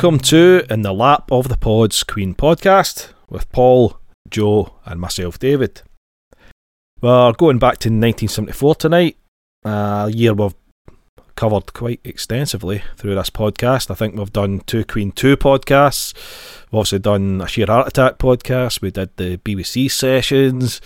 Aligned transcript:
Welcome 0.00 0.20
to 0.20 0.64
In 0.70 0.80
the 0.80 0.94
Lap 0.94 1.30
of 1.30 1.50
the 1.50 1.58
Pods 1.58 2.04
Queen 2.04 2.34
podcast 2.34 3.12
with 3.28 3.52
Paul, 3.52 3.98
Joe, 4.30 4.76
and 4.86 4.98
myself, 4.98 5.38
David. 5.38 5.82
We're 7.02 7.32
going 7.34 7.58
back 7.58 7.76
to 7.80 7.90
1974 7.90 8.76
tonight, 8.76 9.18
a 9.62 10.08
year 10.10 10.32
we've 10.32 10.54
covered 11.36 11.74
quite 11.74 12.00
extensively 12.02 12.82
through 12.96 13.14
this 13.14 13.28
podcast. 13.28 13.90
I 13.90 13.94
think 13.94 14.16
we've 14.16 14.32
done 14.32 14.60
two 14.60 14.86
Queen 14.86 15.12
2 15.12 15.36
podcasts. 15.36 16.14
We've 16.72 16.78
also 16.78 16.96
done 16.96 17.42
a 17.42 17.46
Sheer 17.46 17.66
Heart 17.66 17.88
Attack 17.88 18.16
podcast. 18.16 18.80
We 18.80 18.90
did 18.90 19.14
the 19.18 19.36
BBC 19.36 19.90
sessions. 19.90 20.80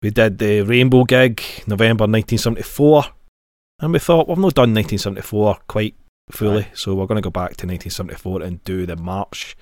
We 0.00 0.10
did 0.10 0.38
the 0.38 0.60
Rainbow 0.60 1.02
gig, 1.02 1.42
November 1.66 2.04
1974. 2.04 3.06
And 3.80 3.92
we 3.92 3.98
thought, 3.98 4.28
we've 4.28 4.38
not 4.38 4.54
done 4.54 4.72
1974 4.72 5.58
quite 5.66 5.96
fully, 6.30 6.62
right. 6.62 6.78
so 6.78 6.94
we're 6.94 7.06
going 7.06 7.22
to 7.22 7.22
go 7.22 7.30
back 7.30 7.56
to 7.56 7.66
1974 7.66 8.42
and 8.42 8.64
do 8.64 8.86
the 8.86 8.96
March 8.96 9.56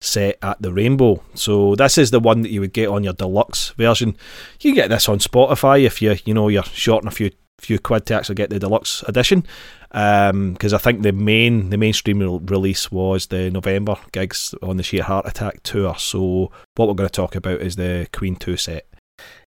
set 0.00 0.38
at 0.42 0.60
the 0.60 0.72
Rainbow. 0.72 1.22
So 1.34 1.74
this 1.74 1.98
is 1.98 2.10
the 2.10 2.20
one 2.20 2.42
that 2.42 2.50
you 2.50 2.60
would 2.60 2.72
get 2.72 2.88
on 2.88 3.04
your 3.04 3.12
deluxe 3.12 3.70
version. 3.70 4.16
You 4.60 4.74
get 4.74 4.88
this 4.88 5.08
on 5.08 5.18
Spotify 5.18 5.84
if 5.84 6.02
you 6.02 6.16
you 6.24 6.34
know 6.34 6.48
you're 6.48 6.62
short 6.64 7.04
on 7.04 7.08
a 7.08 7.12
few 7.12 7.30
few 7.58 7.78
quid 7.78 8.04
to 8.06 8.14
actually 8.14 8.34
get 8.34 8.50
the 8.50 8.58
deluxe 8.58 9.02
edition. 9.04 9.44
Because 9.88 10.72
um, 10.72 10.76
I 10.76 10.78
think 10.78 11.02
the 11.02 11.12
main 11.12 11.70
the 11.70 11.78
mainstream 11.78 12.20
release 12.46 12.90
was 12.90 13.26
the 13.26 13.50
November 13.50 13.96
gigs 14.12 14.54
on 14.62 14.76
the 14.76 14.82
Sheer 14.82 15.04
Heart 15.04 15.26
Attack 15.26 15.62
tour. 15.62 15.94
So 15.98 16.50
what 16.74 16.88
we're 16.88 16.94
going 16.94 17.08
to 17.08 17.12
talk 17.12 17.34
about 17.34 17.60
is 17.60 17.76
the 17.76 18.08
Queen 18.12 18.36
Two 18.36 18.56
set 18.56 18.86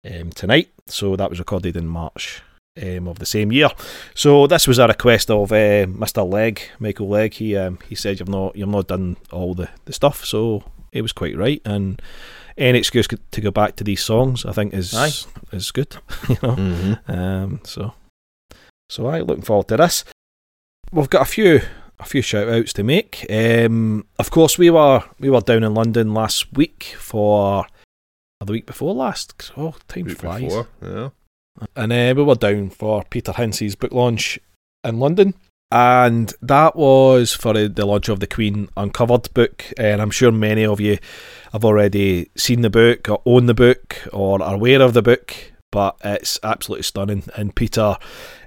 um, 0.05 0.29
tonight. 0.31 0.69
So 0.87 1.15
that 1.15 1.29
was 1.29 1.39
recorded 1.39 1.75
in 1.75 1.87
March. 1.87 2.41
Um, 2.79 3.07
of 3.07 3.17
the 3.17 3.25
same 3.25 3.51
year, 3.51 3.69
so 4.13 4.45
this 4.45 4.67
was 4.67 4.77
a 4.77 4.87
request 4.87 5.31
of 5.31 5.51
uh, 5.51 5.87
Mr. 5.87 6.29
Leg, 6.29 6.61
Michael 6.79 7.09
Leg. 7.09 7.33
He 7.33 7.55
um, 7.57 7.79
he 7.89 7.95
said 7.95 8.19
you've 8.19 8.29
not 8.29 8.55
you've 8.55 8.69
not 8.69 8.87
done 8.87 9.17
all 9.31 9.55
the, 9.55 9.69
the 9.85 9.93
stuff, 9.93 10.23
so 10.23 10.63
it 10.91 11.01
was 11.01 11.11
quite 11.11 11.35
right. 11.35 11.61
And 11.65 11.99
any 12.57 12.77
excuse 12.77 13.07
to 13.07 13.41
go 13.41 13.51
back 13.51 13.75
to 13.77 13.83
these 13.83 14.03
songs, 14.03 14.45
I 14.45 14.51
think 14.51 14.73
is 14.73 14.93
Aye. 14.93 15.11
is 15.51 15.71
good. 15.71 15.97
you 16.29 16.37
know, 16.43 16.55
mm-hmm. 16.55 17.11
um, 17.11 17.61
so 17.63 17.93
so 18.89 19.07
I 19.07 19.21
looking 19.21 19.43
forward 19.43 19.67
to 19.69 19.77
this. 19.77 20.05
We've 20.91 21.09
got 21.09 21.23
a 21.23 21.25
few 21.25 21.61
a 21.99 22.05
few 22.05 22.21
shout 22.21 22.47
outs 22.47 22.73
to 22.73 22.83
make. 22.83 23.25
Um, 23.29 24.05
of 24.19 24.31
course, 24.31 24.57
we 24.57 24.69
were 24.69 25.03
we 25.19 25.29
were 25.29 25.41
down 25.41 25.63
in 25.63 25.73
London 25.73 26.13
last 26.13 26.53
week 26.53 26.95
for 26.97 27.65
the 28.39 28.51
week 28.51 28.65
before 28.65 28.93
last. 28.93 29.51
Oh, 29.57 29.75
time 29.87 30.05
week 30.05 30.17
flies. 30.17 30.43
Before, 30.43 30.67
yeah. 30.81 31.09
And 31.75 31.91
uh, 31.91 32.13
we 32.15 32.23
were 32.23 32.35
down 32.35 32.69
for 32.69 33.03
Peter 33.09 33.33
Hince's 33.33 33.75
book 33.75 33.91
launch 33.91 34.39
in 34.83 34.99
London 34.99 35.33
and 35.71 36.33
that 36.41 36.75
was 36.77 37.33
for 37.33 37.53
the 37.53 37.85
launch 37.85 38.07
of 38.07 38.21
the 38.21 38.27
Queen 38.27 38.69
Uncovered 38.77 39.33
book. 39.33 39.65
And 39.77 40.01
I'm 40.01 40.11
sure 40.11 40.31
many 40.31 40.65
of 40.65 40.79
you 40.79 40.97
have 41.51 41.65
already 41.65 42.29
seen 42.35 42.61
the 42.61 42.69
book, 42.69 43.09
or 43.09 43.21
own 43.25 43.47
the 43.47 43.53
book, 43.53 44.07
or 44.13 44.41
are 44.41 44.55
aware 44.55 44.81
of 44.81 44.93
the 44.93 45.01
book. 45.01 45.35
But 45.71 45.97
it's 46.03 46.39
absolutely 46.41 46.83
stunning. 46.83 47.23
And 47.35 47.53
Peter 47.53 47.97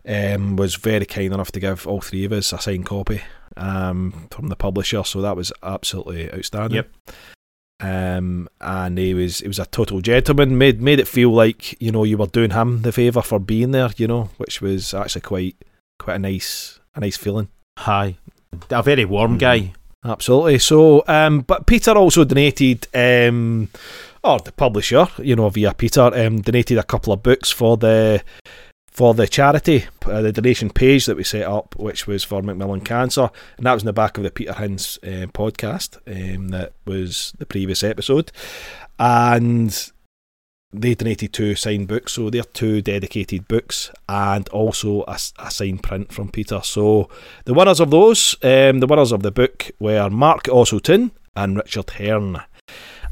um, 0.09 0.57
was 0.57 0.77
very 0.77 1.05
kind 1.05 1.35
enough 1.35 1.53
to 1.53 1.61
give 1.61 1.87
all 1.87 2.01
three 2.01 2.25
of 2.25 2.33
us 2.33 2.55
a 2.55 2.59
signed 2.59 2.87
copy 2.87 3.21
um, 3.59 4.29
from 4.31 4.49
the 4.49 4.57
publisher. 4.57 5.05
So 5.05 5.21
that 5.21 5.37
was 5.37 5.53
absolutely 5.63 6.33
outstanding. 6.33 6.77
Yep. 6.77 6.91
Um, 7.81 8.49
and 8.61 8.99
he 8.99 9.15
was 9.15 9.41
he 9.41 9.49
was 9.49 9.59
a 9.59 9.67
total 9.67 10.01
gentleman. 10.01 10.59
made 10.59 10.83
made 10.83 11.01
it 11.01 11.09
feel 11.09 11.31
like 11.31 11.81
you 11.81 11.91
know 11.91 12.05
you 12.05 12.19
were 12.19 12.27
doing 12.27 12.51
him 12.51 12.83
the 12.83 12.93
favour 12.93 13.23
for 13.23 13.39
being 13.39 13.71
there. 13.71 13.91
You 13.97 14.07
know, 14.07 14.31
which 14.37 14.61
was 14.61 14.95
actually 14.95 15.23
quite 15.23 15.57
quite 15.99 16.17
a 16.17 16.19
nice 16.19 16.79
a 16.95 17.01
nice 17.01 17.17
feeling. 17.17 17.49
Hi, 17.79 18.17
a 18.71 18.83
very 18.83 19.05
warm 19.05 19.39
guy. 19.39 19.73
Absolutely. 20.05 20.59
So, 20.59 21.05
um, 21.09 21.41
but 21.43 21.67
Peter 21.67 21.93
also 21.93 22.25
donated, 22.25 22.89
um, 22.95 23.69
or 24.25 24.39
the 24.39 24.53
publisher, 24.53 25.07
you 25.19 25.37
know, 25.37 25.49
via 25.51 25.75
Peter, 25.75 26.11
um, 26.15 26.41
donated 26.41 26.79
a 26.79 26.83
couple 26.83 27.13
of 27.13 27.23
books 27.23 27.51
for 27.51 27.77
the 27.77 28.23
for 28.91 29.15
the 29.15 29.29
charity, 29.29 29.87
uh, 30.07 30.21
the 30.21 30.33
donation 30.33 30.71
page 30.71 31.07
that 31.07 31.17
we 31.17 31.25
set 31.25 31.47
up, 31.47 31.75
which 31.77 32.07
was 32.07 32.25
for 32.25 32.43
Macmillan 32.43 32.83
Cancer, 32.83 33.31
and 33.57 33.67
that 33.67 33.75
was 33.75 33.83
in 33.83 33.87
the 33.87 33.93
back 33.93 34.17
of 34.17 34.25
the 34.25 34.31
Peter 34.31 34.53
Hince 34.53 34.99
uh, 34.99 35.27
podcast 35.29 35.99
um, 36.07 36.49
that 36.49 36.73
was 36.85 37.33
the 37.39 37.47
previous 37.47 37.83
episode, 37.83 38.33
and 38.99 39.93
they 40.73 40.95
donated 40.95 41.33
two 41.33 41.55
signed 41.55 41.89
books, 41.89 42.13
so 42.13 42.31
they're 42.31 42.43
two 42.43 42.81
dedicated 42.81 43.49
books 43.49 43.91
and 44.09 44.49
also 44.51 45.03
a, 45.09 45.19
a 45.39 45.51
signed 45.51 45.83
print 45.83 46.13
from 46.13 46.31
Peter. 46.31 46.61
So 46.63 47.09
the 47.45 47.55
winners 47.55 47.81
of 47.81 47.91
those, 47.91 48.37
um, 48.43 48.81
the 48.81 48.87
winners 48.87 49.13
of 49.13 49.23
the 49.23 49.33
book 49.33 49.71
were 49.81 50.09
Mark 50.11 50.45
Osselton 50.45 51.11
and 51.35 51.57
Richard 51.57 51.91
Hearn, 51.91 52.41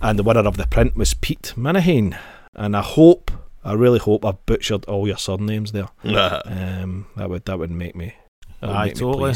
and 0.01 0.19
the 0.19 0.23
winner 0.23 0.47
of 0.47 0.57
the 0.57 0.67
print 0.67 0.97
was 0.97 1.15
Pete 1.15 1.55
Minahane. 1.57 2.17
And 2.55 2.77
I 2.77 2.83
hope, 2.83 3.31
I 3.69 3.75
really 3.75 3.99
hope 3.99 4.25
I 4.25 4.33
butchered 4.47 4.85
all 4.87 5.07
your 5.07 5.19
surnames 5.19 5.73
there. 5.73 5.89
um, 6.05 7.07
that 7.17 7.29
would 7.29 7.45
that 7.45 7.59
would 7.59 7.71
make 7.71 7.95
me. 7.95 8.15
Aye, 8.61 8.91
totally. 8.91 9.35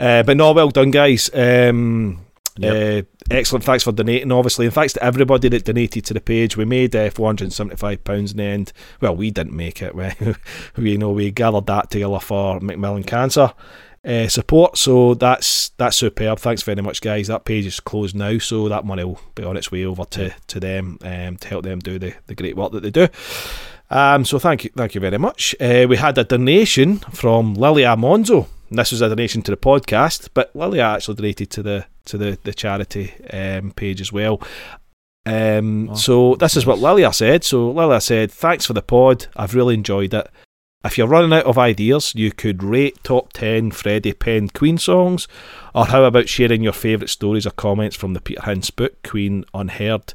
Uh, 0.00 0.22
but 0.24 0.36
no, 0.36 0.52
well 0.52 0.70
done, 0.70 0.90
guys. 0.90 1.30
Um, 1.32 2.26
Yep. 2.58 3.04
Uh, 3.04 3.06
excellent. 3.30 3.64
Thanks 3.64 3.84
for 3.84 3.92
donating, 3.92 4.32
obviously, 4.32 4.66
and 4.66 4.74
thanks 4.74 4.94
to 4.94 5.04
everybody 5.04 5.48
that 5.50 5.64
donated 5.64 6.04
to 6.06 6.14
the 6.14 6.20
page. 6.20 6.56
We 6.56 6.64
made 6.64 6.96
uh, 6.96 7.10
four 7.10 7.28
hundred 7.28 7.44
and 7.44 7.52
seventy-five 7.52 8.02
pounds 8.04 8.30
in 8.32 8.38
the 8.38 8.44
end. 8.44 8.72
Well, 9.00 9.14
we 9.14 9.30
didn't 9.30 9.54
make 9.54 9.82
it. 9.82 9.94
We, 9.96 10.34
we 10.76 10.92
you 10.92 10.98
know 10.98 11.10
we 11.10 11.30
gathered 11.30 11.66
that 11.66 11.90
together 11.90 12.18
for 12.20 12.60
Macmillan 12.60 13.04
Cancer 13.04 13.52
uh, 14.06 14.28
support. 14.28 14.78
So 14.78 15.14
that's 15.14 15.70
that's 15.70 15.96
superb. 15.96 16.38
Thanks 16.38 16.62
very 16.62 16.80
much, 16.80 17.00
guys. 17.00 17.26
That 17.26 17.44
page 17.44 17.66
is 17.66 17.80
closed 17.80 18.14
now, 18.14 18.38
so 18.38 18.68
that 18.68 18.84
money 18.84 19.04
will 19.04 19.20
be 19.34 19.44
on 19.44 19.56
its 19.56 19.72
way 19.72 19.84
over 19.84 20.04
to 20.04 20.32
to 20.46 20.60
them 20.60 20.98
um, 21.02 21.36
to 21.38 21.48
help 21.48 21.64
them 21.64 21.80
do 21.80 21.98
the, 21.98 22.14
the 22.26 22.34
great 22.34 22.56
work 22.56 22.72
that 22.72 22.82
they 22.82 22.90
do. 22.90 23.08
Um, 23.90 24.24
so 24.24 24.38
thank 24.38 24.64
you, 24.64 24.70
thank 24.76 24.94
you 24.94 25.00
very 25.00 25.18
much. 25.18 25.54
Uh, 25.60 25.86
we 25.88 25.96
had 25.96 26.18
a 26.18 26.24
donation 26.24 26.98
from 26.98 27.54
Lilia 27.54 27.96
Monzo. 27.96 28.48
This 28.70 28.90
was 28.90 29.00
a 29.00 29.08
donation 29.08 29.42
to 29.42 29.52
the 29.52 29.56
podcast, 29.56 30.30
but 30.34 30.54
Lilia 30.56 30.82
actually 30.82 31.16
donated 31.16 31.50
to 31.50 31.62
the 31.62 31.86
to 32.06 32.18
the 32.18 32.38
the 32.42 32.54
charity 32.54 33.14
um, 33.32 33.72
page 33.72 34.00
as 34.00 34.12
well. 34.12 34.40
Um, 35.24 35.90
oh, 35.90 35.94
so 35.94 36.34
this 36.36 36.56
is 36.56 36.66
what 36.66 36.78
Lilia 36.78 37.12
said. 37.12 37.42
So 37.42 37.70
Lilia 37.70 38.00
said, 38.00 38.30
"Thanks 38.30 38.66
for 38.66 38.72
the 38.72 38.82
pod. 38.82 39.26
I've 39.36 39.54
really 39.54 39.74
enjoyed 39.74 40.14
it. 40.14 40.28
If 40.86 40.96
you're 40.96 41.08
running 41.08 41.32
out 41.32 41.46
of 41.46 41.58
ideas, 41.58 42.14
you 42.14 42.30
could 42.30 42.62
rate 42.62 43.02
top 43.02 43.32
ten 43.32 43.72
Freddie 43.72 44.12
Penn 44.12 44.48
Queen 44.50 44.78
songs, 44.78 45.26
or 45.74 45.86
how 45.86 46.04
about 46.04 46.28
sharing 46.28 46.62
your 46.62 46.72
favourite 46.72 47.10
stories 47.10 47.44
or 47.44 47.50
comments 47.50 47.96
from 47.96 48.14
the 48.14 48.20
Peter 48.20 48.42
Hince 48.42 48.70
book 48.70 49.02
Queen 49.02 49.44
Unheard." 49.52 50.14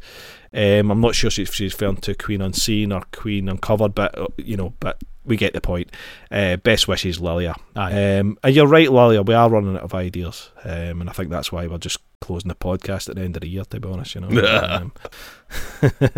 Um, 0.53 0.91
I'm 0.91 1.01
not 1.01 1.15
sure 1.15 1.29
if 1.29 1.53
she's 1.53 1.73
referring 1.73 1.97
to 1.97 2.13
Queen 2.13 2.41
Unseen 2.41 2.91
or 2.91 3.03
Queen 3.11 3.47
Uncovered, 3.47 3.95
but 3.95 4.17
uh, 4.17 4.27
you 4.37 4.57
know, 4.57 4.73
but 4.79 5.01
we 5.23 5.37
get 5.37 5.53
the 5.53 5.61
point. 5.61 5.91
Uh, 6.29 6.57
best 6.57 6.87
wishes, 6.87 7.19
Lilia. 7.19 7.55
Um, 7.75 8.37
and 8.43 8.55
you're 8.55 8.67
right, 8.67 8.91
Lilia. 8.91 9.21
We 9.21 9.33
are 9.33 9.49
running 9.49 9.77
out 9.77 9.83
of 9.83 9.93
ideas, 9.93 10.51
um, 10.63 11.01
and 11.01 11.09
I 11.09 11.13
think 11.13 11.29
that's 11.29 11.51
why 11.51 11.67
we're 11.67 11.77
just 11.77 11.99
closing 12.19 12.49
the 12.49 12.55
podcast 12.55 13.09
at 13.09 13.15
the 13.15 13.21
end 13.21 13.37
of 13.37 13.41
the 13.41 13.47
year. 13.47 13.63
To 13.63 13.79
be 13.79 13.87
honest, 13.87 14.15
you 14.15 14.21
know. 14.21 14.27
um, 14.81 14.91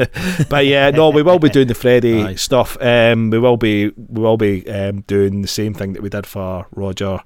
but 0.49 0.65
yeah, 0.65 0.89
no, 0.89 1.09
we 1.09 1.21
will 1.21 1.39
be 1.39 1.49
doing 1.49 1.67
the 1.67 1.75
Freddie 1.75 2.23
Aye. 2.23 2.35
stuff. 2.35 2.77
Um, 2.81 3.29
we 3.29 3.39
will 3.39 3.57
be 3.57 3.89
we 3.89 4.21
will 4.21 4.37
be 4.37 4.67
um, 4.69 5.01
doing 5.01 5.41
the 5.41 5.47
same 5.47 5.73
thing 5.73 5.93
that 5.93 6.01
we 6.01 6.09
did 6.09 6.25
for 6.25 6.67
Roger. 6.71 7.19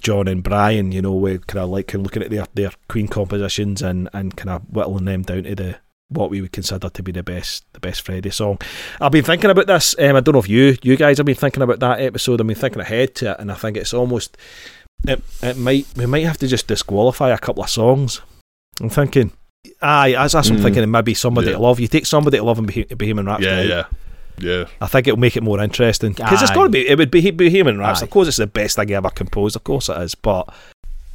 John 0.00 0.28
and 0.28 0.42
Brian, 0.42 0.92
you 0.92 1.00
know, 1.00 1.14
we 1.14 1.38
kind 1.38 1.64
of 1.64 1.70
like 1.70 1.94
looking 1.94 2.22
at 2.22 2.28
their, 2.28 2.46
their 2.52 2.72
Queen 2.88 3.08
compositions 3.08 3.80
and, 3.80 4.10
and 4.12 4.36
kind 4.36 4.50
of 4.50 4.62
whittling 4.68 5.04
them 5.04 5.22
down 5.22 5.44
to 5.44 5.54
the 5.54 5.76
what 6.08 6.30
we 6.30 6.40
would 6.40 6.52
consider 6.52 6.88
to 6.88 7.02
be 7.02 7.12
the 7.12 7.22
best 7.22 7.64
the 7.72 7.80
best 7.80 8.02
Freddie 8.02 8.30
song. 8.30 8.58
I've 9.00 9.12
been 9.12 9.24
thinking 9.24 9.50
about 9.50 9.66
this. 9.66 9.94
Um, 9.98 10.16
I 10.16 10.20
don't 10.20 10.34
know 10.34 10.40
if 10.40 10.48
you 10.48 10.76
you 10.82 10.96
guys 10.96 11.18
have 11.18 11.26
been 11.26 11.34
thinking 11.34 11.62
about 11.62 11.80
that 11.80 12.00
episode. 12.00 12.40
I've 12.40 12.46
been 12.46 12.56
thinking 12.56 12.80
ahead 12.80 13.14
to 13.16 13.32
it, 13.32 13.40
and 13.40 13.50
I 13.50 13.54
think 13.54 13.76
it's 13.76 13.94
almost 13.94 14.36
it, 15.06 15.22
it 15.42 15.56
might 15.56 15.86
we 15.96 16.06
might 16.06 16.24
have 16.24 16.38
to 16.38 16.48
just 16.48 16.66
disqualify 16.66 17.30
a 17.30 17.38
couple 17.38 17.62
of 17.62 17.70
songs. 17.70 18.20
I'm 18.80 18.88
thinking, 18.88 19.32
aye, 19.80 20.14
as, 20.18 20.34
I'm 20.34 20.42
mm. 20.42 20.62
thinking, 20.62 20.90
maybe 20.90 21.14
somebody 21.14 21.48
yeah. 21.48 21.54
to 21.54 21.60
love. 21.60 21.80
You 21.80 21.88
take 21.88 22.06
somebody 22.06 22.38
to 22.38 22.42
love 22.42 22.58
and 22.58 22.66
Bohemian 22.66 23.26
Rhapsody. 23.26 23.68
Yeah, 23.68 23.76
yeah. 23.76 23.84
Yeah, 24.36 24.64
I 24.80 24.88
think 24.88 25.06
it'll 25.06 25.20
make 25.20 25.36
it 25.36 25.44
more 25.44 25.60
interesting 25.60 26.12
because 26.12 26.42
it's 26.42 26.50
got 26.50 26.64
to 26.64 26.68
be. 26.68 26.88
It 26.88 26.98
would 26.98 27.12
be 27.12 27.30
Bohemian 27.30 27.78
Rhapsody. 27.78 28.08
Of 28.08 28.10
course, 28.10 28.26
it's 28.26 28.38
the 28.38 28.48
best 28.48 28.74
thing 28.74 28.90
ever 28.90 29.10
composed. 29.10 29.54
Of 29.54 29.62
course, 29.62 29.88
it 29.88 29.96
is. 29.98 30.16
But 30.16 30.52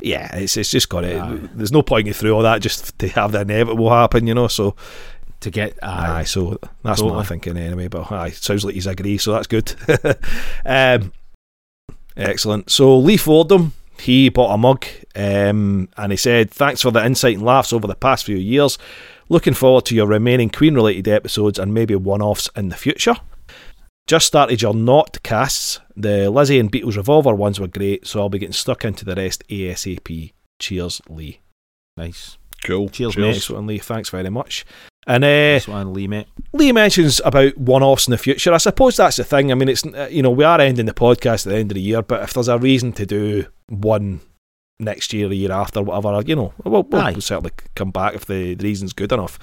yeah, 0.02 0.36
it's 0.36 0.58
it's 0.58 0.72
just 0.72 0.90
got 0.90 1.04
it. 1.04 1.58
There's 1.58 1.72
no 1.72 1.82
point 1.82 2.08
in 2.08 2.14
through 2.14 2.34
all 2.34 2.44
that 2.44 2.62
just 2.62 2.98
to 3.00 3.08
have 3.10 3.32
the 3.32 3.42
inevitable 3.42 3.90
happen, 3.90 4.28
you 4.28 4.34
know. 4.34 4.48
So 4.48 4.76
to 5.42 5.50
get 5.50 5.78
aye, 5.84 6.20
aye 6.20 6.24
so 6.24 6.58
that's 6.84 7.00
totally. 7.00 7.18
my 7.18 7.24
thinking 7.24 7.58
anyway. 7.58 7.88
But 7.88 8.12
aye, 8.12 8.30
sounds 8.32 8.66
like 8.66 8.76
he's 8.76 8.88
agree, 8.88 9.18
so 9.18 9.34
that's 9.34 9.48
good. 9.48 9.74
um, 10.66 11.12
excellent. 12.16 12.70
So 12.70 12.98
Lee 12.98 13.18
Fordham, 13.18 13.74
he 14.00 14.30
bought 14.30 14.54
a 14.54 14.58
mug, 14.58 14.86
um, 15.16 15.90
and 15.98 16.12
he 16.12 16.18
said, 16.18 16.52
"Thanks 16.52 16.82
for 16.82 16.92
the 16.92 17.06
insight 17.06 17.36
and 17.36 17.46
laughs 17.46 17.74
over 17.74 17.88
the 17.88 17.96
past 17.96 18.26
few 18.26 18.38
years. 18.38 18.78
Looking 19.28 19.54
forward 19.54 19.86
to 19.86 19.96
your 19.96 20.08
remaining 20.08 20.50
Queen 20.50 20.74
related 20.74 21.08
episodes 21.08 21.60
and 21.60 21.74
maybe 21.74 21.96
one 21.96 22.22
offs 22.22 22.50
in 22.56 22.70
the 22.70 22.78
future." 22.78 23.16
Just 24.10 24.26
started 24.26 24.60
your 24.60 24.74
not 24.74 25.22
casts. 25.22 25.80
The 25.96 26.32
Lizzy 26.32 26.58
and 26.58 26.72
Beatles 26.72 26.98
Revolver 26.98 27.36
ones 27.36 27.60
were 27.60 27.68
great, 27.68 28.08
so 28.08 28.22
I'll 28.22 28.28
be 28.30 28.40
getting 28.40 28.54
stuck 28.54 28.84
into 28.84 29.06
the 29.06 29.14
rest 29.14 29.48
ASAP. 29.50 30.34
Cheers, 30.58 31.00
Lee. 31.08 31.42
Nice. 31.96 32.40
Cool. 32.64 32.90
Cheers, 32.90 33.16
Nice 33.18 33.52
one, 33.52 33.68
Lee. 33.68 33.78
Thanks 33.78 34.10
very 34.10 34.32
much. 34.32 34.66
And 35.06 35.24
uh, 35.24 35.60
one, 35.72 35.94
Lee, 35.94 36.08
mate. 36.08 36.26
Lee 36.54 36.72
mentions 36.72 37.22
about 37.24 37.56
one-offs 37.60 38.08
in 38.08 38.12
the 38.12 38.18
future. 38.18 38.52
I 38.52 38.58
suppose 38.58 38.98
that's 38.98 39.18
the 39.18 39.24
thing. 39.24 39.52
I 39.52 39.54
mean, 39.54 39.70
it's 39.70 39.86
uh, 39.86 40.08
you 40.10 40.24
know 40.24 40.32
we 40.32 40.44
are 40.44 40.60
ending 40.60 40.88
the 40.88 40.94
podcast 40.96 41.46
at 41.46 41.52
the 41.52 41.58
end 41.58 41.70
of 41.70 41.76
the 41.76 41.82
year, 41.82 42.02
but 42.02 42.24
if 42.24 42.34
there's 42.34 42.48
a 42.48 42.58
reason 42.58 42.92
to 42.94 43.06
do 43.06 43.46
one 43.68 44.22
next 44.80 45.14
year, 45.14 45.30
a 45.30 45.36
year 45.36 45.52
after, 45.52 45.84
whatever, 45.84 46.24
you 46.26 46.36
know, 46.36 46.52
we'll, 46.64 46.82
we'll, 46.82 47.12
we'll 47.12 47.22
certainly 47.22 47.52
come 47.76 47.92
back 47.92 48.16
if 48.16 48.26
the, 48.26 48.56
the 48.56 48.64
reason's 48.64 48.94
good 48.94 49.12
enough. 49.12 49.38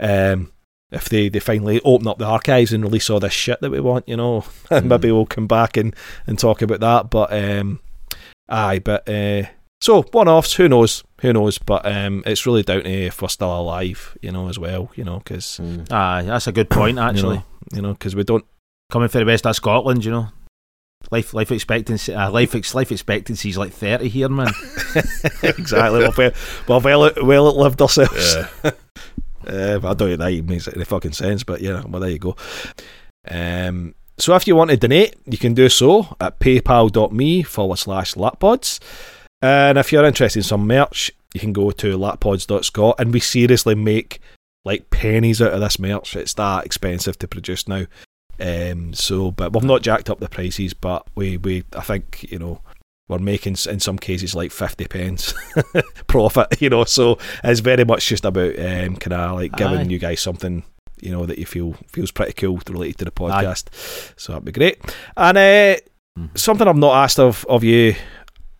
Um, 0.00 0.52
if 0.92 1.08
they, 1.08 1.28
they 1.28 1.40
finally 1.40 1.80
open 1.84 2.06
up 2.06 2.18
the 2.18 2.24
archives 2.24 2.72
and 2.72 2.84
release 2.84 3.10
all 3.10 3.20
this 3.20 3.32
shit 3.32 3.60
that 3.60 3.70
we 3.70 3.80
want, 3.80 4.08
you 4.08 4.16
know, 4.16 4.40
Mm. 4.70 4.84
maybe 4.86 5.10
we'll 5.12 5.26
come 5.26 5.46
back 5.46 5.76
and, 5.76 5.94
and 6.26 6.38
talk 6.38 6.62
about 6.62 6.80
that. 6.80 7.10
But 7.10 7.32
um, 7.32 7.80
aye, 8.48 8.78
but 8.78 9.08
uh, 9.08 9.44
so 9.80 10.02
one-offs, 10.02 10.54
who 10.54 10.68
knows, 10.68 11.02
who 11.20 11.32
knows? 11.32 11.58
But 11.58 11.84
um, 11.86 12.22
it's 12.26 12.46
really 12.46 12.62
down 12.62 12.84
to 12.84 12.90
if 12.90 13.20
we're 13.20 13.28
still 13.28 13.58
alive, 13.60 14.16
you 14.22 14.30
know, 14.32 14.48
as 14.48 14.58
well, 14.58 14.90
you 14.94 15.04
know, 15.04 15.18
because 15.18 15.58
Mm. 15.62 15.90
Aye, 15.92 16.22
that's 16.22 16.46
a 16.46 16.52
good 16.52 16.70
point, 16.78 16.98
actually. 16.98 17.42
you 17.74 17.82
know, 17.82 17.92
because 17.92 18.14
we 18.16 18.24
don't. 18.24 18.44
Coming 18.90 19.08
for 19.08 19.18
the 19.18 19.24
west 19.26 19.46
of 19.46 19.56
Scotland, 19.56 20.04
you 20.04 20.12
know. 20.12 20.28
Life 21.10 21.34
life 21.34 21.52
expectancy 21.52 22.14
uh, 22.14 22.30
life 22.30 22.54
ex, 22.54 22.74
life 22.74 22.90
expectancy 22.90 23.48
is 23.50 23.58
like 23.58 23.72
thirty 23.72 24.08
here, 24.08 24.28
man. 24.28 24.52
exactly. 25.42 26.00
We've 26.00 26.16
well, 26.68 26.80
well, 26.80 27.00
well, 27.00 27.12
well 27.22 27.46
outlived 27.48 27.82
ourselves. 27.82 28.36
Yeah. 28.64 28.70
Uh, 29.46 29.80
I 29.82 29.94
don't 29.94 30.08
think 30.08 30.18
that 30.18 30.30
even 30.30 30.46
makes 30.46 30.68
any 30.68 30.84
fucking 30.84 31.12
sense, 31.12 31.44
but 31.44 31.60
yeah, 31.60 31.82
well, 31.86 32.00
there 32.00 32.10
you 32.10 32.18
go. 32.18 32.36
Um, 33.28 33.94
so 34.18 34.34
if 34.34 34.46
you 34.46 34.56
want 34.56 34.70
to 34.70 34.76
donate, 34.76 35.14
you 35.26 35.38
can 35.38 35.54
do 35.54 35.68
so 35.68 36.16
at 36.20 36.38
paypal.me 36.38 37.42
forward 37.42 37.76
slash 37.76 38.14
lappods. 38.14 38.80
And 39.42 39.78
if 39.78 39.92
you're 39.92 40.04
interested 40.04 40.40
in 40.40 40.44
some 40.44 40.66
merch, 40.66 41.10
you 41.34 41.40
can 41.40 41.52
go 41.52 41.70
to 41.70 41.98
lappods.scot. 41.98 42.96
And 42.98 43.12
we 43.12 43.20
seriously 43.20 43.74
make 43.74 44.20
like 44.64 44.90
pennies 44.90 45.42
out 45.42 45.52
of 45.52 45.60
this 45.60 45.78
merch. 45.78 46.16
It's 46.16 46.34
that 46.34 46.64
expensive 46.64 47.18
to 47.18 47.28
produce 47.28 47.68
now. 47.68 47.86
Um, 48.40 48.94
so, 48.94 49.30
but 49.30 49.52
we've 49.52 49.64
not 49.64 49.82
jacked 49.82 50.10
up 50.10 50.20
the 50.20 50.28
prices, 50.28 50.74
but 50.74 51.06
we, 51.14 51.36
we 51.36 51.64
I 51.74 51.82
think, 51.82 52.30
you 52.30 52.38
know, 52.38 52.60
we're 53.08 53.18
making 53.18 53.56
in 53.68 53.78
some 53.80 53.98
cases 53.98 54.34
like 54.34 54.50
50 54.50 54.86
pence 54.88 55.32
profit, 56.08 56.60
you 56.60 56.68
know, 56.70 56.84
so 56.84 57.18
it's 57.44 57.60
very 57.60 57.84
much 57.84 58.06
just 58.08 58.24
about 58.24 58.58
um, 58.58 58.96
kind 58.96 59.12
of 59.12 59.34
like 59.36 59.52
giving 59.56 59.80
Aye. 59.80 59.90
you 59.90 59.98
guys 59.98 60.20
something, 60.20 60.64
you 61.00 61.12
know, 61.12 61.24
that 61.26 61.38
you 61.38 61.46
feel 61.46 61.74
feels 61.88 62.10
pretty 62.10 62.32
cool 62.32 62.60
related 62.68 62.98
to 62.98 63.04
the 63.04 63.10
podcast. 63.12 63.68
So 64.18 64.32
that'd 64.32 64.44
be 64.44 64.52
great. 64.52 64.78
And 65.16 65.38
uh, 65.38 65.76
Mhm. 66.18 66.36
something 66.38 66.66
I've 66.66 66.76
not 66.76 67.04
asked 67.04 67.18
of, 67.20 67.44
of 67.46 67.62
you 67.62 67.94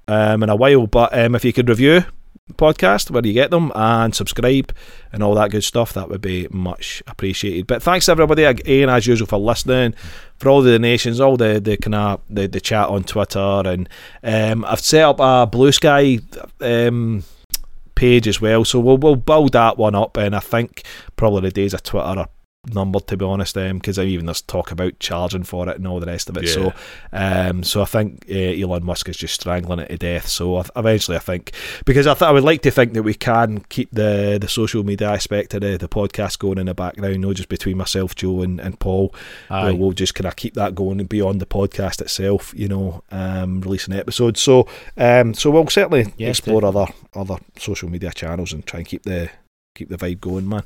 um, 0.09 0.43
in 0.43 0.51
a 0.51 0.57
while, 0.57 0.87
but 0.87 1.17
um, 1.19 1.35
if 1.35 1.43
you 1.45 1.55
could 1.55 1.69
review 1.71 2.05
podcast 2.55 3.11
where 3.11 3.27
you 3.27 3.33
get 3.33 3.51
them 3.51 3.73
and 3.75 4.15
subscribe 4.15 4.73
and 5.13 5.23
all 5.23 5.35
that 5.35 5.51
good 5.51 5.65
stuff, 5.65 5.93
that 5.95 6.09
would 6.09 6.21
be 6.21 6.47
much 6.51 7.03
appreciated. 7.07 7.67
But 7.67 7.83
thanks 7.83 8.09
everybody 8.09 8.45
again 8.45 8.89
as 8.89 9.07
usual 9.07 9.27
for 9.27 9.39
listening, 9.39 9.95
for 10.39 10.49
all 10.49 10.63
the 10.63 10.73
donations, 10.73 11.21
all 11.21 11.37
the 11.37 11.61
the 11.61 11.77
kind 11.77 11.95
of 11.95 12.21
the, 12.31 12.47
the 12.47 12.61
chat 12.61 12.89
on 12.89 13.05
Twitter, 13.05 13.63
and 13.67 13.89
um, 14.23 14.65
I've 14.65 14.81
set 14.81 15.05
up 15.05 15.21
a 15.21 15.47
Blue 15.51 15.73
Sky 15.73 16.21
um, 16.61 17.25
page 17.95 18.29
as 18.29 18.41
well, 18.41 18.65
so 18.65 18.79
we'll 18.79 18.99
we'll 18.99 19.17
build 19.17 19.53
that 19.53 19.77
one 19.77 19.95
up, 19.95 20.17
and 20.17 20.37
I 20.37 20.41
think 20.41 20.85
probably 21.17 21.49
the 21.49 21.51
days 21.51 21.75
of 21.75 21.83
Twitter 21.83 22.07
are 22.07 22.29
numbered 22.75 23.07
to 23.09 23.17
be 23.17 23.25
honest, 23.25 23.55
because 23.55 23.99
I 23.99 24.05
even 24.05 24.27
there's 24.27 24.43
talk 24.43 24.71
about 24.71 24.99
charging 24.99 25.45
for 25.45 25.69
it 25.69 25.77
and 25.77 25.87
all 25.87 26.01
the 26.01 26.07
rest 26.07 26.29
of 26.29 26.37
it. 26.37 26.49
So 26.49 26.73
um, 27.13 27.63
so 27.63 27.83
I 27.83 27.85
think 27.85 28.25
uh, 28.31 28.35
Elon 28.35 28.85
Musk 28.85 29.09
is 29.09 29.17
just 29.17 29.35
strangling 29.35 29.79
it 29.81 29.89
to 29.89 29.99
death. 29.99 30.29
So 30.29 30.57
I, 30.57 30.65
eventually, 30.77 31.17
I 31.17 31.21
think 31.21 31.53
because 31.85 32.07
I 32.07 32.15
th- 32.15 32.23
I 32.23 32.33
would 32.33 32.45
like 32.45 32.63
to 32.63 32.71
think 32.71 32.93
that 32.95 33.03
we 33.03 33.15
can 33.15 33.61
keep 33.69 33.91
the 33.91 34.39
the 34.41 34.49
social 34.49 34.85
media 34.85 35.11
aspect 35.11 35.55
of 35.55 35.61
the, 35.61 35.77
the 35.77 35.89
podcast 35.89 36.39
going 36.39 36.59
in 36.59 36.67
the 36.67 36.75
background, 36.75 37.15
you 37.15 37.19
not 37.19 37.37
just 37.37 37.49
between 37.49 37.77
myself, 37.77 38.15
Joe, 38.15 38.43
and, 38.43 38.61
and 38.61 38.79
Paul. 38.79 39.15
Aye. 39.51 39.73
We'll, 39.73 39.97
just 39.97 40.15
kind 40.15 40.27
of 40.27 40.37
keep 40.37 40.55
that 40.55 40.75
going 40.75 41.03
beyond 41.05 41.41
the 41.41 41.47
podcast 41.47 42.03
itself, 42.03 42.53
you 42.55 42.69
know, 42.69 43.03
um, 43.11 43.63
releasing 43.63 43.95
episodes. 43.95 44.41
So 44.41 44.69
um, 44.97 45.33
so 45.33 45.51
we'll 45.51 45.67
certainly 45.69 46.13
explore 46.19 46.65
other 46.65 46.87
other 47.15 47.37
social 47.59 47.89
media 47.89 48.11
channels 48.11 48.53
and 48.53 48.67
try 48.67 48.81
and 48.81 48.87
keep 48.87 49.05
the 49.05 49.31
keep 49.75 49.89
the 49.89 49.97
vibe 49.97 50.21
going, 50.21 50.49
man. 50.49 50.65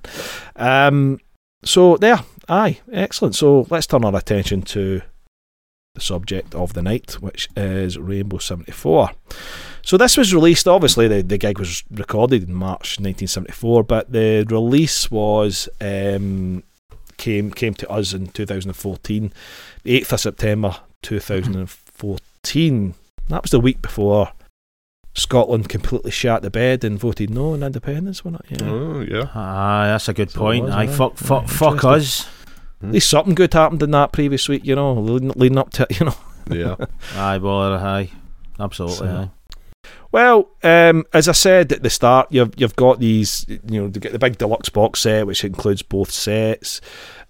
Um, 0.56 1.20
so 1.64 1.96
there, 1.96 2.20
aye, 2.48 2.80
excellent. 2.92 3.34
So 3.34 3.66
let's 3.70 3.86
turn 3.86 4.04
our 4.04 4.16
attention 4.16 4.62
to 4.62 5.02
the 5.94 6.00
subject 6.00 6.54
of 6.54 6.72
the 6.72 6.82
night, 6.82 7.14
which 7.20 7.48
is 7.56 7.98
Rainbow 7.98 8.38
74. 8.38 9.10
So 9.82 9.96
this 9.96 10.16
was 10.16 10.34
released, 10.34 10.68
obviously 10.68 11.08
the, 11.08 11.22
the 11.22 11.38
gig 11.38 11.58
was 11.58 11.82
recorded 11.90 12.44
in 12.44 12.54
March 12.54 12.98
1974, 13.00 13.84
but 13.84 14.12
the 14.12 14.46
release 14.48 15.10
was 15.10 15.68
um, 15.80 16.62
came 17.16 17.50
came 17.50 17.74
to 17.74 17.90
us 17.90 18.12
in 18.12 18.28
2014, 18.28 19.32
8th 19.84 20.12
of 20.12 20.20
September 20.20 20.76
2014. 21.02 22.94
That 23.28 23.42
was 23.42 23.50
the 23.50 23.60
week 23.60 23.82
before 23.82 24.32
Scotland 25.14 25.68
completely 25.68 26.10
shat 26.10 26.42
the 26.42 26.50
bed 26.50 26.84
and 26.84 26.98
voted 26.98 27.30
no 27.30 27.52
on 27.54 27.62
independence, 27.62 28.24
wasn't 28.24 28.44
it? 28.50 28.60
Yeah. 28.62 28.68
Oh, 28.68 29.00
yeah. 29.00 29.28
Aye, 29.34 29.88
that's 29.88 30.08
a 30.08 30.14
good 30.14 30.30
So 30.30 30.38
point. 30.40 30.64
was, 30.66 30.74
Aye, 30.74 30.82
aye. 30.82 30.86
fuck, 30.86 31.12
Aye, 31.12 31.16
fuck, 31.16 31.48
fuck 31.48 31.72
interesting. 31.74 31.90
us. 31.90 32.28
At 32.82 32.92
least 32.92 33.10
something 33.10 33.34
good 33.34 33.52
happened 33.52 33.82
in 33.82 33.90
that 33.90 34.12
previous 34.12 34.48
week, 34.48 34.64
you 34.64 34.74
know, 34.74 34.94
leading, 34.94 35.32
leading 35.36 35.58
up 35.58 35.70
to 35.70 35.86
you 35.98 36.06
know. 36.06 36.14
Yeah. 36.50 36.76
Aye, 37.14 37.38
well, 37.38 37.74
aye, 37.74 38.10
absolutely. 38.58 38.96
So- 38.96 39.06
aye. 39.06 39.30
Well, 40.12 40.50
um, 40.64 41.04
as 41.14 41.28
I 41.28 41.32
said 41.32 41.72
at 41.72 41.82
the 41.84 41.90
start, 41.90 42.26
you've 42.30 42.52
you've 42.56 42.74
got 42.74 42.98
these, 42.98 43.46
you 43.48 43.60
know, 43.80 43.84
you 43.84 43.90
get 43.90 44.10
the 44.12 44.18
big 44.18 44.38
deluxe 44.38 44.68
box 44.68 45.00
set, 45.00 45.24
which 45.26 45.44
includes 45.44 45.82
both 45.82 46.10
sets, 46.10 46.80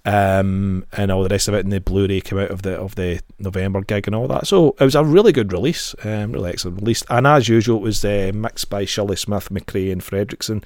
um, 0.04 0.84
and 0.96 1.10
all 1.12 1.22
the 1.22 1.28
rest 1.28 1.48
of 1.48 1.54
it, 1.54 1.64
and 1.64 1.72
the 1.72 1.80
Blu-ray 1.80 2.20
came 2.22 2.38
out 2.38 2.50
of 2.50 2.62
the 2.62 2.78
of 2.78 2.94
the 2.94 3.20
November 3.38 3.80
gig 3.82 4.06
and 4.06 4.14
all 4.16 4.28
that. 4.28 4.46
So 4.46 4.74
it 4.80 4.84
was 4.84 4.94
a 4.94 5.04
really 5.04 5.32
good 5.32 5.52
release, 5.52 5.94
um, 6.04 6.32
really 6.32 6.50
excellent 6.50 6.80
release, 6.80 7.02
and 7.10 7.26
as 7.26 7.48
usual, 7.48 7.76
it 7.78 7.82
was 7.82 8.04
uh, 8.04 8.32
mixed 8.34 8.70
by 8.70 8.84
Shirley 8.84 9.16
Smith, 9.16 9.50
Macrae, 9.50 9.90
and 9.90 10.00
Fredriksson, 10.02 10.64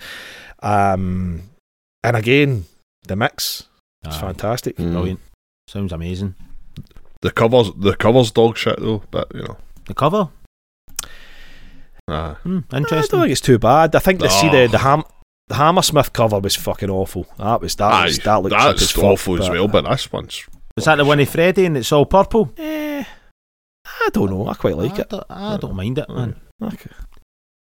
um, 0.62 1.42
and 2.02 2.16
again, 2.16 2.64
the 3.06 3.16
mix 3.16 3.68
is 4.06 4.14
Aye. 4.16 4.20
fantastic. 4.20 4.76
Mm. 4.76 4.92
Brilliant. 4.92 5.20
Sounds 5.68 5.92
amazing. 5.92 6.34
The 7.22 7.30
covers, 7.30 7.70
the 7.76 7.96
covers 7.96 8.30
dog 8.30 8.56
shit 8.56 8.78
though, 8.80 9.02
but 9.10 9.30
you 9.34 9.42
know. 9.42 9.56
The 9.86 9.94
cover, 9.94 10.28
Ah. 12.08 12.38
hmm, 12.42 12.58
I 12.70 12.76
don't 12.76 12.80
interesting. 12.82 13.20
think 13.20 13.32
it's 13.32 13.40
too 13.40 13.58
bad. 13.58 13.94
I 13.94 13.98
think 13.98 14.20
the 14.20 14.28
see 14.28 14.48
Oh. 14.48 14.50
the 14.52 14.66
the 14.72 14.78
ham. 14.78 15.04
The 15.48 15.56
Hammersmith 15.56 16.12
cover 16.12 16.38
was 16.40 16.56
fucking 16.56 16.90
awful. 16.90 17.26
That 17.38 17.60
was 17.60 17.76
that 17.76 18.04
was 18.04 18.18
Aye, 18.18 18.22
that 18.22 18.42
looked 18.42 18.54
cheap 18.54 18.64
as 18.64 18.80
that's 18.80 18.92
fuck, 18.92 19.04
awful 19.04 19.42
as 19.42 19.50
well, 19.50 19.68
but 19.68 19.82
this 19.82 20.10
one's 20.10 20.46
Was 20.76 20.86
that 20.86 20.96
the 20.96 21.04
one 21.04 21.20
of 21.20 21.28
Freddie 21.28 21.66
and 21.66 21.76
it's 21.76 21.92
all 21.92 22.06
purple? 22.06 22.50
Eh, 22.56 23.04
I 23.84 24.08
don't 24.12 24.30
know. 24.30 24.48
I 24.48 24.54
quite 24.54 24.76
like 24.78 24.94
I 24.94 25.02
it. 25.02 25.08
Don't, 25.10 25.26
I 25.28 25.56
don't 25.58 25.76
mind 25.76 25.98
it, 25.98 26.08
man. 26.08 26.36
Okay. 26.62 26.90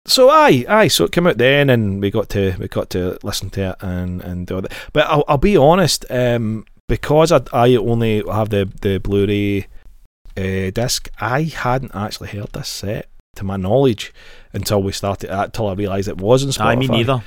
So 0.06 0.30
aye, 0.30 0.64
aye. 0.68 0.88
So 0.88 1.04
it 1.04 1.12
came 1.12 1.28
out 1.28 1.38
then, 1.38 1.70
and 1.70 2.00
we 2.00 2.10
got 2.10 2.28
to 2.30 2.56
we 2.58 2.66
got 2.66 2.90
to 2.90 3.18
listen 3.22 3.50
to 3.50 3.70
it 3.70 3.76
and 3.80 4.20
and 4.22 4.46
do 4.46 4.60
that. 4.62 4.72
But 4.92 5.06
I'll, 5.06 5.24
I'll 5.28 5.38
be 5.38 5.56
honest, 5.56 6.04
um, 6.10 6.64
because 6.88 7.30
I 7.30 7.42
I 7.52 7.76
only 7.76 8.24
have 8.26 8.48
the 8.48 8.68
the 8.80 8.98
Blu-ray 8.98 9.68
uh, 10.36 10.70
disc, 10.70 11.08
I 11.20 11.42
hadn't 11.42 11.94
actually 11.94 12.30
heard 12.30 12.52
this 12.52 12.68
set 12.68 13.08
to 13.40 13.44
my 13.44 13.56
knowledge 13.56 14.12
until 14.52 14.82
we 14.82 14.92
started. 14.92 15.30
Uh, 15.34 15.44
until 15.44 15.68
I 15.68 15.74
realised 15.74 16.08
it 16.08 16.18
wasn't 16.18 16.54
Spotify. 16.54 16.64
Aye, 16.66 16.76
me 16.76 16.86
neither. 16.88 17.22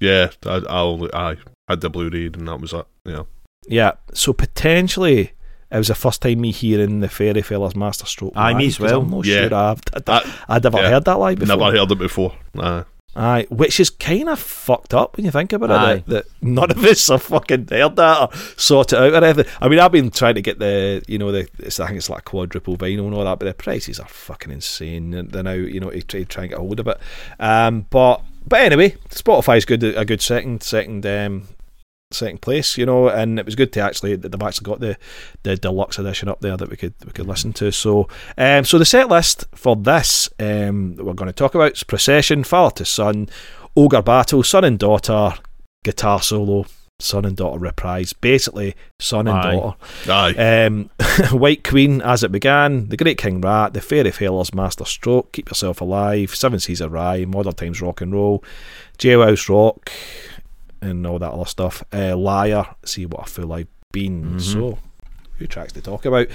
yeah. 0.00 0.30
I, 0.46 0.62
I 0.68 0.80
only 0.80 1.10
I 1.12 1.36
had 1.68 1.80
the 1.80 1.90
Blu-ray 1.90 2.26
and 2.26 2.46
that 2.48 2.60
was 2.60 2.72
it. 2.72 2.86
Yeah. 3.04 3.22
Yeah. 3.68 3.92
So 4.14 4.32
potentially. 4.32 5.32
It 5.72 5.78
was 5.78 5.86
the 5.86 5.94
first 5.94 6.20
time 6.20 6.40
me 6.40 6.50
hearing 6.50 6.98
the 6.98 7.08
Fairy 7.08 7.42
Feller's 7.42 7.76
Masterstroke. 7.76 8.32
I 8.34 8.50
Aye, 8.50 8.54
me 8.54 8.64
live, 8.64 8.68
as 8.72 8.76
'cause 8.78 8.90
well. 8.90 9.00
I'm 9.02 9.10
not 9.10 9.24
Yeah. 9.24 9.48
sure 9.48 9.54
I've, 9.54 9.80
I'd, 9.94 10.04
That, 10.06 10.26
I'd 10.48 10.64
never 10.64 10.78
yeah. 10.78 10.90
heard 10.90 11.04
that 11.04 11.18
live 11.20 11.38
before. 11.38 11.56
never 11.56 11.78
heard 11.78 11.92
it 11.92 11.98
before. 11.98 12.34
Nah. 12.54 12.82
Aye, 13.16 13.46
which 13.50 13.80
is 13.80 13.90
kind 13.90 14.28
of 14.28 14.38
fucked 14.38 14.94
up 14.94 15.16
when 15.16 15.26
you 15.26 15.32
think 15.32 15.52
about 15.52 15.70
Aye. 15.72 15.92
it. 15.94 16.06
That, 16.06 16.26
that 16.26 16.42
none 16.42 16.70
of 16.70 16.84
us 16.84 17.08
have 17.08 17.22
fucking 17.22 17.66
heard 17.68 17.96
that 17.96 18.20
or 18.20 18.36
sort 18.56 18.92
it 18.92 18.98
out 18.98 19.12
or 19.12 19.24
anything. 19.24 19.52
I 19.60 19.68
mean, 19.68 19.80
I've 19.80 19.90
been 19.90 20.10
trying 20.10 20.36
to 20.36 20.42
get 20.42 20.60
the, 20.60 21.02
you 21.08 21.18
know, 21.18 21.32
the 21.32 21.48
it's, 21.58 21.80
I 21.80 21.86
think 21.86 21.98
it's 21.98 22.08
like 22.08 22.24
quadruple 22.24 22.76
vinyl 22.76 23.06
and 23.06 23.14
all 23.14 23.24
that, 23.24 23.40
but 23.40 23.46
the 23.46 23.54
prices 23.54 23.98
are 23.98 24.06
fucking 24.06 24.52
insane. 24.52 25.12
And 25.12 25.30
they're 25.32 25.42
now, 25.42 25.52
you 25.52 25.80
know, 25.80 25.90
to 25.90 26.02
try, 26.02 26.22
try 26.22 26.42
and 26.44 26.50
get 26.50 26.58
hold 26.58 26.78
of 26.78 26.86
it. 26.86 26.98
Um, 27.40 27.86
but 27.90 28.22
but 28.46 28.60
anyway, 28.60 28.96
Spotify's 29.10 29.64
good, 29.64 29.82
a 29.82 30.04
good 30.04 30.22
second, 30.22 30.62
second, 30.62 31.04
um, 31.04 31.48
second 32.12 32.42
place, 32.42 32.76
you 32.76 32.84
know, 32.84 33.08
and 33.08 33.38
it 33.38 33.46
was 33.46 33.54
good 33.54 33.72
to 33.72 33.80
actually 33.80 34.16
that 34.16 34.30
they've 34.30 34.42
actually 34.42 34.64
got 34.64 34.80
the 34.80 34.96
the 35.42 35.56
deluxe 35.56 35.98
edition 35.98 36.28
up 36.28 36.40
there 36.40 36.56
that 36.56 36.68
we 36.68 36.76
could 36.76 36.94
we 37.04 37.12
could 37.12 37.26
listen 37.26 37.52
to. 37.54 37.70
So 37.70 38.08
um 38.36 38.64
so 38.64 38.78
the 38.78 38.84
set 38.84 39.08
list 39.08 39.44
for 39.54 39.76
this 39.76 40.28
um 40.38 40.96
that 40.96 41.04
we're 41.04 41.14
going 41.14 41.28
to 41.28 41.32
talk 41.32 41.54
about 41.54 41.72
is 41.72 41.84
Procession, 41.84 42.44
Father 42.44 42.74
to 42.76 42.84
Son, 42.84 43.28
Ogre 43.76 44.02
Battle, 44.02 44.42
Son 44.42 44.64
and 44.64 44.78
Daughter, 44.78 45.34
Guitar 45.84 46.20
Solo, 46.20 46.66
son 46.98 47.24
and 47.24 47.36
daughter 47.36 47.58
reprise. 47.58 48.12
Basically, 48.12 48.74
son 48.98 49.26
and 49.28 49.38
Aye. 49.38 49.52
daughter. 49.52 49.76
Aye. 50.08 50.64
Um, 50.66 50.90
White 51.38 51.64
Queen, 51.64 52.02
as 52.02 52.22
it 52.22 52.32
began, 52.32 52.88
The 52.88 52.96
Great 52.96 53.18
King 53.18 53.40
Rat, 53.40 53.72
The 53.72 53.80
Fairy 53.80 54.10
Feller's, 54.10 54.54
Master 54.54 54.84
Stroke, 54.84 55.32
Keep 55.32 55.48
Yourself 55.50 55.80
Alive, 55.80 56.34
Seven 56.34 56.60
Seas 56.60 56.80
of 56.80 56.92
Rhye, 56.92 57.26
Modern 57.26 57.54
Times 57.54 57.80
Rock 57.80 58.00
and 58.00 58.12
Roll, 58.12 58.44
Jailhouse 58.98 59.48
Rock, 59.48 59.90
and 60.80 61.06
all 61.06 61.18
that 61.18 61.30
other 61.32 61.44
stuff. 61.46 61.82
Uh, 61.92 62.16
Liar, 62.16 62.66
See 62.84 63.06
What 63.06 63.26
a 63.26 63.30
Fool 63.30 63.52
I've 63.52 63.68
Been. 63.92 64.34
Mhm. 64.36 64.40
So, 64.40 64.78
few 65.36 65.46
tracks 65.46 65.72
to 65.72 65.80
talk 65.80 66.04
about. 66.04 66.26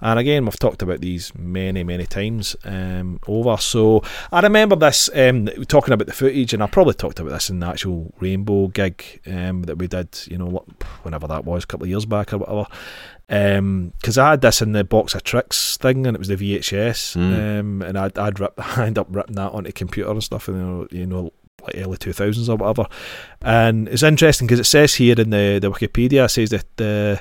And 0.00 0.18
again, 0.20 0.44
we've 0.44 0.56
talked 0.58 0.82
about 0.82 1.00
these 1.00 1.32
many, 1.36 1.82
many 1.82 2.06
times 2.06 2.54
um, 2.64 3.18
over. 3.26 3.56
So, 3.56 4.04
I 4.30 4.40
remember 4.40 4.76
this, 4.76 5.10
um, 5.16 5.46
talking 5.66 5.92
about 5.92 6.06
the 6.06 6.12
footage, 6.12 6.54
and 6.54 6.62
I 6.62 6.68
probably 6.68 6.94
talked 6.94 7.18
about 7.18 7.30
this 7.32 7.50
in 7.50 7.58
the 7.58 7.66
actual 7.66 8.14
Rainbow 8.20 8.68
gig 8.68 9.20
um, 9.26 9.62
that 9.62 9.78
we 9.78 9.88
did, 9.88 10.16
you 10.28 10.38
know, 10.38 10.64
whenever 11.02 11.26
that 11.26 11.44
was, 11.44 11.64
a 11.64 11.66
couple 11.66 11.84
of 11.84 11.90
years 11.90 12.06
back 12.06 12.32
or 12.32 12.38
whatever 12.38 12.66
because 13.28 14.18
I 14.18 14.30
had 14.30 14.42
this 14.42 14.60
in 14.60 14.72
the 14.72 14.84
box 14.84 15.14
of 15.14 15.22
tricks 15.24 15.76
thing, 15.78 16.06
and 16.06 16.14
it 16.14 16.18
was 16.18 16.28
the 16.28 16.36
VHS, 16.36 17.16
Mm. 17.16 17.60
um, 17.60 17.82
and 17.82 17.98
I'd, 17.98 18.18
I'd 18.18 18.38
rip, 18.38 18.52
I 18.78 18.86
end 18.86 18.98
up 18.98 19.06
ripping 19.10 19.36
that 19.36 19.52
onto 19.52 19.68
the 19.68 19.72
computer 19.72 20.10
and 20.10 20.22
stuff, 20.22 20.48
and 20.48 20.56
you 20.58 20.62
know, 20.62 20.86
you 20.90 21.06
know, 21.06 21.32
like 21.62 21.76
early 21.76 21.96
two 21.96 22.12
thousands 22.12 22.48
or 22.48 22.56
whatever. 22.56 22.86
And 23.40 23.88
it's 23.88 24.02
interesting 24.02 24.46
because 24.46 24.60
it 24.60 24.64
says 24.64 24.94
here 24.94 25.18
in 25.18 25.30
the 25.30 25.58
the 25.60 25.70
Wikipedia, 25.70 26.24
it 26.26 26.28
says 26.30 26.50
that 26.50 26.64
the 26.76 27.20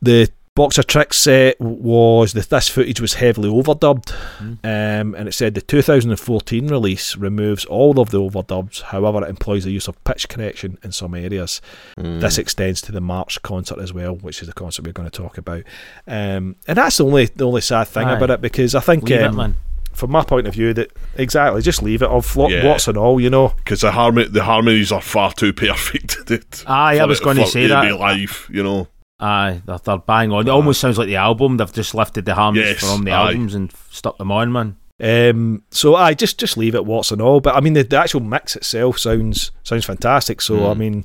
the 0.00 0.30
box 0.56 0.78
of 0.78 0.86
tricks 0.86 1.16
set 1.18 1.60
was 1.60 2.32
that 2.34 2.48
this 2.48 2.68
footage 2.68 3.00
was 3.00 3.14
heavily 3.14 3.48
overdubbed, 3.48 4.14
Mm. 4.40 4.58
um, 4.62 5.14
and 5.16 5.26
it 5.26 5.32
said 5.32 5.54
the 5.54 5.60
2014 5.60 6.68
release 6.68 7.16
removes 7.16 7.64
all 7.64 7.98
of 7.98 8.10
the 8.10 8.20
overdubs. 8.20 8.82
However, 8.82 9.24
it 9.24 9.30
employs 9.30 9.64
the 9.64 9.72
use 9.72 9.88
of 9.88 10.02
pitch 10.04 10.28
correction 10.28 10.78
in 10.84 10.92
some 10.92 11.14
areas. 11.16 11.60
Mm. 11.98 12.20
This 12.20 12.38
extends 12.38 12.80
to 12.82 12.92
the 12.92 13.00
March 13.00 13.42
concert 13.42 13.80
as 13.80 13.92
well, 13.92 14.14
which 14.14 14.42
is 14.42 14.46
the 14.46 14.54
concert 14.54 14.84
we're 14.86 14.92
going 14.92 15.10
to 15.10 15.22
talk 15.22 15.38
about. 15.38 15.64
Um, 16.06 16.54
and 16.68 16.78
that's 16.78 16.98
the 16.98 17.04
only 17.06 17.26
the 17.26 17.46
only 17.48 17.60
sad 17.62 17.88
thing 17.88 18.06
Aye. 18.06 18.16
about 18.16 18.30
it 18.30 18.40
because 18.40 18.74
I 18.76 18.80
think, 18.80 19.10
um. 19.10 19.56
From 19.94 20.10
my 20.12 20.22
point 20.24 20.46
of 20.46 20.54
view, 20.54 20.74
that 20.74 20.92
exactly 21.16 21.62
just 21.62 21.82
leave 21.82 22.02
it 22.02 22.08
of 22.08 22.24
flop 22.26 22.50
Yeah. 22.50 22.66
what's 22.66 22.88
and 22.88 22.96
all, 22.96 23.20
you 23.20 23.30
know. 23.30 23.48
because 23.56 23.80
the 23.82 23.92
harmony, 23.92 24.28
the 24.28 24.44
harmonies 24.44 24.92
are 24.92 25.00
far 25.00 25.32
too 25.32 25.52
perfect. 25.52 26.26
to- 26.26 26.42
Aye, 26.66 26.98
I 26.98 27.04
was 27.04 27.20
going 27.20 27.36
to 27.38 27.46
say 27.46 27.66
that. 27.66 27.82
be 27.82 27.92
live, 27.92 28.48
you 28.52 28.62
know. 28.62 28.88
Aye, 29.20 29.62
they're, 29.64 29.78
they're 29.78 29.98
bang 29.98 30.32
on. 30.32 30.46
It 30.48 30.50
almost 30.50 30.80
sounds 30.80 30.98
like 30.98 31.06
the 31.06 31.16
album. 31.16 31.56
They've 31.56 31.72
just 31.72 31.94
lifted 31.94 32.24
the 32.24 32.34
harmonies 32.34 32.70
Yes, 32.70 32.80
from 32.92 33.04
the 33.04 33.12
aye. 33.12 33.28
albums 33.28 33.54
and 33.54 33.72
stuck 33.90 34.18
them 34.18 34.32
on, 34.32 34.52
man. 34.52 34.76
Um, 35.02 35.62
so 35.70 35.94
I 35.96 36.14
just 36.14 36.38
just 36.38 36.56
leave 36.56 36.74
it 36.74 36.84
what's 36.86 37.10
and 37.12 37.20
all. 37.22 37.40
But 37.40 37.56
I 37.56 37.60
mean, 37.60 37.72
the, 37.72 37.82
the 37.82 37.98
actual 37.98 38.20
mix 38.20 38.54
itself 38.56 38.98
sounds 38.98 39.50
sounds 39.64 39.84
fantastic. 39.84 40.40
So 40.40 40.70
I 40.70 40.74
Mm. 40.74 40.78
mean, 40.78 41.04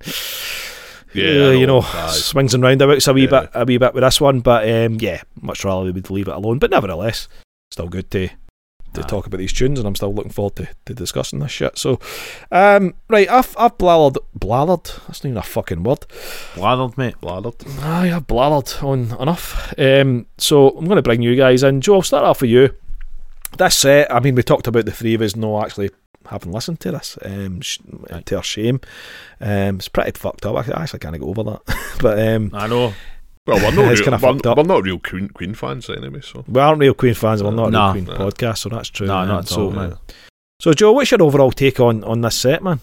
Yeah, 1.14 1.48
uh, 1.48 1.50
I 1.50 1.54
you 1.54 1.66
know, 1.66 1.82
Aye. 1.82 2.12
swings 2.12 2.54
and 2.54 2.62
roundabouts 2.62 3.08
a 3.08 3.14
wee 3.14 3.24
Yeah. 3.24 3.42
bit 3.42 3.50
a 3.56 3.66
wee 3.66 3.78
bit 3.78 3.94
with 3.96 4.04
this 4.04 4.22
one. 4.22 4.42
But 4.42 4.70
um, 4.70 4.98
yeah, 5.00 5.22
much 5.42 5.66
rather 5.66 5.86
we 5.86 5.92
would 5.92 6.10
leave 6.12 6.28
it 6.28 6.36
alone. 6.36 6.60
But 6.60 6.70
nevertheless, 6.72 7.28
still 7.72 7.88
good 7.90 8.12
to 8.12 8.30
to 8.94 9.04
talk 9.04 9.26
about 9.26 9.38
these 9.38 9.54
tunes, 9.54 9.80
and 9.80 9.88
I'm 9.88 9.96
still 9.96 10.14
looking 10.14 10.32
forward 10.32 10.56
to, 10.58 10.68
to 10.86 10.94
discussing 10.94 11.40
this 11.40 11.52
shit. 11.52 11.78
So, 11.78 12.00
um, 12.52 12.96
right, 13.08 13.30
I've 13.30 13.56
I've 13.58 13.78
blathered 13.78 14.18
blathered. 14.38 14.86
That's 15.08 15.24
not 15.24 15.30
even 15.30 15.38
a 15.38 15.44
fucking 15.44 15.84
word. 15.84 16.06
Blathered, 16.54 16.98
mate. 16.98 17.16
Blathered. 17.22 17.66
Aye, 17.84 18.14
I've 18.16 18.28
blathered 18.28 18.84
on 18.84 19.20
enough. 19.22 19.74
Um, 19.78 20.26
so 20.38 20.70
I'm 20.70 20.86
going 20.86 20.98
to 20.98 21.02
bring 21.02 21.22
you 21.22 21.36
guys 21.36 21.64
in. 21.64 21.82
Joe, 21.82 21.96
I'll 21.96 22.02
start 22.02 22.26
off 22.26 22.42
with 22.42 22.50
you. 22.50 22.76
This 23.58 23.78
set, 23.78 24.14
I 24.14 24.20
mean, 24.20 24.36
we 24.36 24.44
talked 24.44 24.68
about 24.68 24.86
the 24.86 24.92
three 24.92 25.16
of 25.16 25.22
us 25.22 25.36
no 25.36 25.62
actually 25.62 25.90
having 26.28 26.52
listened 26.52 26.80
to 26.82 26.92
this, 26.92 27.18
um, 27.24 27.62
sh- 27.62 27.80
to 28.26 28.36
our 28.36 28.44
shame. 28.44 28.80
Um, 29.42 29.78
it's 29.78 29.90
pretty 29.90 30.12
fucked 30.12 30.46
up. 30.46 30.56
I 30.56 30.82
actually 30.82 31.00
can't 31.00 31.20
go 31.20 31.30
over 31.30 31.44
that. 31.44 31.98
but 32.02 32.20
um, 32.20 32.52
I 32.54 32.68
know. 32.68 32.94
Well, 33.50 33.58
we're 33.76 33.84
not, 33.84 33.92
It's 33.92 34.02
real, 34.02 34.18
kinda 34.20 34.40
we're, 34.50 34.54
we're 34.56 34.64
not 34.64 34.84
real 34.84 35.00
Queen, 35.00 35.28
Queen 35.30 35.54
fans 35.54 35.90
anyway, 35.90 36.22
so. 36.22 36.44
we 36.48 36.60
aren't 36.62 36.80
real 36.80 36.94
Queen 36.94 37.14
fans. 37.14 37.42
We're 37.44 37.52
not 37.52 37.68
a 37.68 37.72
No. 37.72 37.84
real 37.86 37.92
Queen 37.94 38.06
No. 38.06 38.14
podcast, 38.18 38.58
so 38.60 38.70
that's 38.70 38.90
true. 38.90 39.08
No, 39.08 39.18
Um, 39.18 39.28
not 39.28 39.40
at 39.40 39.48
so, 39.50 39.66
all, 39.66 39.72
man. 39.72 39.98
So, 40.62 40.74
Joe, 40.74 40.92
what's 40.92 41.12
your 41.12 41.22
overall 41.24 41.52
take 41.52 41.80
on, 41.80 42.04
on 42.04 42.22
this 42.22 42.36
set, 42.36 42.64
man? 42.64 42.80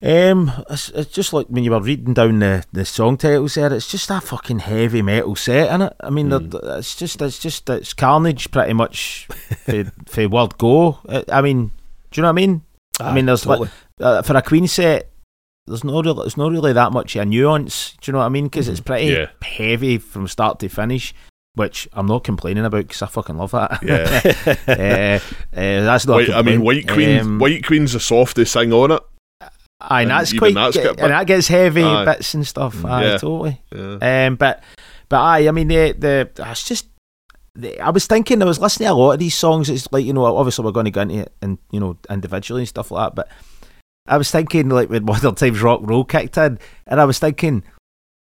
Um, 0.00 0.52
it's, 0.70 0.90
it's 0.90 1.10
just 1.12 1.32
like 1.32 1.46
when 1.48 1.64
you 1.64 1.72
were 1.72 1.80
reading 1.80 2.14
down 2.14 2.38
the, 2.38 2.64
the 2.72 2.84
song 2.84 3.16
titles 3.16 3.54
there. 3.54 3.72
It's 3.72 3.90
just 3.90 4.10
a 4.10 4.20
fucking 4.20 4.60
heavy 4.60 5.02
metal 5.02 5.34
set, 5.34 5.72
in 5.74 5.82
it. 5.82 5.92
I 6.00 6.10
mean, 6.10 6.28
Mm. 6.28 6.78
it's 6.78 6.94
just 6.94 7.20
it's 7.20 7.38
just 7.40 7.68
it's 7.68 7.94
carnage 7.94 8.48
pretty 8.52 8.74
much 8.74 9.26
for, 9.64 9.90
for 10.06 10.28
word 10.28 10.56
go. 10.56 10.98
I- 11.08 11.24
I 11.32 11.40
mean, 11.42 11.72
do 12.12 12.20
you 12.20 12.22
know 12.22 12.28
what 12.28 12.32
I 12.40 12.46
mean? 12.46 12.62
I 13.00 13.12
mean, 13.14 13.26
there's 13.26 13.44
like- 13.46 13.68
Uh, 14.00 14.22
for 14.22 14.36
a 14.36 14.42
Queen 14.42 14.68
set, 14.68 15.10
there's 15.68 15.84
no 15.84 16.02
real, 16.02 16.14
there's 16.14 16.36
not 16.36 16.50
really 16.50 16.72
that 16.72 16.92
much 16.92 17.14
of 17.16 17.22
a 17.22 17.26
nuance. 17.26 17.92
Do 18.00 18.08
you 18.08 18.12
know 18.12 18.18
what 18.20 18.26
I 18.26 18.30
mean? 18.30 18.44
Because 18.46 18.68
it's 18.68 18.80
pretty 18.80 19.06
Yeah. 19.12 19.26
heavy 19.42 19.98
from 19.98 20.26
start 20.28 20.58
to 20.60 20.68
finish, 20.68 21.14
which 21.54 21.88
I'm 21.92 22.06
not 22.06 22.24
complaining 22.24 22.64
about 22.64 22.86
because 22.88 23.02
I 23.02 23.06
fucking 23.06 23.36
love 23.36 23.52
that. 23.52 23.78
Yeah. 23.82 24.56
uh, 24.68 25.56
uh, 25.56 25.84
that's 25.84 26.06
not. 26.06 26.14
White, 26.16 26.30
I 26.30 26.42
mean. 26.42 26.62
White 26.62 26.88
Queen. 26.88 27.20
Um, 27.20 27.38
White 27.38 27.64
Queen's 27.64 27.92
the 27.92 28.00
softest 28.00 28.52
thing 28.54 28.72
on 28.72 28.92
it. 28.92 29.02
Aye, 29.80 30.02
and 30.02 30.10
and 30.10 30.20
that's 30.20 30.32
quite, 30.36 30.54
that's 30.54 30.76
and 30.76 30.96
that 30.98 31.26
gets 31.28 31.46
heavy 31.46 31.84
Aye. 31.84 32.04
bits 32.04 32.34
and 32.34 32.44
stuff. 32.46 32.84
Aye, 32.84 33.04
Yeah. 33.04 33.16
totally. 33.18 33.62
Yeah. 33.72 34.26
Um, 34.26 34.34
but 34.36 34.62
but 35.08 35.20
aye, 35.20 35.46
I 35.46 35.52
mean 35.52 35.68
the 35.68 35.94
the 35.96 36.30
it's 36.50 36.64
just. 36.64 36.86
the- 37.54 37.80
I 37.80 37.90
was 37.90 38.06
thinking, 38.08 38.42
I 38.42 38.44
was 38.44 38.58
listening 38.60 38.88
to 38.88 38.92
a 38.92 38.94
lot 38.94 39.12
of 39.12 39.18
these 39.20 39.34
songs. 39.36 39.70
It's 39.70 39.86
like 39.92 40.04
you 40.04 40.12
know, 40.12 40.24
obviously 40.24 40.64
we're 40.64 40.72
going 40.72 40.86
to 40.86 40.90
go 40.90 41.02
into 41.02 41.18
it 41.20 41.32
and 41.42 41.58
you 41.70 41.78
know 41.78 41.96
individually 42.10 42.62
and 42.62 42.68
stuff 42.68 42.90
like 42.90 43.06
that. 43.06 43.14
But 43.14 43.28
I 44.08 44.16
was 44.16 44.30
thinking, 44.30 44.68
like 44.68 44.90
when 44.90 45.04
Modern 45.06 45.34
Times 45.34 45.60
Rock 45.62 45.80
Roll 45.82 46.04
kicked 46.04 46.36
in, 46.38 46.58
and 46.86 47.00
I 47.00 47.04
was 47.04 47.18
thinking, 47.18 47.62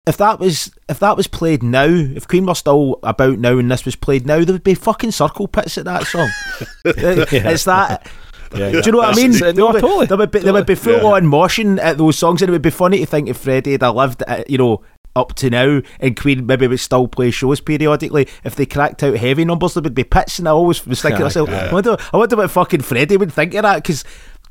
if 0.08 0.18
that 0.18 0.40
was 0.40 0.72
if 0.88 1.00
that 1.00 1.18
was 1.18 1.28
played 1.28 1.64
now, 1.64 1.86
if 1.86 2.28
Queen 2.28 2.46
were 2.46 2.56
still 2.56 3.00
about 3.04 3.40
now 3.40 3.58
and 3.58 3.70
this 3.72 3.86
was 3.86 3.96
played 3.96 4.26
now, 4.26 4.44
there 4.44 4.54
would 4.54 4.64
be 4.64 4.76
fucking 4.76 5.12
circle 5.12 5.48
pits 5.48 5.78
at 5.78 5.86
that 5.86 6.06
song. 6.06 6.30
It's 6.86 7.64
that. 7.66 8.08
Yeah, 8.56 8.70
Do 8.72 8.82
you 8.86 8.92
know 8.92 9.00
what 9.00 9.14
I 9.14 9.16
mean? 9.16 9.32
That's- 9.32 9.54
There 9.56 9.66
no, 9.66 9.72
would, 9.74 9.82
totally. 9.82 10.06
there 10.06 10.18
would 10.18 10.32
be, 10.32 10.40
there 10.40 10.54
would 10.54 10.66
be 10.68 10.76
full 10.76 10.94
Yeah. 11.02 11.04
on 11.16 11.26
motion 11.28 11.80
at 11.80 11.98
those 11.98 12.18
songs, 12.18 12.42
and 12.42 12.50
it 12.50 12.52
would 12.52 12.62
be 12.62 12.70
funny 12.70 13.00
to 13.00 13.06
think 13.06 13.28
if 13.28 13.38
Freddie 13.38 13.72
had 13.74 13.82
lived, 13.82 14.24
uh, 14.28 14.44
you 14.48 14.58
know, 14.58 14.82
up 15.16 15.34
to 15.36 15.50
now, 15.50 15.82
and 16.00 16.16
Queen 16.20 16.46
maybe 16.46 16.68
would 16.68 16.80
still 16.80 17.08
play 17.08 17.32
shows 17.32 17.60
periodically. 17.60 18.28
If 18.44 18.56
they 18.56 18.66
cracked 18.66 19.02
out 19.04 19.18
heavy 19.18 19.44
numbers, 19.46 19.74
there 19.74 19.84
would 19.84 19.96
be 19.96 20.04
pits, 20.04 20.40
and 20.40 20.48
I 20.48 20.52
always 20.52 20.86
was 20.86 21.02
thinking 21.02 21.18
to 21.20 21.24
myself, 21.26 21.50
I 21.50 21.74
wonder, 21.74 21.98
I 22.14 22.18
wonder 22.18 22.36
what 22.38 22.52
fucking 22.52 22.82
Freddie 22.82 23.18
would 23.18 23.34
think 23.34 23.54
of 23.56 23.64
that, 23.64 23.78
because. 23.84 24.04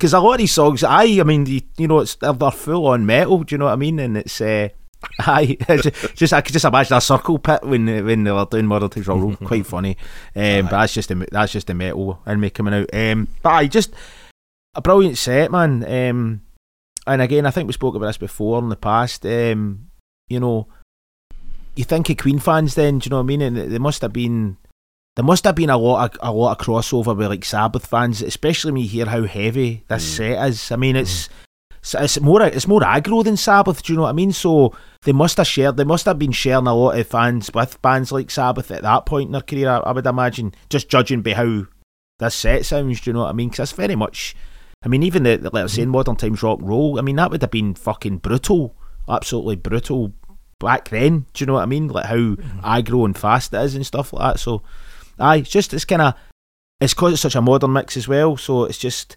Because 0.05 0.13
a 0.13 0.21
lot 0.21 0.33
of 0.33 0.39
these 0.39 0.53
songs, 0.53 0.85
I, 0.85 1.05
I 1.05 1.23
mean, 1.23 1.47
you, 1.47 1.63
you 1.79 1.89
know, 1.89 2.01
it's 2.01 2.17
they're, 2.17 2.35
they're 2.35 2.51
full 2.51 2.89
on 2.89 3.07
metal. 3.07 3.43
Do 3.43 3.55
you 3.55 3.59
know 3.59 3.65
what 3.65 3.73
I 3.73 3.77
mean? 3.77 3.99
And 3.99 4.19
it's, 4.19 4.39
uh, 4.39 4.69
I 5.21 5.57
just, 5.81 6.15
just 6.15 6.33
I 6.35 6.43
could 6.43 6.53
just 6.53 6.67
imagine 6.67 6.95
a 6.95 7.01
circle 7.01 7.39
pit 7.39 7.63
when 7.63 7.87
when 8.05 8.25
they 8.25 8.31
were 8.31 8.45
doing 8.45 8.69
Times 8.69 9.09
Rock 9.09 9.19
Roll. 9.19 9.35
Quite 9.37 9.65
funny, 9.65 9.97
um, 10.37 10.67
but 10.67 10.73
that's 10.73 10.93
just 10.93 11.09
the 11.09 11.27
that's 11.33 11.53
just 11.53 11.69
the 11.69 11.75
metal 11.75 12.21
in 12.27 12.39
me 12.39 12.51
coming 12.51 12.75
out. 12.75 12.91
Um, 12.93 13.29
but 13.43 13.55
I 13.55 13.67
just 13.67 13.95
a 14.75 14.83
brilliant 14.83 15.17
set, 15.17 15.51
man. 15.51 15.83
Um, 15.83 16.43
and 17.07 17.23
again, 17.23 17.47
I 17.47 17.51
think 17.51 17.67
we 17.67 17.73
spoke 17.73 17.95
about 17.95 18.09
this 18.09 18.19
before 18.19 18.59
in 18.59 18.69
the 18.69 18.77
past. 18.77 19.25
Um, 19.25 19.89
you 20.29 20.39
know, 20.39 20.69
you 21.77 21.85
think 21.85 22.11
of 22.11 22.19
Queen 22.19 22.41
fans, 22.41 22.75
then 22.75 22.99
do 22.99 23.07
you 23.07 23.11
know 23.11 23.17
what 23.17 23.23
I 23.23 23.27
mean? 23.27 23.41
And 23.41 23.57
there 23.57 23.81
must 23.81 24.03
have 24.03 24.13
been 24.13 24.59
there 25.17 25.25
must 25.25 25.45
have 25.45 25.55
been 25.55 25.71
a 25.71 25.79
lot 25.79 26.15
of 26.15 26.19
a 26.23 26.33
lot 26.33 26.59
of 26.59 26.67
crossover 26.67 27.17
with 27.17 27.29
like 27.29 27.45
Sabbath 27.45 27.87
fans, 27.87 28.21
especially 28.23 28.73
when 28.73 28.83
you 28.83 28.89
hear 28.89 29.07
how 29.07 29.23
heavy 29.23 29.85
this 29.89 30.05
Mm. 30.05 30.17
set 30.17 30.49
is. 30.49 30.73
I 30.73 30.77
mean, 30.77 30.97
it's 30.97 31.29
mm. 31.29 31.31
it's- 31.83 32.03
it's 32.03 32.21
more 32.21 32.43
it's 32.43 32.67
more 32.67 32.81
aggro 32.81 33.23
than 33.23 33.37
Sabbath. 33.37 33.83
Do 33.83 33.93
you 33.93 33.97
know 33.97 34.03
what 34.05 34.11
I 34.11 34.13
mean? 34.13 34.33
So 34.33 34.73
they 35.03 35.13
must 35.13 35.37
have 35.37 35.47
shared. 35.47 35.77
They 35.77 35.85
must 35.85 36.07
have 36.07 36.19
been 36.19 36.33
sharing 36.33 36.67
a 36.67 36.75
lot 36.75 36.99
of 36.99 37.07
fans 37.07 37.51
with 37.55 37.81
bands 37.83 38.11
like 38.11 38.31
Sabbath 38.31 38.71
at 38.71 38.83
that 38.83 39.07
point 39.07 39.27
in 39.29 39.33
their 39.33 39.43
career. 39.43 39.69
I, 39.69 39.79
I 39.79 39.93
would 39.93 40.07
imagine, 40.07 40.55
just 40.71 40.89
judging 40.89 41.23
by 41.23 41.35
how 41.35 41.67
this 42.19 42.35
set 42.35 42.65
sounds. 42.65 43.01
Do 43.01 43.11
you 43.11 43.15
know 43.15 43.21
what 43.21 43.31
I 43.31 43.33
mean? 43.35 43.51
Because 43.51 43.71
that's 43.71 43.73
very 43.73 43.97
much. 43.97 44.35
I 44.83 44.89
mean, 44.89 45.03
even 45.03 45.23
the, 45.23 45.37
the 45.37 45.51
like 45.51 45.61
I 45.61 45.63
was 45.65 45.73
saying, 45.75 45.89
mm. 45.89 45.93
Modern 45.93 46.17
Times 46.17 46.43
Rock 46.43 46.59
and 46.59 46.69
Roll. 46.69 46.99
I 46.99 47.03
mean, 47.03 47.17
that 47.17 47.31
would 47.31 47.43
have 47.43 47.51
been 47.51 47.75
fucking 47.75 48.19
brutal, 48.19 48.75
absolutely 49.09 49.57
brutal 49.57 50.13
back 50.59 50.89
then. 50.89 51.27
Do 51.35 51.43
you 51.43 51.47
know 51.47 51.55
what 51.55 51.63
I 51.63 51.67
mean? 51.67 51.89
Like 51.89 52.07
how 52.07 52.17
mm. 52.17 52.61
aggro 52.63 53.05
and 53.05 53.17
fast 53.17 53.53
it 53.53 53.61
is 53.63 53.75
and 53.75 53.87
stuff 53.87 54.13
like 54.13 54.35
that. 54.35 54.41
So, 54.41 54.63
aye, 55.19 55.37
it's 55.37 55.51
just 55.51 55.75
it's 55.75 55.85
kind 55.85 56.03
of 56.03 56.15
it's 56.81 56.95
because 56.95 57.13
it's 57.13 57.23
such 57.23 57.35
a 57.35 57.43
modern 57.43 57.73
mix 57.73 57.97
as 57.97 58.09
well. 58.09 58.37
So 58.37 58.65
it's 58.65 58.79
just 58.79 59.17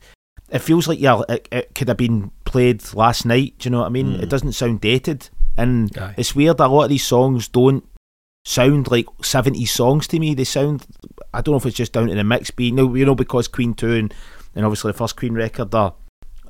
it 0.49 0.59
feels 0.59 0.87
like 0.87 0.99
yeah, 0.99 1.21
it, 1.29 1.47
it 1.51 1.75
could 1.75 1.87
have 1.87 1.97
been 1.97 2.31
played 2.45 2.93
last 2.93 3.25
night. 3.25 3.55
Do 3.59 3.67
you 3.67 3.71
know 3.71 3.79
what 3.79 3.87
I 3.87 3.89
mean? 3.89 4.13
Mm. 4.13 4.23
It 4.23 4.29
doesn't 4.29 4.53
sound 4.53 4.81
dated, 4.81 5.29
and 5.57 5.95
Aye. 5.97 6.15
it's 6.17 6.35
weird. 6.35 6.59
A 6.59 6.67
lot 6.67 6.83
of 6.83 6.89
these 6.89 7.05
songs 7.05 7.47
don't 7.47 7.83
sound 8.47 8.89
like 8.89 9.05
70s 9.21 9.67
songs 9.67 10.07
to 10.07 10.19
me. 10.19 10.33
They 10.33 10.45
sound 10.45 10.85
I 11.33 11.41
don't 11.41 11.53
know 11.53 11.57
if 11.57 11.65
it's 11.65 11.75
just 11.75 11.91
down 11.91 12.07
to 12.07 12.15
the 12.15 12.23
mix 12.23 12.49
being 12.49 12.77
you 12.77 13.05
know, 13.05 13.15
because 13.15 13.47
Queen 13.47 13.73
two 13.73 13.93
and, 13.93 14.13
and 14.55 14.65
obviously 14.65 14.91
the 14.91 14.97
first 14.97 15.17
Queen 15.17 15.33
record 15.33 15.71
they're 15.71 15.91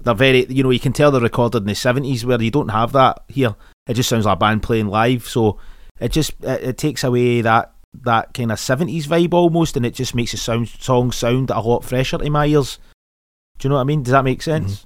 they're 0.01 0.13
very 0.13 0.45
you 0.45 0.63
know 0.63 0.69
you 0.69 0.79
can 0.79 0.93
tell 0.93 1.11
they're 1.11 1.19
recorded 1.19 1.63
in 1.63 1.67
the 1.67 1.73
70s 1.73 2.23
where 2.23 2.41
you 2.41 2.51
don't 2.51 2.69
have 2.69 2.91
that 2.91 3.23
here. 3.27 3.55
It 3.87 3.95
just 3.95 4.09
sounds 4.09 4.25
like 4.25 4.35
a 4.35 4.39
band 4.39 4.61
playing 4.61 4.87
live. 4.87 5.27
So 5.27 5.57
it 5.99 6.11
just 6.11 6.33
it, 6.43 6.63
it 6.63 6.77
takes 6.77 7.03
away 7.03 7.41
that 7.41 7.73
that 8.03 8.33
kind 8.33 8.51
of 8.51 8.57
70s 8.59 9.05
vibe 9.05 9.33
almost 9.33 9.75
and 9.75 9.85
it 9.85 9.93
just 9.95 10.13
makes 10.13 10.31
the 10.31 10.37
sound 10.37 10.69
song 10.69 11.11
sound 11.11 11.49
a 11.49 11.59
lot 11.59 11.83
fresher 11.83 12.17
to 12.17 12.29
my 12.29 12.45
ears. 12.45 12.79
Do 13.57 13.67
you 13.67 13.69
know 13.69 13.75
what 13.75 13.81
I 13.81 13.85
mean? 13.85 14.03
Does 14.03 14.11
that 14.11 14.23
make 14.23 14.41
sense? 14.41 14.85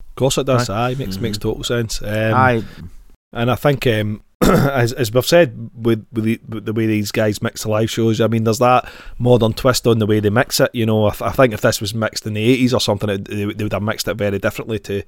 Of 0.00 0.14
course 0.16 0.38
it 0.38 0.46
does. 0.46 0.68
Aye, 0.68 0.94
makes 0.94 1.18
makes 1.18 1.38
total 1.38 1.64
sense. 1.64 2.02
Um, 2.02 2.34
Aye, 2.34 2.62
And 3.32 3.50
I 3.50 3.54
think, 3.54 3.86
um, 3.86 4.22
as, 4.72 4.92
as 4.92 5.12
we've 5.12 5.24
said, 5.24 5.70
with, 5.74 6.06
with, 6.12 6.24
the, 6.24 6.40
with 6.48 6.64
the 6.64 6.72
way 6.72 6.86
these 6.86 7.12
guys 7.12 7.42
mix 7.42 7.62
the 7.62 7.70
live 7.70 7.90
shows, 7.90 8.20
I 8.20 8.26
mean, 8.26 8.44
there's 8.44 8.58
that 8.58 8.90
modern 9.18 9.52
twist 9.52 9.86
on 9.86 9.98
the 9.98 10.06
way 10.06 10.20
they 10.20 10.30
mix 10.30 10.60
it. 10.60 10.74
You 10.74 10.86
know, 10.86 11.06
I, 11.06 11.10
th- 11.10 11.22
I 11.22 11.32
think 11.32 11.54
if 11.54 11.60
this 11.60 11.80
was 11.80 11.94
mixed 11.94 12.26
in 12.26 12.34
the 12.34 12.64
80s 12.64 12.74
or 12.74 12.80
something, 12.80 13.08
it, 13.08 13.24
they, 13.26 13.44
they 13.44 13.64
would 13.64 13.72
have 13.72 13.82
mixed 13.82 14.08
it 14.08 14.14
very 14.14 14.38
differently 14.38 14.78
to 14.80 15.02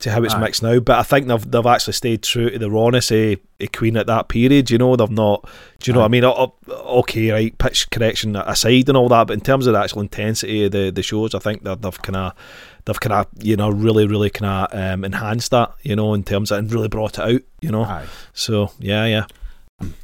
to 0.00 0.12
how 0.12 0.22
it's 0.22 0.34
Aye. 0.34 0.40
mixed 0.40 0.62
now. 0.62 0.78
But 0.78 0.98
I 0.98 1.02
think 1.02 1.26
they've, 1.26 1.50
they've 1.50 1.66
actually 1.66 1.94
stayed 1.94 2.22
true 2.22 2.50
to 2.50 2.58
the 2.58 2.70
rawness 2.70 3.10
of, 3.10 3.40
of 3.60 3.72
Queen 3.72 3.96
at 3.96 4.06
that 4.06 4.28
period. 4.28 4.70
You 4.70 4.78
know, 4.78 4.94
they've 4.94 5.10
not, 5.10 5.48
do 5.80 5.90
you 5.90 5.92
know 5.92 6.00
what 6.00 6.06
I 6.06 6.08
mean? 6.08 6.24
Okay, 6.24 7.30
right, 7.32 7.58
pitch 7.58 7.90
correction 7.90 8.36
aside 8.36 8.88
and 8.88 8.96
all 8.96 9.08
that, 9.08 9.26
but 9.26 9.34
in 9.34 9.40
terms 9.40 9.66
of 9.66 9.72
the 9.72 9.80
actual 9.80 10.02
intensity 10.02 10.64
of 10.64 10.72
the, 10.72 10.90
the 10.90 11.02
shows, 11.02 11.34
I 11.34 11.40
think 11.40 11.64
that 11.64 11.82
they've 11.82 12.02
kind 12.02 12.16
of 12.16 12.32
they've 12.88 12.98
kind 13.00 13.12
of 13.12 13.26
you 13.40 13.54
know 13.54 13.68
really 13.70 14.06
really 14.08 14.30
kind 14.30 14.66
of 14.72 14.76
um, 14.78 15.04
enhanced 15.04 15.50
that 15.52 15.72
you 15.82 15.94
know 15.94 16.14
in 16.14 16.24
terms 16.24 16.50
of 16.50 16.58
and 16.58 16.72
really 16.72 16.88
brought 16.88 17.18
it 17.18 17.36
out 17.36 17.42
you 17.60 17.70
know 17.70 17.84
aye. 17.84 18.06
so 18.32 18.72
yeah 18.80 19.04
yeah 19.04 19.24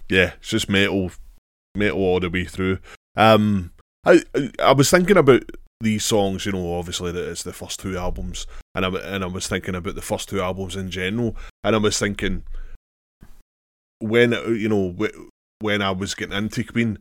yeah, 0.08 0.34
it's 0.38 0.50
just 0.50 0.68
metal, 0.68 1.10
metal 1.74 1.98
all 1.98 2.20
the 2.20 2.30
way 2.30 2.44
through. 2.44 2.78
Um, 3.16 3.72
I 4.06 4.22
I- 4.36 4.50
I 4.62 4.72
was 4.72 4.88
thinking 4.88 5.16
about 5.16 5.42
these 5.80 6.04
songs. 6.04 6.46
You 6.46 6.52
know, 6.52 6.74
obviously 6.78 7.10
that 7.10 7.28
it's 7.28 7.42
the 7.42 7.52
first 7.52 7.80
two 7.80 7.98
albums, 7.98 8.46
and 8.76 8.84
I 8.84 8.90
w- 8.90 9.04
and 9.04 9.24
I 9.24 9.26
was 9.26 9.48
thinking 9.48 9.74
about 9.74 9.96
the 9.96 10.02
first 10.02 10.28
two 10.28 10.40
albums 10.40 10.76
in 10.76 10.90
general, 10.92 11.34
and 11.64 11.74
I 11.74 11.78
was 11.80 11.98
thinking 11.98 12.44
when 13.98 14.32
you 14.32 14.68
know 14.68 14.94
when 15.60 15.82
I 15.82 15.90
was 15.90 16.14
getting 16.14 16.36
into 16.36 16.62
Queen, 16.64 16.98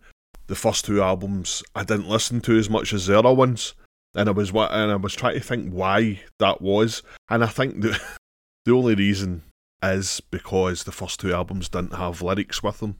the 0.47 0.55
first 0.55 0.85
two 0.85 1.01
albums 1.01 1.61
I 1.75 1.83
didn't 1.83 2.09
listen 2.09 2.41
to 2.41 2.57
as 2.57 2.69
much 2.71 2.93
as 2.93 3.05
the 3.07 3.19
other 3.19 3.33
ones, 3.33 3.75
and 4.15 4.29
I 4.29 4.31
was 4.31 4.51
wa- 4.51 4.69
and 4.71 4.91
I 4.91 4.95
was 4.95 5.13
trying 5.15 5.35
to 5.35 5.39
think 5.41 5.71
why 5.71 6.21
that 6.39 6.61
was, 6.61 7.03
and 7.29 7.43
I 7.43 7.47
think 7.47 7.81
the 7.81 7.99
the 8.65 8.71
only 8.73 8.95
reason 8.95 9.43
is 9.83 10.21
because 10.31 10.83
the 10.83 10.91
first 10.91 11.19
two 11.19 11.33
albums 11.33 11.69
didn't 11.69 11.95
have 11.95 12.21
lyrics 12.21 12.63
with 12.63 12.79
them. 12.79 12.99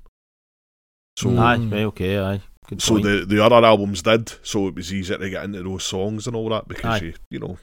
So 1.18 1.30
Mm. 1.30 1.40
Aye, 1.40 1.58
right, 1.76 1.84
okay, 1.86 2.20
aye. 2.20 2.42
Good 2.68 2.82
so 2.82 2.94
point. 2.96 3.04
the 3.06 3.26
the 3.26 3.44
other 3.44 3.66
albums 3.66 4.02
did, 4.02 4.34
so 4.42 4.68
it 4.68 4.76
was 4.76 4.94
easier 4.94 5.18
to 5.18 5.30
get 5.30 5.44
into 5.44 5.62
those 5.64 5.84
songs 5.84 6.28
and 6.28 6.36
all 6.36 6.50
that 6.50 6.68
because 6.68 7.02
Aye. 7.02 7.06
you 7.06 7.14
you 7.30 7.40
know 7.40 7.58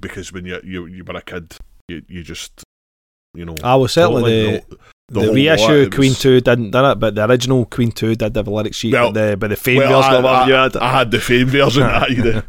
because 0.00 0.32
when 0.32 0.44
you 0.46 0.60
you 0.62 0.86
you 0.86 1.02
were 1.04 1.16
a 1.16 1.22
kid, 1.22 1.56
you 1.88 2.02
you 2.08 2.22
just 2.22 2.62
you 3.34 3.44
know. 3.46 3.56
I 3.64 3.74
was 3.76 3.92
certainly 3.92 4.58
the 4.58 4.78
the 5.12 5.20
the, 5.20 5.32
reissue 5.32 5.90
Queen 5.90 6.10
was- 6.10 6.18
Two 6.18 6.40
didn't 6.40 6.70
did 6.70 6.84
it, 6.84 6.98
but 6.98 7.14
the 7.14 7.28
original 7.28 7.66
Queen 7.66 7.92
Two 7.92 8.14
did 8.14 8.34
have 8.34 8.46
a 8.46 8.50
lyric 8.50 8.74
sheet. 8.74 8.92
Well- 8.92 9.12
but 9.12 9.30
the 9.30 9.36
but 9.36 9.50
the 9.50 9.56
fame 9.56 9.78
well, 9.78 10.00
version 10.02 10.16
of 10.16 10.24
I, 10.24 10.46
you 10.46 10.54
had. 10.54 10.76
I 10.76 10.98
had 10.98 11.10
the 11.10 11.20
fame 11.20 11.46
version, 11.48 11.82
aye, 11.86 12.14
the 12.14 12.44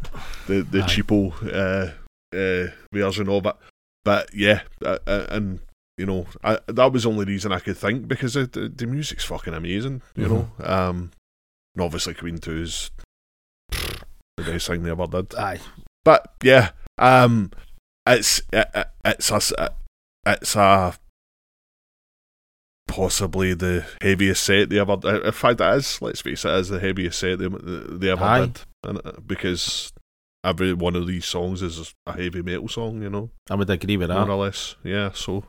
the, 0.46 0.62
the 0.62 0.82
Aye. 0.82 0.86
cheapo 0.86 1.32
uh, 1.52 2.36
uh, 2.36 2.70
version 2.92 3.28
of 3.28 3.46
it. 3.46 3.56
But 4.04 4.34
yeah, 4.34 4.62
uh, 4.84 4.98
uh, 5.06 5.26
and 5.30 5.60
you 5.98 6.06
know 6.06 6.26
I, 6.42 6.58
that 6.66 6.92
was 6.92 7.04
the 7.04 7.10
only 7.10 7.24
reason 7.24 7.52
I 7.52 7.60
could 7.60 7.78
think 7.78 8.08
because 8.08 8.34
the, 8.34 8.46
the, 8.46 8.86
music's 8.86 9.24
fucking 9.24 9.54
amazing. 9.54 10.02
You 10.16 10.28
know, 10.28 10.50
um, 10.62 11.10
and 11.74 11.82
obviously 11.82 12.14
Queen 12.14 12.38
Two 12.38 12.62
is 12.62 12.90
the 13.70 14.42
best 14.42 14.66
thing 14.66 14.82
they 14.82 14.90
ever 14.90 15.06
did. 15.06 15.34
aye. 15.34 15.60
But 16.04 16.34
yeah, 16.42 16.70
um, 16.98 17.50
it's 18.06 18.42
it, 18.52 18.68
it, 18.74 18.86
it's 19.04 19.30
a 19.30 19.70
it's 20.26 20.56
a 20.56 20.94
possibly 22.86 23.54
the 23.54 23.84
heaviest 24.00 24.42
set 24.44 24.70
they 24.70 24.78
ever. 24.78 24.98
In 25.24 25.32
fact, 25.32 25.60
it 25.60 25.74
is. 25.76 26.00
Let's 26.00 26.20
face 26.20 26.44
it, 26.44 26.48
it 26.48 26.58
is 26.58 26.68
the 26.68 26.80
heaviest 26.80 27.18
set 27.18 27.38
they, 27.38 27.48
they 27.48 28.10
ever 28.10 28.24
Aye. 28.24 28.40
did, 28.46 28.60
and 28.84 29.26
because 29.26 29.92
every 30.44 30.74
one 30.74 30.94
of 30.94 31.06
these 31.06 31.24
songs 31.24 31.62
is 31.62 31.94
a 32.06 32.12
heavy 32.12 32.42
metal 32.42 32.68
song, 32.68 33.02
you 33.02 33.10
know, 33.10 33.30
I 33.50 33.54
would 33.54 33.70
agree 33.70 33.96
with 33.96 34.10
more 34.10 34.24
that. 34.24 34.30
or 34.30 34.44
less. 34.44 34.76
Yeah, 34.84 35.12
so 35.12 35.44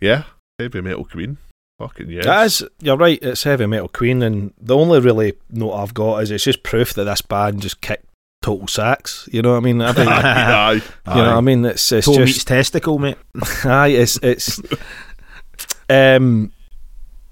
yeah, 0.00 0.24
heavy 0.58 0.80
metal 0.80 1.04
queen, 1.04 1.38
fucking 1.78 2.10
yes. 2.10 2.26
It 2.26 2.64
is. 2.64 2.70
You're 2.80 2.96
right. 2.96 3.18
It's 3.22 3.44
heavy 3.44 3.66
metal 3.66 3.88
Queen, 3.88 4.22
and 4.22 4.52
the 4.60 4.76
only 4.76 5.00
really 5.00 5.34
note 5.50 5.72
I've 5.72 5.94
got 5.94 6.22
is 6.22 6.30
it's 6.30 6.44
just 6.44 6.62
proof 6.62 6.94
that 6.94 7.04
this 7.04 7.22
band 7.22 7.62
just 7.62 7.80
kicked 7.80 8.06
total 8.42 8.68
sacks. 8.68 9.28
You 9.32 9.42
know 9.42 9.52
what 9.52 9.58
I 9.58 9.60
mean? 9.60 9.80
Every, 9.80 10.02
you 10.04 10.10
know 10.10 10.80
what 11.06 11.38
I 11.38 11.40
mean? 11.40 11.64
It's 11.64 11.90
it's 11.92 12.06
Toe 12.06 12.14
just 12.14 12.26
meets 12.26 12.44
testicle, 12.44 12.98
mate. 12.98 13.18
Aye, 13.64 13.88
it's 13.88 14.18
it's 14.22 14.60
um 15.88 16.52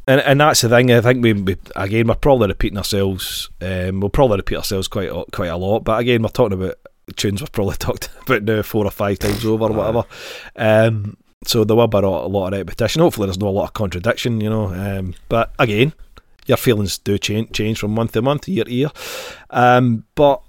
and 0.07 0.21
and 0.21 0.41
that's 0.41 0.61
the 0.63 0.69
thing. 0.69 0.91
I 0.91 1.01
think 1.01 1.23
we, 1.23 1.33
we 1.33 1.57
again 1.77 2.09
we're 2.09 2.15
probably 2.15 2.49
repeating 2.49 2.79
ourselves. 2.79 3.51
Um, 3.61 4.01
we'll 4.01 4.11
probably 4.11 4.39
repeat 4.39 4.57
ourselves 4.57 4.89
quite 4.89 5.11
a- 5.11 5.25
quite 5.33 5.49
a 5.49 5.57
lot. 5.57 5.81
But 5.85 6.01
again, 6.01 6.23
we're 6.23 6.29
talking 6.29 6.59
about 6.61 6.77
tunes 7.17 7.41
we've 7.41 7.53
probably 7.53 7.77
talked 7.79 8.09
about 8.27 8.43
now 8.43 8.63
four 8.63 8.85
or 8.85 8.91
five 8.91 9.19
times 9.19 9.45
over 9.45 9.65
or 9.65 9.73
whatever. 9.73 10.05
Um, 10.57 11.17
so 11.45 11.65
there 11.65 11.77
will 11.77 11.89
be 11.89 11.99
a 11.99 12.01
lot, 12.03 12.25
a 12.25 12.29
lot 12.29 12.53
of 12.53 12.59
repetition. 12.59 13.03
Hopefully, 13.03 13.27
there's 13.27 13.39
not 13.39 13.49
a 13.49 13.51
lot 13.51 13.65
of 13.65 13.73
contradiction. 13.75 14.41
You 14.41 14.51
know. 14.51 14.67
Um, 14.67 15.15
but 15.29 15.53
again, 15.59 15.93
your 16.47 16.57
feelings 16.57 16.99
do 16.99 17.19
change 17.19 17.53
change 17.53 17.79
from 17.79 17.93
month 17.93 18.13
to 18.13 18.23
month, 18.23 18.49
year 18.49 18.65
to 18.65 18.73
year. 18.73 18.91
Um, 19.51 20.05
but 20.15 20.43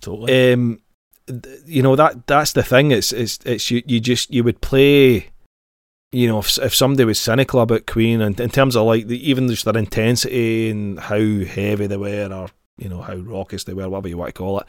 Totally. 0.00 0.52
um, 0.52 0.80
you 1.64 1.82
know 1.82 1.96
that 1.96 2.26
that's 2.26 2.52
the 2.52 2.62
thing. 2.62 2.90
It's 2.92 3.12
it's 3.12 3.38
it's 3.44 3.70
you, 3.70 3.82
you 3.86 4.00
just 4.00 4.32
you 4.32 4.44
would 4.44 4.60
play. 4.60 5.28
You 6.16 6.28
know, 6.28 6.38
if 6.38 6.56
if 6.58 6.74
somebody 6.74 7.04
was 7.04 7.18
cynical 7.18 7.60
about 7.60 7.86
Queen, 7.86 8.20
and 8.22 8.38
in 8.40 8.48
terms 8.50 8.74
of 8.74 8.86
like 8.86 9.06
the, 9.06 9.18
even 9.30 9.48
just 9.48 9.64
their 9.66 9.76
intensity 9.76 10.70
and 10.70 10.98
how 10.98 11.18
heavy 11.18 11.86
they 11.86 11.96
were, 11.98 12.28
or 12.32 12.48
you 12.78 12.88
know 12.88 13.02
how 13.02 13.16
raucous 13.16 13.64
they 13.64 13.74
were, 13.74 13.88
whatever 13.88 14.08
you 14.08 14.16
want 14.16 14.34
to 14.34 14.38
call 14.38 14.60
it. 14.60 14.66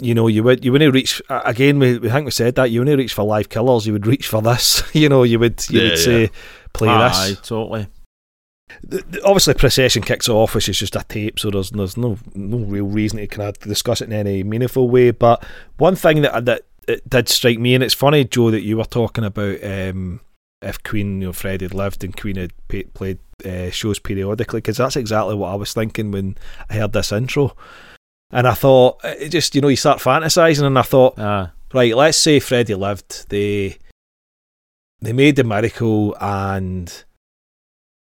You 0.00 0.14
know, 0.14 0.26
you 0.26 0.42
would 0.42 0.64
you 0.64 0.72
wouldn't 0.72 0.94
reach 0.94 1.22
again. 1.28 1.78
We, 1.78 1.98
we 1.98 2.08
think 2.08 2.24
we 2.24 2.30
said 2.32 2.56
that 2.56 2.70
you 2.72 2.80
wouldn't 2.80 2.98
reach 2.98 3.14
for 3.14 3.24
live 3.24 3.48
killers. 3.48 3.86
You 3.86 3.92
would 3.92 4.06
reach 4.06 4.26
for 4.26 4.42
this. 4.42 4.82
You 4.94 5.08
know, 5.08 5.22
you 5.22 5.38
would 5.38 5.64
you 5.70 5.80
Yeah, 5.80 5.88
would 5.90 5.98
say 5.98 6.30
play 6.72 6.88
aye, 6.88 7.08
this. 7.28 7.40
totally. 7.48 7.86
The- 8.82 9.04
the- 9.10 9.22
obviously 9.24 9.54
procession 9.54 10.02
kicks 10.02 10.28
off 10.28 10.54
which 10.54 10.68
is 10.68 10.78
just 10.78 10.94
a 10.94 11.02
tape 11.08 11.38
so 11.38 11.50
there's 11.50 11.70
there's 11.70 11.96
no 11.96 12.18
no 12.34 12.58
real 12.58 12.84
reason 12.84 13.18
to 13.18 13.26
kind 13.26 13.48
of 13.48 13.58
discuss 13.60 14.00
it 14.02 14.08
in 14.10 14.12
any 14.12 14.42
meaningful 14.44 14.90
way 14.90 15.10
but 15.10 15.42
one 15.78 15.96
thing 15.96 16.20
that 16.22 16.44
that 16.44 16.62
it 16.86 17.08
did 17.08 17.28
strike 17.30 17.58
me 17.58 17.74
and 17.74 17.82
it's 17.82 17.94
funny 17.94 18.24
Joe 18.24 18.50
that 18.50 18.60
you 18.62 18.76
were 18.76 18.84
talking 18.84 19.24
about 19.24 19.64
um, 19.64 20.20
if 20.62 20.82
Queen 20.82 21.20
you 21.20 21.28
know 21.28 21.32
Freddie 21.32 21.66
had 21.66 21.74
lived 21.74 22.02
and 22.04 22.16
Queen 22.16 22.36
had 22.36 22.52
pa- 22.68 22.88
played 22.94 23.18
uh, 23.44 23.70
shows 23.70 23.98
periodically 23.98 24.58
because 24.58 24.78
that's 24.78 24.96
exactly 24.96 25.34
what 25.34 25.50
I 25.50 25.54
was 25.54 25.72
thinking 25.72 26.10
when 26.10 26.36
I 26.68 26.74
heard 26.74 26.92
this 26.92 27.12
intro 27.12 27.56
and 28.30 28.46
I 28.46 28.54
thought 28.54 29.00
it 29.04 29.28
just 29.30 29.54
you 29.54 29.60
know 29.60 29.68
you 29.68 29.76
start 29.76 30.00
fantasizing 30.00 30.64
and 30.64 30.78
I 30.78 30.82
thought 30.82 31.18
Aye. 31.18 31.50
right, 31.72 31.96
let's 31.96 32.18
say 32.18 32.40
Freddie 32.40 32.74
lived. 32.74 33.28
They 33.30 33.78
they 35.00 35.12
made 35.12 35.36
the 35.36 35.44
miracle 35.44 36.16
and 36.20 37.04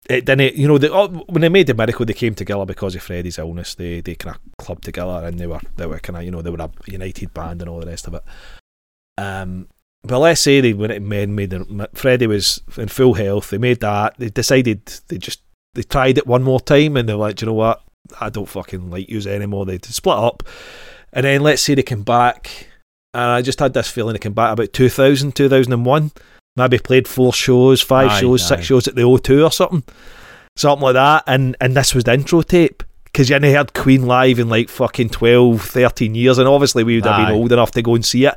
it 0.10 0.26
didn't. 0.26 0.56
You 0.56 0.68
know, 0.68 0.78
they, 0.78 0.90
oh, 0.90 1.08
when 1.08 1.42
they 1.42 1.50
made 1.50 1.68
the 1.68 1.76
miracle, 1.76 2.06
they 2.06 2.14
came 2.14 2.34
together 2.34 2.66
because 2.66 2.96
of 2.96 3.04
Freddie's 3.04 3.38
illness. 3.38 3.76
They 3.76 4.02
they 4.02 4.16
kind 4.16 4.36
of 4.36 4.42
clubbed 4.58 4.84
together 4.84 5.26
and 5.26 5.40
they 5.40 5.48
were 5.48 5.60
they 5.78 5.86
were 5.86 6.00
kind 6.00 6.18
of 6.18 6.24
you 6.24 6.32
know 6.32 6.42
they 6.42 6.50
were 6.50 6.58
a 6.60 6.72
united 6.88 7.34
band 7.34 7.62
and 7.62 7.70
all 7.70 7.80
the 7.80 7.86
rest 7.86 8.08
of 8.08 8.16
it. 8.16 8.24
Um, 9.18 9.68
but 10.04 10.20
let's 10.20 10.42
say 10.42 10.62
they 10.62 10.74
went 10.74 10.92
out 10.92 10.98
and 10.98 11.10
made, 11.10 11.30
made 11.30 11.50
the, 11.52 11.90
Freddie 11.94 12.28
was 12.28 12.62
in 12.78 12.88
full 12.88 13.14
health. 13.14 13.50
They 13.50 13.58
made 13.58 13.80
that. 13.82 14.16
They 14.18 14.30
decided 14.30 14.86
they 15.08 15.18
just 15.18 15.42
they 15.74 15.84
tried 15.84 16.18
it 16.18 16.28
one 16.28 16.44
more 16.44 16.60
time 16.60 16.98
and 16.98 17.08
they're 17.08 17.16
like, 17.16 17.36
"Do 17.36 17.46
you 17.46 17.48
know 17.52 17.56
what? 17.56 17.82
I 18.20 18.30
don't 18.30 18.50
fucking 18.50 18.90
like 18.90 19.10
you 19.10 19.22
anymore. 19.30 19.66
They 19.66 19.80
split 19.84 20.18
up, 20.18 20.44
and 21.14 21.26
then 21.26 21.42
let's 21.42 21.62
say 21.62 21.76
they 21.76 21.84
come 21.84 22.04
back 22.04 22.68
and 23.14 23.24
I 23.24 23.42
just 23.42 23.60
had 23.60 23.74
this 23.74 23.90
feeling 23.90 24.14
they 24.14 24.20
came 24.20 24.34
back 24.34 24.54
about 24.54 24.74
2000, 24.74 25.36
2001. 25.36 26.12
Maybe 26.56 26.80
played 26.80 27.08
four 27.08 27.34
shows, 27.34 27.82
five 27.82 28.12
Aye, 28.12 28.20
shows, 28.22 28.44
aye. 28.44 28.56
six 28.56 28.66
shows 28.68 28.88
at 28.88 28.96
the 28.96 29.02
O2 29.04 29.46
or 29.46 29.52
something. 29.52 29.84
Something 30.58 30.84
like 30.84 30.94
that. 30.94 31.24
And 31.28 31.56
and 31.62 31.76
this 31.76 31.94
was 31.96 32.04
the 32.06 32.14
intro 32.14 32.42
tape. 32.42 32.84
Because 33.06 33.28
you 33.30 33.34
hadn't 33.34 33.54
heard 33.54 33.74
Queen 33.74 34.06
live 34.06 34.40
in 34.40 34.48
like 34.48 34.70
fucking 34.70 35.10
12, 35.10 35.62
13 35.62 36.16
years. 36.16 36.38
And 36.38 36.48
obviously 36.48 36.86
we 36.86 36.96
would 36.96 37.06
have 37.06 37.20
Aye. 37.20 37.26
been 37.26 37.36
old 37.36 37.52
enough 37.52 37.72
to 37.72 37.82
go 37.82 37.96
and 37.96 38.06
see 38.06 38.26
it. 38.26 38.36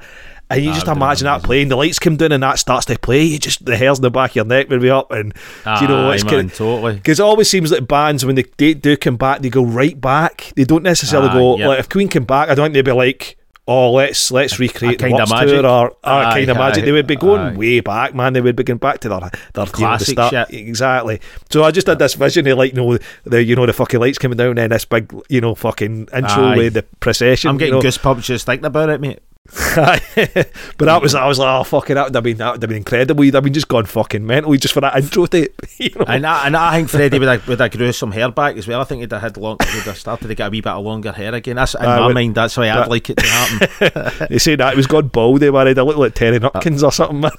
And 0.57 0.65
you 0.65 0.73
just 0.73 0.87
imagine 0.89 1.27
that 1.27 1.43
playing, 1.43 1.69
the 1.69 1.77
lights 1.77 1.99
come 1.99 2.17
down 2.17 2.33
and 2.33 2.43
that 2.43 2.59
starts 2.59 2.87
to 2.87 2.99
play. 2.99 3.23
You 3.25 3.39
just, 3.39 3.65
the 3.65 3.77
hairs 3.77 3.99
in 3.99 4.03
the 4.03 4.11
back 4.11 4.31
of 4.31 4.37
your 4.37 4.45
neck 4.45 4.69
will 4.69 4.81
be 4.81 4.91
up. 4.91 5.11
And 5.11 5.33
Do 5.65 5.71
you 5.83 5.89
know 5.89 6.09
what's 6.09 6.25
man, 6.25 6.33
kind 6.35 6.55
totally. 6.55 6.95
because 6.95 7.21
it 7.21 7.23
always 7.23 7.49
seems 7.51 7.71
like 7.73 7.87
bands 7.89 8.25
when 8.25 8.37
they, 8.37 8.45
they 8.57 8.75
do 8.75 8.97
come 8.97 9.17
back, 9.17 9.41
they 9.43 9.51
go 9.51 9.65
right 9.65 10.01
back. 10.01 10.53
They 10.57 10.65
don't 10.65 10.83
necessarily 10.83 11.29
Aye, 11.29 11.33
go 11.35 11.59
yep. 11.59 11.69
like 11.69 11.79
if 11.81 11.89
Queen 11.89 12.09
came 12.09 12.25
back. 12.25 12.49
I 12.49 12.55
don't 12.55 12.67
think 12.67 12.75
they'd 12.75 12.85
be 12.85 12.93
like, 12.93 13.37
oh, 13.67 13.93
let's 13.93 14.31
let's 14.31 14.59
recreate 14.59 14.99
the 14.99 15.07
Kinda 15.09 15.27
Magic. 15.27 15.49
tour 15.49 15.67
or, 15.67 15.89
or 15.91 15.97
Aye, 16.05 16.35
kind 16.35 16.51
of 16.51 16.57
magic. 16.59 16.83
aye, 16.83 16.85
They 16.85 16.93
would 16.93 17.07
be 17.07 17.17
going 17.17 17.41
aye. 17.41 17.57
way 17.57 17.81
back, 17.81 18.15
man. 18.15 18.35
They 18.35 18.43
would 18.43 18.57
be 18.57 18.63
going 18.63 18.77
back 18.79 19.01
to 19.01 19.09
their 19.09 19.21
their 19.21 19.31
you 19.57 19.65
know, 19.65 19.67
Classic 19.73 20.19
shit. 20.31 20.51
exactly. 20.51 21.21
So 21.51 21.65
I 21.65 21.71
just 21.71 21.87
had 21.87 21.99
this 21.99 22.13
vision 22.13 22.47
of 22.47 22.59
like, 22.59 22.75
you 22.75 22.77
know, 22.83 22.99
the 23.25 23.43
you 23.43 23.57
know 23.57 23.65
the 23.65 23.73
fucking 23.73 23.99
lights 24.01 24.19
coming 24.19 24.37
down 24.37 24.59
and 24.59 24.71
this 24.71 24.85
big 24.85 25.11
you 25.31 25.41
know 25.41 25.55
fucking 25.55 26.09
intro 26.15 26.57
with 26.57 26.75
the 26.75 26.83
procession. 27.01 27.49
I'm 27.49 27.55
you 27.57 27.59
getting 27.61 27.75
know. 27.77 27.81
goosebumps 27.81 28.23
just 28.25 28.45
thinking 28.47 28.67
about 28.67 28.91
it, 28.91 29.01
mate. 29.01 29.21
but 29.77 30.79
that 30.87 31.01
was 31.03 31.15
I 31.15 31.27
was 31.27 31.39
like, 31.39 31.61
oh 31.61 31.65
fucking 31.65 31.97
that 31.97 32.05
would 32.07 32.15
have 32.15 32.25
been 32.25 32.39
that 32.39 32.53
would 32.53 32.63
have 32.63 32.69
been 32.69 32.79
incredible. 32.79 33.23
You'd 33.25 33.35
have 33.35 33.45
been 33.45 33.53
just 33.53 33.69
gone 33.69 33.85
fucking 33.85 34.25
mental 34.27 34.55
just 34.57 34.73
for 34.73 34.81
that 34.81 34.97
intro 34.97 35.27
tape. 35.27 35.55
You 35.79 35.91
know? 35.97 36.05
And 36.09 36.25
I, 36.27 36.47
and 36.47 36.57
I 36.57 36.77
think 36.77 36.89
Freddie 36.89 37.19
would 37.19 37.29
have, 37.29 37.47
would 37.49 37.61
have 37.61 37.71
grew 37.73 37.93
some 37.93 38.13
hair 38.13 38.31
back 38.31 38.57
as 38.57 38.67
well. 38.67 38.81
I 38.81 38.85
think 38.85 39.01
he'd 39.01 39.13
have 39.13 39.21
had 39.21 39.37
long, 39.37 39.57
would 39.61 39.69
have 39.85 39.99
started 39.99 40.29
to 40.29 40.35
get 40.35 40.47
a 40.47 40.51
wee 40.51 40.61
bit 40.63 40.71
of 40.73 40.83
longer 40.85 41.13
hair 41.13 41.35
again. 41.35 41.57
That's 41.57 41.75
in 41.75 41.83
Uh, 41.85 42.01
my 42.01 42.09
but- 42.09 42.15
mind. 42.15 42.35
That's 42.37 42.57
why 42.57 42.71
I'd 42.71 42.89
like 42.89 43.11
it 43.11 43.17
to 43.19 43.27
happen. 43.27 44.27
they 44.31 44.39
say 44.39 44.57
that 44.57 44.73
he 44.73 44.77
was 44.77 44.87
gone 44.87 45.09
baldy, 45.09 45.51
man. 45.51 45.67
He'd 45.67 45.77
have 45.77 45.87
looked 45.87 45.99
like 45.99 46.15
Terry 46.15 46.39
Nutkins 46.39 46.83
or 46.83 46.93
something, 46.93 47.21
man. 47.21 47.33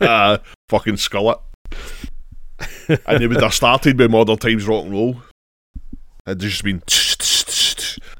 uh, 0.00 0.38
fucking 0.68 0.94
skullet. 0.94 1.38
and 3.06 3.20
they 3.22 3.26
would 3.28 3.40
have 3.42 3.54
started 3.54 3.98
with 3.98 4.10
Modern 4.10 4.36
Times 4.38 4.66
Rock 4.66 4.84
and 4.84 4.92
Roll. 4.92 5.22
It'd 6.26 6.40
just 6.40 6.64
been. 6.64 6.82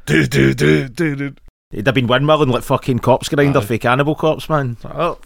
Do, 0.06 0.26
do, 0.26 0.54
do, 0.54 0.88
do, 0.88 1.16
do. 1.16 1.34
He'd 1.72 1.86
have 1.86 1.94
been 1.94 2.08
windmilling 2.08 2.50
like 2.50 2.64
fucking 2.64 2.98
Corpsegrinder 2.98 3.62
Aye. 3.62 3.64
for 3.64 3.78
Cannibal 3.78 4.16
Corpse, 4.16 4.48
man. 4.48 4.76
Oh. 4.84 5.18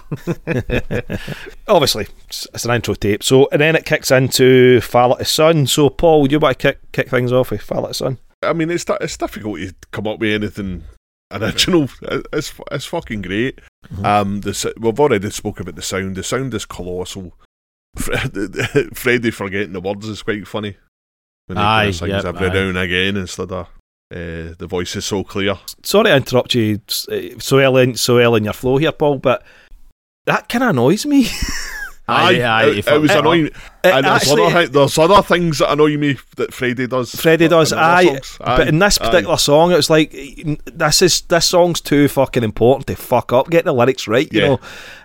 Obviously, 1.69 2.07
it's, 2.29 2.47
it's 2.53 2.65
an 2.65 2.71
intro 2.73 2.95
tape. 2.95 3.23
So 3.23 3.49
and 3.51 3.61
then 3.61 3.77
it 3.77 3.85
kicks 3.87 4.11
into 4.11 4.81
Father 4.83 5.17
to 5.17 5.25
Son. 5.25 5.67
So 5.67 5.89
Paul, 5.89 6.23
would 6.23 6.33
you 6.33 6.39
want 6.39 6.59
to 6.59 6.63
kick 6.73 6.93
kick 6.93 7.09
things 7.09 7.33
off 7.33 7.51
with 7.51 7.63
Father 7.63 7.89
to 7.89 7.95
Son? 7.95 8.19
I 8.43 8.53
mean, 8.53 8.71
it's 8.71 8.85
di- 8.85 8.99
it's 9.01 9.17
difficult 9.17 9.59
to 9.59 9.75
come 9.91 10.07
up 10.07 10.19
with 10.19 10.35
anything 10.43 10.85
original. 11.33 11.89
It- 12.03 12.27
It's 12.33 12.53
it's 12.71 12.85
fucking 12.87 13.23
great. 13.23 13.61
Mhm. 13.95 14.05
Um, 14.05 14.41
the 14.43 14.73
we've 14.79 15.01
already 15.01 15.31
spoke 15.31 15.61
about 15.61 15.77
the 15.77 15.83
sound. 15.83 16.17
The 16.17 16.23
sound 16.23 16.53
is 16.55 16.67
colossal. 16.67 17.35
Fre- 17.97 18.13
Freddie 18.95 19.31
forgetting 19.31 19.73
the 19.73 19.81
words 19.81 20.09
is 20.09 20.23
quite 20.23 20.47
funny. 20.47 20.77
When 21.47 21.57
he 21.59 21.65
Aye, 21.65 21.85
kinda 21.85 21.97
sings 21.99 22.11
yep, 22.11 22.25
every 22.27 22.49
aye. 22.49 22.53
now 22.53 22.69
and 22.69 22.79
again 22.79 23.17
instead 23.17 23.51
of 23.53 23.69
uh, 24.13 24.55
the 24.59 24.67
voice 24.69 24.95
is 24.97 25.05
so 25.05 25.25
clear. 25.25 25.59
Sorry 25.83 26.05
to 26.05 26.17
interrupt 26.17 26.55
you 26.55 26.81
uh, 27.11 27.39
so 27.39 27.59
early, 27.59 27.95
so 27.95 28.19
early 28.19 28.39
in 28.39 28.45
your 28.45 28.53
flow 28.53 28.77
here, 28.77 28.93
Paul, 28.93 29.19
but 29.19 29.43
that 30.27 30.49
kind 30.49 30.65
of 30.65 30.71
annoys 30.71 31.07
me. 31.07 31.27
Aye, 32.07 32.43
aye, 32.43 32.67
it, 32.67 32.87
it 32.87 33.01
was 33.01 33.11
fucked 33.11 33.21
annoying. 33.21 33.47
It 33.47 33.55
and 33.83 34.05
there's, 34.05 34.31
other, 34.31 34.67
there's 34.67 34.99
other 34.99 35.23
things 35.23 35.59
that 35.59 35.73
annoy 35.73 35.97
me 35.97 36.19
that 36.37 36.53
Freddie 36.53 36.87
does. 36.87 37.15
Freddie 37.15 37.49
does, 37.49 37.73
in 37.73 37.79
other 37.79 38.11
aye. 38.11 38.21
But 38.41 38.69
in 38.69 38.79
this 38.79 39.01
aye. 39.01 39.07
particular 39.07 39.39
song, 39.39 39.73
it 39.73 39.77
was 39.77 39.89
like 39.89 40.11
this 40.67 41.01
is 41.01 41.23
this 41.23 41.47
song's 41.47 41.81
too 41.81 42.09
fucking 42.09 42.43
important 42.43 42.87
to 42.89 42.97
fuck 42.97 43.33
up. 43.33 43.49
Get 43.49 43.65
the 43.65 43.73
lyrics 43.73 44.07
right, 44.07 44.31
you 44.31 44.41
Yeah. 44.41 44.47
know. 44.49 44.61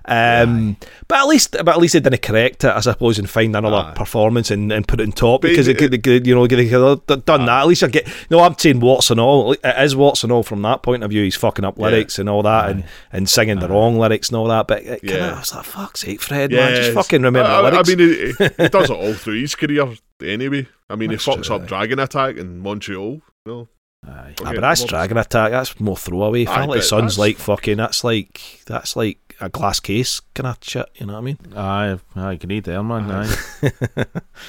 Um, 0.10 0.78
but 1.08 1.20
at 1.20 1.28
least, 1.28 1.52
but 1.52 1.68
at 1.70 1.78
least 1.78 1.94
they 1.94 2.00
didn't 2.00 2.22
correct 2.22 2.64
it, 2.64 2.72
I 2.72 2.80
suppose, 2.80 3.20
and 3.20 3.30
find 3.30 3.56
another 3.56 3.94
performance 3.96 4.50
and, 4.52 4.72
and 4.72 4.88
put 4.88 5.00
it 5.00 5.04
in 5.04 5.12
top 5.12 5.42
because 5.42 5.68
it 5.68 5.80
it- 5.82 6.04
could, 6.04 6.08
it 6.08 6.26
you 6.28 6.34
know, 6.36 6.48
they 6.48 6.68
done 6.70 7.46
that. 7.46 7.62
At 7.62 7.68
least 7.68 7.84
I 7.84 7.88
get. 7.88 8.08
No, 8.30 8.40
I'm 8.42 8.58
saying 8.58 8.80
what's 8.80 9.10
and 9.12 9.20
all. 9.20 9.54
It 9.54 9.60
is 9.64 9.96
what's 9.96 10.24
and 10.24 10.32
all 10.32 10.44
from 10.44 10.62
that 10.64 10.82
point 10.82 11.04
of 11.04 11.12
view. 11.12 11.24
He's 11.24 11.36
fucking 11.36 11.64
up 11.66 11.78
Yeah. 11.78 11.86
lyrics 11.88 12.18
and 12.20 12.28
all 12.30 12.42
that, 12.44 12.70
and, 12.70 12.84
and 13.12 13.30
singing 13.30 13.60
the 13.60 13.70
wrong 13.70 13.98
lyrics 14.00 14.30
and 14.30 14.38
all 14.38 14.48
that. 14.48 14.68
But 14.68 14.84
it 14.84 15.02
kinda, 15.02 15.18
Yeah. 15.18 15.36
I 15.36 15.40
was 15.40 15.54
like, 15.54 15.66
fuck's 15.66 16.00
sake, 16.02 16.22
Fred, 16.22 16.52
man, 16.52 16.76
just 16.76 16.94
fucking 16.94 17.22
remember 17.22 17.50
I, 17.50 17.62
lyrics. 17.62 17.90
I 17.90 17.96
mean, 17.96 18.10
he, 18.10 18.64
he 18.64 18.70
does 18.70 18.90
it 18.90 18.94
all 18.98 19.14
through 19.14 19.42
his 19.42 19.56
career 19.56 19.94
anyway. 20.24 20.68
I 20.90 20.96
mean, 20.96 21.12
That's 21.12 21.24
he 21.24 21.32
fucks 21.32 21.44
true, 21.46 21.56
up. 21.58 21.68
Dragon 21.68 22.00
Attack 22.00 22.38
in 22.38 22.60
Montreal. 22.60 23.22
No, 23.46 23.68
Aye. 24.08 24.34
Ah, 24.44 24.52
but 24.54 24.62
that's. 24.62 24.84
Dragon 24.86 25.18
Attack. 25.18 25.52
That's 25.52 25.80
more 25.80 25.98
throwaway. 25.98 26.46
Family 26.46 26.82
Son's 26.82 27.20
like 27.20 27.38
fucking. 27.38 27.78
That's 27.78 28.04
like 28.04 28.62
that's 28.66 28.96
like 28.96 29.29
a 29.42 29.50
glass 29.50 29.80
case 29.80 30.20
kind 30.36 30.48
of 30.48 30.58
shit. 30.62 30.86
You 30.96 31.06
know 31.08 31.14
what 31.14 31.20
I 31.20 31.24
mean? 31.24 31.38
Aye, 31.56 32.00
I 32.16 32.34
agree 32.34 32.60
there, 32.60 32.84
man. 32.84 33.10
Aye. 33.10 33.36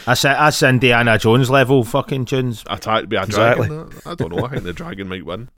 that's, 0.06 0.22
that's 0.22 0.62
Indiana 0.62 1.18
Jones 1.18 1.50
level 1.50 1.84
fucking 1.84 2.24
tunes. 2.26 2.64
Attacked 2.68 3.08
by 3.08 3.16
a 3.16 3.22
Exactly. 3.24 3.68
dragon. 3.68 3.92
I 4.06 4.14
don't 4.14 4.34
know. 4.34 4.44
I 4.44 4.48
think 4.48 4.62
the 4.64 4.72
dragon 4.72 5.08
might 5.08 5.24
win. 5.24 5.48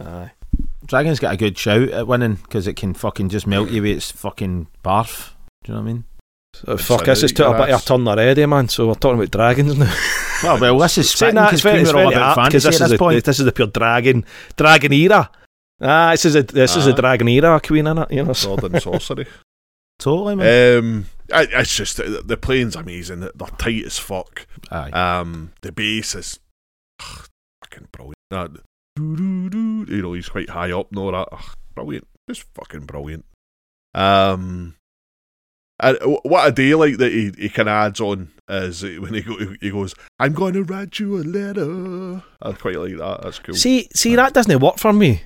Aye. 0.00 0.32
Dragon's 0.86 1.18
got 1.18 1.32
a 1.34 1.36
good 1.36 1.56
shout 1.56 1.88
at 1.90 2.06
winning 2.06 2.34
because 2.34 2.66
it 2.66 2.74
can 2.76 2.92
fucking 2.94 3.30
just 3.30 3.46
melt 3.46 3.70
you 3.70 3.82
with 3.82 3.96
its 3.96 4.10
fucking 4.10 4.66
barf. 4.84 5.30
Do 5.64 5.72
you 5.72 5.74
know 5.78 5.82
what 5.82 5.88
I 5.88 5.92
mean? 5.92 6.04
So, 6.54 6.76
fuck, 6.76 7.04
this 7.04 7.22
has 7.22 7.32
took 7.32 7.52
a 7.52 7.58
bit 7.66 7.74
of 7.74 7.80
a 7.80 7.84
turn 7.84 8.06
already, 8.06 8.46
man. 8.46 8.68
So 8.68 8.86
we're 8.88 8.94
talking 8.94 9.18
about 9.18 9.30
dragons 9.32 9.76
now. 9.76 9.92
Well, 10.42 10.60
well, 10.60 10.78
this 10.78 10.98
is 10.98 11.10
Saying 11.10 11.32
spitting 11.32 11.34
that, 11.36 11.46
because 11.46 11.54
it's 11.54 11.62
very, 11.62 11.80
it's 11.80 11.92
we're 11.92 12.04
all 12.04 12.10
very 12.10 12.14
about 12.22 12.38
apt, 12.38 12.52
'cause 12.52 12.62
fantasy 12.64 12.68
this 12.68 12.80
at 12.80 12.84
is 12.84 12.90
this 12.90 12.90
the, 12.90 12.98
point. 12.98 13.24
this 13.24 13.38
is 13.40 13.44
the 13.46 13.52
pure 13.52 13.66
dragon 13.68 14.24
dragon 14.56 14.92
era. 14.92 15.30
Ah, 15.84 16.12
this 16.12 16.24
is 16.24 16.34
a 16.34 16.42
this 16.42 16.76
is 16.76 16.86
a 16.86 16.92
Ah. 16.92 16.96
dragon 16.96 17.28
era 17.28 17.60
queen 17.60 17.86
in 17.86 17.98
it. 17.98 18.10
You 18.10 18.24
know. 18.24 18.32
So. 18.32 18.56
Sword 18.56 18.72
and 18.72 18.82
sorcery. 18.82 19.26
Totally, 20.00 20.34
man. 20.34 20.78
um, 20.78 21.06
I, 21.32 21.46
it's 21.52 21.76
just 21.76 21.98
the, 21.98 22.22
the 22.24 22.36
playing's 22.36 22.74
amazing. 22.74 23.20
They're 23.20 23.30
tight 23.58 23.84
as 23.84 23.98
fuck. 23.98 24.46
Aye. 24.70 24.90
Um, 24.90 25.52
the 25.62 25.70
bass 25.72 26.14
is 26.16 26.40
ugh, 27.00 27.28
fucking 27.62 27.88
brilliant. 27.92 28.14
That 28.30 28.50
you 28.98 30.02
know, 30.02 30.12
he's 30.14 30.28
quite 30.28 30.50
high 30.50 30.72
up 30.72 30.90
and 30.90 30.98
all 30.98 31.12
that. 31.12 31.28
Ugh, 31.30 31.54
brilliant, 31.74 32.06
just 32.28 32.44
fucking 32.54 32.86
brilliant. 32.86 33.24
Um, 33.94 34.74
and 35.80 35.98
what 36.24 36.48
a 36.48 36.52
do 36.52 36.76
like 36.76 36.96
that 36.98 37.12
he, 37.12 37.32
he 37.38 37.48
kind 37.48 37.68
of 37.68 37.72
adds 37.74 38.00
on 38.00 38.30
is 38.48 38.82
when 38.82 39.14
he 39.14 39.22
go, 39.22 39.36
he 39.60 39.70
goes, 39.70 39.94
"I'm 40.18 40.32
going 40.32 40.54
to 40.54 40.64
write 40.64 40.98
you 40.98 41.16
a 41.18 41.22
letter." 41.22 42.22
I 42.42 42.52
quite 42.52 42.76
like 42.76 42.96
that. 42.98 43.22
That's 43.22 43.38
cool. 43.38 43.54
See, 43.54 43.88
see, 43.94 44.16
that 44.16 44.34
doesn't 44.34 44.60
work 44.60 44.78
for 44.78 44.92
me 44.92 45.22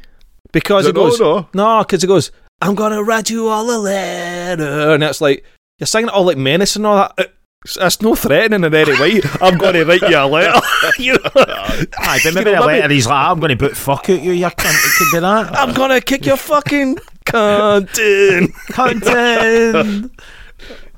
because 0.52 0.86
it 0.86 0.94
goes 0.94 1.18
no, 1.20 1.48
no, 1.54 1.80
because 1.80 2.02
it 2.04 2.06
goes. 2.06 2.30
I'm 2.60 2.74
gonna 2.74 3.02
write 3.02 3.30
you 3.30 3.48
all 3.48 3.70
a 3.70 3.78
letter, 3.78 4.92
and 4.94 5.02
it's 5.04 5.20
like 5.20 5.44
you're 5.78 5.86
singing 5.86 6.08
it 6.08 6.14
all 6.14 6.24
like 6.24 6.36
menace 6.36 6.76
and 6.76 6.86
all 6.86 6.96
that. 7.16 7.32
It's, 7.64 7.76
it's 7.76 8.00
no 8.02 8.14
threatening 8.14 8.64
in 8.64 8.72
any 8.74 9.00
way. 9.00 9.20
I'm 9.40 9.58
gonna 9.58 9.84
write 9.84 10.02
you 10.02 10.16
a 10.16 10.26
letter. 10.26 10.60
you 10.98 11.12
know? 11.14 11.18
Ah, 11.36 11.84
aye, 11.98 12.20
but 12.24 12.34
maybe 12.34 12.50
You 12.50 12.56
know, 12.56 12.66
maybe- 12.66 12.80
letter 12.80 12.92
he's 12.92 13.06
like, 13.06 13.30
I'm 13.30 13.40
going 13.40 13.50
to 13.50 13.56
boot 13.56 13.76
fuck 13.76 14.08
out 14.08 14.22
you, 14.22 14.32
you 14.32 14.46
cunt. 14.46 14.86
It 14.86 14.92
could 14.98 15.16
be 15.16 15.20
that. 15.20 15.54
I'm 15.58 15.74
gonna 15.74 16.00
kick 16.00 16.24
your 16.24 16.36
fucking 16.36 16.96
cunt 17.26 17.98
in. 17.98 18.48
Cunting. 18.72 20.10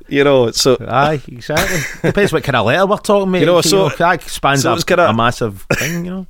You 0.08 0.24
know, 0.24 0.50
so 0.50 0.76
Aye, 0.86 1.22
exactly. 1.28 1.78
Depends 2.10 2.32
what 2.32 2.42
kind 2.44 2.56
of 2.56 2.66
letter 2.66 2.84
we're 2.86 2.96
talking, 2.98 3.30
mate. 3.30 3.40
You 3.40 3.46
know, 3.46 3.60
so- 3.60 3.88
that 3.88 4.22
spans 4.22 4.62
so 4.62 4.72
a, 4.72 4.74
it's 4.74 4.84
kinda- 4.84 5.08
a 5.08 5.14
massive 5.14 5.66
thing, 5.74 6.04
you 6.04 6.10
know. 6.10 6.26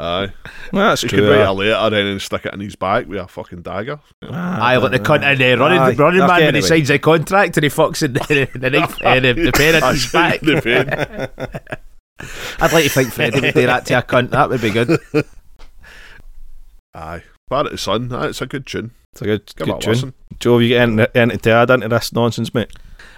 Aye, 0.00 0.32
that's 0.72 1.02
he 1.02 1.08
true. 1.08 1.18
could 1.18 1.30
write 1.30 1.40
a 1.46 1.52
letter 1.52 1.90
then 1.90 2.06
and 2.06 2.22
stick 2.22 2.46
it 2.46 2.54
in 2.54 2.60
his 2.60 2.76
back 2.76 3.08
with 3.08 3.18
a 3.18 3.26
fucking 3.26 3.62
dagger. 3.62 3.98
Aye, 4.22 4.76
like 4.76 4.92
the 4.92 5.00
cunt 5.00 5.24
in 5.24 5.58
uh, 5.58 5.62
running, 5.62 5.78
Aye. 5.80 5.94
running 5.94 6.20
man 6.20 6.30
Okay, 6.30 6.44
when 6.46 6.54
he 6.54 6.62
signs 6.62 6.86
the 6.88 6.98
contract 7.00 7.56
and 7.56 7.64
he 7.64 7.70
fucks 7.70 8.02
in 8.04 8.12
the, 8.12 8.48
the, 8.58 8.70
knife, 8.70 8.96
uh, 9.02 9.18
the, 9.18 9.32
the 9.32 9.52
pen 9.52 9.74
in 9.74 9.82
his 9.92 10.12
back. 10.12 10.40
The 10.40 10.62
pen. 10.62 11.48
I'd 12.60 12.72
like 12.72 12.84
to 12.84 12.90
think 12.90 13.12
Freddie 13.12 13.40
would 13.40 13.54
do 13.54 13.66
that 13.66 13.86
to 13.86 13.98
a 13.98 14.02
cunt. 14.02 14.30
That 14.30 14.48
would 14.50 14.60
be 14.60 14.70
good. 14.70 14.98
Aye, 16.94 17.22
Far 17.48 17.64
at 17.66 17.72
the 17.72 17.78
Sun. 17.78 18.12
Aye, 18.12 18.28
it's 18.28 18.40
a 18.40 18.46
good 18.46 18.66
tune. 18.66 18.92
It's 19.12 19.22
a 19.22 19.24
good, 19.24 19.46
Give 19.56 19.66
good 19.66 19.74
it 19.74 19.76
a 19.76 19.80
tune. 19.80 19.92
listen. 19.92 20.14
Joe, 20.38 20.58
have 20.58 20.62
you 20.62 20.74
got 20.76 20.82
anything, 20.82 21.06
anything 21.14 21.38
to 21.40 21.50
add 21.50 21.70
into 21.70 21.88
this 21.88 22.12
nonsense, 22.12 22.54
mate? 22.54 22.72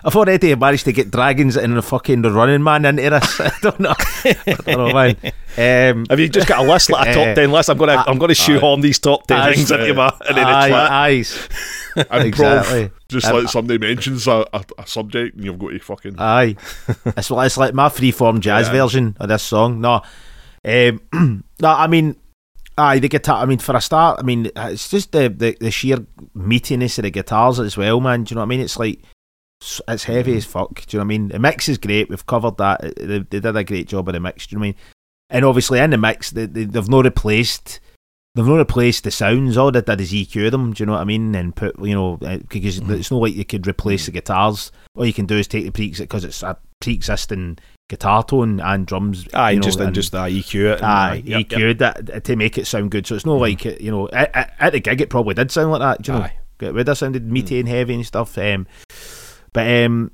I've 0.04 0.16
already 0.16 0.54
managed 0.54 0.84
to 0.86 0.92
get 0.92 1.10
dragons 1.10 1.56
and 1.56 1.76
the 1.76 1.82
fucking 1.82 2.22
the 2.22 2.30
running 2.30 2.62
man 2.62 2.84
into 2.84 3.10
this. 3.10 3.40
I 3.40 3.50
don't 3.62 3.80
know. 3.80 3.94
I 4.24 4.34
don't 4.64 4.66
know, 4.66 4.92
man. 4.92 5.16
Um, 5.96 6.06
Have 6.08 6.18
you 6.20 6.28
just 6.28 6.46
got 6.48 6.64
a 6.64 6.68
list, 6.70 6.90
like 6.90 7.08
a 7.08 7.12
top 7.12 7.26
Eh, 7.28 7.34
ten 7.34 7.50
list? 7.52 7.68
I'm 7.68 7.76
gonna, 7.76 8.02
I'm 8.06 8.18
gonna 8.18 8.34
shoehorn 8.34 8.80
these 8.80 8.98
top 8.98 9.26
ten 9.26 9.52
things 9.54 9.70
into 9.70 9.94
my 9.94 10.06
into 10.28 10.34
the 10.34 10.40
aye, 10.46 10.68
chat. 10.68 10.90
aye, 10.90 11.24
And 12.16 12.26
exactly. 12.28 12.88
Prov, 12.88 13.00
just 13.08 13.26
Um, 13.26 13.36
like 13.40 13.48
somebody 13.48 13.78
mentions 13.78 14.26
a, 14.28 14.46
a, 14.52 14.64
a 14.78 14.86
subject 14.86 15.36
and 15.36 15.44
you've 15.44 15.58
got 15.58 15.70
to 15.70 15.78
fucking. 15.80 16.14
Aye, 16.18 16.56
it's, 17.16 17.30
it's 17.30 17.56
like 17.58 17.74
my 17.74 17.88
freeform 17.88 18.40
jazz 18.40 18.68
Yeah. 18.68 18.72
version 18.72 19.16
of 19.20 19.28
this 19.28 19.42
song. 19.42 19.80
No, 19.80 20.02
um, 20.64 21.00
no, 21.60 21.68
I 21.68 21.88
mean, 21.88 22.14
aye, 22.78 23.00
the 23.00 23.08
guitar. 23.08 23.42
I 23.42 23.46
mean, 23.46 23.58
for 23.58 23.74
a 23.76 23.80
start, 23.80 24.20
I 24.20 24.22
mean, 24.22 24.50
it's 24.54 24.88
just 24.88 25.10
the, 25.12 25.28
the, 25.28 25.56
the 25.60 25.70
sheer 25.72 25.96
meatiness 26.36 26.98
of 26.98 27.02
the 27.02 27.10
guitars 27.10 27.58
as 27.58 27.76
well, 27.76 28.00
man. 28.00 28.22
Do 28.24 28.32
you 28.32 28.34
know 28.36 28.42
what 28.42 28.46
I 28.46 28.48
mean? 28.48 28.60
It's 28.60 28.78
like 28.78 29.00
it's 29.60 30.04
heavy 30.04 30.36
as 30.36 30.44
fuck. 30.44 30.86
Do 30.86 30.96
you 30.96 30.98
know 30.98 31.04
what 31.04 31.04
I 31.04 31.18
mean? 31.18 31.28
The 31.28 31.38
mix 31.38 31.68
is 31.68 31.78
great. 31.78 32.08
We've 32.08 32.26
covered 32.26 32.56
that. 32.58 32.84
Eh, 32.84 32.92
they, 32.96 33.18
they 33.18 33.40
did 33.40 33.56
a 33.56 33.64
great 33.64 33.88
job 33.88 34.08
of 34.08 34.14
the 34.14 34.20
mix. 34.20 34.46
Do 34.46 34.54
you 34.54 34.58
know 34.58 34.60
what 34.60 34.66
I 34.66 34.68
mean? 34.68 34.76
And 35.30 35.44
obviously, 35.44 35.78
in 35.78 35.90
the 35.90 35.98
mix, 35.98 36.30
they, 36.30 36.46
they, 36.46 36.64
they've 36.64 36.88
not 36.88 37.04
replaced. 37.04 37.80
They've 38.34 38.46
not 38.46 38.56
replaced 38.56 39.04
the 39.04 39.10
sounds. 39.10 39.56
All 39.56 39.72
they 39.72 39.82
did 39.82 40.00
is 40.00 40.12
EQ 40.12 40.50
them. 40.50 40.72
Do 40.72 40.82
you 40.82 40.86
know 40.86 40.92
what 40.92 41.00
I 41.00 41.04
mean? 41.04 41.34
And 41.34 41.54
put 41.54 41.78
you 41.80 41.94
know 41.94 42.18
eh, 42.22 42.34
uh, 42.34 42.38
because 42.48 42.80
mm-hmm. 42.80 42.94
it's 42.94 43.10
not 43.10 43.18
like 43.18 43.34
you 43.34 43.44
could 43.44 43.66
replace 43.66 44.06
the 44.06 44.12
guitars. 44.12 44.72
All 44.96 45.06
you 45.06 45.12
can 45.12 45.26
do 45.26 45.36
is 45.36 45.46
take 45.46 45.64
the 45.64 45.70
pre 45.70 45.90
because 45.90 46.24
it's 46.24 46.42
a 46.42 46.56
pre-existing 46.80 47.58
guitar 47.90 48.24
tone 48.24 48.60
and 48.60 48.86
drums. 48.86 49.26
Aye, 49.34 49.50
you 49.52 49.56
know, 49.56 49.62
just 49.62 49.80
and 49.80 49.94
just 49.94 50.14
uh, 50.14 50.24
EQ 50.24 50.72
it. 50.72 50.76
and, 50.78 50.86
Aye, 50.86 51.10
uh, 51.10 51.22
yep, 51.22 51.40
EQ'd 51.48 51.60
yep. 51.60 51.78
that 51.78 52.10
eh, 52.10 52.20
to 52.20 52.36
make 52.36 52.56
it 52.56 52.66
sound 52.66 52.90
good. 52.90 53.06
So 53.06 53.14
it's 53.16 53.26
not 53.26 53.38
mm. 53.38 53.40
like 53.40 53.66
uh 53.66 53.76
you 53.78 53.90
know 53.90 54.08
i 54.12 54.28
i 54.32 54.50
at 54.60 54.72
the 54.72 54.80
gig 54.80 55.00
it, 55.00 55.10
probably 55.10 55.34
did 55.34 55.50
sound 55.50 55.70
like 55.72 55.80
that, 55.80 56.02
do 56.02 56.12
you 56.12 56.18
know 56.18 56.24
but 59.52 59.84
um, 59.84 60.12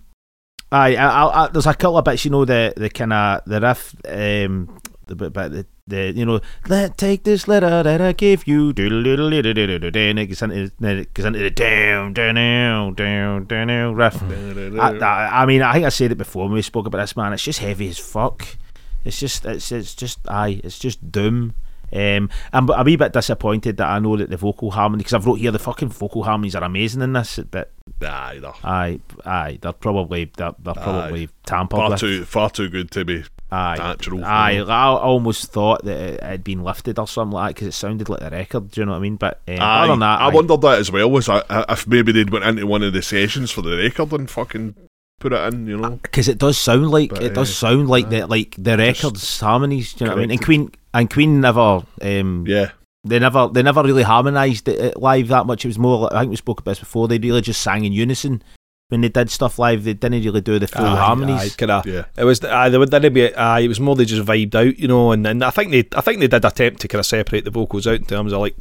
I, 0.71 0.97
I, 0.97 1.45
I, 1.45 1.49
there's 1.49 1.67
a 1.67 1.75
couple 1.75 1.99
of 1.99 2.05
bits. 2.05 2.25
You 2.25 2.31
know 2.31 2.45
the 2.45 2.73
the 2.77 2.91
kind 2.91 3.13
of 3.13 3.43
the 3.47 3.61
riff. 3.61 3.95
Um, 4.09 4.81
the 5.07 5.15
bit 5.15 5.29
about 5.29 5.53
the, 5.53 5.65
the 5.87 6.13
you 6.13 6.27
know 6.27 6.41
let 6.69 6.99
take 6.99 7.23
this 7.23 7.47
letter 7.47 7.83
that 7.85 8.01
I 8.01 8.13
gave 8.13 8.47
you. 8.47 8.75
And 8.77 10.19
it 10.19 10.27
gets 10.27 10.43
into 10.43 10.73
it 10.81 11.15
gets 11.15 11.27
into 11.27 11.39
the 11.39 11.51
down 11.51 12.13
down 12.13 12.35
down 12.35 12.95
down 12.95 13.45
down 13.45 13.69
down 13.69 13.95
riff. 13.95 14.21
I, 14.81 14.99
I, 14.99 15.43
I 15.43 15.47
mean, 15.47 15.63
I 15.63 15.73
think 15.73 15.87
I 15.87 15.91
said 15.91 16.13
it 16.13 16.19
before 16.19 16.47
when 16.47 16.55
we 16.55 16.63
spoke 16.63 16.87
about 16.87 16.99
this 16.99 17.17
man. 17.17 17.33
It's 17.33 17.45
just 17.45 17.61
heavy 17.61 17.89
as 17.89 17.99
fuck. 17.99 18.57
It's 19.05 19.21
just, 19.21 19.45
it's, 19.47 19.71
it's 19.71 19.95
just, 19.95 20.19
aye, 20.29 20.61
it's 20.65 20.81
just 20.81 21.13
doom. 21.13 21.55
Um, 21.93 22.31
I'm 22.53 22.69
a 22.71 22.83
wee 22.83 22.97
bit 22.97 23.13
disappointed 23.13 23.77
that 23.77 23.89
I 23.89 23.99
know 23.99 24.17
that 24.17 24.31
the 24.31 24.37
vocal 24.37 24.71
harmony 24.73 24.99
because 25.03 25.15
I've 25.15 25.27
wrote 25.27 25.39
here 25.39 25.51
the 25.53 25.59
fucking 25.59 25.89
vocal 25.91 26.25
harmonies 26.25 26.55
are 26.57 26.65
amazing 26.65 27.03
in 27.03 27.13
this, 27.13 27.39
but 27.51 27.73
Aye, 28.03 28.39
they're 28.41 28.53
aye, 28.65 29.01
aye, 29.25 29.59
they're 29.63 29.73
probably 29.73 30.31
they're, 30.37 30.55
they're 30.59 30.75
probably 30.75 31.29
tampered 31.47 31.77
far 31.79 31.91
with. 31.91 32.01
too 32.01 32.25
far 32.25 32.51
too 32.51 32.69
good 32.69 32.91
to 32.91 33.05
be 33.05 33.25
Aye, 33.53 33.77
natural. 33.79 34.25
aye. 34.25 34.59
I 34.67 34.87
almost 34.89 35.53
thought 35.53 35.85
that 35.85 35.97
it 35.97 36.23
had 36.23 36.43
been 36.43 36.65
lifted 36.65 36.99
or 36.99 37.07
something 37.07 37.33
like 37.33 37.51
that 37.51 37.55
because 37.55 37.69
it 37.69 37.73
sounded 37.79 38.09
like 38.09 38.19
the 38.21 38.31
record. 38.31 38.73
Do 38.73 38.81
you 38.81 38.85
know 38.85 38.93
what 38.93 38.99
I 38.99 39.03
mean? 39.03 39.17
But 39.17 39.41
um, 39.47 39.61
Aye, 39.61 39.79
other 39.85 39.93
than 39.93 40.01
that, 40.01 40.21
I 40.21 40.25
aye. 40.27 40.35
wondered 40.35 40.61
that 40.63 40.79
as 40.81 40.91
well. 40.91 41.09
Was 41.11 41.29
I, 41.29 41.43
if 41.69 41.87
maybe 41.87 42.11
they'd 42.11 42.31
went 42.31 42.45
into 42.45 42.67
one 42.67 42.83
of 42.83 42.93
the 42.93 43.03
sessions 43.03 43.53
for 43.53 43.63
the 43.63 43.77
record 43.77 44.13
and 44.13 44.29
fucking 44.29 44.75
put 45.21 45.33
it 45.33 45.55
in, 45.55 45.67
you 45.69 45.77
know? 45.79 45.91
because 46.03 46.27
it 46.29 46.39
does 46.39 46.59
sound 46.59 46.91
like 46.91 47.11
But, 47.11 47.23
it 47.23 47.35
does 47.35 47.49
uh, 47.51 47.69
sound 47.69 47.89
like 47.89 48.07
uh, 48.07 48.11
the 48.11 48.27
like 48.27 48.57
the 48.59 48.77
records 48.77 49.39
harmonies. 49.41 49.93
Do 49.95 50.05
you 50.05 50.09
know 50.11 50.17
what 50.17 50.19
I 50.19 50.23
mean? 50.23 50.31
And. 50.33 50.45
Queen 50.45 50.71
and 50.97 51.11
Queen 51.11 51.41
never 51.41 51.83
um 52.03 52.45
Yeah, 52.47 52.71
they 53.05 53.19
never 53.19 53.49
they 53.49 53.63
never 53.63 53.83
really 53.83 54.03
harmonised 54.03 54.69
it, 54.69 54.81
it 54.81 54.97
live 55.01 55.29
that 55.29 55.47
much. 55.47 55.65
It 55.65 55.69
was 55.69 55.79
more 55.79 56.13
I 56.15 56.21
think 56.21 56.31
we 56.31 56.37
spoke 56.37 56.61
about 56.61 56.73
this 56.73 56.81
before. 56.81 57.07
They 57.07 57.19
really 57.19 57.43
just 57.43 57.63
sang 57.63 57.85
in 57.85 57.93
unison 57.93 58.43
when 58.89 59.01
they 59.01 59.09
did 59.09 59.31
stuff 59.31 59.59
live. 59.59 59.83
They 59.85 59.95
didn't 59.95 60.23
really 60.25 60.41
do 60.41 60.59
the 60.59 60.69
full 60.69 60.85
Aye, 60.85 60.97
harmonies. 60.97 61.41
aye, 61.41 61.57
kinda- 61.57 61.83
yeah. 61.87 62.05
It 62.17 62.25
was 62.25 62.43
aye, 62.45 62.69
they 62.69 62.79
would 62.79 62.91
didn't 62.91 63.13
be 63.15 63.35
aye, 63.35 63.61
it 63.61 63.69
was 63.69 63.81
more 63.81 63.97
they 63.97 64.05
just 64.05 64.25
vibed 64.27 64.55
out, 64.55 64.79
you 64.79 64.87
know, 64.89 65.13
and, 65.13 65.27
and 65.27 65.43
I 65.43 65.51
think 65.51 65.71
they 65.73 65.85
I 65.97 66.01
think 66.01 66.21
they 66.21 66.29
did 66.29 66.45
attempt 66.45 66.81
to 66.83 66.89
kind 66.89 67.01
of 67.01 67.07
separate 67.07 67.45
the 67.45 67.51
vocals 67.51 67.87
out 67.87 67.97
in 67.97 68.05
terms 68.05 68.33
of 68.33 68.41
like 68.41 68.57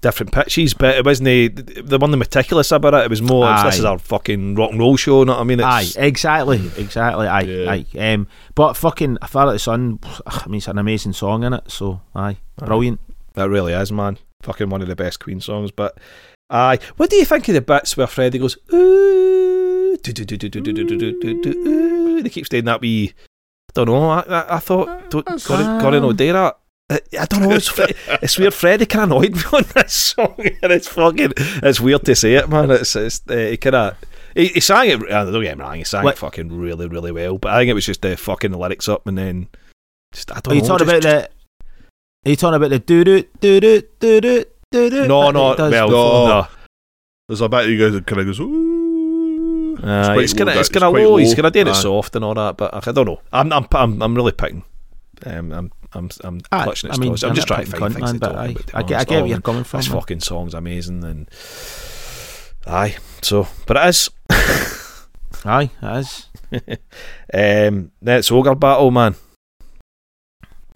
different 0.00 0.32
pitches, 0.32 0.72
but 0.74 0.96
it 0.96 1.04
wasn't 1.04 1.26
they, 1.26 1.48
they 1.48 1.96
weren't 1.96 2.16
meticulous 2.16 2.70
about 2.72 2.94
it. 2.94 3.04
It 3.04 3.10
was 3.10 3.20
more 3.22 3.44
Aye. 3.46 3.64
this 3.64 3.78
is 3.80 3.84
our 3.84 3.98
fucking 3.98 4.54
rock 4.54 4.70
and 4.70 4.80
roll 4.80 4.96
show, 4.96 5.20
you 5.20 5.24
know 5.26 5.32
what 5.34 5.40
I 5.40 5.44
mean? 5.44 5.60
Aye, 5.60 5.90
exactly, 5.96 6.70
exactly. 6.78 7.26
Aye, 7.26 7.40
Yeah. 7.42 7.70
aye. 7.70 8.12
Um, 8.14 8.26
but 8.54 8.74
fucking 8.74 9.18
Father 9.26 9.52
to 9.52 9.58
Son, 9.58 9.98
I 10.26 10.46
mean, 10.46 10.58
it's 10.58 10.68
an 10.68 10.78
amazing 10.78 11.12
song 11.12 11.42
in 11.44 11.52
it. 11.52 11.70
So 11.70 12.00
aye, 12.14 12.38
Aye. 12.62 12.64
brilliant. 12.66 13.00
That 13.34 13.50
really 13.50 13.72
is, 13.74 13.92
man. 13.92 14.18
Fucking 14.42 14.70
one 14.70 14.80
of 14.82 14.88
the 14.88 14.96
best 14.96 15.20
Queen 15.20 15.40
songs. 15.40 15.70
But 15.72 15.98
aye, 16.48 16.78
what 16.96 17.10
do 17.10 17.16
you 17.16 17.24
think 17.24 17.46
of 17.48 17.54
the 17.54 17.60
bits 17.60 17.96
where 17.96 18.06
Freddie 18.06 18.38
goes 18.38 18.56
ooh, 18.72 19.17
they 22.22 22.30
keep 22.30 22.46
staying 22.46 22.64
that 22.64 22.80
wee. 22.80 23.12
I 23.70 23.72
don't 23.74 23.86
know. 23.86 24.10
I, 24.10 24.20
I, 24.20 24.56
I 24.56 24.58
thought 24.58 25.10
Corin 25.10 26.02
that. 26.32 26.58
I 26.90 27.26
don't 27.26 27.42
know. 27.42 27.50
It's, 27.50 27.70
it's 28.22 28.38
weird. 28.38 28.54
Freddie 28.54 28.86
can 28.86 29.00
of 29.00 29.10
annoyed 29.12 29.34
me 29.34 29.42
on 29.52 29.64
that 29.74 29.90
song, 29.90 30.36
and 30.62 30.72
it's 30.72 30.88
fucking. 30.88 31.34
It's 31.36 31.80
weird 31.80 32.04
to 32.06 32.16
say 32.16 32.34
it, 32.34 32.48
man. 32.48 32.70
It's 32.70 32.96
it's 32.96 33.20
uh, 33.28 33.34
it 33.34 33.60
kind 33.60 33.76
of. 33.76 33.96
He, 34.34 34.46
he 34.48 34.60
sang 34.60 34.88
it. 34.88 35.00
Don't 35.00 35.42
get 35.42 35.58
me 35.58 35.64
wrong. 35.64 35.74
He 35.76 35.84
sang 35.84 36.04
like, 36.04 36.14
it 36.14 36.18
fucking 36.18 36.58
really, 36.58 36.88
really 36.88 37.12
well. 37.12 37.36
But 37.36 37.52
I 37.52 37.58
think 37.58 37.68
it 37.68 37.74
was 37.74 37.84
just 37.84 38.06
uh, 38.06 38.16
fucking 38.16 38.52
the 38.52 38.58
lyrics 38.58 38.88
up, 38.88 39.06
and 39.06 39.18
then 39.18 39.48
just 40.14 40.30
I 40.32 40.40
don't. 40.40 40.52
Are 40.52 40.56
you 40.56 40.62
talking 40.62 40.86
just, 40.86 40.90
about 40.90 41.02
just, 41.02 41.28
the? 41.28 42.28
Are 42.28 42.30
you 42.30 42.36
talking 42.36 42.56
about 42.56 42.70
the 42.70 42.78
do 42.78 43.04
do 43.04 43.22
do 43.40 43.60
do 43.60 43.82
do 44.00 44.20
do 44.20 44.44
do 44.90 45.06
No, 45.06 45.30
no, 45.30 45.54
well, 45.58 45.88
no. 45.88 46.26
no. 46.26 46.46
There's 47.28 47.42
a 47.42 47.48
bit 47.50 47.68
you 47.68 47.78
guys 47.78 48.00
kind 48.06 48.20
of 48.22 48.26
goes. 48.26 48.40
Ooh. 48.40 48.67
Uh, 49.82 50.12
quite 50.14 50.24
it's 50.24 50.32
kind 50.32 50.48
of 50.48 50.54
low, 50.54 50.60
it's 50.60 50.68
that- 50.68 50.74
kind 50.80 50.84
of 50.84 50.92
quite 50.92 51.04
low. 51.06 51.16
He's 51.16 51.34
doing 51.34 51.46
Aye. 51.68 51.70
it 51.70 51.74
soft 51.74 52.16
and 52.16 52.24
all 52.24 52.34
that, 52.34 52.56
but 52.56 52.74
I, 52.74 52.90
I 52.90 52.92
don't 52.92 53.06
know. 53.06 53.20
I'm 53.32 53.52
I'm 53.52 53.66
I'm, 53.72 54.02
I'm 54.02 54.14
really 54.14 54.32
picking. 54.32 54.64
Um, 55.26 55.52
I'm 55.52 55.72
I'm 55.92 56.10
I'm 56.24 56.40
Aye, 56.52 56.64
clutching 56.64 56.90
at 56.90 56.96
I 56.96 57.00
mean, 57.00 57.16
straws. 57.16 57.30
I'm 57.30 57.34
just 57.36 57.48
trying 57.48 57.66
to 57.66 57.76
find 57.76 57.94
things 57.94 58.04
man, 58.04 58.14
to 58.14 58.20
but 58.20 58.28
talk 58.28 58.38
aye, 58.38 58.46
about. 58.50 58.66
be 58.66 58.74
I 58.74 58.82
get, 58.82 59.00
I 59.00 59.04
get 59.04 59.16
Oh, 59.16 59.20
where 59.20 59.26
you're 59.30 59.40
coming 59.40 59.64
from. 59.64 59.78
This 59.80 59.88
man. 59.88 59.98
fucking 60.00 60.20
song's 60.20 60.54
amazing, 60.54 61.02
and 61.04 61.28
aye. 62.66 62.96
So, 63.22 63.46
but 63.66 63.76
it 63.76 63.88
is. 63.88 64.10
Aye, 65.44 65.70
it 65.80 65.96
is. 65.98 66.26
um, 67.32 67.92
then 68.02 68.18
it's 68.18 68.32
ogre 68.32 68.54
battle, 68.56 68.90
man. 68.90 69.14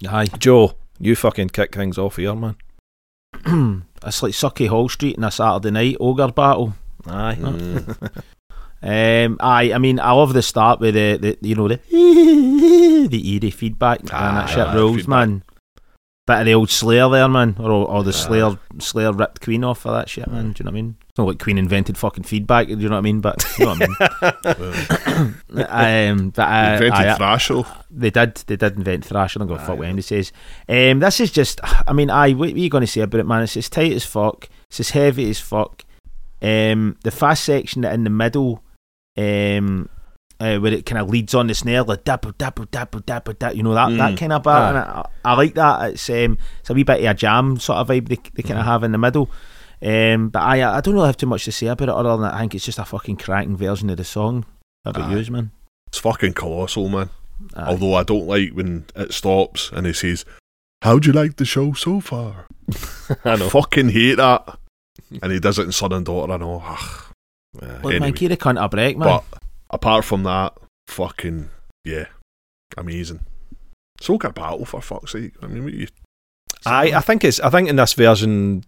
Aye. 0.08 0.26
Joe, 0.38 0.74
you 1.00 1.16
fucking 1.16 1.48
kick 1.48 1.74
things 1.74 1.98
off 1.98 2.16
here, 2.16 2.34
man. 2.36 2.56
it's 4.04 4.22
like 4.22 4.32
Sauchiehall 4.34 4.90
Street 4.90 5.16
in 5.16 5.24
a 5.24 5.30
Saturday 5.32 5.70
night 5.72 5.96
ogre 5.98 6.30
battle. 6.30 6.74
Aye. 7.06 7.36
Mm. 7.40 8.22
Um, 8.82 9.36
aye, 9.40 9.72
I 9.72 9.78
mean, 9.78 10.00
I 10.00 10.10
love 10.12 10.32
the 10.32 10.42
start 10.42 10.80
with 10.80 10.94
the, 10.94 11.16
the 11.16 11.38
you 11.48 11.54
know 11.54 11.68
the 11.68 11.76
the 13.08 13.32
eerie 13.34 13.50
feedback 13.50 14.00
and 14.00 14.08
that 14.08 14.46
shit 14.46 14.58
aye, 14.66 14.74
rules, 14.74 14.96
feedback. 14.96 15.08
man. 15.08 15.42
Bit 16.24 16.38
of 16.38 16.44
the 16.46 16.54
old 16.54 16.70
Slayer 16.70 17.08
there, 17.08 17.28
man, 17.28 17.56
or 17.58 17.70
or 17.70 18.04
the 18.04 18.10
Aye. 18.10 18.12
Slayer 18.12 18.58
Slayer 18.78 19.12
ripped 19.12 19.40
Queen 19.40 19.64
off 19.64 19.80
for 19.80 19.90
that 19.90 20.08
shit, 20.08 20.28
man. 20.28 20.52
Do 20.52 20.60
you 20.60 20.64
know 20.64 20.70
what 20.70 20.78
I 20.78 20.82
mean? 20.82 20.96
It's 21.08 21.18
not 21.18 21.26
like 21.26 21.40
Queen 21.40 21.58
invented 21.58 21.98
fucking 21.98 22.22
feedback. 22.24 22.68
Do 22.68 22.76
you 22.76 22.88
know 22.88 22.94
what 22.94 22.98
I 22.98 23.00
mean? 23.00 23.20
But 23.20 23.44
you 23.58 23.66
know 23.66 23.74
what 23.74 23.82
I 23.82 25.14
mean. 25.18 25.34
um, 25.68 26.30
but 26.30 26.42
uh, 26.48 26.72
Invented 26.74 26.92
aye, 26.92 27.14
thrash, 27.16 27.48
though. 27.48 27.66
they 27.90 28.10
did. 28.10 28.36
They 28.36 28.54
did 28.54 28.76
invent 28.76 29.04
thrash. 29.04 29.36
I 29.36 29.40
don't 29.40 29.48
give 29.48 29.56
a 29.56 29.60
fuck 29.60 29.78
what 29.78 29.84
anybody 29.86 30.02
says. 30.02 30.30
Um, 30.68 31.00
this 31.00 31.18
is 31.18 31.32
just. 31.32 31.60
I 31.88 31.92
mean, 31.92 32.08
I. 32.08 32.32
What, 32.34 32.50
are 32.50 32.58
you 32.58 32.70
going 32.70 32.82
to 32.82 32.86
say 32.86 33.00
about 33.00 33.20
it, 33.20 33.26
man? 33.26 33.42
It's 33.42 33.56
as 33.56 33.68
tight 33.68 33.92
as 33.92 34.04
fuck. 34.04 34.48
It's 34.68 34.78
as 34.78 34.90
heavy 34.90 35.28
as 35.28 35.40
fuck. 35.40 35.84
Um, 36.40 36.96
the 37.02 37.10
fast 37.10 37.44
section 37.44 37.84
in 37.84 38.04
the 38.04 38.10
middle, 38.10 38.62
um, 39.16 39.88
uh, 40.40 40.58
where 40.58 40.72
it 40.72 40.86
kind 40.86 41.00
of 41.00 41.08
leads 41.08 41.34
on 41.34 41.46
the 41.46 41.54
snare, 41.54 41.82
like 41.84 42.04
dapper, 42.04 42.32
dapper, 42.32 42.64
dapper, 42.66 43.00
dapper, 43.00 43.32
dapper. 43.32 43.54
You 43.56 43.62
know 43.62 43.74
that 43.74 43.90
that 43.96 44.12
Mm. 44.14 44.18
kind 44.18 44.32
of 44.32 44.42
part. 44.42 44.74
And 44.76 44.78
I, 44.78 45.06
I 45.24 45.34
like 45.34 45.54
that. 45.54 45.90
It's 45.92 46.10
um, 46.10 46.38
it's 46.60 46.70
a 46.70 46.74
wee 46.74 46.82
bit 46.82 47.00
of 47.00 47.04
a 47.10 47.14
jam 47.14 47.58
sort 47.58 47.78
of 47.78 47.88
vibe 47.88 48.08
they, 48.08 48.18
they 48.34 48.42
kind 48.42 48.58
of 48.60 48.66
have 48.66 48.82
in 48.84 48.92
the 48.92 48.98
middle. 48.98 49.30
Um, 49.80 50.28
but 50.28 50.40
I 50.42 50.76
I 50.76 50.80
don't 50.80 50.94
really 50.94 51.06
have 51.06 51.16
too 51.16 51.26
much 51.26 51.44
to 51.44 51.52
say 51.52 51.66
about 51.66 51.88
it 51.88 51.94
other 51.94 52.10
than 52.10 52.22
that 52.22 52.34
I 52.34 52.40
think 52.40 52.54
it's 52.54 52.64
just 52.64 52.78
a 52.78 52.84
fucking 52.84 53.16
cracking 53.16 53.56
version 53.56 53.90
of 53.90 53.96
the 53.96 54.04
song. 54.04 54.44
How 54.84 54.90
about 54.90 55.10
Aye. 55.10 55.12
yours, 55.14 55.30
man? 55.30 55.50
It's 55.88 55.98
fucking 55.98 56.32
colossal, 56.34 56.88
man. 56.88 57.10
Aye. 57.54 57.64
Although 57.66 57.94
I 57.94 58.02
don't 58.04 58.26
like 58.26 58.50
when 58.52 58.84
it 58.96 59.12
stops 59.12 59.70
and 59.72 59.86
he 59.86 59.92
says, 59.92 60.24
How'd 60.82 61.06
you 61.06 61.12
like 61.12 61.36
the 61.36 61.44
show 61.44 61.72
so 61.74 62.00
far? 62.00 62.46
I 63.24 63.36
know. 63.36 63.48
Fucking 63.48 63.90
hate 63.90 64.16
that. 64.16 64.58
And 65.22 65.30
he 65.32 65.38
does 65.40 65.58
it 65.58 65.64
in 65.64 65.72
Son 65.72 65.92
and 65.92 66.06
Daughter, 66.06 66.32
I 66.32 66.36
know. 66.38 66.62
Uh, 67.60 67.66
Look, 67.66 67.84
man, 67.84 67.94
anyway. 67.94 68.12
give 68.12 68.30
the 68.30 68.36
cunt 68.36 68.62
a 68.62 68.68
break, 68.68 68.96
man. 68.96 69.20
But 69.30 69.42
apart 69.70 70.04
from 70.04 70.22
that, 70.22 70.54
fucking, 70.88 71.50
yeah, 71.84 72.06
amazing. 72.76 73.20
So 74.00 74.16
good 74.18 74.34
battle, 74.34 74.64
for 74.64 74.80
fuck's 74.80 75.12
sake. 75.12 75.32
I 75.42 75.46
mean, 75.46 75.64
what 75.64 75.74
you. 75.74 75.86
I 76.64 76.92
I 76.92 77.00
think 77.00 77.24
it's 77.24 77.40
I 77.40 77.50
think 77.50 77.68
in 77.68 77.76
this 77.76 77.92
version, 77.92 78.64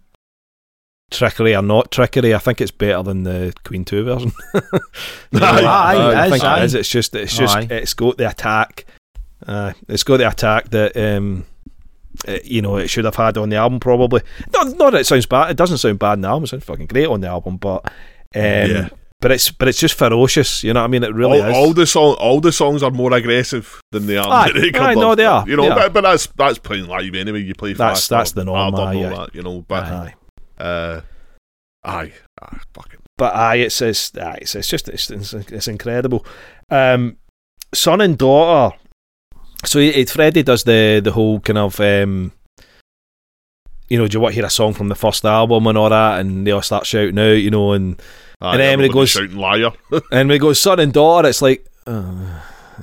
trickery 1.11 1.55
or 1.55 1.61
not 1.61 1.91
trickery, 1.91 2.33
I 2.35 2.39
think 2.39 2.61
it's 2.61 2.71
better 2.71 3.03
than 3.03 3.23
the 3.23 3.53
Queen 3.63 3.85
Two 3.85 4.03
version. 4.03 4.31
Aye, 4.53 5.63
aye, 5.63 6.25
I 6.25 6.29
think 6.29 6.43
aye. 6.43 6.59
it 6.61 6.65
is. 6.65 6.75
It's 6.75 6.89
just 6.89 7.15
it's 7.15 7.35
just 7.35 7.55
Aye. 7.55 7.67
it's 7.69 7.93
got 7.93 8.17
the 8.17 8.29
attack. 8.29 8.85
Uh, 9.45 9.73
it's 9.87 10.03
got 10.03 10.17
the 10.17 10.27
attack 10.27 10.69
that 10.69 10.95
um, 10.97 11.45
uh, 12.27 12.37
you 12.43 12.61
know 12.61 12.77
it 12.77 12.87
should 12.87 13.05
have 13.05 13.15
had 13.15 13.37
on 13.37 13.49
the 13.49 13.55
album 13.55 13.79
probably. 13.79 14.21
Not 14.53 14.77
not 14.77 14.91
that 14.91 15.01
it 15.01 15.05
sounds 15.05 15.25
bad. 15.25 15.51
It 15.51 15.57
doesn't 15.57 15.77
sound 15.79 15.99
bad 15.99 16.13
in 16.13 16.21
the 16.21 16.27
album. 16.29 16.45
It 16.45 16.47
sounds 16.47 16.63
fucking 16.63 16.87
great 16.87 17.07
on 17.07 17.21
the 17.21 17.27
album, 17.27 17.57
but 17.57 17.91
um, 18.35 18.41
Yeah. 18.41 18.89
But 19.21 19.31
it's 19.31 19.49
but 19.49 19.67
it's 19.67 19.79
just 19.79 19.97
ferocious. 19.97 20.63
You 20.63 20.73
know 20.73 20.81
what 20.81 20.85
I 20.85 20.89
mean? 20.89 21.03
It 21.03 21.13
really 21.15 21.41
all, 21.41 21.47
is. 21.49 21.55
all 21.55 21.73
the 21.73 21.85
song, 21.87 22.15
all 22.19 22.41
the 22.41 22.51
songs 22.51 22.83
are 22.83 22.91
more 22.91 23.11
aggressive 23.13 23.81
than 23.91 24.05
the 24.07 24.17
album. 24.17 24.33
Aye, 24.33 24.51
they 24.71 24.77
aye, 24.77 24.93
no, 24.93 25.15
they 25.15 25.25
are, 25.25 25.47
You 25.47 25.55
know, 25.55 25.63
they 25.63 25.69
are. 25.69 25.75
but, 25.75 25.93
but 25.93 26.01
that's 26.01 26.27
that's 26.35 26.59
playing 26.59 26.85
live 26.87 27.15
anyway. 27.15 27.39
You 27.41 27.55
play 27.55 27.73
That's- 27.73 28.01
faster, 28.01 28.15
that's 28.17 28.31
the 28.33 28.43
norm, 28.43 28.75
aye, 28.75 29.03
aye. 29.05 29.09
that, 29.09 29.33
you 29.33 29.41
know. 29.41 29.61
But 29.67 29.83
Aye. 29.85 30.15
uh, 30.59 31.01
aye, 31.85 32.11
aye, 32.41 32.57
fucking. 32.73 32.99
but 33.17 33.33
aye, 33.33 33.55
it's 33.55 33.81
it's, 33.81 34.15
aye, 34.17 34.39
it's, 34.41 34.53
it's 34.53 34.67
just 34.67 34.89
it's, 34.89 35.09
it's, 35.09 35.33
it's 35.33 35.67
incredible. 35.69 36.23
Um, 36.69 37.17
son 37.73 38.01
and 38.01 38.17
daughter. 38.17 38.75
So 39.63 39.79
it, 39.79 40.09
Freddie 40.09 40.43
does 40.43 40.65
the 40.65 41.01
the 41.03 41.13
whole 41.13 41.39
kind 41.39 41.57
of 41.57 41.79
um, 41.79 42.31
you 43.89 43.97
know, 43.97 44.07
do 44.07 44.17
you 44.17 44.21
want 44.21 44.33
to 44.33 44.35
hear 44.35 44.45
a 44.45 44.49
song 44.51 44.73
from 44.73 44.89
the 44.89 44.95
first 44.95 45.23
album 45.25 45.65
and 45.67 45.77
all 45.77 45.89
that, 45.89 46.19
and 46.19 46.45
they 46.45 46.51
all 46.51 46.61
start 46.61 46.85
shouting 46.85 47.17
out, 47.17 47.31
you 47.41 47.49
know, 47.49 47.71
and 47.71 47.99
And 48.41 48.59
then 48.59 48.79
when 48.79 48.89
it 48.89 48.93
goes- 48.93 49.09
shouting 49.09 49.35
liar. 49.37 49.71
and 50.11 50.29
when 50.29 50.31
it 50.31 50.39
goes 50.39 50.59
son 50.59 50.79
and 50.79 50.93
daughter, 50.93 51.29
it's 51.29 51.41
like. 51.41 51.65
oh, 51.87 52.41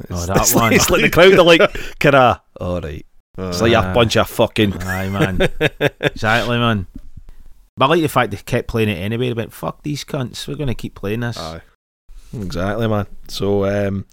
it's, 0.08 0.26
that 0.26 0.36
it's 0.38 0.54
one. 0.54 0.64
Like, 0.64 0.76
it's 0.76 0.90
like 0.90 1.02
the 1.02 1.10
crowd 1.10 1.34
are 1.34 1.42
like, 1.42 1.98
kind 2.00 2.14
of, 2.14 2.40
all 2.60 2.80
right. 2.80 3.04
It's 3.38 3.60
like 3.62 3.72
a 3.72 3.92
bunch 3.94 4.16
of 4.16 4.28
fucking. 4.28 4.74
Aye, 4.82 5.08
man. 5.08 5.48
exactly, 6.00 6.58
man. 6.58 6.86
But 7.76 7.86
I 7.86 7.88
like 7.88 8.02
the 8.02 8.08
fact 8.08 8.30
they 8.30 8.36
kept 8.36 8.68
playing 8.68 8.90
it 8.90 8.96
anyway. 8.98 9.28
They 9.28 9.32
went, 9.34 9.52
fuck 9.52 9.82
these 9.82 10.04
cunts. 10.04 10.46
We're 10.46 10.56
going 10.56 10.68
to 10.68 10.74
keep 10.74 10.94
playing 10.94 11.20
this. 11.20 11.38
aye. 11.38 11.62
Exactly, 12.34 12.88
man. 12.88 13.06
So, 13.28 13.64
um, 13.64 14.06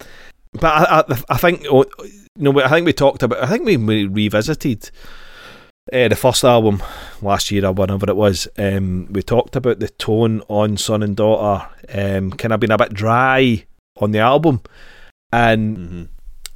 but 0.54 0.66
I, 0.66 1.00
I, 1.08 1.24
I 1.30 1.38
think, 1.38 1.66
oh, 1.70 1.86
you 2.04 2.12
know, 2.38 2.62
I 2.62 2.70
think 2.70 2.86
we 2.86 2.94
talked 2.94 3.24
about. 3.24 3.44
I 3.44 3.48
think 3.48 3.66
we, 3.66 3.78
we 3.78 4.06
revisited 4.08 4.90
uh, 5.94 6.08
the 6.08 6.16
first 6.16 6.44
album 6.44 6.82
last 7.22 7.52
year 7.52 7.66
or 7.66 7.74
whenever 7.74 8.10
it 8.10 8.16
was. 8.16 8.48
Um, 8.58 9.08
we 9.12 9.22
talked 9.22 9.56
about 9.56 9.80
the 9.80 9.90
tone 9.90 10.42
on 10.48 10.78
Son 10.78 11.04
and 11.04 11.16
Daughter, 11.16 11.68
um, 11.94 12.32
kind 12.32 12.54
of 12.54 12.60
being 12.60 12.72
a 12.72 12.78
bit 12.78 12.94
dry 12.94 13.66
on 13.98 14.12
the 14.12 14.20
album, 14.20 14.62
and 15.32 15.78
hmm 15.78 16.04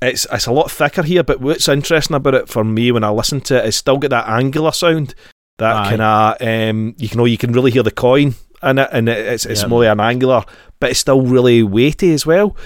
it's 0.02 0.28
it's 0.34 0.48
a 0.48 0.52
lot 0.52 0.70
thicker 0.70 1.02
here. 1.02 1.24
But 1.24 1.40
what's 1.40 1.70
interesting 1.70 2.18
about 2.18 2.34
it 2.34 2.50
for 2.50 2.66
me 2.66 2.92
when 2.92 3.06
I 3.06 3.10
listen 3.10 3.40
to 3.42 3.58
it 3.60 3.66
is 3.68 3.78
still 3.78 3.98
got 3.98 4.10
that 4.10 4.28
angular 4.28 4.74
sound. 4.74 5.16
That 5.60 5.88
kind 5.88 6.02
of 6.02 6.42
um, 6.42 6.94
you 6.98 7.08
can 7.08 7.18
know 7.20 7.24
you 7.26 7.38
can 7.38 7.54
really 7.54 7.72
hear 7.72 7.84
the 7.84 7.92
coin 7.92 8.36
in 8.62 8.80
it, 8.80 8.90
and 8.92 9.08
it's 9.08 9.46
it's 9.46 9.62
Yeah. 9.62 9.68
more 9.68 9.86
an 9.86 10.02
angular, 10.02 10.44
but 10.82 10.90
it's 10.90 11.00
still 11.00 11.22
really 11.22 11.64
weighty 11.64 12.12
as 12.14 12.26
well. 12.26 12.58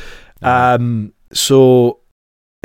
Um, 0.41 1.13
so 1.31 1.99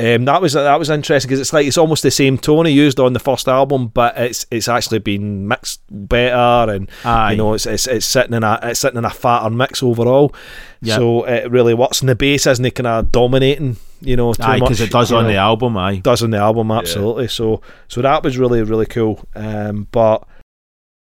Um, 0.03 0.25
that 0.25 0.41
was 0.41 0.53
that 0.53 0.77
was 0.79 0.89
interesting 0.89 1.29
because 1.29 1.39
it's 1.39 1.53
like 1.53 1.65
it's 1.65 1.77
almost 1.77 2.03
the 2.03 2.11
same 2.11 2.37
tone 2.37 2.65
he 2.65 2.73
used 2.73 2.99
on 2.99 3.13
the 3.13 3.19
first 3.19 3.47
album, 3.47 3.87
but 3.87 4.17
it's 4.17 4.45
it's 4.51 4.67
actually 4.67 4.99
been 4.99 5.47
mixed 5.47 5.81
better, 5.89 6.71
and 6.73 6.89
Aye. 7.05 7.31
you 7.31 7.37
know 7.37 7.53
it's, 7.53 7.65
it's 7.65 7.87
it's 7.87 8.05
sitting 8.05 8.33
in 8.33 8.43
a 8.43 8.59
it's 8.63 8.79
sitting 8.79 8.97
in 8.97 9.05
a 9.05 9.09
fatter 9.09 9.49
mix 9.49 9.81
overall. 9.81 10.33
Yep. 10.81 10.97
So 10.97 11.23
it 11.25 11.49
really 11.49 11.73
works. 11.73 12.01
And 12.01 12.09
the 12.09 12.15
bass 12.15 12.45
isn't 12.45 12.69
kind 12.75 12.87
of 12.87 13.11
dominating, 13.11 13.77
you 14.01 14.17
know, 14.17 14.33
too 14.33 14.43
Aye, 14.43 14.57
much. 14.57 14.69
because 14.69 14.81
it 14.81 14.91
does 14.91 15.11
on 15.13 15.23
know 15.23 15.29
the 15.29 15.37
album. 15.37 15.77
Aye. 15.77 15.97
does 15.97 16.21
on 16.21 16.31
the 16.31 16.37
album 16.37 16.71
absolutely 16.71 17.29
so 17.29 17.61
so 17.87 18.01
that 18.01 18.23
was 18.23 18.37
really 18.37 18.61
really 18.63 18.85
cool 18.85 19.25
um 19.35 19.87
but 19.91 20.27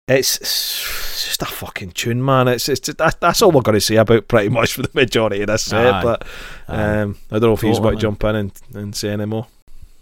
it's, 0.08 0.36
it's 0.38 1.24
just 1.26 1.42
a 1.42 1.46
fucking 1.46 1.90
tune 1.92 2.24
man 2.24 2.48
it's 2.48 2.68
it's 2.68 2.80
that, 2.94 3.20
that's 3.20 3.42
all 3.42 3.50
we're 3.52 3.60
going 3.62 3.74
to 3.74 3.80
say 3.80 3.96
about 3.96 4.26
pretty 4.28 4.48
much 4.48 4.72
for 4.74 4.82
the 4.82 4.90
majority 4.94 5.40
of 5.42 5.46
this 5.48 5.64
set 5.66 5.94
Aye. 5.94 6.02
but 6.02 6.26
Aye. 6.68 7.00
um 7.00 7.16
I 7.30 7.34
don't 7.38 7.42
know 7.50 7.52
if 7.52 7.60
he's 7.60 7.76
Totally, 7.76 7.88
about 7.88 8.00
to 8.00 8.02
jump 8.02 8.24
in 8.24 8.36
and, 8.36 8.52
and 8.74 8.96
say 8.96 9.10
any 9.10 9.26
more 9.26 9.46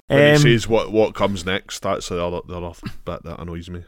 When 0.08 0.20
Um, 0.20 0.36
he 0.36 0.36
says 0.38 0.68
what 0.68 0.92
what 0.92 1.14
comes 1.14 1.44
next, 1.44 1.80
that's 1.82 2.08
the 2.08 2.22
other 2.24 2.40
the 2.46 2.60
other 2.60 2.78
bit 3.04 3.22
that 3.24 3.40
annoys 3.40 3.68
me. 3.68 3.82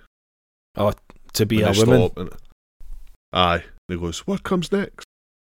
Oh, 0.76 0.92
to 1.35 1.46
be 1.46 1.62
When 1.62 1.74
a 1.74 1.78
woman 1.78 2.11
and- 2.16 2.31
aye, 3.33 3.64
he 3.88 3.96
goes, 3.96 4.20
"What 4.26 4.42
comes 4.42 4.72
next?" 4.72 5.07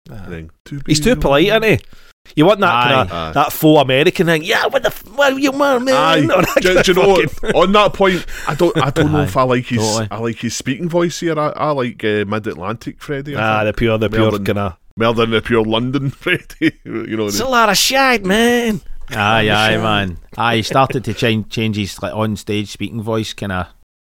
Aye. 0.10 0.26
Then, 0.30 0.52
"To 0.66 0.82
he's 0.86 1.00
too 1.00 1.16
polite 1.16 1.48
woman." 1.52 1.64
isn't 1.64 1.82
he 1.82 1.86
you 2.36 2.46
want 2.46 2.60
that 2.62 2.84
kind 2.88 3.10
of 3.10 3.12
Aye. 3.14 3.32
that 3.34 3.52
faux 3.52 3.82
American 3.82 4.28
thing 4.28 4.44
yeah 4.44 4.66
what 4.68 4.82
the 4.82 4.88
f- 4.88 5.06
what 5.10 5.40
you 5.42 5.52
want 5.52 5.84
man 5.84 5.94
Aye. 5.94 6.22
That 6.28 6.62
do, 6.62 6.82
do 6.84 6.92
you 6.92 6.96
know 7.08 7.16
fucking- 7.16 7.50
what? 7.52 7.56
On 7.64 7.72
that 7.74 7.94
point, 7.94 8.26
I 8.48 8.56
don't. 8.56 8.78
I 8.82 8.90
don't 8.92 9.12
know 9.12 9.20
Aye, 9.20 9.24
if 9.26 9.38
I 9.38 9.44
like 9.44 9.66
his. 9.66 9.80
totally. 9.80 10.08
I 10.10 10.18
like 10.20 10.38
his 10.38 10.56
speaking 10.56 10.88
voice 10.90 11.20
here. 11.20 11.38
I, 11.38 11.50
I 11.50 11.72
like 11.72 12.04
uh, 12.04 12.24
Mid 12.26 12.48
Atlantic 12.48 13.02
Freddie. 13.02 13.36
I 13.36 13.42
ah 13.42 13.64
think. 13.64 13.76
the 13.76 13.80
pure 13.80 13.98
the 13.98 14.10
pure 14.10 14.22
Melbourne. 14.32 14.46
kind 14.46 14.60
of 14.60 14.78
more 14.96 15.14
than 15.14 15.32
the 15.32 15.42
pure 15.42 15.64
London 15.64 16.10
Freddie. 16.12 16.80
you 16.86 17.18
know. 17.18 17.28
it's 17.28 17.38
the- 17.40 17.46
a 17.46 17.48
lot 17.48 17.70
of 17.70 17.78
shite 17.78 18.24
man 18.26 18.82
Aye, 19.10 19.50
aye, 19.50 19.74
Sure. 19.74 19.82
man. 19.84 20.18
Aye, 20.38 20.56
he 20.58 20.62
started 20.64 21.04
to 21.04 21.14
change 21.14 21.50
change 21.50 21.76
his 21.76 22.02
like 22.02 22.14
on 22.16 22.38
stage 22.38 22.70
speaking 22.70 23.02
voice, 23.02 23.34
kind 23.34 23.52
of, 23.52 23.68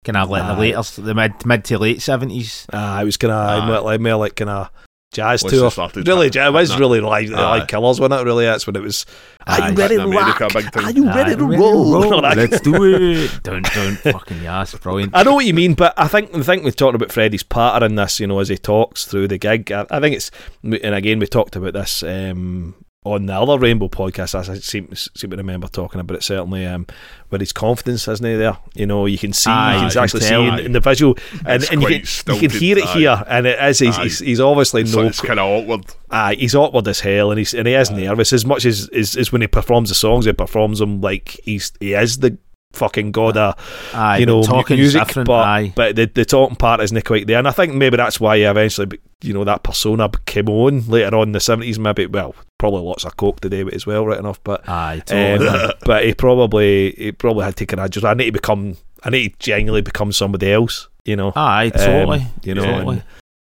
kind 0.04 0.18
of 0.18 0.30
like 0.30 0.42
in 0.42 0.48
the 0.48 0.54
Aye. 0.54 0.60
later, 0.78 1.02
the 1.02 1.16
mid 1.16 1.46
mid 1.46 1.64
to 1.66 1.80
late 1.80 2.02
seventies. 2.02 2.68
ah 2.74 3.00
it 3.02 3.06
was 3.06 3.16
kind 3.18 3.32
of 3.32 3.64
Aye. 3.70 3.80
like 3.80 4.02
more 4.02 4.16
like 4.16 4.36
kind 4.36 4.50
of 4.50 4.70
jazz 5.14 5.44
Once 5.44 5.54
tour 5.54 5.90
really 6.06 6.30
chatting- 6.30 6.54
it 6.54 6.58
was 6.58 6.70
Nah. 6.72 6.78
really 6.78 7.00
like 7.02 7.32
Aye. 7.32 7.58
like 7.60 7.68
killers 7.68 8.00
wasn't 8.00 8.20
it 8.22 8.26
really 8.26 8.46
that's 8.46 8.68
when 8.68 8.76
it 8.76 8.82
was 8.82 9.06
are 9.48 9.70
you 9.72 9.76
ready 9.76 9.98
to 9.98 10.08
rock 10.08 10.42
are 10.78 10.92
you 10.92 11.06
ready 11.08 11.36
to 11.36 11.46
roll 11.46 12.10
Let's 12.22 12.60
do 12.62 12.84
it. 12.86 13.32
Don't 13.44 13.64
don't 13.74 13.96
fucking 13.98 14.42
yes, 14.42 14.74
brilliant. 14.76 15.12
I 15.16 15.24
know 15.24 15.34
what 15.36 15.46
you 15.46 15.54
mean, 15.54 15.74
but 15.74 15.94
I 15.98 16.08
think 16.08 16.32
the 16.32 16.44
thing 16.44 16.64
we're 16.64 16.72
talking 16.72 16.96
about 16.96 17.12
Freddie's 17.12 17.44
pattern 17.44 17.84
in 17.92 17.96
this, 17.96 18.20
you 18.20 18.28
know, 18.28 18.40
as 18.40 18.48
he 18.50 18.58
talks 18.58 19.06
through 19.06 19.28
the 19.28 19.38
gig. 19.38 19.72
I, 19.72 19.86
I 19.92 20.00
think 20.00 20.16
it's, 20.16 20.32
and 20.64 20.74
again, 20.96 21.20
we 21.20 21.28
talked 21.28 21.56
about 21.58 21.74
this 21.74 22.04
um, 22.04 22.74
on 23.04 23.26
the 23.26 23.34
other 23.34 23.58
Rainbow 23.58 23.88
podcast. 23.88 24.38
As 24.40 24.50
I 24.50 24.56
seem, 24.56 24.94
seem 24.96 25.32
to 25.32 25.38
remember 25.38 25.68
talking 25.68 26.00
about 26.00 26.18
it, 26.18 26.24
certainly, 26.24 26.66
um, 26.66 26.88
where 27.30 27.40
his 27.40 27.52
confidence 27.52 28.08
isn't 28.08 28.26
he 28.26 28.36
there. 28.36 28.58
You 28.76 28.86
know, 28.86 29.06
you 29.06 29.18
can 29.18 29.34
see, 29.34 29.50
Aye, 29.50 29.76
you 29.76 29.80
can 29.82 29.90
can 29.90 30.04
actually 30.04 30.22
see 30.22 30.48
in, 30.48 30.60
in 30.60 30.72
the 30.72 30.80
visual, 30.80 31.18
and, 31.46 31.64
and 31.72 31.82
you, 31.82 31.88
can, 31.88 32.36
you 32.36 32.50
can 32.50 32.60
hear 32.60 32.78
it 32.78 32.86
aye. 32.86 32.94
here, 32.94 33.24
and 33.28 33.48
it 33.48 33.62
is. 33.64 33.80
He's, 33.80 33.98
he's, 33.98 34.20
he's 34.20 34.40
obviously 34.40 34.86
so 34.86 35.02
no. 35.02 35.08
it's 35.08 35.22
kind 35.22 35.40
of 35.40 35.46
awkward. 35.46 35.86
Aye, 36.10 36.36
he's 36.36 36.56
awkward 36.56 36.88
as 36.88 37.00
hell, 37.00 37.32
and 37.32 37.38
he's 37.38 37.54
and 37.54 37.68
he 37.68 37.74
is 37.74 37.92
nervous 37.92 38.34
as 38.34 38.46
much 38.46 38.66
as, 38.66 38.90
as 38.90 39.16
as 39.16 39.32
when 39.32 39.42
he 39.42 39.48
performs 39.48 39.90
the 39.90 39.96
songs. 39.96 40.26
He 40.26 40.34
performs 40.34 40.80
them 40.80 41.02
like 41.02 41.40
he's 41.44 41.74
he 41.80 41.94
is 41.94 42.20
the 42.20 42.38
fucking 42.74 43.12
god 43.12 43.38
of 43.38 43.56
Aye, 43.94 44.18
you 44.18 44.26
know, 44.26 44.42
talking 44.44 44.78
music, 44.78 45.08
but 45.14 45.30
aye, 45.30 45.74
but 45.76 45.96
the, 45.96 46.06
the 46.06 46.26
talking 46.26 46.56
part 46.56 46.82
isn't 46.82 47.06
quite 47.06 47.28
there, 47.28 47.38
and 47.38 47.48
I 47.48 47.52
think 47.52 47.74
maybe 47.74 47.98
that's 47.98 48.20
why 48.20 48.38
he 48.38 48.44
eventually, 48.44 49.00
you 49.22 49.34
know, 49.34 49.44
that 49.44 49.64
persona 49.64 50.10
came 50.26 50.50
on 50.50 50.88
later 50.88 51.16
on 51.16 51.30
in 51.30 51.32
the 51.34 51.40
seventies. 51.40 51.80
Maybe, 51.80 52.08
well, 52.08 52.36
probably 52.64 52.82
lots 52.82 53.04
of 53.04 53.18
coke 53.18 53.42
today 53.42 53.58
do 53.58 53.66
with 53.66 53.74
it 53.74 53.76
as 53.76 53.86
well, 53.86 54.06
right 54.06 54.18
enough. 54.18 54.42
But 54.42 54.70
aye, 54.70 55.02
totally. 55.06 55.50
um, 55.50 55.72
but 55.86 56.06
he 56.06 56.14
probably 56.14 56.92
he 56.92 57.12
probably 57.12 57.44
had 57.44 57.58
taken 57.58 57.78
a 57.78 57.90
just 57.90 58.06
I 58.06 58.14
need 58.14 58.28
to 58.28 58.32
become 58.32 58.78
I 59.04 59.10
need 59.10 59.34
to 59.34 59.40
genuinely 59.40 59.82
become 59.82 60.14
somebody 60.14 60.50
else, 60.54 60.88
you 61.04 61.18
know. 61.18 61.34
aye, 61.36 61.72
totally. 61.76 62.20
Um, 62.20 62.32
you 62.42 62.54
know, 62.56 62.64
totally. 62.64 62.96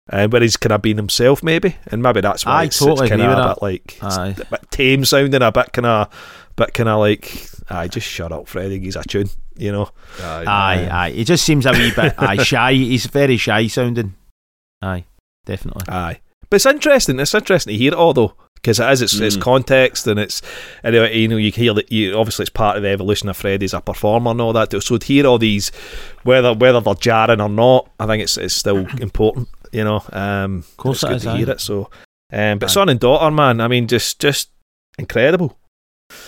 and, 0.07 0.21
and 0.21 0.31
where 0.31 0.41
he's 0.41 0.55
kind 0.55 0.71
of 0.71 0.81
been 0.81 0.95
himself, 0.95 1.43
maybe, 1.43 1.75
and 1.87 2.01
maybe 2.01 2.21
that's 2.21 2.45
why 2.45 2.61
Aye, 2.61 2.63
it's, 2.65 2.79
totally 2.79 3.07
it's 3.07 3.09
kind 3.09 3.21
of 3.21 3.31
a 3.31 3.35
that. 3.35 3.55
bit 3.55 3.61
like 3.61 3.97
it's 4.01 4.17
Aye. 4.17 4.35
a 4.39 4.45
bit 4.45 4.71
tame 4.71 5.03
sounding, 5.03 5.41
a 5.41 5.51
bit 5.51 5.73
kind 5.73 5.85
of, 5.85 6.53
bit 6.55 6.73
kind 6.73 6.87
of 6.87 6.99
like, 6.99 7.49
I 7.69 7.89
just 7.89 8.07
shut 8.07 8.31
up, 8.31 8.47
Freddie. 8.47 8.79
He's 8.79 8.95
a 8.95 9.03
tune, 9.03 9.29
you 9.57 9.73
know. 9.73 9.89
Aye. 10.21 10.45
Aye, 10.47 10.89
aye. 10.89 11.11
He 11.11 11.25
just 11.25 11.43
seems 11.43 11.65
a 11.65 11.73
wee 11.73 11.91
bit 11.93 12.13
aye 12.17 12.37
shy. 12.43 12.71
He's 12.71 13.05
very 13.07 13.35
shy 13.35 13.67
sounding. 13.67 14.15
Aye, 14.81 15.03
definitely. 15.45 15.83
Aye, 15.89 16.21
but 16.49 16.55
it's 16.55 16.65
interesting. 16.65 17.19
It's 17.19 17.35
interesting 17.35 17.73
to 17.73 17.77
hear 17.77 17.91
it 17.91 17.97
all 17.97 18.13
though, 18.13 18.35
because 18.61 18.79
it 18.79 18.89
is. 18.91 19.01
It's, 19.01 19.19
it's 19.19 19.37
Mm. 19.37 19.41
context 19.41 20.07
and 20.07 20.19
it's 20.19 20.41
anyway. 20.83 21.17
You 21.17 21.27
know, 21.27 21.37
you 21.37 21.51
hear 21.51 21.73
that. 21.73 21.91
You 21.91 22.17
obviously 22.17 22.43
it's 22.43 22.49
part 22.49 22.77
of 22.77 22.83
the 22.83 22.89
evolution 22.89 23.29
of 23.29 23.37
Freddie 23.37 23.65
as 23.65 23.73
a 23.73 23.81
performer 23.81 24.31
and 24.31 24.41
all 24.41 24.53
that. 24.53 24.71
So 24.83 24.97
to 24.97 25.05
hear 25.05 25.25
all 25.25 25.37
these, 25.37 25.71
whether 26.23 26.53
whether 26.53 26.81
they're 26.81 26.93
jarring 26.95 27.41
or 27.41 27.49
not, 27.49 27.89
I 27.99 28.05
think 28.07 28.23
it's 28.23 28.37
it's 28.37 28.55
still 28.55 28.87
important. 29.01 29.47
You 29.71 29.83
know, 29.83 30.03
um, 30.13 30.59
Of 30.59 30.77
course 30.77 31.03
it's 31.03 31.03
it 31.03 31.07
good 31.07 31.15
is, 31.17 31.23
to 31.23 31.29
aye. 31.29 31.37
hear 31.37 31.49
it. 31.51 31.61
So, 31.61 31.89
um, 32.33 32.57
but 32.59 32.69
Aye. 32.69 32.73
son 32.73 32.89
and 32.89 32.99
daughter, 32.99 33.29
man. 33.31 33.61
I 33.61 33.67
mean, 33.67 33.87
just 33.87 34.19
just 34.19 34.49
incredible. 34.97 35.57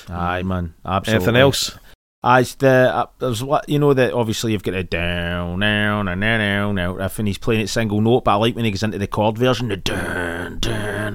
Aye, 0.10 0.44
man. 0.44 0.76
Absolutely. 0.86 1.26
Anything 1.26 1.42
else? 1.42 1.78
Aye, 2.24 2.44
the 2.60 2.70
uh, 2.94 3.06
there's 3.18 3.44
what 3.44 3.68
you 3.68 3.80
know 3.80 3.96
that 3.96 4.14
obviously 4.14 4.52
you've 4.52 4.62
got 4.62 4.76
a 4.76 4.84
down, 4.84 5.60
down, 5.60 6.08
and 6.08 6.22
down, 6.22 6.40
down, 6.40 6.76
down 6.76 6.96
riff, 6.96 7.18
and 7.18 7.28
he's 7.28 7.40
playing 7.40 7.62
it 7.62 7.68
single 7.68 8.00
note. 8.00 8.26
But 8.26 8.34
I 8.34 8.36
like 8.36 8.56
when 8.56 8.64
he 8.66 8.70
goes 8.70 8.84
into 8.84 9.00
the 9.00 9.08
chord 9.08 9.40
version, 9.40 9.70
the 9.70 9.78
down, 9.78 10.60
down. 10.60 11.14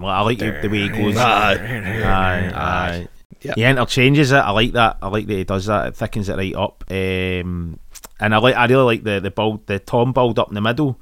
Well, 0.00 0.12
I 0.12 0.20
like 0.20 0.38
the, 0.38 0.56
the 0.62 0.68
way 0.68 0.82
he 0.82 0.88
goes. 0.88 1.16
Aye, 1.16 2.52
aye. 2.54 3.08
Yep. 3.40 3.56
He 3.56 3.64
interchanges 3.64 4.30
it. 4.32 4.36
I 4.36 4.50
like 4.50 4.72
that. 4.72 4.98
I 5.02 5.08
like 5.08 5.26
that 5.26 5.34
he 5.34 5.44
does 5.44 5.66
that. 5.66 5.88
It 5.88 5.96
thickens 5.96 6.28
it 6.28 6.36
right 6.36 6.54
up. 6.54 6.84
Um, 6.90 7.78
and 8.20 8.34
I 8.34 8.38
like. 8.38 8.54
I 8.56 8.66
really 8.66 8.84
like 8.84 9.02
the 9.04 9.18
the 9.20 9.30
build, 9.32 9.66
the 9.66 9.80
tom 9.80 10.12
build 10.12 10.38
up 10.38 10.48
in 10.48 10.54
the 10.54 10.60
middle. 10.60 11.00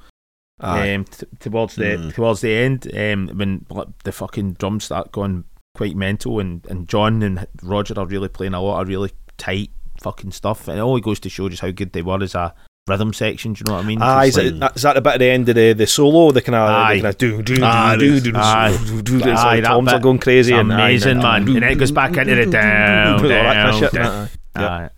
Aye. 0.59 0.93
Um, 0.95 1.05
t- 1.05 1.27
towards 1.39 1.75
the 1.75 1.83
Mm. 1.83 2.13
towards 2.15 2.41
the 2.41 2.51
end, 2.55 2.87
um, 2.97 3.27
when 3.37 3.65
like, 3.69 3.87
the 4.03 4.11
fucking 4.11 4.53
drums 4.53 4.85
start 4.85 5.11
going 5.11 5.43
quite 5.77 5.95
mental, 5.95 6.39
and, 6.39 6.65
and 6.67 6.87
John 6.89 7.21
and 7.23 7.47
Roger 7.63 7.97
are 7.97 8.05
really 8.05 8.27
playing 8.27 8.53
a 8.55 8.61
lot 8.61 8.81
of 8.81 8.87
really 8.87 9.11
tight 9.37 9.69
fucking 10.01 10.31
stuff, 10.31 10.67
and 10.67 10.77
it 10.77 10.81
only 10.81 11.01
goes 11.01 11.19
to 11.21 11.29
show 11.29 11.47
just 11.47 11.61
how 11.61 11.71
good 11.71 11.93
they 11.93 12.01
were 12.01 12.21
as 12.21 12.35
a 12.35 12.53
rhythm 12.87 13.13
section. 13.13 13.53
Do 13.53 13.59
you 13.59 13.65
know 13.67 13.75
what 13.77 13.85
I 13.85 13.87
mean? 13.87 14.01
Aye, 14.01 14.25
is, 14.25 14.37
like- 14.37 14.75
is 14.75 14.81
that 14.81 14.93
the 14.93 15.01
bit 15.01 15.13
at 15.13 15.19
the 15.19 15.29
end 15.29 15.47
of 15.49 15.55
the, 15.55 15.73
the 15.73 15.87
solo? 15.87 16.31
The 16.31 16.41
kind 16.41 16.55
of, 16.55 16.69
Aye. 16.69 16.95
the 16.95 17.01
kind 17.01 17.13
of 17.13 17.17
do 17.17 17.41
do 17.43 17.55
do 17.55 17.61
do 17.61 18.19
do 18.19 18.21
do 18.21 18.21
do. 18.21 19.29
It's 19.29 19.39
Aye, 19.39 19.55
like 19.55 19.63
that 19.63 19.69
toms 19.69 19.93
are 19.93 19.99
going 19.99 20.19
crazy 20.19 20.53
and 20.53 20.71
amazing, 20.71 21.19
man. 21.19 21.47
And 21.47 21.55
then 21.55 21.63
it 21.63 21.75
goes 21.75 21.91
back 21.91 22.17
into 22.17 22.35
the 22.35 22.45
down, 22.47 23.21
all 23.21 23.27
that 23.29 23.71
kind 23.71 23.85
of 23.85 23.91
down, 23.91 24.29
down. 24.55 24.81
Aye. 24.81 24.89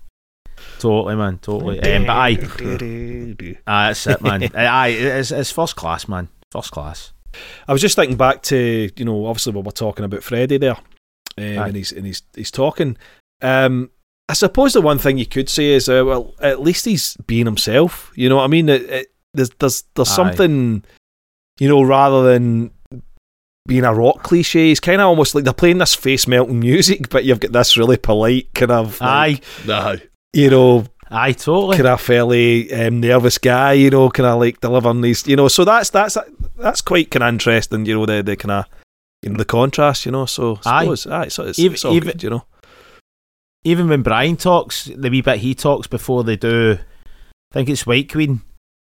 Totally, 0.80 1.15
man. 1.15 1.39
Totally. 1.39 1.80
Um, 1.82 2.06
but 2.06 2.12
aye, 2.12 2.38
aye, 3.68 3.88
that's 3.88 4.08
it, 4.08 4.22
man. 4.22 4.44
aye, 4.56 4.88
it's, 4.88 5.32
it's 5.32 5.52
first 5.52 5.76
class, 5.76 6.08
man. 6.08 6.30
First 6.52 6.72
class. 6.72 7.12
I 7.68 7.74
was 7.74 7.82
just 7.82 7.96
thinking 7.96 8.18
back 8.18 8.42
to 8.44 8.89
you 8.96 9.06
know 9.06 9.26
obviously 9.26 9.54
we 9.54 9.62
were 9.62 9.72
talking 9.72 10.06
about 10.06 10.24
Freddie 10.24 10.58
there, 10.58 10.78
um, 11.38 11.44
and 11.44 11.76
he's 11.76 11.92
and 11.92 12.06
he's 12.06 12.24
he's 12.36 12.52
talking. 12.52 12.98
Um, 13.42 13.89
I 14.28 14.34
suppose 14.34 14.74
the 14.74 14.82
one 14.82 15.00
thing 15.00 15.18
you 15.18 15.26
could 15.26 15.50
say 15.50 15.72
is 15.72 15.89
uh, 15.89 16.04
well 16.06 16.36
at 16.39 16.62
least 16.62 16.86
he's 16.86 17.15
being 17.28 17.46
himself. 17.46 18.12
You 18.15 18.30
know 18.30 18.38
what 18.38 18.44
I 18.44 18.48
mean? 18.48 18.70
It, 18.70 18.84
it, 18.89 19.08
there's 19.34 19.50
there's 19.60 19.84
there's 19.96 20.10
Aye. 20.12 20.15
something 20.15 20.84
you 21.60 21.68
know 21.68 21.82
rather 21.82 22.24
than 22.32 22.72
being 23.68 23.86
a 23.86 23.94
rock 23.94 24.24
cliche. 24.24 24.72
It's 24.72 24.80
kind 24.80 25.02
of 25.02 25.08
almost 25.08 25.36
like 25.36 25.44
they're 25.44 25.54
playing 25.54 25.78
this 25.78 25.96
face 25.96 26.28
melting 26.28 26.60
music, 26.60 27.10
but 27.10 27.24
you've 27.26 27.39
got 27.39 27.52
this 27.52 27.78
really 27.78 27.98
polite 27.98 28.54
kind 28.54 28.72
of 28.72 29.00
like, 29.00 29.44
Aye, 29.68 29.74
Aye. 29.74 30.02
you 30.34 30.50
know 30.50 30.86
aye, 31.12 31.32
totally. 31.34 31.78
kind 31.78 31.88
of 31.88 32.02
fairly 32.02 32.72
um, 32.74 33.00
nervous 33.00 33.38
guy, 33.38 33.74
you 33.74 33.89
know, 33.89 34.10
kind 34.10 34.28
of 34.28 34.39
like 34.39 34.62
delivering 34.62 35.02
these, 35.02 35.28
you 35.28 35.36
know. 35.36 35.48
So 35.48 35.65
that's 35.65 35.89
that's 35.89 36.18
that's 36.60 36.82
quite 36.82 37.10
kind 37.12 37.24
of 37.24 37.30
interesting, 37.30 37.86
you 37.86 37.95
know, 37.95 38.06
the 38.06 38.22
the 38.24 38.36
kind 38.36 38.52
of 38.52 38.65
you 39.24 39.30
know 39.30 39.38
the 39.38 39.45
contrast, 39.45 40.06
you 40.06 40.12
know. 40.12 40.26
So 40.26 40.60
I 40.65 40.69
Aye. 40.69 40.82
suppose, 40.84 41.08
aye, 41.08 41.28
so 41.30 41.43
it's, 41.43 41.60
Even- 41.60 41.74
it's 41.74 41.86
all 41.86 41.93
even- 41.93 42.12
good, 42.12 42.24
you 42.24 42.30
know. 42.30 42.46
even 43.63 43.88
when 43.90 44.02
Brian 44.02 44.38
talks, 44.38 44.86
the 44.96 45.10
wee 45.10 45.21
bit 45.21 45.40
he 45.40 45.54
talks 45.56 45.88
before 45.88 46.23
they 46.23 46.36
do, 46.38 46.77
I 47.52 47.54
think 47.54 47.69
it's 47.69 47.86
White 47.86 48.12
Queen. 48.12 48.42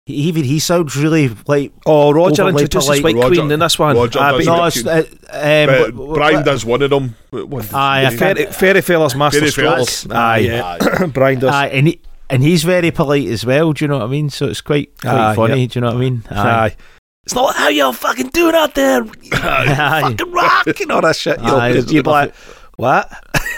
he- 0.06 0.14
Even 0.14 0.44
he 0.44 0.58
sounds 0.58 0.96
really 0.96 1.30
like. 1.46 1.72
Oh, 1.86 2.12
Roger 2.12 2.42
Overly 2.42 2.62
introduces 2.64 2.88
polite. 3.00 3.04
White 3.04 3.14
Roger- 3.22 3.40
Queen 3.40 3.52
in 3.52 3.60
this 3.60 3.78
one. 3.78 3.96
Roger 3.96 4.18
Aye, 4.18 4.32
does 4.32 4.46
but. 4.46 4.52
No, 4.56 4.64
it's, 4.66 4.86
uh, 5.30 5.66
um, 5.86 5.94
but- 5.96 6.14
Brian 6.14 6.34
but- 6.36 6.44
does 6.44 6.64
one 6.64 6.82
of 6.82 6.90
them. 6.90 7.14
What- 7.30 7.48
what- 7.48 7.74
Aye, 7.74 8.00
I 8.00 8.04
what- 8.10 8.18
can't- 8.18 8.38
Fairy, 8.38 8.52
Fairy 8.52 8.80
Fella's 8.82 9.14
Master 9.14 9.38
Fairy 9.40 9.50
Stroke. 9.52 9.74
Fellas. 9.74 10.06
Aye, 10.10 10.60
Aye. 10.80 11.06
Brian 11.06 11.38
does. 11.38 11.50
Aye, 11.54 11.68
and 11.68 11.86
he 11.86 12.00
and 12.28 12.42
he's 12.42 12.62
very 12.64 12.90
polite 12.90 13.28
as 13.28 13.44
well. 13.46 13.72
Do 13.72 13.84
you 13.84 13.88
know 13.88 13.98
what 13.98 14.04
I 14.04 14.08
mean? 14.08 14.30
So 14.30 14.46
it's 14.46 14.60
quite 14.60 14.98
quite 15.00 15.14
Aye, 15.30 15.34
funny. 15.34 15.60
yeah. 15.62 15.66
Do 15.68 15.78
you 15.78 15.80
know 15.82 15.86
what 15.88 15.96
I 15.96 16.00
mean? 16.00 16.22
Aye. 16.30 16.76
It's 17.24 17.34
not 17.34 17.54
how 17.54 17.68
y'all 17.68 17.92
fucking 17.92 18.28
doing 18.28 18.54
out 18.54 18.74
there. 18.74 19.02
Aye. 19.32 20.00
fucking 20.02 20.32
rock 20.32 20.80
and 20.80 20.92
all 20.92 21.02
that 21.02 21.16
shit. 21.16 21.38
You 21.40 21.46
know, 21.46 21.56
Aye, 21.58 21.72
you're 21.88 22.02
like, 22.02 22.34
what? 22.76 23.10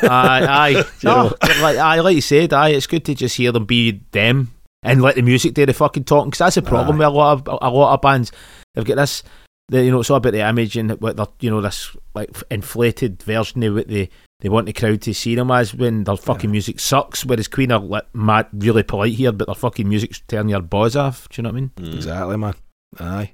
aye, 0.02 0.46
aye. 0.76 0.84
No, 1.04 1.34
like, 1.42 1.76
aye, 1.78 2.00
like 2.00 2.16
you 2.16 2.20
said, 2.20 2.52
aye, 2.52 2.70
it's 2.70 2.86
good 2.88 3.04
to 3.04 3.14
just 3.14 3.36
hear 3.36 3.52
them 3.52 3.64
be 3.64 4.00
them 4.10 4.52
and 4.82 5.00
let 5.00 5.14
the 5.14 5.22
music 5.22 5.54
do 5.54 5.64
the 5.64 5.72
fucking 5.72 6.04
talking. 6.04 6.30
Because 6.30 6.38
that's 6.38 6.54
the 6.56 6.62
problem 6.62 6.98
with 6.98 7.06
a 7.06 7.10
lot 7.10 7.46
of 7.48 7.58
a 7.62 7.70
lot 7.70 7.94
of 7.94 8.00
bands. 8.00 8.32
They've 8.74 8.84
got 8.84 8.96
this, 8.96 9.22
the, 9.68 9.84
you 9.84 9.90
know, 9.92 10.00
it's 10.00 10.10
all 10.10 10.16
about 10.16 10.32
the 10.32 10.46
image 10.46 10.76
and 10.76 10.90
what 11.00 11.16
they're, 11.16 11.26
you 11.40 11.50
know, 11.50 11.60
this 11.60 11.96
like 12.14 12.30
inflated 12.50 13.22
version 13.22 13.62
of 13.62 13.74
what 13.74 13.88
they 13.88 14.10
they 14.40 14.48
want 14.48 14.66
the 14.66 14.72
crowd 14.72 15.00
to 15.02 15.14
see 15.14 15.36
them 15.36 15.52
as 15.52 15.72
when 15.72 16.02
their 16.02 16.16
fucking 16.16 16.50
music 16.50 16.80
sucks. 16.80 17.24
Whereas 17.24 17.46
Queen 17.46 17.70
are 17.70 17.78
like, 17.78 18.12
mad, 18.12 18.48
really 18.52 18.82
polite 18.82 19.14
here, 19.14 19.30
but 19.30 19.46
their 19.46 19.54
fucking 19.54 19.88
music's 19.88 20.20
turning 20.26 20.48
your 20.50 20.62
buzz 20.62 20.96
off. 20.96 21.28
Do 21.28 21.40
you 21.40 21.42
know 21.44 21.50
what 21.50 21.56
I 21.56 21.60
mean? 21.60 21.70
Mm. 21.76 21.94
Exactly, 21.94 22.36
man. 22.36 22.54
Aye. 22.98 23.32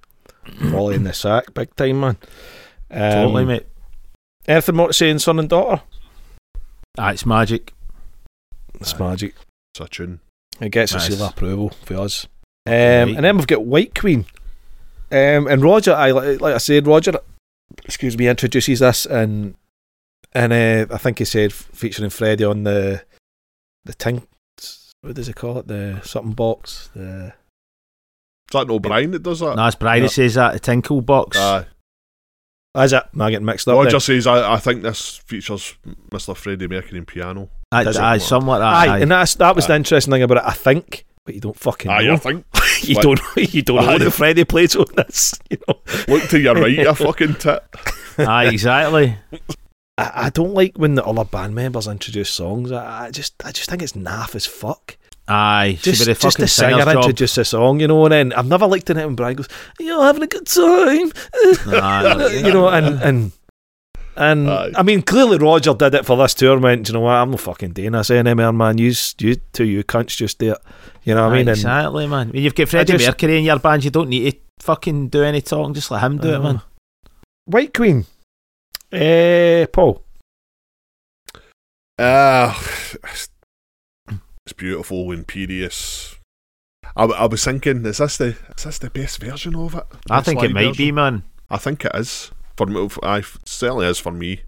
Volley 0.56 0.94
in 0.96 1.04
the 1.04 1.12
sack, 1.12 1.52
big 1.54 1.74
time, 1.76 2.00
man. 2.00 2.16
Um, 2.90 3.00
totally, 3.12 3.44
mate. 3.44 3.66
Anything 4.46 4.76
more 4.76 4.86
to 4.88 4.92
say 4.92 5.10
in 5.10 5.18
Son 5.18 5.38
and 5.38 5.48
Daughter? 5.48 5.82
Ah, 6.98 7.10
it's 7.10 7.26
magic. 7.26 7.74
It's 8.80 8.94
Aye. 8.94 8.98
magic. 8.98 9.34
It's 9.74 9.80
a 9.80 9.88
tune. 9.88 10.20
It 10.60 10.70
gets 10.70 10.92
a 10.92 10.96
Nice. 10.96 11.06
seal 11.08 11.22
of 11.24 11.30
approval 11.32 11.70
for 11.84 11.94
us. 11.98 12.26
Um, 12.66 12.72
Right. 12.72 13.08
and 13.16 13.24
then 13.24 13.36
we've 13.36 13.46
got 13.46 13.64
White 13.64 13.94
Queen. 13.94 14.26
Um, 15.10 15.46
and 15.46 15.62
Roger, 15.62 15.94
I 15.94 16.10
like 16.10 16.40
like 16.40 16.54
I 16.54 16.58
said, 16.58 16.86
Roger, 16.86 17.12
excuse 17.84 18.16
me, 18.18 18.28
introduces 18.28 18.82
us 18.82 19.06
and 19.06 19.54
and 20.32 20.52
uh, 20.52 20.92
I 20.94 20.98
think 20.98 21.18
he 21.18 21.24
said 21.24 21.52
featuring 21.52 22.10
Freddie 22.10 22.44
on 22.44 22.64
the 22.64 23.02
the 23.84 23.94
ting. 23.94 24.26
What 25.00 25.14
does 25.14 25.28
he 25.28 25.32
call 25.32 25.58
it? 25.58 25.68
The 25.68 26.00
something 26.04 26.32
box. 26.32 26.90
The 26.94 27.32
Is 28.50 28.52
that 28.52 28.66
no 28.68 28.78
Brian 28.78 29.10
that 29.10 29.22
does 29.22 29.40
that? 29.40 29.56
No, 29.56 29.66
it's 29.66 29.76
Brian 29.76 30.00
No. 30.00 30.06
who 30.06 30.12
says 30.12 30.34
that, 30.34 30.52
the 30.54 30.58
Tinkle 30.60 31.02
box. 31.02 31.36
Aye. 31.38 31.66
is 32.78 32.92
it? 32.92 33.02
Am 33.14 33.20
I 33.22 33.30
getting 33.30 33.44
mixed 33.44 33.68
up? 33.68 33.74
Roger 33.76 33.90
there? 33.90 34.00
says, 34.00 34.26
I, 34.26 34.54
I 34.54 34.58
think 34.58 34.82
this 34.82 35.18
features 35.18 35.74
Mr. 36.10 36.34
Freddie 36.36 36.66
Mercury 36.68 36.98
in 36.98 37.04
piano. 37.04 37.50
Aye, 37.72 37.84
does 37.84 37.96
it 37.96 38.02
aye, 38.02 38.18
something 38.18 38.48
like 38.48 38.60
that. 38.60 38.72
Aye, 38.72 38.86
aye. 38.86 38.98
and 39.00 39.10
that's 39.10 39.34
that 39.36 39.54
was 39.54 39.66
the 39.66 39.74
interesting 39.76 40.12
thing 40.12 40.22
about 40.22 40.38
it. 40.38 40.44
I 40.46 40.52
think, 40.54 41.04
but 41.26 41.34
you 41.34 41.40
don't 41.42 41.56
fucking 41.58 41.90
Aye, 41.90 42.04
know. 42.04 42.14
I 42.14 42.16
think. 42.16 42.46
you 42.82 42.94
What? 42.94 43.02
don't 43.02 43.54
you 43.54 43.60
don't 43.62 43.76
know 43.84 43.92
Aye. 43.92 43.98
that 43.98 44.10
Freddie 44.12 44.44
plays 44.44 44.74
on 44.76 44.86
this. 44.96 45.34
You 45.50 45.58
know, 45.68 45.80
Look 46.08 46.22
to 46.30 46.38
your 46.40 46.54
right, 46.54 46.70
you 46.72 46.94
fucking 46.94 47.34
tit. 47.34 47.62
Aye, 48.18 48.46
exactly. 48.46 49.16
I, 49.98 50.12
I 50.14 50.30
don't 50.30 50.54
like 50.54 50.76
when 50.78 50.94
the 50.94 51.04
other 51.04 51.24
band 51.24 51.54
members 51.54 51.86
introduce 51.86 52.30
songs. 52.30 52.72
I, 52.72 53.06
I 53.06 53.10
just 53.10 53.34
I 53.44 53.52
just 53.52 53.68
think 53.68 53.82
it's 53.82 53.92
naff 53.92 54.34
as 54.34 54.46
fuck. 54.46 54.96
Aye, 55.28 55.76
see, 55.82 55.90
Just, 55.90 56.00
with 56.00 56.06
the 56.08 56.12
just 56.14 56.22
fucking 56.22 56.42
the 56.44 56.48
singer 56.48 56.70
singer's 56.70 56.84
job. 56.86 56.96
introduce 56.96 57.38
a 57.38 57.44
song, 57.44 57.80
you 57.80 57.86
know, 57.88 58.04
and 58.06 58.12
then 58.12 58.32
I've 58.32 58.46
never 58.46 58.66
liked 58.66 58.88
it 58.88 58.96
when 58.96 59.14
Brian 59.14 59.36
goes, 59.36 59.48
"You're 59.78 60.02
having 60.02 60.22
a 60.22 60.26
good 60.26 60.46
time," 60.46 61.12
Aye. 61.66 62.40
you 62.44 62.52
know, 62.52 62.68
and 62.68 63.02
and 63.02 63.32
and 64.16 64.48
Aye. 64.50 64.72
I 64.74 64.82
mean, 64.82 65.02
clearly 65.02 65.36
Roger 65.38 65.74
did 65.74 65.94
it 65.94 66.06
for 66.06 66.16
this 66.16 66.32
tournament. 66.34 66.86
"Do 66.86 66.90
you 66.90 66.94
know 66.94 67.00
what? 67.04 67.12
I'm 67.12 67.30
not 67.30 67.40
fucking 67.40 67.72
doing 67.72 67.92
this 67.92 68.10
anymore, 68.10 68.52
man. 68.52 68.78
You, 68.78 68.92
you 69.18 69.34
two, 69.52 69.64
you 69.64 69.84
cunts, 69.84 70.16
just 70.16 70.38
do 70.38 70.52
it. 70.52 70.58
You 71.04 71.14
know 71.14 71.24
what 71.28 71.34
I 71.34 71.36
mean? 71.36 71.48
Aye, 71.48 71.52
And 71.52 71.58
exactly, 71.58 72.06
man. 72.06 72.30
When 72.30 72.42
you've 72.42 72.54
got 72.54 72.68
Freddie 72.68 72.92
just- 72.94 73.06
Mercury 73.06 73.38
in 73.38 73.44
your 73.44 73.58
band, 73.58 73.84
you 73.84 73.90
don't 73.90 74.08
need 74.08 74.32
to 74.32 74.38
fucking 74.60 75.08
do 75.10 75.22
any 75.24 75.42
talking. 75.42 75.74
Just 75.74 75.90
let 75.90 76.02
him 76.02 76.16
do 76.18 76.28
it, 76.30 76.34
Uh, 76.36 76.40
man. 76.40 76.60
White 77.44 77.74
Queen, 77.74 78.06
eh, 78.92 79.66
Paul. 79.72 80.02
Ah, 81.98 82.56
it's, 83.04 83.28
it's 84.48 84.52
beautiful, 84.54 85.12
imperious. 85.12 86.16
I, 86.96 87.04
I 87.04 87.26
was 87.26 87.44
thinking, 87.44 87.84
is 87.84 87.98
this 87.98 88.16
the 88.16 88.36
is 88.56 88.64
this 88.64 88.78
the 88.78 88.90
best 88.90 89.20
version 89.20 89.54
of 89.54 89.74
it? 89.74 89.84
I 90.10 90.20
think 90.22 90.38
it 90.40 90.44
live 90.46 90.52
might 90.52 90.66
version? 90.68 90.84
be, 90.86 90.92
man. 90.92 91.22
I 91.50 91.58
think 91.58 91.84
it 91.84 91.92
is 91.94 92.30
for 92.56 92.66
me. 92.66 92.88
I 93.02 93.22
certainly 93.44 93.86
is 93.86 93.98
for 93.98 94.12
me. 94.12 94.40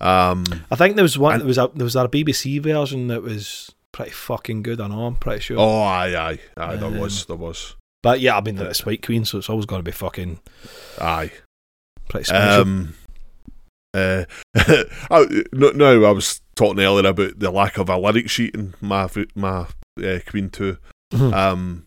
Um, 0.00 0.44
I 0.70 0.76
think 0.76 0.96
there 0.96 1.02
was 1.04 1.16
one. 1.18 1.34
And- 1.34 1.40
there 1.42 1.46
was 1.48 1.58
a 1.58 1.70
there 1.74 1.84
was 1.84 1.96
a 1.96 2.08
BBC 2.08 2.60
version 2.60 3.06
that 3.08 3.22
was 3.22 3.70
pretty 3.92 4.10
fucking 4.10 4.62
good. 4.62 4.80
I 4.80 4.88
know. 4.88 5.06
I'm 5.06 5.16
pretty 5.16 5.40
sure. 5.42 5.58
oh, 5.58 5.82
aye, 5.82 6.14
aye, 6.16 6.38
aye. 6.56 6.76
There 6.76 6.86
Um, 6.88 6.98
was, 6.98 7.24
there 7.26 7.36
was, 7.36 7.76
But 8.02 8.20
yeah, 8.20 8.36
I 8.36 8.40
mean, 8.40 8.58
it's 8.58 8.84
White 8.86 9.02
Queen, 9.04 9.24
so 9.24 9.38
it's 9.38 9.50
always 9.50 9.66
going 9.66 9.80
to 9.80 9.84
be 9.84 9.92
fucking 9.92 10.40
aye. 11.00 11.32
pretty 12.08 12.24
special. 12.24 12.62
Um, 12.62 12.94
uh, 13.94 14.24
I, 15.10 15.44
no, 15.52 15.70
no, 15.70 16.04
I 16.04 16.10
was 16.12 16.40
talking 16.56 16.80
earlier 16.80 17.08
about 17.08 17.38
the 17.38 17.50
lack 17.50 17.78
of 17.78 17.88
a 17.88 17.96
lyric 17.96 18.30
sheet 18.30 18.54
in 18.54 18.74
my 18.80 19.08
my 19.34 19.66
uh, 20.02 20.18
Queen 20.28 20.50
Two. 20.50 20.78
Mhm. 21.12 21.32
Um, 21.34 21.86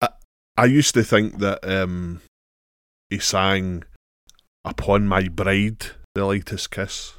I, 0.00 0.08
I 0.56 0.64
used 0.64 0.94
to 0.94 1.04
think 1.04 1.38
that 1.38 1.60
um, 1.68 2.20
he 3.10 3.18
sang 3.18 3.84
"Upon 4.64 5.06
My 5.06 5.28
Bride," 5.28 5.86
the 6.14 6.24
lightest 6.24 6.70
kiss. 6.70 7.14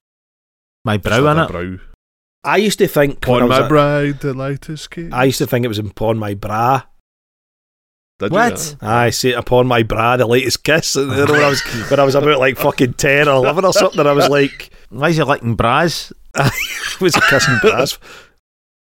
My 0.83 0.97
brow 0.97 1.27
in 1.31 1.37
it. 1.39 1.49
brow. 1.49 1.77
I 2.43 2.57
used 2.57 2.79
to 2.79 2.87
think 2.87 3.17
Upon 3.17 3.49
my 3.49 3.67
bride, 3.67 4.21
the 4.21 4.33
lightest 4.33 4.89
kiss. 4.91 5.11
I 5.11 5.25
used 5.25 5.39
to 5.39 5.47
think 5.47 5.65
it 5.65 5.67
was 5.67 5.79
upon 5.79 6.17
my 6.17 6.33
bra. 6.33 6.83
Did 8.19 8.31
What? 8.31 8.75
You, 8.81 8.87
I 8.87 9.09
see 9.11 9.29
it 9.29 9.37
upon 9.37 9.67
my 9.67 9.83
bra, 9.83 10.17
the 10.17 10.25
latest 10.25 10.63
kiss. 10.63 10.95
And 10.95 11.11
then 11.11 11.27
when 11.29 11.43
I 11.43 11.49
was 11.49 11.61
when 11.91 11.99
I 11.99 12.03
was 12.03 12.15
about 12.15 12.39
like 12.39 12.57
fucking 12.57 12.93
ten 12.93 13.27
or 13.27 13.35
eleven 13.35 13.63
or 13.65 13.73
something, 13.73 14.05
I 14.07 14.11
was 14.13 14.27
like, 14.29 14.71
Why 14.89 15.09
is 15.09 15.17
he 15.17 15.23
licking 15.23 15.55
bras? 15.55 16.11
it 16.35 17.01
was 17.01 17.15
kissing 17.29 17.57
bras. 17.61 17.97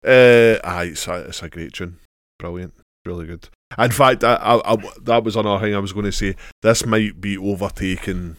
Uh, 0.05 0.57
aye, 0.63 0.89
it's 0.91 1.07
a, 1.07 1.15
it's 1.27 1.43
a 1.43 1.49
great 1.49 1.73
tune. 1.73 1.97
Brilliant. 2.39 2.73
Really 3.05 3.25
good. 3.25 3.49
In 3.77 3.91
fact, 3.91 4.23
I, 4.23 4.35
I, 4.35 4.73
I- 4.73 4.91
that 5.01 5.23
was 5.23 5.35
another 5.35 5.61
thing 5.65 5.75
I 5.75 5.79
was 5.79 5.91
going 5.91 6.05
to 6.05 6.11
say. 6.11 6.35
This 6.61 6.85
might 6.85 7.19
be 7.19 7.37
overtaking 7.37 8.37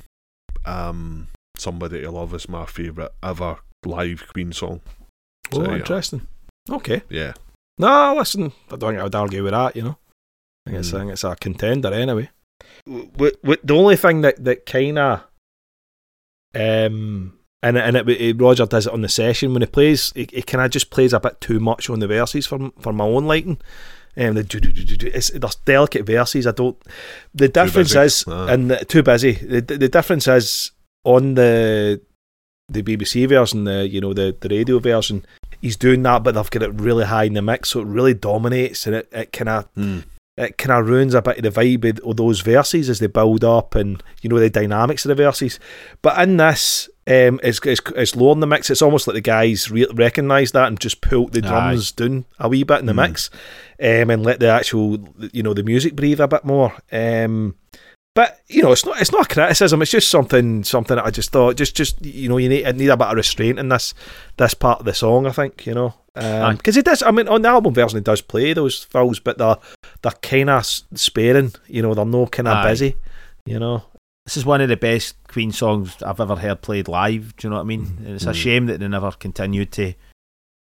um, 0.64 1.28
Somebody 1.58 2.00
to 2.02 2.10
Love 2.10 2.32
as 2.32 2.48
my 2.48 2.64
favourite 2.64 3.10
ever 3.22 3.58
live 3.84 4.26
Queen 4.32 4.52
song. 4.52 4.80
So, 5.52 5.62
Oh, 5.62 5.70
yeah. 5.70 5.76
interesting. 5.78 6.26
Okay. 6.70 7.02
Yeah. 7.10 7.34
No, 7.78 8.14
listen, 8.16 8.52
I 8.70 8.76
don't 8.76 8.90
think 8.92 9.00
I 9.00 9.04
would 9.04 9.14
argue 9.14 9.42
with 9.42 9.52
that. 9.52 9.76
You 9.76 9.82
know, 9.82 9.98
I 10.68 10.70
think, 10.70 10.80
it's, 10.80 10.92
I 10.92 10.96
Mm. 10.96 11.00
think 11.00 11.12
it's 11.12 11.24
a 11.24 11.36
contender 11.36 11.92
anyway. 11.92 12.30
W- 12.86 13.10
w- 13.42 13.60
the 13.64 13.74
only 13.74 13.96
thing 13.96 14.20
that 14.22 14.42
that 14.44 14.66
kind 14.66 14.98
of 14.98 15.20
um. 16.54 17.34
And 17.60 17.76
and 17.76 17.96
it, 17.96 18.08
it, 18.08 18.40
Roger 18.40 18.66
does 18.66 18.86
it 18.86 18.92
on 18.92 19.00
the 19.02 19.08
session 19.08 19.52
when 19.52 19.62
he 19.62 19.66
plays. 19.66 20.12
He, 20.14 20.28
he 20.32 20.42
kind 20.42 20.64
of 20.64 20.70
just 20.70 20.90
plays 20.90 21.12
a 21.12 21.18
bit 21.18 21.40
too 21.40 21.58
much 21.58 21.90
on 21.90 21.98
the 21.98 22.06
verses 22.06 22.46
for 22.46 22.70
for 22.78 22.92
my 22.92 23.04
own 23.04 23.26
liking. 23.26 23.58
Um, 24.16 24.34
the 24.34 24.44
do, 24.44 24.60
do, 24.60 24.70
do, 24.72 24.96
do. 24.96 25.10
It's, 25.12 25.30
there's 25.30 25.56
delicate 25.56 26.06
verses. 26.06 26.46
I 26.46 26.52
don't. 26.52 26.76
The 27.34 27.48
difference 27.48 27.96
is, 27.96 28.24
Ah. 28.28 28.46
and 28.46 28.70
the, 28.70 28.84
too 28.84 29.02
busy. 29.02 29.32
The, 29.32 29.60
the 29.60 29.88
difference 29.88 30.28
is 30.28 30.70
on 31.02 31.34
the 31.34 32.00
the 32.68 32.82
BBC 32.84 33.28
version, 33.28 33.64
the 33.64 33.88
you 33.88 34.00
know 34.00 34.14
the 34.14 34.36
the 34.40 34.48
radio 34.48 34.78
version. 34.78 35.26
He's 35.60 35.76
doing 35.76 36.04
that, 36.04 36.22
but 36.22 36.36
they've 36.36 36.50
got 36.50 36.62
it 36.62 36.74
really 36.74 37.06
high 37.06 37.24
in 37.24 37.32
the 37.34 37.42
mix, 37.42 37.70
so 37.70 37.80
it 37.80 37.86
really 37.86 38.14
dominates, 38.14 38.86
and 38.86 38.94
it, 38.94 39.08
it 39.10 39.32
kind 39.32 39.48
of 39.48 39.74
Mm. 39.74 40.04
It 40.38 40.56
kind 40.56 40.78
of 40.80 40.88
ruins 40.88 41.14
a 41.14 41.20
bit 41.22 41.44
of 41.44 41.52
the 41.54 41.60
vibe 41.60 41.84
of- 42.02 42.16
those 42.16 42.40
verses 42.40 42.88
as 42.88 42.98
they 43.00 43.06
build 43.08 43.44
up 43.44 43.74
and 43.74 44.02
you 44.22 44.30
know 44.30 44.38
the 44.38 44.48
dynamics 44.48 45.04
of 45.04 45.08
the 45.10 45.14
verses. 45.14 45.58
But 46.00 46.18
in 46.22 46.36
this, 46.36 46.88
um, 47.06 47.40
it's, 47.42 47.58
it's 47.64 47.80
it's 47.96 48.14
low 48.16 48.32
in 48.32 48.40
the 48.40 48.46
mix. 48.46 48.70
It's 48.70 48.82
almost 48.82 49.06
like 49.06 49.14
the 49.14 49.20
guys 49.20 49.70
re- 49.70 49.86
recognise 49.92 50.52
that 50.52 50.68
and 50.68 50.78
just 50.80 51.00
pulled 51.00 51.32
the 51.32 51.40
drums 51.42 51.92
down 51.92 52.24
a 52.38 52.48
wee 52.48 52.62
bit 52.64 52.80
in 52.80 52.86
the 52.86 52.92
Mm. 52.92 53.08
mix, 53.08 53.30
um, 53.82 54.10
and 54.10 54.22
let 54.24 54.40
the 54.40 54.48
actual 54.48 54.98
you 55.32 55.42
know 55.42 55.54
the 55.54 55.62
music 55.62 55.96
breathe 55.96 56.20
a 56.20 56.28
bit 56.28 56.44
more. 56.44 56.72
Um, 56.92 57.56
but 58.18 58.40
you 58.48 58.62
know, 58.62 58.72
it's 58.72 58.84
not 58.84 59.00
it's 59.00 59.12
not 59.12 59.30
a 59.30 59.32
criticism. 59.32 59.80
It's 59.80 59.92
just 59.92 60.08
something 60.08 60.64
something 60.64 60.96
that 60.96 61.06
I 61.06 61.10
just 61.10 61.30
thought 61.30 61.56
just 61.56 61.76
just 61.76 62.04
you 62.04 62.28
know 62.28 62.38
you 62.38 62.48
need 62.48 62.64
need 62.74 62.88
a 62.88 62.96
bit 62.96 63.06
of 63.06 63.14
restraint 63.14 63.60
in 63.60 63.68
this 63.68 63.94
this 64.38 64.54
part 64.54 64.80
of 64.80 64.86
the 64.86 64.92
song. 64.92 65.24
I 65.24 65.30
think 65.30 65.64
you 65.66 65.72
know 65.72 65.94
um, 66.16 66.56
because 66.56 66.76
it 66.76 66.84
does. 66.84 67.00
I 67.04 67.12
mean, 67.12 67.28
on 67.28 67.42
the 67.42 67.48
album 67.48 67.72
version, 67.72 67.96
it 67.96 68.02
does 68.02 68.20
play 68.20 68.54
those 68.54 68.82
fills, 68.82 69.20
but 69.20 69.38
they're 69.38 69.58
they're 70.02 70.10
kind 70.20 70.50
of 70.50 70.66
sparing. 70.66 71.52
You 71.68 71.82
know, 71.82 71.94
they're 71.94 72.04
no 72.04 72.26
kind 72.26 72.48
of 72.48 72.64
busy. 72.64 72.96
You 73.46 73.60
know, 73.60 73.84
This 74.24 74.36
is 74.36 74.44
one 74.44 74.62
of 74.62 74.68
the 74.68 74.76
best 74.76 75.14
Queen 75.28 75.52
songs 75.52 76.02
I've 76.02 76.18
ever 76.18 76.34
heard 76.34 76.60
played 76.60 76.88
live. 76.88 77.36
Do 77.36 77.46
you 77.46 77.50
know 77.50 77.56
what 77.58 77.62
I 77.62 77.66
mean? 77.66 77.86
Mm-hmm. 77.86 78.04
And 78.04 78.14
it's 78.16 78.26
a 78.26 78.34
shame 78.34 78.66
that 78.66 78.80
they 78.80 78.88
never 78.88 79.12
continued 79.12 79.70
to 79.74 79.94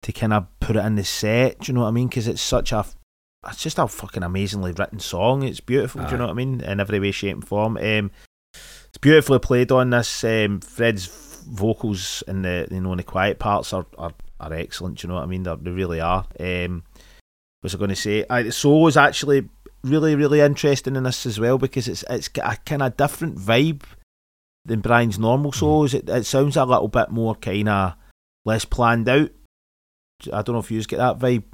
to 0.02 0.12
kind 0.12 0.34
of 0.34 0.46
put 0.60 0.76
it 0.76 0.84
in 0.84 0.96
the 0.96 1.04
set. 1.04 1.60
Do 1.60 1.72
you 1.72 1.74
know 1.74 1.84
what 1.84 1.88
I 1.88 1.92
mean? 1.92 2.08
Because 2.08 2.28
it's 2.28 2.42
such 2.42 2.72
a 2.72 2.84
it's 3.48 3.62
just 3.62 3.78
a 3.78 3.88
fucking 3.88 4.22
amazingly 4.22 4.72
written 4.72 4.98
song. 4.98 5.42
It's 5.42 5.60
beautiful. 5.60 6.02
Do 6.04 6.12
you 6.12 6.18
know 6.18 6.24
what 6.24 6.32
I 6.32 6.34
mean? 6.34 6.60
In 6.60 6.80
every 6.80 7.00
way, 7.00 7.10
shape, 7.10 7.34
and 7.34 7.46
form. 7.46 7.76
Um, 7.78 8.10
it's 8.88 8.98
beautifully 9.00 9.38
played 9.38 9.72
on 9.72 9.90
this. 9.90 10.24
Um, 10.24 10.60
Fred's 10.60 11.06
vocals 11.48 12.22
in 12.28 12.42
the 12.42 12.68
you 12.70 12.80
know 12.80 12.92
in 12.92 12.98
the 12.98 13.02
quiet 13.02 13.38
parts 13.38 13.72
are 13.72 13.86
are, 13.96 14.12
are 14.38 14.52
excellent. 14.52 14.98
Do 14.98 15.06
you 15.06 15.08
know 15.08 15.14
what 15.14 15.24
I 15.24 15.26
mean? 15.26 15.44
They're, 15.44 15.56
they 15.56 15.70
really 15.70 16.00
are. 16.00 16.26
Um, 16.38 16.84
what 17.60 17.64
was 17.64 17.74
I 17.74 17.78
going 17.78 17.90
to 17.90 17.96
say? 17.96 18.24
I, 18.28 18.42
the 18.42 18.52
solo 18.52 18.86
is 18.88 18.96
actually 18.96 19.48
really 19.82 20.14
really 20.14 20.40
interesting 20.40 20.96
in 20.96 21.04
this 21.04 21.24
as 21.24 21.40
well 21.40 21.56
because 21.56 21.88
it's 21.88 22.04
it's 22.10 22.28
got 22.28 22.52
a 22.52 22.56
kind 22.58 22.82
of 22.82 22.96
different 22.96 23.38
vibe 23.38 23.82
than 24.66 24.80
Brian's 24.80 25.18
normal 25.18 25.52
solos. 25.52 25.94
It, 25.94 26.08
it 26.08 26.26
sounds 26.26 26.56
a 26.56 26.64
little 26.64 26.88
bit 26.88 27.10
more 27.10 27.34
kind 27.36 27.68
of 27.68 27.94
less 28.44 28.66
planned 28.66 29.08
out. 29.08 29.30
I 30.30 30.42
don't 30.42 30.50
know 30.50 30.58
if 30.58 30.70
you 30.70 30.78
guys 30.78 30.86
get 30.86 30.98
that 30.98 31.18
vibe, 31.18 31.44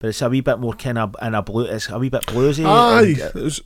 but 0.00 0.08
it's 0.08 0.22
a 0.22 0.28
wee 0.28 0.40
bit 0.40 0.58
more 0.58 0.74
kind 0.74 0.98
of 0.98 1.14
in 1.22 1.34
a 1.34 1.42
blue. 1.42 1.64
It's 1.64 1.88
a 1.88 1.98
wee 1.98 2.08
bit 2.10 2.22
bluesy. 2.26 2.64
Aye, 2.66 3.02
and, 3.02 3.22
uh, 3.22 3.46
it's, 3.46 3.60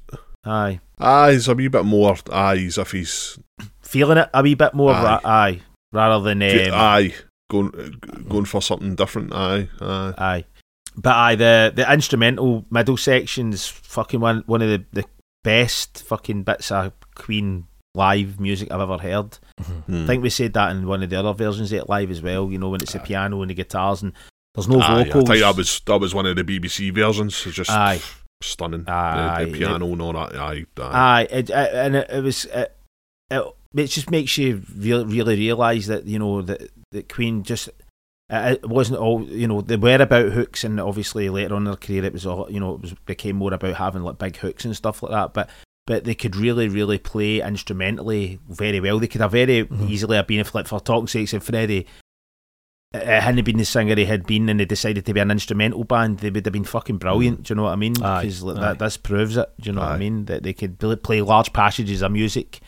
aye, 0.45 0.81
aye, 0.99 1.31
it's 1.33 1.49
a 1.49 1.55
wee 1.55 1.69
bit 1.69 1.85
more. 1.85 2.17
Aye, 2.33 2.65
as 2.67 2.79
if 2.79 2.93
he's 2.93 3.39
feeling 3.83 4.19
it 4.19 4.29
a 4.35 4.43
wee 4.43 4.55
bit 4.55 4.75
more. 4.75 4.93
Aye. 4.93 5.03
Ra- 5.03 5.21
aye, 5.25 5.61
rather 5.93 6.23
than 6.25 6.43
um, 6.43 6.75
aye 6.75 7.15
going 7.51 7.71
going 8.29 8.45
for 8.45 8.61
something 8.63 8.95
different. 8.95 9.33
Aye, 9.33 9.69
aye. 9.81 10.15
Aye. 10.19 10.45
But 10.97 11.15
aye, 11.17 11.35
the 11.37 11.73
the 11.75 11.93
instrumental 11.93 12.65
middle 12.71 12.97
section's 12.97 13.67
fucking 13.69 14.21
one 14.21 14.43
one 14.47 14.63
of 14.63 14.69
the, 14.69 14.85
the 14.93 15.05
best 15.45 16.03
fucking 16.03 16.43
bits 16.43 16.71
of 16.71 16.93
Queen 17.15 17.67
live 17.95 18.39
music 18.39 18.71
I've 18.71 18.81
ever 18.81 18.99
heard. 18.99 19.39
Hmm. 19.87 20.05
I 20.05 20.07
think 20.07 20.23
we 20.23 20.31
said 20.31 20.53
that 20.55 20.71
in 20.71 20.87
one 20.87 21.03
of 21.03 21.11
the 21.11 21.17
other 21.19 21.33
versions 21.33 21.73
of 21.73 21.79
it 21.79 21.89
live 21.89 22.11
as 22.11 22.21
well. 22.23 22.51
You 22.51 22.59
know, 22.59 22.69
when 22.69 22.83
it's 22.83 22.93
the 22.93 23.01
piano 23.01 23.41
and 23.43 23.51
the 23.51 23.55
guitars 23.55 24.03
and 24.03 24.13
there's 24.55 24.69
no 24.69 24.81
Aye, 24.81 25.05
vocals. 25.05 25.25
tell 25.25 25.37
you, 25.37 25.43
that 25.43 25.57
was 25.57 25.81
that 25.87 25.99
was 26.01 26.15
one 26.15 26.27
of 26.27 26.37
the 26.37 26.45
BBC 26.45 26.93
versions. 26.93 27.45
It's 27.47 27.57
just 27.57 27.71
Aye. 27.71 28.01
stunning. 28.43 28.85
Aye, 28.89 29.45
the, 29.45 29.51
the 29.53 29.59
piano 29.59 29.87
and 29.93 30.03
all 30.03 30.13
that. 30.15 30.35
Aye, 30.37 30.67
aye. 30.79 30.83
Aye, 31.21 31.29
it, 31.31 31.51
it, 31.51 31.75
and 31.75 31.97
it, 31.97 32.11
it 32.11 32.23
was 32.23 32.45
it, 32.47 32.77
it, 33.31 33.45
it 33.77 33.87
just 33.87 34.11
makes 34.11 34.37
you 34.39 34.63
really, 34.77 35.05
really 35.05 35.37
realise 35.37 35.87
that 35.87 36.05
you 36.07 36.19
know 36.19 36.43
that 36.43 36.71
that 36.93 37.09
Queen 37.13 37.43
just 37.43 37.69
it 37.69 37.75
it 38.31 38.69
wasn't 38.69 38.99
all 38.99 39.23
you 39.25 39.47
know 39.47 39.61
they 39.61 39.77
were 39.77 39.97
about 40.03 40.33
hooks 40.33 40.65
and 40.65 40.81
obviously 40.81 41.29
later 41.31 41.55
on 41.55 41.63
in 41.63 41.65
their 41.65 41.77
career 41.77 42.05
it 42.05 42.13
was 42.13 42.27
all 42.27 42.47
you 42.51 42.61
know 42.61 42.75
it 42.75 42.81
was 42.83 42.95
became 43.07 43.37
more 43.37 43.55
about 43.55 43.75
having 43.77 44.03
like 44.03 44.19
big 44.19 44.37
hooks 44.37 44.65
and 44.65 44.77
stuff 44.77 45.03
like 45.03 45.13
that 45.13 45.33
but 45.33 45.49
but 45.87 46.05
they 46.05 46.15
could 46.15 46.37
really 46.37 46.69
really 46.69 46.99
play 46.99 47.41
instrumentally 47.41 48.39
very 48.49 48.81
well 48.81 48.99
they 48.99 49.07
could 49.07 49.21
have 49.23 49.33
very 49.33 49.65
Mhm. 49.65 49.89
easily 49.89 50.17
have 50.17 50.27
been 50.27 50.41
if 50.41 50.55
like 50.55 50.67
for 50.67 50.79
talking 50.81 51.07
sakes 51.07 51.33
if 51.33 51.43
Freddie 51.43 51.87
Eh, 52.95 52.99
eh, 52.99 53.19
it 53.19 53.23
hadn't 53.23 53.45
been 53.45 53.59
the 53.59 53.67
singer 53.67 53.95
he 53.95 54.07
had 54.07 54.27
been 54.27 54.49
and 54.49 54.61
they 54.61 54.65
decided 54.65 55.05
to 55.05 55.13
be 55.13 55.21
an 55.21 55.31
instrumental 55.31 55.85
band 55.85 56.21
they 56.21 56.31
would 56.31 56.47
have 56.47 56.53
been 56.55 56.65
fucking 56.65 56.97
brilliant 56.97 57.41
mm. 57.41 57.43
do 57.45 57.53
you 57.53 57.57
know 57.57 57.65
what 57.65 57.73
I 57.73 57.77
mean? 57.77 57.93
Because 57.93 58.43
like, 58.43 58.57
that, 58.57 58.79
this 58.79 58.97
proves 58.97 59.37
it 59.37 59.53
do 59.61 59.69
you 59.69 59.75
know 59.75 59.83
what 59.83 59.91
I 59.91 59.99
mean? 59.99 60.25
That 60.25 60.43
they 60.43 60.55
could 60.55 60.79
play 61.03 61.21
large 61.21 61.53
passages 61.53 62.01
of 62.01 62.13
music 62.13 62.61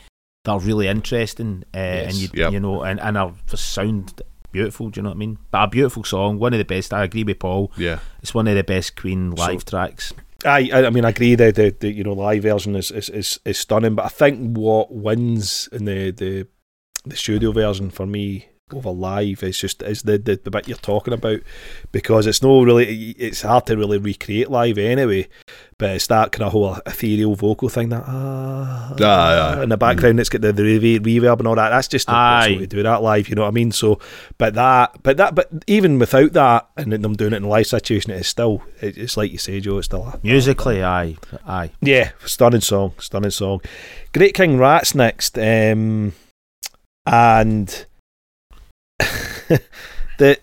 that 0.43 0.51
are 0.51 0.59
really 0.59 0.87
interesting 0.87 1.63
uh, 1.73 1.77
and 1.77 2.13
you, 2.13 2.29
Yep. 2.33 2.53
you 2.53 2.59
know 2.59 2.83
and, 2.83 2.99
and 2.99 3.17
are 3.17 3.33
sound 3.55 4.21
beautiful 4.51 4.89
do 4.91 4.99
you 4.99 5.03
know 5.03 5.09
what 5.09 5.15
I 5.15 5.17
mean? 5.17 5.39
But 5.49 5.63
a 5.63 5.67
beautiful 5.67 6.03
song 6.03 6.37
one 6.37 6.53
of 6.53 6.59
the 6.59 6.65
best 6.65 6.93
I 6.93 7.03
agree 7.03 7.23
with 7.23 7.39
Paul. 7.39 7.71
Yeah. 7.75 7.97
it's 8.21 8.35
one 8.35 8.47
of 8.47 8.55
the 8.55 8.63
best 8.63 8.95
Queen 8.95 9.35
So- 9.35 9.43
live 9.43 9.65
tracks. 9.65 10.13
I, 10.43 10.69
I 10.73 10.85
I 10.87 10.89
mean, 10.89 11.05
I 11.05 11.09
agree 11.09 11.35
that 11.35 11.53
the, 11.53 11.75
the 11.79 11.91
you 11.91 12.03
know 12.03 12.13
live 12.13 12.41
version 12.41 12.75
is, 12.75 12.89
is, 12.89 13.09
is, 13.09 13.39
is 13.45 13.59
stunning, 13.59 13.93
but 13.93 14.05
I 14.05 14.09
think 14.09 14.57
what 14.57 14.91
wins 14.91 15.69
in 15.71 15.85
the, 15.85 16.09
the 16.09 16.47
the 17.05 17.15
studio 17.15 17.51
version 17.51 17.91
for 17.91 18.07
me 18.07 18.47
over 18.73 18.91
live 18.91 19.43
is 19.43 19.57
just 19.59 19.81
is 19.83 20.03
the, 20.03 20.17
the, 20.17 20.35
the 20.43 20.51
bit 20.51 20.67
you're 20.67 20.77
talking 20.77 21.13
about 21.13 21.39
because 21.91 22.27
it's 22.27 22.41
no 22.41 22.61
really 22.63 23.11
it's 23.11 23.41
hard 23.41 23.65
to 23.67 23.77
really 23.77 23.97
recreate 23.97 24.49
live 24.49 24.77
anyway, 24.77 25.27
but 25.77 25.91
it's 25.91 26.07
that 26.07 26.31
kind 26.31 26.43
of 26.45 26.51
whole 26.51 26.77
ethereal 26.85 27.35
vocal 27.35 27.69
thing 27.69 27.89
that 27.89 28.03
ah, 28.05 28.93
Aye, 28.99 29.03
aye. 29.59 29.63
in 29.63 29.69
the 29.69 29.77
background 29.77 30.19
it's 30.19 30.29
got 30.29 30.41
the, 30.41 30.51
the 30.53 30.63
re- 30.63 30.99
reverb 30.99 31.39
and 31.39 31.47
all 31.47 31.55
that. 31.55 31.69
That's 31.69 31.87
just 31.87 32.09
Aye. 32.09 32.41
possible 32.41 32.59
to 32.59 32.67
do 32.67 32.83
that 32.83 33.01
live. 33.01 33.29
You 33.29 33.35
know 33.35 33.43
what 33.43 33.47
I 33.49 33.51
mean? 33.51 33.71
So, 33.71 33.99
but 34.37 34.53
that, 34.55 35.01
but 35.03 35.17
that, 35.17 35.35
but 35.35 35.49
even 35.67 35.99
without 35.99 36.33
that 36.33 36.69
and 36.77 36.91
them 36.91 37.15
doing 37.15 37.33
it 37.33 37.37
in 37.37 37.43
a 37.43 37.47
live 37.47 37.67
situation, 37.67 38.11
it's 38.11 38.27
still 38.27 38.61
it, 38.81 38.97
it's 38.97 39.17
like 39.17 39.31
you 39.31 39.37
say, 39.37 39.59
Joe. 39.59 39.77
It's 39.77 39.85
still 39.85 40.03
a, 40.05 40.19
musically 40.23 40.83
aye 40.83 41.17
aye 41.47 41.71
yeah, 41.81 42.11
stunning 42.25 42.61
song, 42.61 42.93
stunning 42.99 43.31
song. 43.31 43.61
Great 44.13 44.33
King 44.33 44.57
Rats 44.57 44.93
next, 44.93 45.37
um, 45.37 46.13
and 47.05 47.85
the 50.17 50.39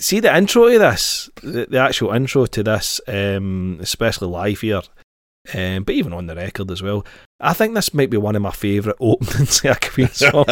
see 0.00 0.20
the 0.20 0.36
intro 0.36 0.68
to 0.70 0.78
this, 0.78 1.30
the, 1.42 1.66
the 1.68 1.78
actual 1.78 2.12
intro 2.12 2.46
to 2.46 2.62
this, 2.62 3.00
um, 3.08 3.78
especially 3.80 4.28
live 4.28 4.60
here, 4.60 4.82
um, 5.54 5.84
but 5.84 5.94
even 5.94 6.12
on 6.12 6.26
the 6.26 6.34
record 6.34 6.70
as 6.70 6.82
well. 6.82 7.04
I 7.40 7.52
think 7.52 7.74
this 7.74 7.92
might 7.94 8.10
be 8.10 8.16
one 8.16 8.36
of 8.36 8.42
my 8.42 8.50
favourite 8.50 8.96
openings 9.00 9.60
to 9.60 9.72
a 9.72 9.76
Queen 9.76 10.08
song. 10.08 10.46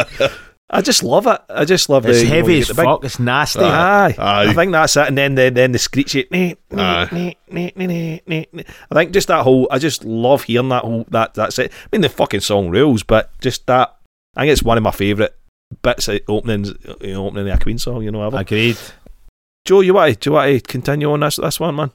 I 0.69 0.81
just 0.81 1.03
love 1.03 1.27
it. 1.27 1.39
I 1.49 1.65
just 1.65 1.87
love 1.89 2.05
it. 2.05 2.09
it's 2.11 2.19
the 2.19 2.25
you 2.25 2.29
know, 2.31 2.35
heavy 2.37 2.53
you 2.53 2.59
as 2.61 2.67
get 2.67 2.75
the 2.75 2.81
big- 2.81 2.85
fuck 2.89 3.03
it's 3.03 3.19
nasty 3.19 3.59
Aye, 3.59 4.15
Aye. 4.17 4.49
I 4.49 4.53
think 4.53 4.71
that's 4.71 4.95
it. 4.97 5.07
And 5.07 5.17
then 5.17 5.35
the 5.35 5.49
then 5.51 5.71
the 5.71 5.77
screechy. 5.77 6.25
nee, 6.31 6.55
nee, 6.71 6.81
Aye. 6.81 7.09
nee, 7.11 7.37
nee, 7.51 7.73
nee, 7.75 7.87
nee, 7.87 8.21
nee, 8.25 8.47
nee. 8.51 8.63
I 8.89 8.95
think 8.95 9.11
just 9.11 9.27
that 9.27 9.43
whole. 9.43 9.67
I 9.69 9.77
just 9.77 10.03
love 10.03 10.43
hearing 10.43 10.69
that 10.69 10.83
whole. 10.83 11.05
That 11.09 11.33
that's 11.35 11.59
it. 11.59 11.71
I 11.71 11.87
mean, 11.91 12.01
the 12.01 12.09
fucking 12.09 12.39
song 12.39 12.69
rules, 12.69 13.03
but 13.03 13.29
just 13.39 13.67
that. 13.67 13.95
I 14.35 14.41
think 14.41 14.51
it's 14.53 14.63
one 14.63 14.77
of 14.77 14.83
my 14.83 14.91
favourite 14.91 15.31
bits 15.81 16.07
of 16.07 16.19
openings. 16.27 16.73
You 17.01 17.13
know, 17.13 17.27
opening 17.27 17.49
a 17.49 17.59
Queen 17.59 17.77
song. 17.77 18.03
You 18.03 18.11
know, 18.11 18.25
ever. 18.25 18.37
agreed 18.37 18.77
Joe, 19.65 19.79
you 19.79 19.93
want 19.93 20.13
to, 20.13 20.19
do 20.19 20.29
you 20.29 20.33
want 20.33 20.51
to 20.51 20.61
continue 20.61 21.11
on 21.11 21.21
this 21.21 21.37
this 21.37 21.59
one, 21.59 21.75
man? 21.75 21.91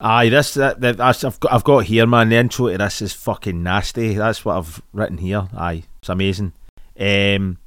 Aye, 0.00 0.28
this 0.30 0.54
that, 0.54 0.80
that 0.80 0.96
that's, 0.96 1.24
I've 1.24 1.38
got 1.40 1.52
I've 1.52 1.64
got 1.64 1.84
here, 1.84 2.06
man. 2.06 2.28
The 2.28 2.36
intro 2.36 2.68
to 2.68 2.76
this 2.76 3.00
is 3.00 3.12
fucking 3.12 3.62
nasty. 3.62 4.14
That's 4.14 4.44
what 4.44 4.56
I've 4.56 4.82
written 4.92 5.18
here. 5.18 5.48
Aye, 5.56 5.84
it's 6.00 6.08
amazing. 6.08 6.52
Um, 6.98 7.58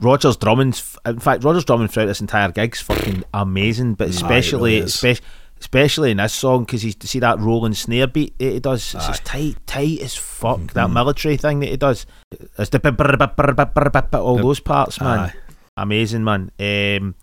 Rogers 0.00 0.36
Drummond's, 0.36 0.98
in 1.06 1.18
fact, 1.20 1.44
Rogers 1.44 1.64
Drummond 1.64 1.92
throughout 1.92 2.06
this 2.06 2.20
entire 2.20 2.50
gig's 2.50 2.80
fucking 2.80 3.24
amazing, 3.32 3.94
but 3.94 4.08
Aye, 4.08 4.10
especially 4.10 4.74
really 4.74 4.86
is. 4.86 4.94
espe- 4.96 5.20
especially 5.60 6.10
in 6.10 6.18
this 6.18 6.32
song 6.34 6.64
because 6.64 6.84
you 6.84 6.92
see 7.00 7.18
that 7.20 7.38
rolling 7.38 7.74
snare 7.74 8.06
beat 8.06 8.38
that 8.38 8.52
he 8.52 8.60
does. 8.60 8.94
It's 8.94 9.06
just 9.06 9.24
tight, 9.24 9.56
tight 9.66 10.00
as 10.00 10.14
fuck. 10.14 10.72
That 10.74 10.88
Mhm. 10.88 10.92
military 10.92 11.36
thing 11.36 11.60
that 11.60 11.70
he 11.70 11.76
does. 11.76 12.06
It's 12.58 12.70
the 12.70 14.18
all 14.20 14.36
those 14.38 14.60
parts, 14.60 15.00
man 15.00 15.18
Aye. 15.18 15.32
amazing 15.76 16.24
man. 16.24 16.50
Um, 16.60 17.14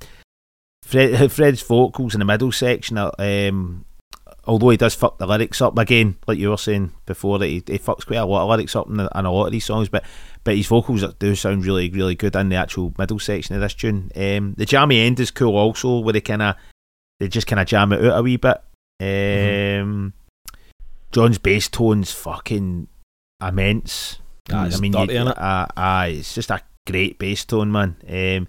Fred, 0.84 1.32
Fred's 1.32 1.62
vocals 1.62 2.14
in 2.16 2.20
the 2.20 2.26
middle 2.26 2.52
section, 2.52 2.98
um, 2.98 3.86
although 4.46 4.70
he 4.70 4.78
does 4.78 4.96
fuck 4.96 5.18
the 5.18 5.26
lyrics 5.26 5.62
up 5.62 5.78
again, 5.78 6.18
like 6.28 6.38
you 6.38 6.50
were 6.50 6.58
saying 6.58 6.92
before, 7.06 7.40
that 7.40 7.48
he, 7.48 7.64
he 7.66 7.80
fucks 7.80 8.06
quite 8.06 8.18
a 8.18 8.26
lot 8.26 8.44
of 8.44 8.50
lyrics 8.50 8.76
up 8.76 8.88
in, 8.88 8.98
the, 8.98 9.10
in 9.16 9.26
a 9.26 9.32
lot 9.32 9.46
of 9.46 9.52
these 9.52 9.66
songs, 9.66 9.90
but 9.90 10.04
but 10.44 10.58
his 10.58 10.68
vocals 10.68 11.06
do 11.20 11.36
sound 11.36 11.66
really 11.66 11.90
really 11.90 12.16
good 12.16 12.36
in 12.36 12.50
the 12.50 12.56
actual 12.58 12.94
middle 12.98 13.20
section 13.20 13.56
of 13.56 13.62
this 13.62 13.74
tune. 13.74 14.12
Um, 14.16 14.56
the 14.58 14.66
jammy 14.66 15.00
end 15.00 15.20
is 15.20 15.32
cool 15.32 15.56
also, 15.56 16.00
where 16.00 16.14
they 16.14 16.22
kind 16.22 16.42
of 16.42 16.56
they 17.24 17.30
just 17.30 17.48
kind 17.48 17.60
of 17.62 17.68
jam 17.68 17.94
it 17.94 18.04
out 18.04 18.20
a 18.20 18.22
wee 18.22 18.36
bit. 18.38 18.58
Um, 19.02 20.14
John's 21.14 21.38
bass 21.38 21.70
tone's 21.70 22.12
fucking 22.12 22.88
immense. 23.42 24.20
Ah, 24.52 24.70
I 24.72 24.78
mean, 24.80 24.92
dirty, 24.92 25.14
you, 25.14 25.20
innit? 25.22 25.38
uh, 25.42 25.68
aye, 25.78 26.16
it's 26.20 26.36
just 26.36 26.52
a 26.52 26.62
great 26.86 27.18
bass 27.18 27.46
tone, 27.46 27.72
man. 27.72 27.96
Um, 28.10 28.48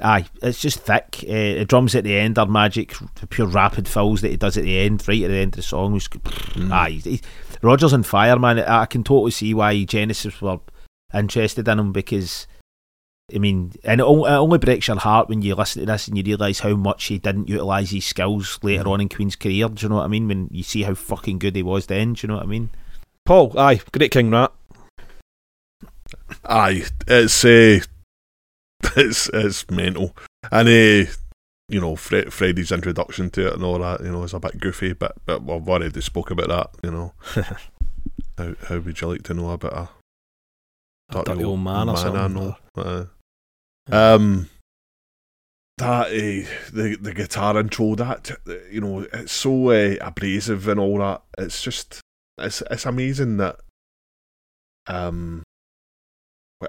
aye, 0.00 0.26
it's 0.42 0.60
just 0.60 0.78
thick. 0.80 1.24
Uh, 1.24 1.58
the 1.58 1.64
drums 1.68 1.96
at 1.96 2.04
the 2.04 2.16
end 2.16 2.38
are 2.38 2.46
magic, 2.46 2.94
the 3.16 3.26
pure 3.26 3.48
rapid 3.48 3.88
fills 3.88 4.20
that 4.20 4.30
he 4.30 4.36
does 4.36 4.56
at 4.56 4.62
the 4.64 4.78
end, 4.78 5.06
right 5.08 5.22
at 5.24 5.28
the 5.28 5.36
end 5.36 5.54
of 5.54 5.56
the 5.56 5.62
song. 5.62 5.92
Was, 5.94 6.06
Mm. 6.08 6.70
Aye, 6.72 6.90
he, 6.90 7.20
Rogers 7.62 7.92
on 7.92 8.04
fire, 8.04 8.38
man. 8.38 8.60
I, 8.60 8.82
I 8.82 8.86
can 8.86 9.02
totally 9.02 9.32
see 9.32 9.52
why 9.54 9.82
Genesis 9.84 10.40
were 10.40 10.60
interested 11.12 11.66
in 11.66 11.78
him 11.80 11.92
because. 11.92 12.46
I 13.34 13.38
mean, 13.38 13.72
and 13.84 14.00
it 14.00 14.04
only, 14.04 14.58
breaks 14.58 14.88
your 14.88 14.96
heart 14.98 15.28
when 15.28 15.42
you 15.42 15.54
listen 15.54 15.80
to 15.80 15.86
this 15.86 16.08
and 16.08 16.16
you 16.16 16.24
realise 16.24 16.60
how 16.60 16.74
much 16.76 17.04
he 17.04 17.18
didn't 17.18 17.48
utilise 17.48 17.90
his 17.90 18.06
skills 18.06 18.58
later 18.62 18.84
Mm. 18.84 18.90
on 18.90 19.00
in 19.02 19.08
Queen's 19.10 19.36
career. 19.36 19.68
Do 19.68 19.82
you 19.84 19.88
know 19.90 19.96
what 19.96 20.04
I 20.04 20.08
mean? 20.08 20.28
When 20.28 20.48
you 20.50 20.62
see 20.62 20.82
how 20.82 20.94
fucking 20.94 21.38
good 21.38 21.54
he 21.54 21.62
was 21.62 21.86
then, 21.86 22.14
do 22.14 22.20
you 22.22 22.28
know 22.28 22.36
what 22.36 22.44
I 22.44 22.46
mean? 22.46 22.70
Paul, 23.26 23.58
aye, 23.58 23.80
Great 23.92 24.12
King 24.12 24.30
Rat. 24.30 24.50
Aye, 26.44 26.84
it's 27.06 27.44
uh, 27.44 27.80
it's 28.96 29.28
it's 29.34 29.70
mental, 29.70 30.16
and 30.50 30.68
uh, 30.68 31.10
you 31.68 31.80
know 31.80 31.96
Fre- 31.96 32.30
Freddie's 32.30 32.72
introduction 32.72 33.28
to 33.30 33.48
it 33.48 33.54
and 33.54 33.62
all 33.64 33.78
that, 33.78 34.00
you 34.00 34.10
know, 34.10 34.22
is 34.22 34.32
a 34.32 34.40
bit 34.40 34.58
goofy, 34.58 34.94
but 34.94 35.16
but 35.26 35.42
we've 35.42 35.68
already 35.68 36.00
spoke 36.00 36.30
about 36.30 36.48
that, 36.48 36.70
you 36.82 36.90
know. 36.90 37.12
how 38.38 38.54
how 38.68 38.78
would 38.78 38.98
you 39.00 39.08
like 39.08 39.22
to 39.24 39.34
know 39.34 39.50
about 39.50 39.90
a 41.12 41.24
Dirty 41.24 41.44
old 41.44 41.60
man 41.60 41.88
or 41.88 41.96
I 41.96 42.02
something. 42.02 43.06
Know. 43.88 44.14
Um, 44.14 44.50
that 45.78 46.06
uh, 46.08 46.48
the 46.72 46.96
the 47.00 47.14
guitar 47.14 47.56
intro, 47.58 47.94
that 47.94 48.30
you 48.70 48.80
know, 48.80 49.06
it's 49.12 49.32
so 49.32 49.70
uh, 49.70 49.94
abrasive 50.00 50.66
and 50.68 50.80
all 50.80 50.98
that. 50.98 51.22
It's 51.38 51.62
just 51.62 52.00
it's 52.38 52.62
it's 52.70 52.84
amazing 52.86 53.36
that 53.36 53.56
um 54.88 55.42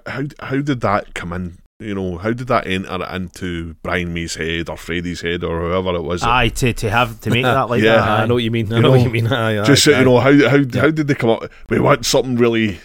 how 0.06 0.24
how 0.40 0.62
did 0.62 0.82
that 0.82 1.14
come 1.16 1.34
in? 1.34 1.58
You 1.80 1.96
know, 1.96 2.18
how 2.18 2.34
did 2.34 2.48
that 2.50 2.68
enter 2.68 3.04
into 3.06 3.74
Brian 3.82 4.14
May's 4.14 4.36
head 4.36 4.70
or 4.70 4.76
Freddie's 4.78 5.22
head 5.22 5.44
or 5.46 5.62
whoever 5.62 5.96
it 5.96 6.02
was? 6.04 6.22
Aye, 6.24 6.50
to, 6.50 6.74
to 6.74 6.90
have 6.90 7.22
to 7.22 7.30
make 7.30 7.44
that 7.46 7.70
like 7.70 7.82
Yeah, 7.82 7.96
that. 7.96 8.20
I 8.22 8.26
know 8.26 8.34
what 8.36 8.44
you 8.44 8.52
mean. 8.52 8.72
I 8.72 8.76
You 8.76 8.82
know, 8.84 8.92
what 8.92 9.02
you 9.02 9.10
mean. 9.10 9.28
Aye, 9.28 9.58
aye, 9.62 9.64
Just 9.64 9.88
aye. 9.88 9.98
you 10.00 10.06
know, 10.06 10.20
how 10.20 10.34
how 10.50 10.58
how 10.58 10.92
did 10.92 11.08
they 11.08 11.16
come 11.16 11.30
up? 11.30 11.44
We 11.70 11.80
want 11.80 12.06
something 12.06 12.36
really 12.36 12.80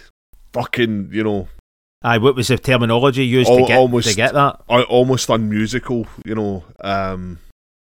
fucking, 0.53 1.09
you 1.11 1.23
know, 1.25 1.49
Aye, 2.03 2.17
what 2.19 2.35
was 2.35 2.49
the 2.49 2.57
terminology 2.57 3.25
used 3.25 3.49
Al- 3.49 3.57
to 3.57 3.65
get 3.65 3.77
almost- 3.77 4.09
to 4.09 4.15
get 4.15 4.33
that? 4.33 4.61
al- 4.69 4.83
almost 4.83 5.29
unmusical, 5.29 6.07
you 6.23 6.35
know. 6.35 6.63
Um, 6.81 7.39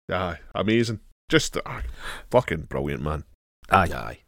yeah, 0.09 0.37
amazing. 0.55 1.01
Just 1.29 1.57
ah, 1.67 1.83
fucking 2.31 2.63
brilliant, 2.69 3.03
man. 3.03 3.25
Aye, 3.71 3.91
Aye. 3.93 4.19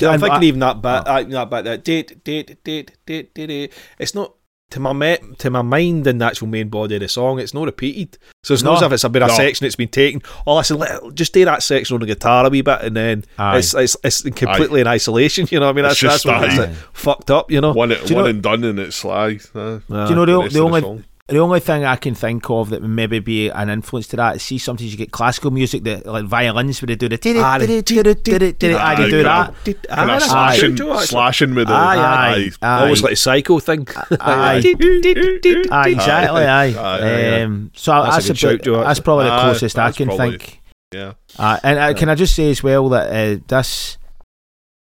I'm 0.00 0.18
thinking 0.20 0.42
I- 0.42 0.44
even 0.44 0.60
that 0.60 0.82
bit, 0.82 1.02
oh. 1.06 1.12
aye, 1.12 1.22
that 1.24 1.50
bit, 1.50 1.64
that 1.64 1.84
date, 1.84 2.24
date, 2.24 2.64
date, 2.64 2.96
date, 3.06 3.34
date, 3.34 3.46
date. 3.48 3.72
It's 3.98 4.14
not 4.14 4.34
to 4.70 4.80
my 4.80 4.92
me- 4.92 5.16
to 5.38 5.50
my 5.50 5.62
mind 5.62 6.06
in 6.06 6.18
the 6.18 6.24
actual 6.26 6.46
main 6.46 6.68
body 6.68 6.96
of 6.96 7.00
the 7.00 7.08
song. 7.08 7.38
It's 7.38 7.54
not 7.54 7.64
repeated, 7.64 8.18
so 8.42 8.52
it's 8.54 8.62
not 8.62 8.76
as 8.76 8.82
if 8.82 8.92
it's 8.92 9.04
a 9.04 9.08
bit 9.08 9.22
of 9.22 9.28
No. 9.28 9.34
section 9.34 9.64
that's 9.64 9.76
been 9.76 9.88
taken. 9.88 10.22
Oh, 10.46 10.56
listen, 10.56 10.78
let, 10.78 11.14
just 11.14 11.32
do 11.32 11.44
that 11.46 11.62
section 11.62 11.94
on 11.94 12.00
the 12.00 12.06
guitar 12.06 12.44
a 12.46 12.50
wee 12.50 12.60
bit, 12.60 12.80
and 12.82 12.94
then 12.96 13.24
Aye. 13.38 13.58
it's, 13.58 13.72
it's 13.74 13.96
it's 14.04 14.22
completely 14.22 14.80
in 14.82 14.86
isolation. 14.86 15.46
You 15.50 15.60
know, 15.60 15.66
what 15.66 15.72
I 15.72 15.76
mean, 15.76 15.84
It's 15.86 16.00
that's 16.00 16.14
just 16.14 16.24
that's 16.24 16.40
what 16.40 16.48
makes 16.48 16.58
aye. 16.60 16.70
it 16.72 16.76
fucked 16.92 17.30
up. 17.30 17.50
You 17.50 17.60
know, 17.62 17.72
One, 17.72 17.90
you 17.90 17.96
one 17.96 18.08
know- 18.12 18.24
and 18.26 18.42
done, 18.42 18.64
and 18.64 18.78
it's 18.78 19.04
like 19.04 19.42
uh, 19.54 19.78
Do 19.78 19.82
you 20.10 20.14
know 20.14 20.26
the, 20.26 20.38
rest 20.38 20.54
the 20.54 20.60
only 20.60 20.80
song. 20.82 21.04
The 21.28 21.38
only 21.38 21.60
thing 21.60 21.84
I 21.84 21.96
can 21.96 22.14
think 22.14 22.48
of 22.48 22.70
that 22.70 22.80
would 22.80 22.90
maybe 22.90 23.18
be 23.18 23.48
an 23.50 23.68
influence 23.68 24.06
to 24.08 24.16
that 24.16 24.36
is 24.36 24.42
see 24.42 24.56
sometimes 24.58 24.90
you 24.90 24.96
get 24.96 25.10
classical 25.12 25.50
music 25.50 25.84
that 25.84 26.06
like 26.06 26.24
violins 26.24 26.80
where 26.80 26.86
they 26.86 26.96
do 26.96 27.08
the 27.08 27.18
Ah, 27.40 27.54
aye 27.54 27.66
they 27.66 27.82
do 27.82 28.02
that 28.02 29.54
Kind 29.64 29.76
of 29.76 30.06
that's 30.08 30.24
slashing, 30.26 30.76
slashing 30.76 31.54
with 31.54 31.68
the 31.68 31.74
Aye, 31.74 31.96
aye, 31.96 32.50
aye. 32.62 32.80
Almost 32.82 33.02
like 33.02 33.12
a 33.12 33.16
psycho 33.16 33.58
thing. 33.68 33.86
Aye. 34.20 34.62
Aye, 35.70 35.88
exactly. 35.90 36.42
Aye. 36.44 36.66
Aye, 36.66 36.74
aye. 36.76 37.42
Um, 37.42 37.70
so 37.74 37.92
That's 38.04 38.24
a 38.24 38.32
that's, 38.32 38.42
about- 38.44 38.84
that's 38.84 39.00
probably 39.00 39.24
the 39.26 39.38
closest 39.40 39.78
I 39.78 39.92
can 39.92 40.10
think. 40.16 40.60
yeah. 40.92 41.12
Uh, 41.38 41.58
and 41.62 41.78
uh, 41.78 41.94
can 41.94 42.08
I 42.08 42.14
just 42.14 42.34
say 42.34 42.50
as 42.50 42.62
well 42.62 42.88
that 42.90 43.10
uh, 43.10 43.40
this, 43.48 43.98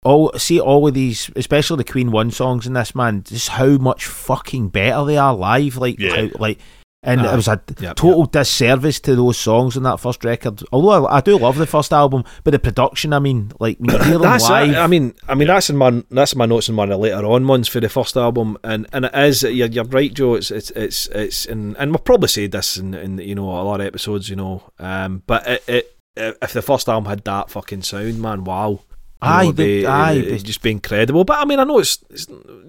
all 0.07 0.33
see 0.39 0.61
all 0.61 0.87
of 0.87 0.95
these, 0.95 1.31
especially 1.37 1.79
the 1.79 1.93
Queen 1.93 2.11
One 2.11 2.31
songs 2.31 2.67
in 2.67 2.73
this 2.75 2.95
man, 2.95 3.23
just 3.25 3.49
how 3.51 3.77
much 3.79 4.07
fucking 4.07 4.69
better 4.69 5.05
they 5.05 5.17
are 5.19 5.35
live. 5.35 5.77
Like, 5.77 5.99
Yeah. 5.99 6.17
how, 6.17 6.29
like, 6.39 6.59
and 7.03 7.21
Aye. 7.21 7.33
it 7.33 7.37
was 7.37 7.47
a 7.47 7.61
Yep, 7.79 7.97
total 7.97 8.25
disservice 8.27 8.99
to 9.01 9.15
those 9.15 9.39
songs 9.39 9.77
on 9.77 9.85
that 9.85 10.01
first 10.01 10.25
record. 10.25 10.63
Although 10.73 11.07
I, 11.07 11.19
I 11.19 11.21
do 11.21 11.39
love 11.39 11.57
the 11.57 11.67
first 11.67 11.93
album, 11.93 12.25
but 12.43 12.51
the 12.51 12.59
production, 12.59 13.13
I 13.13 13.21
mean, 13.21 13.53
like 13.61 13.79
when 13.79 13.95
you 13.97 14.03
hear 14.05 14.13
them 14.19 14.23
That's 14.23 14.49
live, 14.51 14.71
it. 14.71 14.77
I 14.77 14.87
mean, 14.89 15.15
I 15.29 15.35
mean 15.37 15.47
that's 15.47 15.71
in 15.71 15.77
my 15.77 16.03
that's 16.11 16.33
in 16.33 16.39
my 16.39 16.47
notes 16.47 16.69
in 16.69 16.75
one 16.75 16.91
of 16.91 16.99
later 16.99 17.25
on 17.25 17.47
ones 17.47 17.69
for 17.69 17.79
the 17.81 17.89
first 17.89 18.17
album, 18.17 18.57
and 18.65 18.87
and 18.93 19.05
it 19.05 19.15
is 19.15 19.43
you're, 19.45 19.69
you're 19.69 19.85
right, 19.85 20.13
Joe. 20.13 20.35
It's 20.35 20.51
it's 20.51 20.71
it's 20.73 21.07
it's 21.09 21.47
and 21.47 21.77
and 21.79 21.93
we'll 21.93 21.99
probably 22.01 22.29
say 22.29 22.49
this 22.49 22.77
in, 22.77 22.95
in 22.95 23.19
you 23.19 23.35
know 23.37 23.51
a 23.51 23.63
lot 23.63 23.81
of 23.81 23.87
episodes, 23.87 24.29
you 24.29 24.35
know, 24.37 24.63
um, 24.81 25.23
but 25.29 25.47
it, 25.47 25.65
it 25.69 25.93
if 26.17 26.53
the 26.55 26.63
first 26.63 26.89
album 26.89 27.09
had 27.09 27.23
that 27.25 27.51
fucking 27.51 27.83
sound, 27.83 28.21
man, 28.21 28.43
wow. 28.45 28.81
Aye, 29.23 29.45
know, 29.45 29.51
it'd 29.51 29.85
aye, 29.87 30.13
it'd 30.13 30.45
just 30.45 30.63
be 30.63 30.71
incredible. 30.71 31.25
But 31.25 31.39
I 31.39 31.45
mean, 31.45 31.59
I 31.59 31.65
know 31.65 31.79
it's, 31.79 31.99
it's 32.11 32.27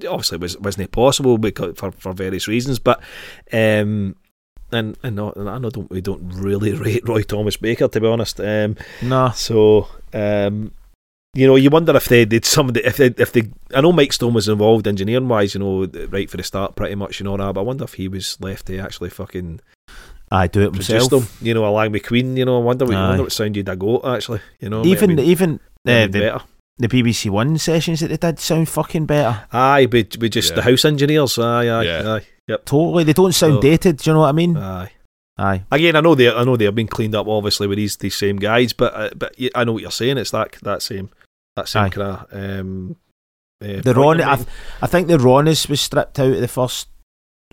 obviously 0.08 0.38
was 0.38 0.58
wasn't 0.60 0.92
possible 0.92 1.38
because 1.38 1.78
for, 1.78 1.92
for 1.92 2.14
various 2.14 2.48
reasons. 2.48 2.80
But 2.80 3.02
um, 3.52 4.16
and 4.72 4.98
and 5.04 5.16
no, 5.16 5.32
and 5.34 5.50
I 5.50 5.58
know 5.58 5.70
don't 5.70 5.90
we 5.90 6.02
don't 6.02 6.22
really 6.30 6.74
rate 6.86 7.08
Roy 7.08 7.24
Thomas 7.24 7.58
Baker 7.58 7.88
to 7.88 8.02
be 8.02 8.08
honest. 8.08 8.40
Um, 8.40 8.78
no, 9.02 9.32
so, 9.36 9.88
um, 10.14 10.72
you 11.34 11.48
know, 11.48 11.56
you 11.56 11.70
wonder 11.70 11.96
if 11.96 12.06
they 12.06 12.26
did 12.26 12.46
some 12.46 12.70
of 12.70 12.74
the 12.74 12.88
if 12.88 12.98
they 12.98 13.14
if 13.18 13.34
they. 13.34 13.50
I 13.76 13.82
know 13.82 13.92
Mike 13.92 14.14
Stone 14.14 14.34
was 14.34 14.48
involved 14.48 14.88
engineering 14.88 15.28
wise, 15.28 15.54
you 15.54 15.60
know, 15.60 15.86
right 16.10 16.30
for 16.30 16.38
the 16.38 16.44
start, 16.44 16.76
pretty 16.76 16.96
much, 16.96 17.20
you 17.20 17.26
know 17.26 17.38
that. 17.38 17.54
But 17.54 17.62
I 17.62 17.64
wonder 17.64 17.84
if 17.84 17.96
he 17.96 18.08
was 18.08 18.40
left 18.40 18.68
to 18.68 18.78
actually 18.80 19.10
fucking 19.10 19.60
I 20.32 20.48
do 20.48 20.62
it 20.62 20.74
myself. 20.74 21.10
them, 21.10 21.28
you 21.42 21.54
know, 21.54 21.66
along 21.66 21.92
with 21.92 22.04
McQueen. 22.04 22.38
You 22.38 22.46
know, 22.46 22.60
I 22.60 22.64
wonder, 22.64 22.86
what, 22.86 22.96
I 22.96 23.10
wonder 23.10 23.24
what 23.24 23.32
sound 23.32 23.56
you'd 23.56 23.66
got 23.66 24.06
actually. 24.06 24.42
You 24.60 24.70
know, 24.70 24.86
Even 24.86 25.20
even 25.20 25.60
the 26.08 26.20
better. 26.20 26.40
the 26.78 26.88
BBC 26.88 27.30
One 27.30 27.58
sessions 27.58 28.00
that 28.02 28.08
they 28.10 28.18
did 28.18 28.40
sound 28.40 28.70
fucking 28.70 29.06
better. 29.06 29.44
Aye, 29.52 29.88
but 29.88 30.18
we 30.20 30.30
just 30.30 30.50
Yeah. 30.52 30.56
the 30.58 30.62
house 30.64 30.86
engineers. 30.86 31.38
Aye, 31.40 31.68
aye, 31.68 31.82
Yeah. 31.84 32.14
aye, 32.16 32.26
yep, 32.48 32.66
Totally, 32.66 33.04
they 33.04 33.14
don't 33.14 33.34
sound 33.34 33.56
So- 33.56 33.62
dated. 33.62 33.98
Do 33.98 34.10
you 34.10 34.14
know 34.14 34.20
what 34.22 34.30
I 34.30 34.34
mean? 34.34 34.58
aye. 34.58 34.92
Aye. 35.40 35.64
Again, 35.72 35.96
I 35.96 36.02
know 36.02 36.16
they, 36.16 36.32
I 36.34 36.44
know 36.44 36.56
they 36.58 36.66
have 36.66 36.74
been 36.76 36.88
cleaned 36.88 37.14
up, 37.16 37.28
obviously, 37.28 37.68
with 37.68 37.78
these 37.78 37.96
these 37.98 38.16
same 38.16 38.38
guys, 38.38 38.74
but 38.74 38.94
uh, 38.96 39.10
but 39.16 39.36
y- 39.40 39.50
I 39.54 39.64
know 39.66 39.74
what 39.74 39.82
you're 39.84 39.92
saying. 39.92 40.18
It's 40.18 40.32
that 40.32 40.54
that 40.64 40.82
same 40.82 41.10
that 41.56 41.68
same 41.70 41.90
kind 41.92 42.08
of 42.12 42.26
um, 42.34 42.96
uh, 43.64 43.82
The 43.82 43.94
point 43.94 43.98
Ron, 43.98 44.22
I, 44.22 44.36
th- 44.36 44.48
I 44.82 44.88
think 44.88 45.08
the 45.08 45.20
rawness 45.20 45.68
was 45.70 45.80
stripped 45.82 46.20
out 46.20 46.32
of 46.34 46.42
the 46.42 46.48
first 46.48 46.88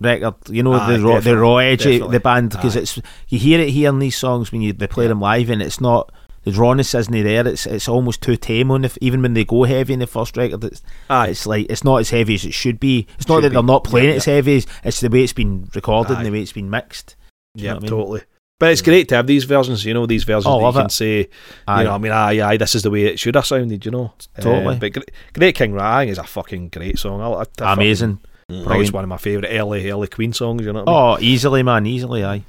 record. 0.00 0.34
You 0.48 0.62
know, 0.62 0.72
Aye, 0.74 0.96
the 0.96 1.00
raw, 1.04 1.20
the 1.20 1.36
raw 1.36 1.56
edge 1.58 1.84
of 1.86 2.10
the 2.10 2.20
band 2.20 2.50
because 2.50 2.74
it's 2.76 2.98
you 3.28 3.38
hear 3.38 3.60
it 3.60 3.68
here 3.70 3.90
in 3.90 3.98
these 3.98 4.16
songs 4.16 4.50
when 4.50 4.62
you 4.62 4.72
they 4.72 4.86
play 4.86 5.06
them 5.06 5.20
live, 5.20 5.50
and 5.50 5.60
it's 5.60 5.80
not 5.80 6.10
the 6.44 6.52
rawness 6.52 6.94
isn't 6.94 7.12
there. 7.12 7.46
It's 7.48 7.66
it's 7.66 7.88
almost 7.88 8.22
too 8.22 8.36
tame 8.36 8.70
on 8.70 8.82
the, 8.82 8.96
even 9.00 9.22
when 9.22 9.34
they 9.34 9.44
go 9.44 9.64
heavy 9.64 9.94
in 9.94 9.98
the 10.00 10.06
first 10.06 10.36
record. 10.36 10.62
It's, 10.64 10.82
Aye. 11.10 11.28
it's 11.28 11.46
like 11.46 11.66
it's 11.70 11.84
not 11.84 11.96
as 12.00 12.10
heavy 12.10 12.34
as 12.34 12.44
it 12.44 12.54
should 12.54 12.78
be. 12.78 13.06
It's 13.18 13.28
not 13.28 13.36
Should 13.36 13.44
that 13.44 13.48
be. 13.50 13.54
they're 13.54 13.62
not 13.62 13.84
playing 13.84 14.06
Yeah, 14.08 14.12
it 14.14 14.16
as 14.18 14.24
heavy 14.26 14.64
it's 14.84 15.00
the 15.00 15.08
way 15.10 15.22
it's 15.22 15.32
been 15.32 15.68
recorded 15.74 16.12
Aye. 16.12 16.16
and 16.18 16.26
the 16.26 16.30
way 16.30 16.40
it's 16.42 16.52
been 16.52 16.70
mixed. 16.70 17.16
Do 17.56 17.64
Yeah, 17.64 17.76
I 17.76 17.78
mean? 17.80 17.88
totally. 17.90 18.22
But 18.60 18.70
it's 18.70 18.82
great 18.82 19.08
to 19.08 19.16
have 19.16 19.26
these 19.26 19.44
versions, 19.44 19.84
you 19.84 19.92
know, 19.94 20.06
these 20.06 20.22
versions 20.24 20.46
Oh, 20.46 20.60
that 20.60 20.66
you 20.66 20.72
can 20.72 20.86
it. 20.86 20.92
say, 20.92 21.28
Aye. 21.66 21.80
you 21.82 21.88
know, 21.88 21.94
I 21.94 21.98
mean, 21.98 22.12
aye, 22.12 22.40
aye, 22.40 22.56
this 22.56 22.74
is 22.76 22.82
the 22.84 22.90
way 22.90 23.04
it 23.06 23.18
should 23.18 23.34
have 23.34 23.44
sounded, 23.46 23.84
you 23.84 23.90
know. 23.90 24.12
Totally. 24.40 24.76
Uh, 24.76 24.78
but 24.78 24.92
Great, 24.92 25.10
Great 25.32 25.54
King 25.56 25.72
Rat 25.72 26.06
is 26.08 26.18
a 26.18 26.24
fucking 26.24 26.68
great 26.68 26.98
song. 26.98 27.20
I, 27.20 27.42
I, 27.42 27.44
I 27.68 27.72
Amazing. 27.74 28.20
Think 28.48 28.70
it's 28.70 28.92
one 28.92 29.02
of 29.02 29.08
my 29.08 29.16
favourite 29.16 29.50
early, 29.52 29.90
early 29.90 30.06
Queen 30.06 30.32
songs, 30.32 30.62
you 30.64 30.72
know 30.72 30.84
what 30.84 30.88
I 30.88 31.14
mean? 31.14 31.18
Oh, 31.18 31.18
easily, 31.20 31.62
man, 31.64 31.84
easily. 31.86 32.24
Aye. 32.24 32.44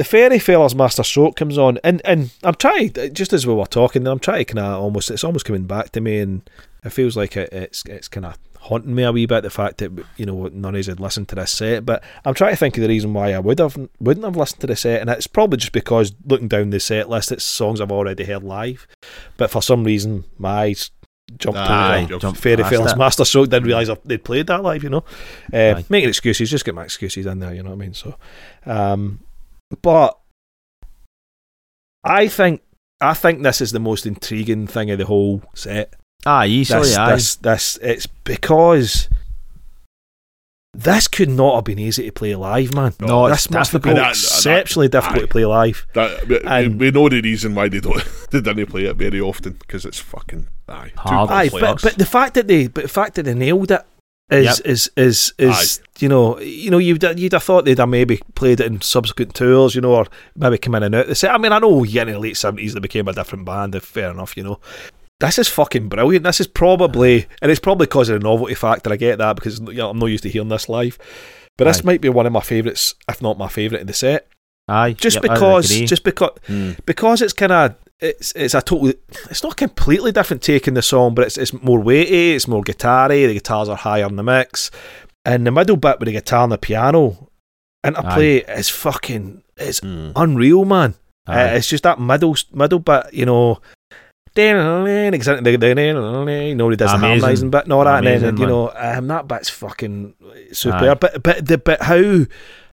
The 0.00 0.04
Fairy 0.04 0.38
Fellas 0.38 0.74
Master 0.74 1.02
Stroke 1.02 1.36
comes 1.36 1.58
on, 1.58 1.78
and, 1.84 2.00
and 2.06 2.30
I'm 2.42 2.54
trying, 2.54 2.94
just 3.12 3.34
as 3.34 3.46
we 3.46 3.52
were 3.52 3.66
talking, 3.66 4.06
I'm 4.06 4.18
trying 4.18 4.46
to 4.46 4.54
kind 4.54 4.66
of 4.66 4.80
almost, 4.80 5.10
it's 5.10 5.24
almost 5.24 5.44
coming 5.44 5.64
back 5.64 5.90
to 5.90 6.00
me, 6.00 6.20
and 6.20 6.48
it 6.82 6.88
feels 6.88 7.18
like 7.18 7.36
it, 7.36 7.52
it's 7.52 7.84
it's 7.84 8.08
kind 8.08 8.24
of 8.24 8.38
haunting 8.60 8.94
me 8.94 9.02
a 9.02 9.12
wee 9.12 9.26
bit, 9.26 9.42
the 9.42 9.50
fact 9.50 9.76
that, 9.76 9.92
you 10.16 10.24
know, 10.24 10.48
none 10.54 10.74
of 10.74 10.78
us 10.78 10.86
had 10.86 11.00
listened 11.00 11.28
to 11.28 11.34
this 11.34 11.50
set, 11.50 11.84
but 11.84 12.02
I'm 12.24 12.32
trying 12.32 12.52
to 12.52 12.56
think 12.56 12.78
of 12.78 12.80
the 12.80 12.88
reason 12.88 13.12
why 13.12 13.34
I 13.34 13.40
would 13.40 13.58
have, 13.58 13.76
wouldn't 14.00 14.24
have 14.24 14.38
listened 14.38 14.62
to 14.62 14.68
the 14.68 14.74
set, 14.74 15.02
and 15.02 15.10
it's 15.10 15.26
probably 15.26 15.58
just 15.58 15.72
because 15.72 16.14
looking 16.24 16.48
down 16.48 16.70
the 16.70 16.80
set 16.80 17.10
list, 17.10 17.30
it's 17.30 17.44
songs 17.44 17.78
I've 17.78 17.92
already 17.92 18.24
heard 18.24 18.42
live, 18.42 18.86
but 19.36 19.50
for 19.50 19.60
some 19.60 19.84
reason, 19.84 20.24
my 20.38 20.62
eyes 20.62 20.92
jumped 21.36 21.58
Aye, 21.58 22.04
over 22.04 22.18
jump 22.20 22.38
Fairy 22.38 22.62
past 22.62 22.74
Fellas. 22.74 22.96
Master 22.96 23.26
Stroke, 23.26 23.50
didn't 23.50 23.66
realise 23.66 23.90
they'd 24.06 24.24
played 24.24 24.46
that 24.46 24.62
live, 24.62 24.82
you 24.82 24.88
know. 24.88 25.04
Uh, 25.52 25.82
making 25.90 26.08
excuses, 26.08 26.50
just 26.50 26.64
get 26.64 26.74
my 26.74 26.84
excuses 26.84 27.26
in 27.26 27.38
there, 27.38 27.52
you 27.52 27.62
know 27.62 27.68
what 27.68 27.76
I 27.76 27.78
mean? 27.80 27.92
So, 27.92 28.16
um, 28.64 29.20
but 29.82 30.18
I 32.04 32.28
think 32.28 32.62
I 33.00 33.14
think 33.14 33.42
this 33.42 33.60
is 33.60 33.72
the 33.72 33.80
most 33.80 34.06
intriguing 34.06 34.66
thing 34.66 34.90
of 34.90 34.98
the 34.98 35.06
whole 35.06 35.42
set. 35.54 35.94
Aye, 36.26 36.46
easily. 36.46 36.82
This, 36.82 36.96
aye. 36.98 37.14
this, 37.14 37.36
this, 37.36 37.78
it's 37.80 38.06
because 38.06 39.08
this 40.74 41.08
could 41.08 41.30
not 41.30 41.54
have 41.56 41.64
been 41.64 41.78
easy 41.78 42.04
to 42.04 42.12
play 42.12 42.34
live, 42.34 42.74
man. 42.74 42.92
No, 43.00 43.26
it's 43.26 43.44
this 43.44 43.50
must 43.50 43.72
have 43.72 43.82
been 43.82 43.94
difficult. 43.94 44.14
That- 44.16 44.20
that- 44.20 44.36
exceptionally 44.36 44.88
difficult 44.88 45.18
aye. 45.18 45.22
to 45.22 45.28
play 45.28 45.44
live. 45.46 45.86
That, 45.94 46.28
we, 46.28 46.40
And- 46.40 46.78
we 46.78 46.90
know 46.90 47.08
the 47.08 47.22
reason 47.22 47.54
why 47.54 47.68
they 47.68 47.80
don't 47.80 48.04
they 48.30 48.40
didn't 48.42 48.66
play 48.66 48.84
it 48.84 48.96
very 48.96 49.20
often 49.20 49.54
because 49.54 49.86
it's 49.86 49.98
fucking 49.98 50.48
aye, 50.68 50.92
Hard. 50.96 51.28
too 51.28 51.34
Aye, 51.34 51.48
but, 51.60 51.82
but 51.82 51.96
the 51.98 52.06
fact 52.06 52.34
that 52.34 52.48
they, 52.48 52.66
but 52.68 52.82
the 52.82 52.88
fact 52.88 53.14
that 53.14 53.22
they 53.22 53.34
nailed 53.34 53.70
it 53.70 53.82
is 54.30 54.44
Yep. 54.58 54.66
is 54.66 54.90
is 54.96 55.34
is 55.38 55.80
you 55.98 56.08
know 56.08 56.38
you 56.40 56.70
know 56.70 56.78
you'd 56.78 57.02
you'd 57.18 57.32
have 57.32 57.42
thought 57.42 57.64
they'd 57.64 57.78
have 57.78 57.88
maybe 57.88 58.20
played 58.34 58.60
it 58.60 58.66
in 58.66 58.80
subsequent 58.80 59.34
tours, 59.34 59.74
you 59.74 59.80
know, 59.80 59.94
or 59.94 60.06
maybe 60.36 60.58
come 60.58 60.74
in 60.76 60.82
and 60.84 60.94
out. 60.94 61.06
the 61.06 61.14
set. 61.14 61.32
I 61.34 61.38
mean, 61.38 61.52
I 61.52 61.58
know 61.58 61.82
yeah, 61.84 62.02
in 62.02 62.08
the 62.12 62.18
late 62.18 62.36
seventies 62.36 62.74
they 62.74 62.80
became 62.80 63.08
a 63.08 63.12
different 63.12 63.44
band. 63.44 63.74
If 63.74 63.84
fair 63.84 64.10
enough, 64.10 64.36
you 64.36 64.42
know. 64.44 64.60
This 65.20 65.38
is 65.38 65.48
fucking 65.48 65.90
brilliant. 65.90 66.24
This 66.24 66.40
is 66.40 66.46
probably, 66.46 67.26
and 67.42 67.50
it's 67.50 67.60
probably 67.60 67.84
because 67.86 68.08
of 68.08 68.18
the 68.18 68.26
novelty 68.26 68.54
factor. 68.54 68.90
I 68.90 68.96
get 68.96 69.18
that 69.18 69.36
because 69.36 69.60
you 69.60 69.74
know, 69.74 69.90
I'm 69.90 69.98
not 69.98 70.06
used 70.06 70.22
to 70.22 70.30
hearing 70.30 70.48
this 70.48 70.66
live, 70.66 70.96
but 71.58 71.64
this 71.64 71.84
might 71.84 72.00
be 72.00 72.08
one 72.08 72.24
of 72.24 72.32
my 72.32 72.40
favourites, 72.40 72.94
if 73.06 73.20
not 73.20 73.36
my 73.36 73.48
favourite 73.48 73.82
in 73.82 73.86
the 73.86 73.92
set. 73.92 74.28
Aye, 74.66 74.92
Just 74.94 75.16
yep, 75.16 75.22
because, 75.24 75.68
just 75.68 76.04
because, 76.04 76.30
Mm. 76.48 76.78
because 76.86 77.20
it's 77.20 77.34
kind 77.34 77.52
of 77.52 77.74
it's 78.00 78.32
it's 78.36 78.54
a 78.54 78.62
totally 78.62 78.94
it's 79.30 79.42
not 79.42 79.52
a 79.52 79.56
completely 79.56 80.12
different 80.12 80.42
take 80.42 80.66
in 80.68 80.74
the 80.74 80.82
song, 80.82 81.14
but 81.14 81.26
it's 81.26 81.36
it's 81.38 81.52
more 81.52 81.78
weighty, 81.80 82.34
it's 82.34 82.48
more 82.48 82.62
guitar-y, 82.62 83.26
the 83.26 83.34
guitars 83.34 83.68
are 83.68 83.76
higher 83.76 84.06
in 84.06 84.16
the 84.16 84.22
mix, 84.22 84.70
and 85.24 85.46
the 85.46 85.50
middle 85.50 85.76
bit 85.76 85.98
with 86.00 86.06
the 86.06 86.12
guitar 86.12 86.44
and 86.44 86.52
the 86.52 86.58
piano 86.58 87.28
interplay 87.86 88.38
is 88.38 88.68
fucking 88.68 89.42
it's 89.56 89.80
Mm. 89.80 90.12
unreal, 90.16 90.64
man. 90.64 90.94
Uh, 91.28 91.50
it's 91.52 91.68
just 91.68 91.82
that 91.84 92.00
middle 92.00 92.34
middle 92.52 92.78
bit, 92.78 93.06
you 93.12 93.26
know. 93.26 93.60
Exactly, 94.36 95.52
you 95.52 95.58
know, 95.58 96.68
he 96.70 96.76
does 96.76 96.90
the 96.90 96.96
Amazing. 96.96 97.00
harmonising 97.00 97.50
bit 97.50 97.64
and 97.64 97.72
all 97.72 97.84
that, 97.84 97.98
and 97.98 98.06
then 98.06 98.36
you 98.36 98.46
man. 98.46 98.48
know 98.48 98.72
um, 98.76 99.06
that 99.08 99.26
bit's 99.28 99.48
fucking 99.50 100.14
super. 100.52 100.90
Aye. 100.90 100.94
But 100.94 101.22
but 101.22 101.46
the 101.46 101.58
but 101.58 101.82
how 101.82 102.24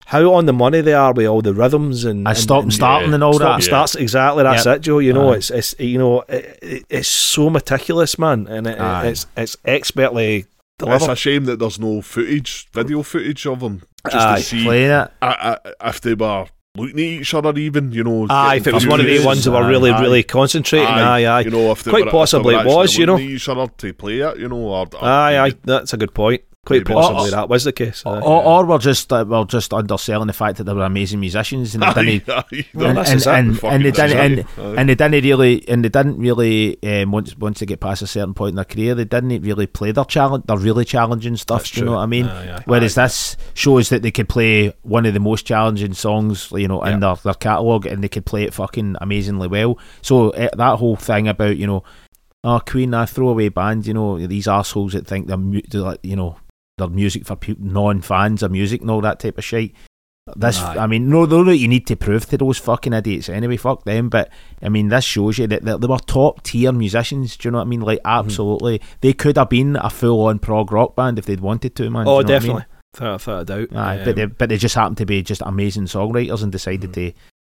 how 0.10 0.34
on 0.34 0.46
the 0.46 0.54
money 0.54 0.80
they 0.82 0.94
are 0.94 1.12
with 1.14 1.26
all 1.28 1.42
the 1.42 1.54
rhythms 1.54 2.06
and 2.06 2.28
I 2.28 2.32
and- 2.32 2.40
stop 2.40 2.58
and 2.64 2.66
and- 2.66 2.74
starting 2.74 3.10
yeah, 3.10 3.16
and 3.16 3.24
all 3.24 3.34
Stop 3.34 3.48
that. 3.48 3.54
and 3.56 3.64
starts 3.64 3.96
exactly 3.96 4.44
that's 4.44 4.66
Yep. 4.66 4.76
it, 4.78 4.80
Joe. 4.82 5.00
You 5.00 5.14
know, 5.14 5.34
Aye. 5.34 5.38
it's 5.38 5.50
it's 5.52 5.76
you 5.80 5.98
know 5.98 6.22
it, 6.30 6.60
it, 6.62 6.84
it's 6.90 7.08
so 7.10 7.50
meticulous, 7.50 8.18
man, 8.18 8.48
and 8.48 8.68
it, 8.68 8.78
it's 8.80 9.26
it's 9.36 9.58
expertly 9.66 10.46
It's 10.82 11.08
a 11.08 11.16
shame 11.16 11.46
that 11.46 11.60
there's 11.60 11.80
no 11.80 12.02
footage, 12.02 12.68
video 12.74 13.04
footage 13.04 13.46
of 13.48 13.60
them, 13.60 13.82
just 14.10 14.16
Aye. 14.28 14.38
to 14.38 14.44
see 14.44 14.64
Playing 14.64 14.92
it. 14.92 15.12
if 15.86 16.02
they 16.02 16.14
were 16.14 16.46
looking 16.78 17.00
at 17.00 17.04
each 17.22 17.34
other, 17.34 17.58
even 17.58 17.92
you 17.92 18.04
know. 18.04 18.28
Aye, 18.30 18.58
if 18.58 18.68
it 18.68 18.74
was 18.74 18.86
one 18.88 19.00
of 19.02 19.08
the 19.08 19.26
ones 19.26 19.44
that 19.44 19.52
were 19.52 19.68
really 19.68 19.90
aye. 19.92 20.00
really 20.02 20.22
concentrating, 20.24 20.88
aye, 20.88 21.26
aye, 21.26 21.40
You 21.42 21.50
know, 21.50 21.72
if 21.72 21.84
they 21.84 21.90
Quite 21.92 22.06
were, 22.06 22.12
possibly 22.12 22.54
if 22.56 22.62
it 22.62 22.64
they 22.66 22.70
were 22.70 22.78
was, 22.78 22.96
you 22.98 23.06
know. 23.08 23.14
looking 23.14 23.28
at 23.30 23.34
each 23.34 23.50
other 23.50 23.68
to 23.68 23.94
play 23.94 24.20
it, 24.20 24.38
you 24.38 24.48
know, 24.48 24.58
or, 24.58 24.86
or 24.86 25.04
aye, 25.04 25.38
aye. 25.38 25.44
maybe- 25.50 25.60
That's 25.66 25.94
a 25.94 25.98
good 25.98 26.14
point. 26.14 26.44
Quite 26.68 26.80
Maybe 26.88 26.94
possibly 26.96 27.28
it's- 27.28 27.32
that 27.32 27.48
was 27.48 27.64
the 27.64 27.72
case. 27.72 28.04
Or, 28.06 28.22
or 28.22 28.66
we're 28.66 28.78
just 28.78 29.14
uh, 29.14 29.24
we're 29.26 29.46
just 29.46 29.74
underselling 29.74 30.28
the 30.28 30.34
fact 30.34 30.58
that 30.58 30.66
they 30.66 30.74
were 30.74 30.84
amazing 30.84 31.22
musicians 31.22 31.74
and 31.74 31.82
they 31.84 31.94
didn't 32.20 32.30
Aye, 32.30 32.44
aye, 32.52 32.66
Well, 32.74 32.88
and, 32.90 32.98
this 32.98 33.10
and, 33.10 33.18
is 33.22 33.26
it. 33.28 33.34
and, 33.34 33.56
Fucking 33.60 33.70
and 33.76 33.86
they 33.86 33.92
didn't 33.92 34.18
and, 34.18 34.38
this 34.40 34.46
is 34.46 34.58
it. 34.58 34.78
and 34.80 34.90
they 34.90 34.96
didn't 34.96 35.24
really 35.24 35.70
and 35.70 35.86
they 35.86 35.90
didn't 35.90 36.18
really 36.18 36.84
um, 36.84 37.12
once 37.14 37.38
once 37.38 37.60
they 37.62 37.66
get 37.66 37.80
past 37.80 38.02
a 38.02 38.08
certain 38.08 38.34
point 38.34 38.50
in 38.50 38.56
their 38.58 38.66
career 38.66 38.96
they 38.96 39.06
didn't 39.06 39.42
really 39.44 39.66
play 39.66 39.92
their 39.94 40.04
challenge 40.04 40.44
their 40.48 40.58
really 40.58 40.84
challenging 40.84 41.38
stuff 41.38 41.62
That's 41.62 41.72
do 41.72 41.80
you 41.80 41.86
know 41.86 41.94
what 41.94 42.00
I 42.00 42.06
mean 42.08 42.26
Aye, 42.26 42.58
aye. 42.58 42.64
whereas 42.66 42.96
this 42.96 43.38
shows 43.54 43.88
that 43.90 44.02
they 44.02 44.12
could 44.12 44.28
play 44.28 44.74
one 44.82 45.06
of 45.06 45.14
the 45.14 45.22
most 45.22 45.46
challenging 45.46 45.94
songs 45.94 46.52
you 46.52 46.68
know 46.68 46.84
in 46.84 46.94
Yeah. 46.94 47.00
their, 47.00 47.16
their 47.16 47.34
catalogue 47.36 47.86
and 47.86 48.04
they 48.04 48.10
could 48.10 48.26
play 48.26 48.44
it 48.44 48.54
fucking 48.54 48.98
amazingly 49.00 49.48
well 49.48 49.80
so 50.02 50.32
uh, 50.32 50.50
that 50.58 50.80
whole 50.80 50.98
thing 50.98 51.30
about 51.30 51.56
you 51.56 51.66
know 51.68 51.84
oh 52.44 52.60
Queen 52.66 52.94
a 52.94 53.08
throwaway 53.08 53.48
band 53.50 53.88
you 53.88 53.94
know 53.94 54.18
these 54.28 54.48
assholes 54.50 54.94
that 54.94 55.08
think 55.08 55.28
they're, 55.28 55.38
mu- 55.38 55.62
they're 55.70 55.82
like 55.82 56.00
you 56.04 56.16
know 56.18 56.36
their 56.78 56.88
music 56.90 57.26
for 57.26 57.36
pe- 57.36 57.56
non-fans 57.60 58.44
of 58.44 58.52
music 58.52 58.82
and 58.82 58.92
all 58.92 59.02
that 59.02 59.20
type 59.20 59.38
of 59.38 59.44
shit. 59.44 59.72
This, 60.36 60.60
Aye. 60.60 60.84
I 60.84 60.88
mean, 60.88 61.10
no, 61.10 61.24
no, 61.26 61.44
that 61.46 61.56
you 61.58 61.70
need 61.70 61.88
to 61.88 61.96
prove 61.96 62.26
to 62.28 62.38
those 62.38 62.58
fucking 62.58 62.92
idiots 62.92 63.30
anyway. 63.30 63.56
Fuck 63.56 63.86
them. 63.86 64.10
But 64.10 64.30
I 64.62 64.68
mean, 64.68 64.90
this 64.90 65.06
shows 65.06 65.38
you 65.38 65.48
that 65.48 65.64
they, 65.64 65.78
they 65.78 65.88
were 65.88 66.00
top 66.00 66.44
tier 66.44 66.74
musicians. 66.74 67.38
Do 67.38 67.48
you 67.48 67.52
know 67.52 67.60
what 67.60 67.64
I 67.64 67.68
mean? 67.70 67.80
Like, 67.82 68.00
Mm-hmm. 68.00 68.26
absolutely, 68.28 68.82
they 69.02 69.14
could 69.14 69.38
have 69.38 69.50
been 69.50 69.78
a 69.78 69.90
full-on 69.90 70.40
prog 70.40 70.72
rock 70.72 70.96
band 70.98 71.18
if 71.18 71.26
they'd 71.26 71.40
wanted 71.40 71.76
to, 71.78 71.90
man. 71.90 72.08
Oh, 72.08 72.20
you 72.20 72.26
know 72.26 72.34
what 72.34 72.44
I 72.44 72.46
mean? 72.48 72.58
definitely. 72.58 72.66
Without, 72.94 73.28
a 73.42 73.46
doubt. 73.46 73.76
Aye, 73.76 74.00
Um, 74.00 74.06
but 74.06 74.16
they, 74.16 74.26
but 74.26 74.50
they 74.50 74.58
just 74.58 74.76
happened 74.76 74.98
to 74.98 75.06
be 75.06 75.22
just 75.24 75.42
amazing 75.46 75.86
songwriters 75.86 76.44
and 76.44 76.52
decided 76.52 76.90
Mhm. 76.92 76.94
to, 76.94 77.02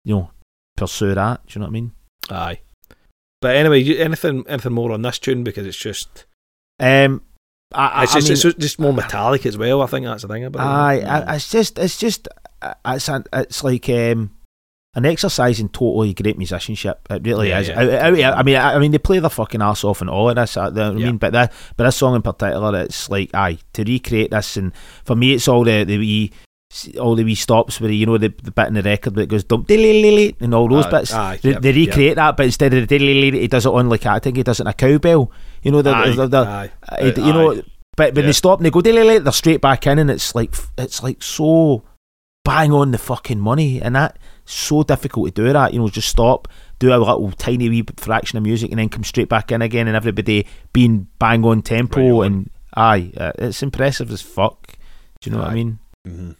you 0.05 0.15
know, 0.15 0.31
pursue 0.77 1.13
that. 1.13 1.45
Do 1.47 1.53
you 1.53 1.59
know 1.59 1.65
what 1.65 1.71
I 1.71 1.73
mean? 1.73 1.91
Aye. 2.29 2.59
But 3.41 3.55
anyway, 3.57 3.83
anything 3.97 4.45
anything 4.47 4.73
more 4.73 4.91
on 4.93 5.01
this 5.01 5.19
tune 5.19 5.43
because 5.43 5.65
it's 5.65 5.77
just 5.77 6.25
Um, 6.79 7.21
I, 7.73 7.87
I, 7.87 8.03
it's 8.03 8.13
just 8.13 8.27
mean, 8.27 8.33
it's 8.33 8.59
just- 8.59 8.79
more 8.79 8.93
metallic 8.93 9.45
as 9.45 9.57
well. 9.57 9.81
I 9.81 9.87
think 9.87 10.05
that's 10.05 10.21
the 10.23 10.27
thing 10.27 10.45
about 10.45 10.65
Aye, 10.67 10.95
it. 10.95 11.05
I, 11.05 11.35
it's 11.35 11.49
just, 11.49 11.77
it's 11.79 11.97
just, 11.97 12.27
it's, 12.85 13.09
it's 13.33 13.63
like 13.63 13.89
um, 13.89 14.31
an 14.95 15.05
exercise 15.05 15.59
in 15.59 15.69
totally 15.69 16.13
great 16.13 16.37
musicianship. 16.37 17.07
It 17.09 17.25
really 17.25 17.49
Yeah, 17.49 17.59
is. 17.59 17.67
yeah. 17.69 17.79
I, 17.79 17.83
I, 18.09 18.39
I 18.39 18.43
mean, 18.43 18.55
I, 18.57 18.77
mean, 18.79 18.91
they 18.91 18.97
play 18.97 19.19
their 19.19 19.29
fucking 19.29 19.61
ass 19.61 19.83
off 19.83 20.01
and 20.01 20.09
all 20.09 20.29
of 20.29 20.35
this. 20.35 20.57
I 20.57 20.67
Yeah. 20.69 20.91
mean, 20.91 21.17
but 21.17 21.31
that, 21.33 21.53
but 21.77 21.85
this 21.85 21.95
song 21.95 22.15
in 22.15 22.21
particular, 22.21 22.81
it's 22.81 23.09
like, 23.09 23.29
aye, 23.33 23.57
to 23.73 23.83
recreate 23.83 24.31
this, 24.31 24.57
and 24.57 24.73
for 25.05 25.15
me, 25.15 25.33
it's 25.33 25.47
all 25.47 25.63
the 25.63 25.83
the 25.85 25.97
wee. 25.97 26.31
All 26.99 27.15
the 27.15 27.23
wee 27.25 27.35
stops 27.35 27.81
where 27.81 27.91
you 27.91 28.05
know 28.05 28.17
the, 28.17 28.33
the 28.43 28.51
bit 28.51 28.67
in 28.67 28.75
the 28.75 28.81
record 28.81 29.15
where 29.15 29.23
it 29.23 29.29
goes 29.29 29.43
dum 29.43 29.63
dilly 29.63 30.35
and 30.39 30.53
all 30.53 30.69
those 30.69 30.85
Aye, 30.85 30.89
bits. 30.91 31.13
aye, 31.13 31.39
they, 31.41 31.49
yep, 31.51 31.61
they 31.61 31.71
yep. 31.71 31.87
recreate 31.87 32.15
that, 32.15 32.37
but 32.37 32.45
instead 32.45 32.73
of 32.73 32.87
the 32.87 32.97
dilly 32.97 33.31
he 33.39 33.47
does 33.47 33.65
it 33.65 33.69
on 33.73 33.89
like 33.89 34.05
I 34.05 34.19
think 34.19 34.37
he 34.37 34.43
does 34.43 34.59
it 34.59 34.63
in 34.63 34.67
a 34.67 34.73
cowbell. 34.73 35.31
You 35.63 35.71
know 35.71 35.81
the, 35.81 35.91
Aye, 35.93 36.15
the, 36.15 36.27
the, 36.27 36.37
Aye. 36.37 36.71
uh, 36.89 37.05
you 37.05 37.33
know, 37.33 37.61
but 37.97 38.15
when 38.15 38.23
Yeah. 38.23 38.27
they 38.27 38.31
stop 38.33 38.59
and 38.59 38.65
they 38.65 38.69
go 38.69 38.79
dilly 38.81 39.19
they're 39.19 39.31
straight 39.33 39.59
back 39.59 39.85
in, 39.85 39.99
and 39.99 40.09
it's 40.09 40.33
like 40.33 40.55
it's 40.77 41.03
like 41.03 41.21
so 41.21 41.83
bang 42.45 42.71
on 42.71 42.91
the 42.91 42.97
fucking 42.97 43.39
money, 43.39 43.81
and 43.81 43.93
that 43.95 44.17
so 44.45 44.81
difficult 44.83 45.27
to 45.35 45.41
do 45.43 45.51
that. 45.53 45.73
You 45.73 45.79
know, 45.79 45.89
just 45.89 46.07
stop, 46.07 46.47
do 46.79 46.93
a 46.93 46.97
little 46.97 47.31
tiny 47.33 47.67
wee 47.67 47.83
fraction 47.97 48.37
of 48.37 48.43
music, 48.43 48.71
and 48.71 48.79
then 48.79 48.87
come 48.87 49.03
straight 49.03 49.27
back 49.27 49.51
in 49.51 49.61
again, 49.61 49.87
and 49.89 49.97
everybody 49.97 50.47
being 50.71 51.07
bang 51.19 51.43
on 51.43 51.61
tempo, 51.63 51.99
Right 51.99 52.11
on. 52.11 52.25
and 52.25 52.49
aye, 52.77 53.11
uh, 53.17 53.33
it's 53.39 53.61
impressive 53.61 54.09
as 54.09 54.21
fuck. 54.21 54.77
Do 55.19 55.29
you 55.29 55.35
know 55.35 55.41
what 55.43 55.49
I 55.49 55.51
Aye. 55.51 55.55
mean? 55.55 55.79
hmm 56.07 56.31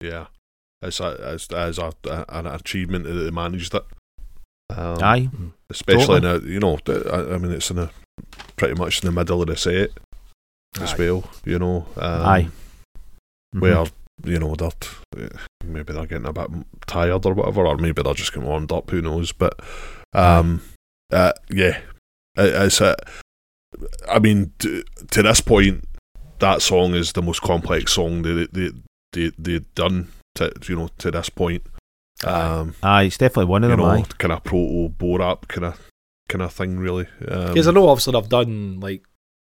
Yeah, 0.00 0.26
it's 0.82 1.00
a 1.00 1.32
it's, 1.34 1.48
it's 1.50 1.78
a, 1.78 1.92
a, 2.08 2.24
an 2.28 2.46
achievement 2.46 3.04
that 3.04 3.12
they 3.12 3.30
managed 3.30 3.74
it. 3.74 3.84
Um, 4.70 4.98
aye, 5.02 5.28
especially 5.68 6.18
in 6.18 6.24
a 6.24 6.38
you 6.40 6.60
know 6.60 6.78
I, 6.86 7.34
I 7.34 7.38
mean 7.38 7.52
it's 7.52 7.70
in 7.70 7.78
a 7.78 7.90
pretty 8.56 8.74
much 8.74 9.02
in 9.02 9.06
the 9.06 9.12
middle 9.12 9.42
of 9.42 9.48
the 9.48 9.56
set 9.56 9.90
as 10.80 10.94
Aye. 10.94 10.96
well. 10.98 11.24
You 11.44 11.58
know, 11.58 11.86
um, 11.96 12.22
aye. 12.26 12.48
Mhm. 13.54 13.60
where 13.60 13.84
you 14.24 14.38
know 14.38 14.54
they're 14.54 15.28
maybe 15.64 15.92
they're 15.92 16.06
getting 16.06 16.26
a 16.26 16.32
bit 16.32 16.48
tired 16.86 17.26
or 17.26 17.34
whatever, 17.34 17.66
or 17.66 17.76
maybe 17.78 18.02
they're 18.02 18.14
just 18.14 18.32
getting 18.32 18.48
warmed 18.48 18.70
up. 18.70 18.90
Who 18.90 19.02
knows? 19.02 19.32
But 19.32 19.58
um, 20.12 20.62
uh, 21.12 21.32
yeah, 21.50 21.78
it, 22.36 22.54
it's 22.54 22.80
a. 22.80 22.96
I 24.08 24.18
mean, 24.18 24.52
t- 24.58 24.84
to 25.10 25.22
this 25.22 25.40
point, 25.40 25.84
that 26.38 26.62
song 26.62 26.94
is 26.94 27.12
the 27.12 27.22
most 27.22 27.42
complex 27.42 27.92
song 27.94 28.22
they 28.22 28.46
they 28.52 28.70
they 29.12 29.32
they've 29.38 29.74
done 29.74 30.08
to 30.36 30.52
you 30.68 30.76
know 30.76 30.88
to 30.98 31.10
this 31.10 31.28
point. 31.30 31.62
Um, 32.24 32.74
aye, 32.82 33.04
it's 33.04 33.16
definitely 33.18 33.46
one 33.46 33.64
of 33.64 33.70
you 33.70 33.76
them. 33.76 33.86
know, 33.86 34.04
kind 34.18 34.32
of 34.32 34.44
proto 34.44 34.90
Bo 34.90 35.16
Rhap 35.16 35.48
kind 35.48 35.64
of 35.66 35.90
kind 36.28 36.42
of 36.42 36.52
thing, 36.52 36.78
really. 36.78 37.06
Um, 37.28 37.48
Because 37.48 37.66
I 37.66 37.72
know 37.72 37.88
obviously 37.88 38.12
they've 38.12 38.28
done 38.28 38.80
like 38.80 39.02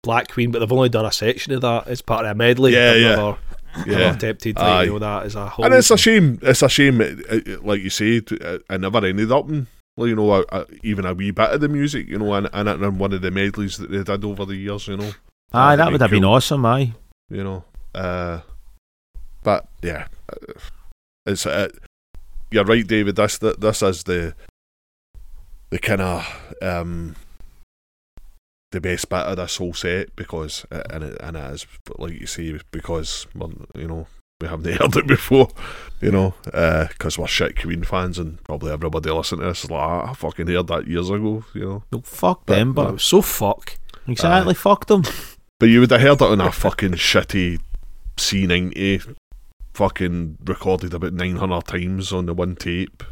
Black 0.03 0.29
Queen, 0.33 0.51
but 0.51 0.61
they've 0.61 0.73
only 0.73 0.89
done 0.89 1.05
a 1.05 1.13
section 1.13 1.53
of 1.53 1.61
that 1.63 1.89
as 1.89 2.03
part 2.03 2.25
of 2.25 2.31
a 2.31 2.35
medley. 2.35 2.73
Yeah, 2.73 2.93
They've 2.93 3.03
yeah. 3.03 3.09
Never, 3.17 3.39
never 3.87 4.01
yeah. 4.01 4.15
attempted 4.15 4.57
to 4.57 4.65
Aye. 4.65 4.85
do 4.87 4.99
that 4.99 5.25
as 5.27 5.35
a 5.35 5.49
whole. 5.49 5.65
And 5.65 5.75
it's 5.75 5.91
a 5.91 5.99
shame. 5.99 6.39
It's 6.43 6.63
a 6.63 6.69
shame. 6.69 7.01
It, 7.01 7.19
it, 7.29 7.65
like 7.65 7.81
you 7.81 7.91
say, 7.91 8.17
it, 8.17 8.31
it 8.33 8.81
never 8.81 9.05
ended 9.05 9.33
up 9.33 9.49
in 9.49 9.67
well, 9.97 10.09
you 10.09 10.17
know, 10.17 10.33
a, 10.33 10.45
a, 10.51 10.67
even 10.83 11.05
a 11.05 11.13
wee 11.15 11.31
bit 11.33 11.51
of 11.51 11.61
the 11.61 11.69
music, 11.69 12.09
you 12.09 12.19
know, 12.19 12.33
and, 12.33 12.49
and, 12.53 12.69
and 12.69 12.99
one 12.99 13.13
of 13.13 13.21
the 13.21 13.31
medleys 13.31 13.77
that 13.77 13.91
they 13.91 14.03
did 14.03 14.25
over 14.25 14.47
the 14.47 14.57
years, 14.57 14.89
you 14.89 14.97
know, 14.97 15.13
Aye, 15.53 15.77
that'd 15.77 15.95
that 15.95 15.99
be 15.99 16.03
have 16.05 16.11
been 16.11 16.25
awesome. 16.25 16.65
Aye, 16.65 16.93
you 17.29 17.45
know. 17.45 17.65
Uh, 17.95 18.41
but 19.43 19.67
yeah, 19.83 20.07
uh, 20.31 20.53
it's 21.27 21.47
uh, 21.47 21.69
you're 22.51 22.65
right, 22.65 22.87
David. 22.87 23.17
This 23.17 23.39
th- 23.39 23.57
this 23.57 23.83
is 23.83 24.05
the 24.05 24.35
the 25.71 25.79
kind 25.79 26.01
of 26.01 26.55
um 26.61 27.17
the 28.73 28.81
best 28.81 29.09
bit 29.09 29.21
of 29.21 29.37
this 29.37 29.57
whole 29.57 29.75
set 29.75 30.15
because 30.17 30.65
uh, 30.71 30.83
and 30.91 31.05
it 31.05 31.17
and 31.21 31.37
it 31.37 31.53
is 31.55 31.67
like 31.99 32.19
you 32.21 32.27
say 32.27 32.59
because 32.71 33.27
you 33.75 33.87
know 33.89 34.07
we 34.41 34.49
haven't 34.49 34.73
heard 34.81 34.97
it 34.97 35.07
before, 35.07 35.49
you 36.01 36.11
know, 36.11 36.35
because 36.45 37.17
we're 37.19 37.27
shit 37.29 37.61
Queen 37.61 37.85
fans 37.85 38.19
and 38.19 38.43
probably 38.43 38.73
everybody 38.73 39.09
listening 39.11 39.43
to 39.43 39.47
this 39.49 39.65
is 39.65 39.71
like 39.71 39.81
"Ah, 39.81 40.11
I 40.11 40.15
fucking 40.15 40.49
heard 40.49 40.67
that 40.67 40.89
years 40.89 41.11
ago, 41.11 41.45
you 41.55 41.61
know. 41.65 41.83
no, 41.93 42.01
fuck 42.01 42.45
But- 42.47 42.55
them, 42.57 42.73
But 42.73 43.01
so 43.01 43.23
fuck. 43.23 43.79
exactly, 44.09 44.55
fuck 44.55 44.87
them. 44.87 45.05
But 45.61 45.69
you 45.69 45.79
would 45.79 45.93
have 45.93 46.01
heard 46.01 46.21
it 46.21 46.23
on 46.23 46.41
a 46.41 46.51
fucking 46.51 46.93
shitty 46.93 47.61
C90 48.17 49.15
fucking 49.75 50.39
recorded 50.45 50.95
about 50.95 51.13
900 51.15 51.65
times 51.67 52.13
on 52.13 52.27
the 52.27 52.35
one 52.35 52.57
tape. 52.57 53.03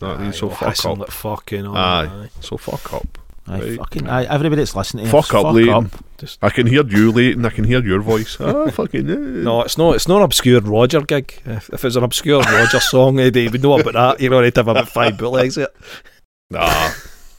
That 0.00 0.20
Aye, 0.20 0.30
so 0.32 0.50
fuck 0.50 0.84
up. 0.84 0.98
like 0.98 1.10
fucking 1.10 1.66
on, 1.66 1.76
Aye. 1.76 2.28
So 2.40 2.56
fuck 2.56 2.92
up. 2.94 3.18
Aye, 3.48 3.60
Right. 3.60 3.78
fucking, 3.78 4.08
aye, 4.08 4.24
everybody 4.24 4.60
that's 4.60 4.74
listening 4.74 5.04
to 5.06 5.10
Fuck 5.12 5.32
up, 5.34 5.54
Leighton. 5.54 5.90
Just 6.18 6.38
I 6.42 6.50
can 6.50 6.66
hear 6.66 6.84
you, 6.86 7.12
Leighton. 7.12 7.44
I 7.46 7.50
can 7.50 7.64
hear 7.64 7.82
your 7.82 8.00
voice. 8.00 8.36
Ah, 8.40 8.66
fucking. 8.70 9.08
eh. 9.08 9.14
no, 9.44 9.62
it's 9.62 9.78
not. 9.78 9.94
It's 9.94 10.08
not 10.08 10.16
an 10.18 10.22
obscure 10.24 10.60
Roger 10.60 11.00
gig. 11.00 11.40
If, 11.46 11.70
if 11.72 11.84
it's 11.84 11.94
an 11.96 12.02
obscure 12.02 12.40
Roger 12.42 12.80
song, 12.80 13.20
eh, 13.20 13.30
they 13.30 13.46
would 13.48 13.62
know 13.62 13.78
about 13.78 13.92
that. 13.94 14.20
You 14.20 14.30
know, 14.30 14.42
they'd 14.42 14.56
have 14.56 14.66
about 14.68 14.88
five 14.88 15.16
bootlegs. 15.16 15.56
It. 15.56 15.68
Nah. 16.50 16.90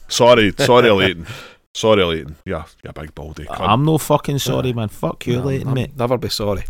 Sorry. 0.08 0.52
Sorry, 0.58 0.90
Leighton. 0.90 1.26
Sorry, 1.74 2.02
Leighton. 2.02 2.36
Yeah, 2.46 2.64
you 2.82 2.90
big 2.92 3.14
baldy. 3.14 3.44
cunt. 3.44 3.68
I'm 3.68 3.84
no 3.84 3.98
fucking 3.98 4.38
sorry, 4.38 4.72
man. 4.72 4.88
Fuck 4.88 5.26
you, 5.26 5.36
No, 5.36 5.44
Leighton, 5.44 5.74
mate. 5.74 5.96
Never 5.96 6.16
be 6.16 6.30
sorry. 6.30 6.64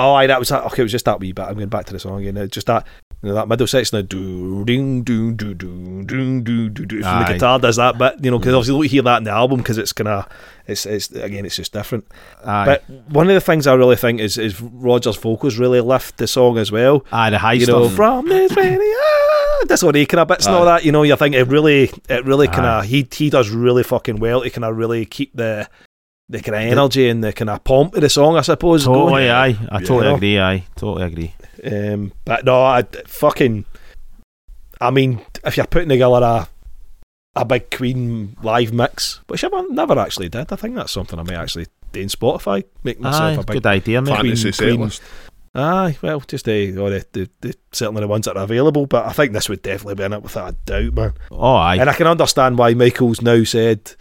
But 0.00 0.10
oh, 0.10 0.14
aye, 0.14 0.26
that 0.28 0.38
was 0.38 0.48
that. 0.48 0.64
Okay, 0.64 0.80
it 0.80 0.84
was 0.84 0.92
just 0.92 1.04
that 1.04 1.20
wee 1.20 1.32
bit. 1.32 1.42
I'm 1.44 1.56
going 1.56 1.68
back 1.68 1.84
to 1.86 1.92
the 1.92 1.98
song 2.00 2.20
again. 2.20 2.36
It's 2.38 2.54
just 2.54 2.66
that 2.68 2.86
you 3.22 3.28
know, 3.28 3.34
that 3.34 3.48
middle 3.48 3.66
section 3.66 3.98
of 3.98 4.08
do 4.08 4.64
ding 4.64 5.02
do 5.02 5.30
do 5.32 5.52
do 5.52 6.02
do 6.04 6.40
do 6.40 6.70
do 6.70 6.86
do. 6.86 7.02
From 7.02 7.18
the 7.24 7.32
guitar 7.34 7.58
does 7.58 7.76
that 7.76 7.98
bit, 7.98 8.14
you 8.24 8.30
know, 8.30 8.38
because 8.38 8.54
obviously 8.54 8.74
you 8.74 8.80
don't 8.80 8.90
hear 8.90 9.02
that 9.02 9.18
in 9.18 9.24
the 9.24 9.30
album 9.30 9.58
because 9.58 9.76
it's 9.76 9.92
kind 9.92 10.08
of 10.08 10.26
it's 10.66 10.86
it's 10.86 11.10
again 11.10 11.44
it's 11.44 11.56
just 11.56 11.74
different. 11.74 12.06
Aye, 12.42 12.64
But 12.64 12.90
one 13.10 13.28
of 13.28 13.34
the 13.34 13.42
things 13.42 13.66
I 13.66 13.74
really 13.74 13.96
think 13.96 14.20
is 14.20 14.38
is 14.38 14.58
Roger's 14.58 15.16
vocals 15.16 15.58
really 15.58 15.82
lift 15.82 16.16
the 16.16 16.26
song 16.26 16.56
as 16.56 16.72
well. 16.72 17.04
aye, 17.12 17.28
the 17.28 17.38
high 17.38 17.52
you 17.52 17.66
know, 17.66 17.84
stuff. 17.84 17.96
from 17.96 18.28
this 18.28 18.56
radio, 18.56 18.80
ah, 18.80 19.64
this 19.68 19.82
one, 19.82 19.92
kind 19.92 20.20
of 20.20 20.28
bits 20.28 20.46
and 20.46 20.54
all 20.54 20.64
that. 20.64 20.86
You 20.86 20.92
know, 20.92 21.02
you 21.02 21.14
think 21.16 21.34
it 21.34 21.44
really, 21.44 21.90
it 22.08 22.24
really 22.24 22.48
kind 22.48 22.64
of 22.64 22.84
he 22.86 23.06
he 23.12 23.28
does 23.28 23.50
really 23.50 23.82
fucking 23.82 24.16
well 24.18 24.40
to 24.40 24.48
kind 24.48 24.64
of 24.64 24.78
really 24.78 25.04
keep 25.04 25.36
the 25.36 25.68
the 26.30 26.40
kind 26.40 26.54
of 26.56 26.62
energy 26.72 27.08
and 27.08 27.22
the 27.24 27.32
kind 27.32 27.50
of 27.50 27.62
pomp 27.64 27.94
of 27.94 28.00
the 28.00 28.08
song, 28.08 28.36
I 28.36 28.42
suppose. 28.42 28.84
Totally, 28.84 29.24
going. 29.24 29.30
aye. 29.30 29.58
I 29.70 29.78
Yeah. 29.80 29.86
totally 29.86 30.14
agree. 30.14 30.38
Aye, 30.38 30.64
totally 30.76 31.04
agree. 31.06 31.34
Um, 31.64 32.12
but 32.24 32.44
no, 32.44 32.62
I 32.62 32.82
fucking. 33.06 33.64
I 34.80 34.90
mean, 34.90 35.20
if 35.44 35.56
you're 35.56 35.66
putting 35.66 35.88
together 35.90 36.22
a 36.24 36.48
a 37.36 37.44
big 37.44 37.70
Queen 37.70 38.36
live 38.42 38.72
mix, 38.72 39.20
which 39.28 39.44
I've 39.44 39.52
never 39.70 39.98
actually 39.98 40.28
did, 40.28 40.52
I 40.52 40.56
think 40.56 40.74
that's 40.74 40.92
something 40.92 41.18
I 41.18 41.22
may 41.22 41.36
actually 41.36 41.66
do 41.92 42.00
in 42.00 42.08
Spotify. 42.08 42.64
Make 42.82 43.00
myself 43.00 43.22
Aye, 43.22 43.32
a 43.34 43.44
big 43.44 43.46
good 43.54 43.66
idea, 43.66 44.00
mate. 44.02 44.10
Queen- 44.18 44.36
Fantasy 44.36 44.52
set 44.52 44.76
Queen- 44.76 44.90
Aye, 45.52 45.98
well, 46.00 46.20
just 46.20 46.46
uh, 46.48 46.52
or 46.52 46.90
the, 46.90 47.04
the, 47.12 47.28
the 47.40 47.54
certainly 47.72 48.00
the 48.02 48.06
ones 48.08 48.24
that 48.26 48.36
are 48.36 48.44
available, 48.44 48.86
but 48.86 49.04
I 49.06 49.12
think 49.12 49.32
this 49.32 49.48
would 49.48 49.62
definitely 49.62 49.96
be 49.96 50.04
in 50.04 50.12
it 50.12 50.22
without 50.22 50.50
a 50.50 50.56
doubt, 50.64 50.94
man. 50.94 51.12
Oh, 51.32 51.54
aye, 51.56 51.74
And 51.76 51.90
I 51.90 51.92
can 51.92 52.06
understand 52.06 52.56
why 52.56 52.72
Michael's 52.74 53.20
now 53.20 53.42
said, 53.42 53.94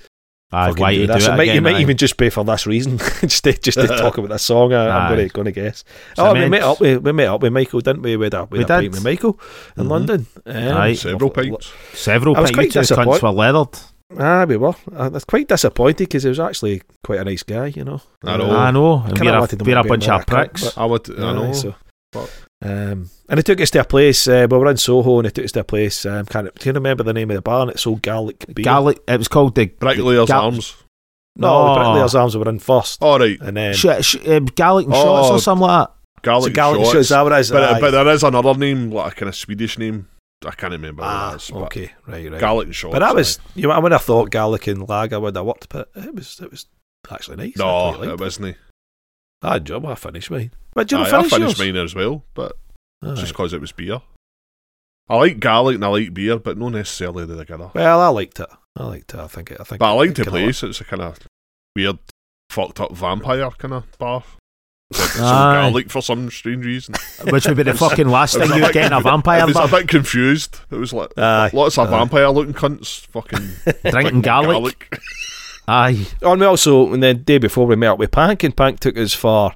aye. 0.52 0.68
"Fucking 0.70 0.82
Why 0.82 0.93
do 0.93 1.00
you 1.02 1.08
do 1.08 1.14
this." 1.14 1.28
it 1.28 1.30
It 1.34 1.38
might, 1.38 1.43
you 1.43 1.52
again? 1.52 1.64
might 1.64 1.76
aye. 1.76 1.82
even 1.82 1.97
just 1.97 2.18
be 2.18 2.30
for 2.30 2.43
this 2.43 2.66
reason, 2.68 2.97
just 3.22 3.43
to, 3.43 3.54
just 3.54 3.80
to 3.80 3.88
talk 3.97 4.18
about 4.18 4.30
this 4.30 4.43
song. 4.43 4.74
I, 4.74 4.88
I'm 4.89 5.16
going 5.16 5.28
to 5.28 5.34
going 5.34 5.45
to 5.45 5.52
guess. 5.52 5.84
So 6.16 6.24
oh, 6.24 6.26
I 6.28 6.34
we 6.34 6.39
meant- 6.39 6.52
met 6.52 6.64
up 6.64 6.80
with 6.80 7.04
we 7.04 7.12
met 7.12 7.28
up 7.28 7.41
with 7.41 7.54
Michael, 7.54 7.82
didn't 7.82 8.02
we? 8.02 8.18
We 8.18 8.26
had 8.26 8.34
a, 8.34 8.43
we 8.45 8.58
We 8.60 8.64
had 8.64 8.72
a 8.72 8.82
did. 8.82 8.82
pint 8.82 8.91
with 8.93 9.04
Michael 9.04 9.39
in 9.78 9.86
Mhm. 9.86 9.89
London. 9.89 10.28
Um, 10.45 10.56
Aye. 10.78 10.93
Several 10.93 11.30
lovely- 11.30 11.50
pints. 11.52 11.72
Several 11.93 12.36
I 12.38 12.41
was 12.41 12.52
quite 12.52 12.72
disappointed. 12.72 13.22
were 13.24 13.32
leathered. 13.32 13.80
Ah, 14.20 14.43
we 14.45 14.58
were. 14.58 14.74
I 14.97 15.08
was 15.10 15.24
quite 15.24 15.47
disappointed 15.47 15.97
because 16.00 16.24
he 16.24 16.30
was 16.30 16.39
actually 16.39 16.82
quite 17.04 17.20
a 17.20 17.24
nice 17.26 17.43
guy, 17.43 17.68
you 17.68 17.84
know. 17.84 18.02
I 18.24 18.38
know. 18.38 18.50
I 18.58 18.72
know. 18.72 19.04
And 19.06 19.20
we're 19.20 19.38
a, 19.38 19.47
we're 19.64 19.78
a 19.78 19.84
bunch 19.84 20.10
of 20.10 20.26
pricks. 20.26 20.76
I 20.76 20.86
would. 20.86 21.08
I 21.20 21.34
know. 21.34 21.54
so- 21.54 21.76
Fuck. 22.12 22.30
Um, 22.62 23.10
and 23.30 23.38
he 23.38 23.43
took 23.43 23.62
us 23.62 23.70
to 23.72 23.82
a 23.82 23.84
place. 23.86 24.28
Uh, 24.28 24.47
we 24.49 24.57
were 24.57 24.70
in 24.70 24.78
Soho, 24.78 25.20
and 25.20 25.28
he 25.28 25.32
took 25.32 25.45
us 25.45 25.51
to 25.53 25.60
a 25.62 25.64
place. 25.64 26.05
Um, 26.05 26.26
can't, 26.26 26.53
can 26.60 26.70
you 26.70 26.74
remember 26.74 27.03
the 27.03 27.14
name 27.14 27.30
of 27.32 27.36
the 27.36 27.41
bar? 27.41 27.62
And 27.62 27.72
it's 27.72 27.84
so 27.84 27.95
Gallic 27.95 28.45
beer. 28.53 28.64
Gallic. 28.66 28.99
It 29.07 29.18
was 29.18 29.28
called 29.28 29.55
the 29.55 29.68
Bricklayer's 29.68 30.28
Gal- 30.28 30.41
Arms. 30.45 30.76
no, 31.36 31.47
No. 31.47 31.74
the 31.74 31.80
Bricklayers 31.80 32.16
Arms 32.16 32.36
we 32.36 32.43
were 32.43 32.49
in 32.49 32.60
first, 32.60 33.01
All 33.01 33.20
right. 33.20 33.39
and 33.41 33.55
then 33.55 33.74
sh- 33.74 33.86
sh- 34.01 34.28
um, 34.28 34.45
Garlic 34.45 34.86
and 34.88 34.95
Oh, 34.95 35.03
shots 35.03 35.30
or 35.30 35.39
something 35.39 35.68
like 35.68 35.88
that. 35.88 35.95
Garlic 36.24 36.51
so 36.51 36.55
Garlic 36.55 36.80
shots. 36.82 36.89
shots. 36.89 36.99
Is 36.99 37.10
that 37.10 37.22
what? 37.22 37.30
But, 37.49 37.64
uh, 37.64 37.80
but 37.80 37.91
there 37.91 38.07
is 38.10 38.24
another 38.24 38.53
name, 38.55 38.91
like 38.91 39.14
a 39.14 39.16
kind 39.16 39.30
of 39.30 39.36
Swedish 39.36 39.78
name. 39.78 40.07
I 40.45 40.51
can't 40.51 40.72
remember 40.72 41.01
what 41.01 41.10
ah, 41.12 41.34
it 41.34 41.36
is. 41.36 41.51
but 41.51 41.62
okay, 41.64 41.91
right, 42.07 42.32
right. 42.32 42.39
Garlic 42.41 42.66
and 42.68 42.76
shots. 42.76 42.93
but 42.93 42.99
that 42.99 43.14
was 43.16 43.38
aye. 43.39 43.41
you. 43.55 43.64
know, 43.68 43.72
I 43.74 43.80
would 43.80 43.91
have 43.91 44.01
thought 44.01 44.32
Gallic 44.32 44.68
and 44.68 44.88
Lager 44.88 45.20
would 45.20 45.36
have 45.36 45.45
worked, 45.45 45.70
but 45.70 45.89
it 45.95 46.14
was 46.16 46.39
it 46.41 46.49
was 46.49 46.66
actually 47.12 47.38
nice. 47.38 47.60
I 47.60 47.64
No, 47.64 47.97
quite 47.97 48.18
liked 48.18 48.39
it 48.39 48.55
I 49.42 49.58
enjoy 49.58 49.80
I 49.86 49.96
finished 49.96 50.32
mine. 50.32 50.52
But 50.74 50.88
do 50.88 50.98
you 50.98 51.04
Aye, 51.04 51.12
not 51.12 51.26
I 51.26 51.30
finished 51.30 51.58
yours? 51.58 51.60
mine 51.60 51.76
as 51.84 51.96
well, 51.96 52.24
but 52.34 52.58
Aye. 53.04 53.16
just 53.16 53.32
because 53.34 53.54
it 53.54 53.62
was 53.62 53.72
beer. 53.72 54.02
I 55.08 55.16
like 55.16 55.40
garlic 55.40 55.76
and 55.76 55.86
I 55.86 55.88
like 55.88 56.14
beer, 56.14 56.38
but 56.38 56.58
not 56.58 56.70
necessarily 56.74 57.26
the 57.26 57.38
together. 57.38 57.72
Well, 57.74 58.00
I 58.02 58.08
liked 58.10 58.40
it. 58.40 58.50
I 58.76 58.84
liked 58.86 59.14
it. 59.14 59.20
I 59.20 59.28
think 59.28 59.52
it. 59.52 59.58
I 59.60 59.64
think. 59.64 59.80
But 59.80 59.92
I 59.92 59.94
like 59.94 60.14
the 60.16 60.26
place. 60.26 60.62
It's 60.62 60.82
a 60.82 60.84
kind 60.84 61.02
of 61.02 61.18
weird, 61.76 61.98
fucked 62.50 62.80
up 62.80 62.92
vampire 62.92 63.50
kind 63.52 63.74
of 63.74 63.98
bar. 63.98 64.24
Aye. 64.92 65.18
garlic 65.20 65.90
for 65.92 66.02
some 66.02 66.30
strange 66.32 66.66
reason. 66.66 66.96
Which 67.30 67.48
would 67.48 67.58
be 67.58 67.64
the 67.64 67.74
fucking 67.76 68.08
last 68.08 68.36
thing 68.36 68.52
you 68.52 68.62
would 68.64 68.74
get 68.74 68.88
in 68.88 68.94
a 68.94 69.02
vampire 69.02 69.42
I 69.42 69.46
was 69.46 69.56
a 69.56 69.68
bit 69.68 69.88
confused. 69.88 70.60
It 70.72 70.76
was 70.78 70.94
like 70.94 71.12
Aye. 71.18 71.52
lots 71.54 71.78
of 71.78 71.90
vampire 71.90 72.30
looking 72.30 72.54
cunts 72.56 73.06
fucking 73.08 73.40
Drinking 73.64 73.92
drinking 73.92 74.22
garlic. 74.22 75.00
Aye. 75.70 76.08
Oh, 76.24 76.32
and 76.32 76.42
we 76.42 76.48
also, 76.48 76.94
and 76.94 77.04
the 77.04 77.14
day 77.14 77.38
before 77.38 77.68
we 77.68 77.76
met 77.76 77.90
up 77.92 78.00
with 78.00 78.12
Pank, 78.12 78.44
and 78.44 78.56
Pank 78.56 78.80
took 78.80 78.98
us 78.98 79.14
for, 79.14 79.54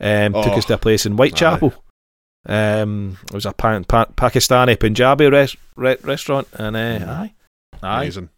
um, 0.00 0.32
took 0.34 0.46
Oh. 0.52 0.58
us 0.58 0.64
to 0.66 0.74
a 0.74 0.78
place 0.78 1.06
in 1.06 1.14
Whitechapel. 1.16 1.72
Um, 2.48 3.18
it 3.24 3.32
was 3.34 3.46
a 3.46 3.52
pan, 3.52 3.84
pa- 3.84 4.04
Pakistani 4.16 4.78
Punjabi 4.78 5.26
res- 5.28 5.56
re- 5.74 5.96
restaurant, 6.02 6.46
and 6.52 6.76
uh, 6.76 6.78
Mm. 6.78 7.08
aye, 7.08 7.34
aye, 7.82 8.02
Amazing. 8.02 8.28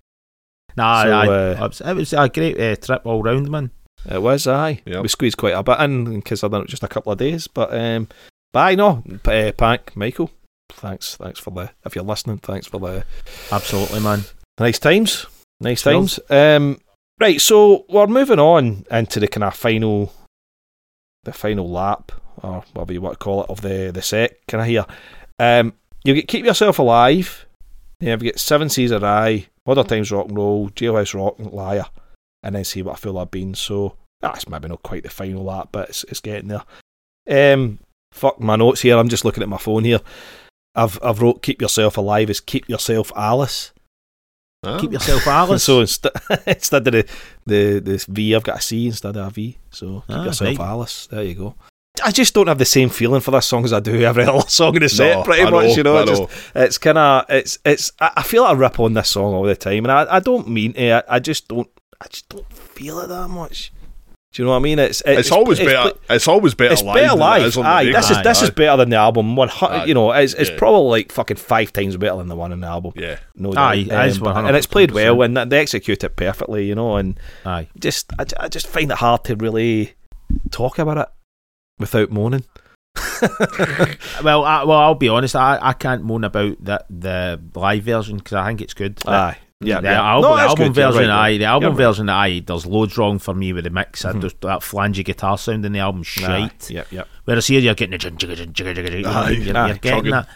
Nah, 0.77 1.03
So, 1.03 1.13
aye. 1.13 1.27
uh, 1.29 1.69
it, 1.91 1.95
was, 1.97 2.13
a 2.15 2.29
great 2.31 2.59
uh, 2.59 2.77
trip 2.77 3.03
all 3.05 3.23
round, 3.23 3.51
man. 3.51 3.71
it 4.09 4.23
was 4.23 4.47
aye. 4.47 4.81
Yep. 4.87 5.03
We 5.03 5.09
squeezed 5.09 5.37
quite 5.37 5.55
a 5.55 5.63
bit 5.63 5.79
in 5.81 6.15
because 6.21 6.43
I've 6.43 6.51
done 6.53 6.63
it 6.63 6.69
just 6.69 6.85
a 6.85 6.89
couple 6.89 7.13
of 7.13 7.19
days, 7.19 7.49
but 7.49 7.75
um, 7.75 8.09
but 8.53 8.61
I 8.61 8.75
know, 8.77 9.03
uh, 9.27 9.53
Pank, 9.53 9.95
Michael, 9.95 10.31
thanks, 10.73 11.17
thanks 11.17 11.39
for 11.41 11.51
the 11.51 11.71
if 11.85 11.95
you're 11.95 12.05
listening, 12.05 12.39
thanks 12.39 12.67
for 12.67 12.79
the 12.81 13.05
Absolutely, 13.53 14.01
man. 14.01 14.23
Nice 14.59 14.79
times. 14.79 15.27
Nice 15.61 15.83
Cool. 15.83 15.93
times. 15.93 16.21
Um, 16.31 16.79
right, 17.21 17.41
so 17.41 17.85
we're 17.89 18.07
moving 18.07 18.39
on 18.39 18.85
into 18.91 19.21
the 19.21 19.29
kind 19.29 19.45
of 19.45 19.55
final, 19.55 20.13
the 21.25 21.33
final 21.33 21.69
lap, 21.69 22.13
or 22.43 22.65
whatever 22.73 22.93
you 22.93 23.01
want 23.01 23.19
to 23.19 23.25
call 23.25 23.45
it, 23.45 23.51
of 23.51 23.61
the 23.61 23.91
the 23.93 24.03
set. 24.03 24.47
Can 24.47 24.61
I 24.61 24.67
hear? 24.67 24.87
Um, 25.39 25.75
you 26.05 26.15
get 26.15 26.29
keep 26.29 26.45
yourself 26.45 26.79
alive. 26.79 27.47
Yeah, 28.01 28.15
we 28.15 28.27
get 28.27 28.39
seven 28.39 28.69
seas 28.69 28.93
of 28.93 29.03
Rhye, 29.03 29.47
modern 29.67 29.87
times 29.87 30.13
rock 30.13 30.29
and 30.29 30.37
roll, 30.37 30.71
jailhouse 30.71 31.15
rock, 31.15 31.39
and 31.39 31.53
liar, 31.53 31.87
and 32.43 32.55
then 32.55 32.65
see 32.65 32.83
what 32.83 32.95
a 32.95 33.01
fool 33.01 33.19
I've 33.19 33.31
been. 33.31 33.55
So 33.55 33.97
that's 34.21 34.49
maybe 34.49 34.69
not 34.69 34.83
quite 34.83 35.03
the 35.03 35.11
final 35.11 35.45
lap, 35.45 35.71
but 35.73 35.89
it's 35.89 36.05
it's 36.05 36.21
getting 36.21 36.49
there. 36.49 37.55
Um, 37.55 37.79
fuck 38.13 38.41
my 38.41 38.57
notes 38.57 38.83
here. 38.83 38.97
I'm 38.97 39.09
just 39.09 39.25
looking 39.25 39.43
at 39.43 39.49
my 39.49 39.59
phone 39.59 39.85
here. 39.85 40.01
I've 40.75 40.99
I've 41.03 41.21
wrote 41.21 41.43
keep 41.43 41.61
yourself 41.61 41.97
alive 41.97 42.31
is 42.31 42.41
keep 42.41 42.69
yourself 42.69 43.13
Alice. 43.17 43.73
Ah. 44.65 44.79
Keep 44.81 44.93
yourself 44.93 45.27
Alice. 45.27 45.63
So 45.69 45.81
instead, 45.81 46.13
instead 46.47 46.87
of 46.89 46.93
the, 46.93 47.07
the 47.47 47.79
this 47.81 48.05
V, 48.07 48.35
I've 48.35 48.43
got 48.43 48.59
a 48.59 48.61
C 48.61 48.87
instead 48.87 49.17
of 49.17 49.27
a 49.27 49.31
V. 49.31 49.59
So 49.71 50.03
keep 50.07 50.17
Ah, 50.17 50.25
yourself 50.25 50.59
right. 50.59 50.67
Alice. 50.69 51.07
There 51.09 51.23
you 51.23 51.35
go. 51.35 51.55
I 52.05 52.13
just 52.13 52.33
don't 52.35 52.47
have 52.47 52.59
the 52.59 52.65
same 52.65 52.91
feeling 52.91 53.21
for 53.21 53.33
this 53.33 53.47
song 53.47 53.65
as 53.65 53.73
I 53.73 53.81
do 53.81 54.01
every 54.03 54.25
other 54.29 54.49
song 54.49 54.77
in 54.77 54.83
the 54.83 54.89
set. 54.89 55.17
No, 55.19 55.23
pretty 55.25 55.43
I 55.43 55.51
much, 55.51 55.77
you 55.77 55.83
know. 55.83 55.97
I 55.97 56.03
It 56.03 56.07
just, 56.07 56.23
it's 56.55 56.79
kind 56.79 56.99
of 56.99 57.25
it's 57.29 57.59
it's. 57.65 57.93
I, 58.01 58.13
I 58.19 58.23
feel 58.23 58.43
like 58.45 58.57
I 58.57 58.59
rip 58.59 58.79
on 58.81 58.95
this 58.95 59.09
song 59.09 59.35
all 59.35 59.43
the 59.45 59.57
time, 59.57 59.85
and 59.85 59.93
I, 59.93 60.17
I 60.17 60.21
don't 60.21 60.49
mean 60.49 60.73
to. 60.75 60.91
I, 61.09 61.17
I 61.17 61.19
just 61.19 61.49
don't. 61.49 61.69
I 62.01 62.07
just 62.09 62.29
don't 62.29 62.53
feel 62.53 63.01
it 63.01 63.09
that 63.09 63.29
much. 63.29 63.73
Do 64.35 64.43
you 64.43 64.45
know 64.47 64.51
what 64.53 64.59
I 64.59 64.61
mean? 64.61 64.79
It's 64.79 65.03
It's, 65.07 65.33
always 65.33 65.59
better. 65.59 65.93
it's 66.11 66.29
always 66.29 66.55
better 66.55 66.75
it's 66.75 66.83
live. 66.83 66.95
better 66.97 67.09
than 67.09 67.17
it 67.17 67.21
live. 67.21 67.43
is 67.47 67.55
the 67.55 67.61
Aye, 67.63 67.79
radio. 67.81 67.93
this 67.99 68.11
is 68.11 68.17
Aye, 68.19 68.23
this 68.23 68.43
is 68.43 68.51
better 68.51 68.77
than 68.77 68.91
the 68.91 68.97
album. 68.97 69.37
One, 69.37 69.49
you 69.87 69.95
know, 69.95 70.13
it's 70.13 70.35
it's 70.35 70.51
Yeah. 70.51 70.59
probably 70.59 70.91
like 71.01 71.13
fucking 71.13 71.39
five 71.39 71.73
times 71.73 71.97
better 71.97 72.17
than 72.19 72.29
the 72.29 72.37
one 72.37 72.53
in 72.53 72.61
the 72.61 72.67
album. 72.67 72.93
yeah. 72.95 73.17
No, 73.35 73.55
Aye, 73.57 73.85
doubt. 73.85 74.05
it 74.05 74.09
is 74.11 74.21
um, 74.21 74.47
and 74.47 74.55
it's 74.57 74.67
played 74.67 74.91
well, 74.91 75.23
and 75.23 75.35
they 75.37 75.59
execute 75.59 76.05
it 76.05 76.15
perfectly. 76.17 76.67
You 76.67 76.75
know, 76.75 76.97
and 76.97 77.19
Aye. 77.47 77.69
just 77.81 78.13
I, 78.19 78.27
I 78.39 78.49
just 78.49 78.67
find 78.67 78.91
it 78.93 78.99
hard 78.99 79.25
to 79.25 79.35
really 79.37 79.95
talk 80.51 80.79
about 80.79 80.99
it 80.99 81.09
without 81.79 82.11
moaning. 82.11 82.45
Well, 84.23 84.45
I, 84.45 84.65
well, 84.65 84.79
I'll 84.79 84.95
be 84.95 85.09
honest. 85.09 85.37
I, 85.37 85.59
I 85.61 85.73
can't 85.73 86.03
moan 86.05 86.25
about 86.25 86.63
the 86.63 86.85
the 86.91 87.41
live 87.55 87.85
version 87.85 88.19
because 88.19 88.35
I 88.35 88.47
think 88.49 88.61
it's 88.61 88.75
good. 88.75 88.99
Aye, 89.07 89.39
yeah, 89.61 89.81
the 89.81 89.89
yeah. 89.89 90.03
album, 90.03 90.31
No, 90.31 90.37
the 90.37 90.43
album 90.43 90.67
good, 90.69 90.75
version, 90.75 91.09
right, 91.09 91.33
aye, 91.35 91.39
the 91.39 91.45
album 91.45 91.71
right. 91.71 91.77
version, 91.77 92.09
aye, 92.09 92.41
there's 92.47 92.65
loads 92.65 92.97
wrong 92.97 93.19
for 93.19 93.35
me 93.35 93.53
with 93.53 93.65
the 93.65 93.71
mix. 93.71 94.05
I 94.05 94.13
Mhm. 94.13 94.23
just 94.23 94.41
that 94.43 94.63
flangy 94.63 95.03
guitar 95.03 95.37
sound 95.37 95.65
in 95.65 95.73
the 95.73 95.81
album, 95.81 96.03
shite. 96.05 96.71
Yep, 96.71 96.93
yep. 96.93 97.09
Whereas 97.25 97.47
here 97.49 97.61
you're 97.61 97.75
getting 97.75 97.93
the 97.93 97.99
jig, 97.99 98.19
jig, 98.19 98.37
jig, 98.37 98.55
jig, 98.55 98.77
jig, 98.77 98.87
jig, 98.87 99.07
Aye, 99.07 99.31
you're, 99.31 99.57
aye, 99.57 99.67
you're 99.69 99.77
getting 99.79 100.11
that. 100.13 100.29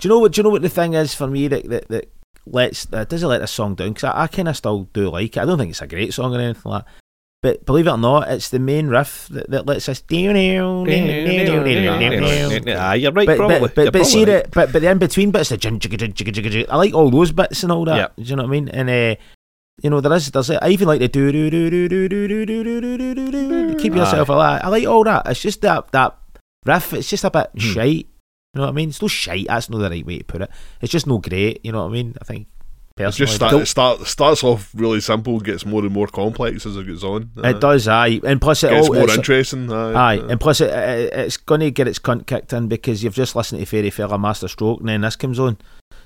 Do 0.00 0.08
you 0.08 0.10
know 0.10 0.18
what? 0.18 0.32
Do 0.32 0.40
you 0.40 0.42
know 0.42 0.50
what 0.50 0.62
the 0.62 0.68
thing 0.68 0.94
is 0.94 1.14
for 1.14 1.26
me 1.28 1.48
that 1.48 1.68
that, 1.68 1.88
that 1.88 2.12
lets 2.44 2.84
that 2.86 3.08
doesn't 3.08 3.28
let 3.28 3.40
the 3.40 3.46
song 3.46 3.74
down 3.76 3.88
because 3.92 4.04
I, 4.04 4.22
I 4.22 4.26
kind 4.26 4.48
of 4.48 4.56
still 4.56 4.88
do 4.92 5.10
like 5.10 5.36
it. 5.36 5.40
I 5.40 5.44
don't 5.44 5.58
think 5.58 5.70
it's 5.70 5.80
a 5.82 5.86
great 5.86 6.12
song 6.12 6.34
or 6.34 6.40
anything 6.40 6.62
like 6.70 6.84
that. 6.84 6.92
But 7.42 7.64
believe 7.66 7.86
it 7.86 7.90
or 7.90 7.98
not, 7.98 8.28
it's 8.28 8.48
the 8.48 8.58
main 8.58 8.88
riff 8.88 9.28
that, 9.28 9.50
that 9.50 9.66
lets 9.66 9.88
us. 9.88 10.02
Aye, 10.10 10.14
you're 12.96 13.12
right, 13.12 13.26
But, 13.26 13.36
probably. 13.36 13.60
but, 13.60 13.74
but, 13.74 13.92
but 13.92 14.06
see 14.06 14.24
right. 14.24 14.44
the 14.44 14.48
but 14.50 14.72
but 14.72 14.82
the 14.82 14.90
in 14.90 14.98
between 14.98 15.30
bits 15.30 15.50
the 15.50 16.66
I 16.70 16.76
like 16.76 16.94
all 16.94 17.10
those 17.10 17.32
bits 17.32 17.62
and 17.62 17.70
all 17.70 17.84
that. 17.84 17.96
Yeah. 17.96 18.08
Do 18.16 18.22
you 18.30 18.36
know 18.36 18.42
what 18.44 18.48
I 18.48 18.52
mean? 18.52 18.68
And 18.70 18.88
uh, 18.90 19.16
you 19.82 19.90
know 19.90 20.00
there 20.00 20.12
is 20.14 20.30
there's 20.30 20.50
I 20.50 20.68
even 20.70 20.88
like 20.88 21.00
the 21.00 21.08
do 21.08 21.30
do 21.30 21.50
do 21.50 21.68
do 21.70 21.88
do 21.88 22.08
do 22.08 22.26
do 22.26 22.46
do 22.46 22.64
do 22.64 22.80
do 22.80 22.96
do 23.14 23.30
do 23.74 23.78
keep 23.78 23.94
yourself 23.94 24.28
alive. 24.30 24.62
I 24.64 24.68
like 24.68 24.86
all 24.86 25.04
that. 25.04 25.26
It's 25.28 25.40
just 25.40 25.60
that 25.60 25.92
that 25.92 26.16
riff. 26.64 26.94
It's 26.94 27.10
just 27.10 27.24
a 27.24 27.30
bit 27.30 27.50
Hmm. 27.52 27.58
shite. 27.58 28.08
You 28.54 28.62
know 28.62 28.62
what 28.62 28.70
I 28.70 28.72
mean? 28.72 28.88
It's 28.88 29.02
no 29.02 29.08
shite. 29.08 29.46
That's 29.48 29.68
not 29.68 29.78
the 29.78 29.90
right 29.90 30.06
way 30.06 30.18
to 30.18 30.24
put 30.24 30.40
it. 30.40 30.50
It's 30.80 30.90
just 30.90 31.06
no 31.06 31.18
great. 31.18 31.60
You 31.62 31.72
know 31.72 31.82
what 31.82 31.90
I 31.90 31.92
mean? 31.92 32.14
I 32.20 32.24
think 32.24 32.46
It 32.98 33.02
personally, 33.02 33.26
just 33.26 33.36
start, 33.36 33.52
it 33.54 33.66
start, 33.66 34.00
starts 34.06 34.42
off 34.42 34.70
really 34.74 35.00
simple, 35.00 35.38
gets 35.38 35.66
more 35.66 35.82
and 35.82 35.92
more 35.92 36.06
complex 36.06 36.64
as 36.64 36.78
it 36.78 36.86
goes 36.86 37.04
on. 37.04 37.30
Uh, 37.36 37.48
it 37.48 37.60
does. 37.60 37.86
Aye, 37.86 38.20
and 38.24 38.40
plus 38.40 38.64
it 38.64 38.70
Gets 38.70 38.88
all 38.88 38.94
more 38.94 39.02
it's- 39.04 39.18
interesting. 39.18 39.70
Aye, 39.70 39.92
Aye, 39.92 40.18
Uh, 40.20 40.26
and 40.28 40.40
plus 40.40 40.62
it, 40.62 40.70
it, 40.72 41.12
it's 41.12 41.36
going 41.36 41.60
to 41.60 41.70
get 41.70 41.86
its 41.88 41.98
cunt 41.98 42.24
kicked 42.24 42.54
in 42.54 42.68
because 42.68 43.04
you've 43.04 43.14
just 43.14 43.36
listened 43.36 43.60
to 43.60 43.66
Fairy 43.66 43.90
Fella 43.90 44.18
Master 44.18 44.48
Stroke 44.48 44.80
and 44.80 44.88
then 44.88 45.02
this 45.02 45.14
comes 45.14 45.38
on. 45.38 45.58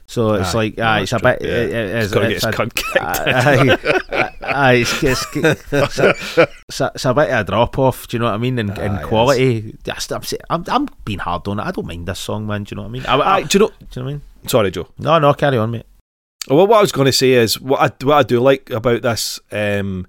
So 0.06 0.34
it's 0.34 0.52
like, 0.52 0.78
No, 0.78 0.84
aye, 0.84 1.00
it's 1.02 1.12
a 1.12 1.20
bit. 1.20 1.38
Yeah. 1.40 1.48
It, 1.48 1.70
it, 1.70 1.72
It's 1.94 2.04
it's, 2.06 2.14
got 2.14 2.20
to 2.22 2.26
get 2.26 2.36
it's 2.38 2.44
a, 2.44 2.50
cunt 2.50 2.74
kicked. 2.74 2.96
aye, 3.00 4.32
aye, 4.42 4.72
it's, 4.72 5.02
it's, 5.04 5.26
it's, 5.36 5.72
a, 5.72 6.10
it's, 6.68 6.80
a, 6.80 6.90
it's 6.92 7.04
a 7.04 7.14
bit 7.14 7.30
of 7.30 7.40
a 7.40 7.44
drop 7.44 7.78
off. 7.78 8.08
Do 8.08 8.16
you 8.16 8.18
know 8.18 8.24
what 8.24 8.34
I 8.34 8.38
mean? 8.38 8.58
In, 8.58 8.68
in 8.70 8.78
Aye, 8.96 9.00
it 9.00 9.06
quality, 9.06 9.76
Just- 9.84 10.10
I'm, 10.10 10.22
I'm, 10.50 10.64
I'm 10.66 10.88
being 11.04 11.20
hard 11.20 11.46
on 11.46 11.60
it. 11.60 11.62
I 11.62 11.70
don't 11.70 11.86
mind 11.86 12.06
this 12.06 12.18
song, 12.18 12.48
man. 12.48 12.64
Do 12.64 12.72
you 12.72 12.76
know 12.78 12.82
what 12.82 12.88
I 12.88 12.90
mean? 12.90 13.06
I, 13.06 13.14
I, 13.16 13.34
Aye, 13.36 13.42
do 13.44 13.58
you 13.58 13.64
know? 13.64 13.68
do 13.68 13.74
you 13.80 13.86
know 13.94 14.02
what 14.06 14.08
I 14.10 14.12
mean? 14.14 14.22
Sorry, 14.48 14.70
Joe. 14.72 14.88
No, 14.98 15.20
no, 15.20 15.32
carry 15.34 15.56
on, 15.58 15.70
mate. 15.70 15.86
Well, 16.48 16.66
what 16.66 16.78
I 16.78 16.82
was 16.82 16.92
going 16.92 17.06
to 17.06 17.12
say 17.12 17.32
is 17.32 17.60
what 17.60 17.80
I 17.80 18.04
what 18.04 18.16
I 18.16 18.22
do 18.22 18.40
like 18.40 18.70
about 18.70 19.02
this 19.02 19.40
um, 19.52 20.06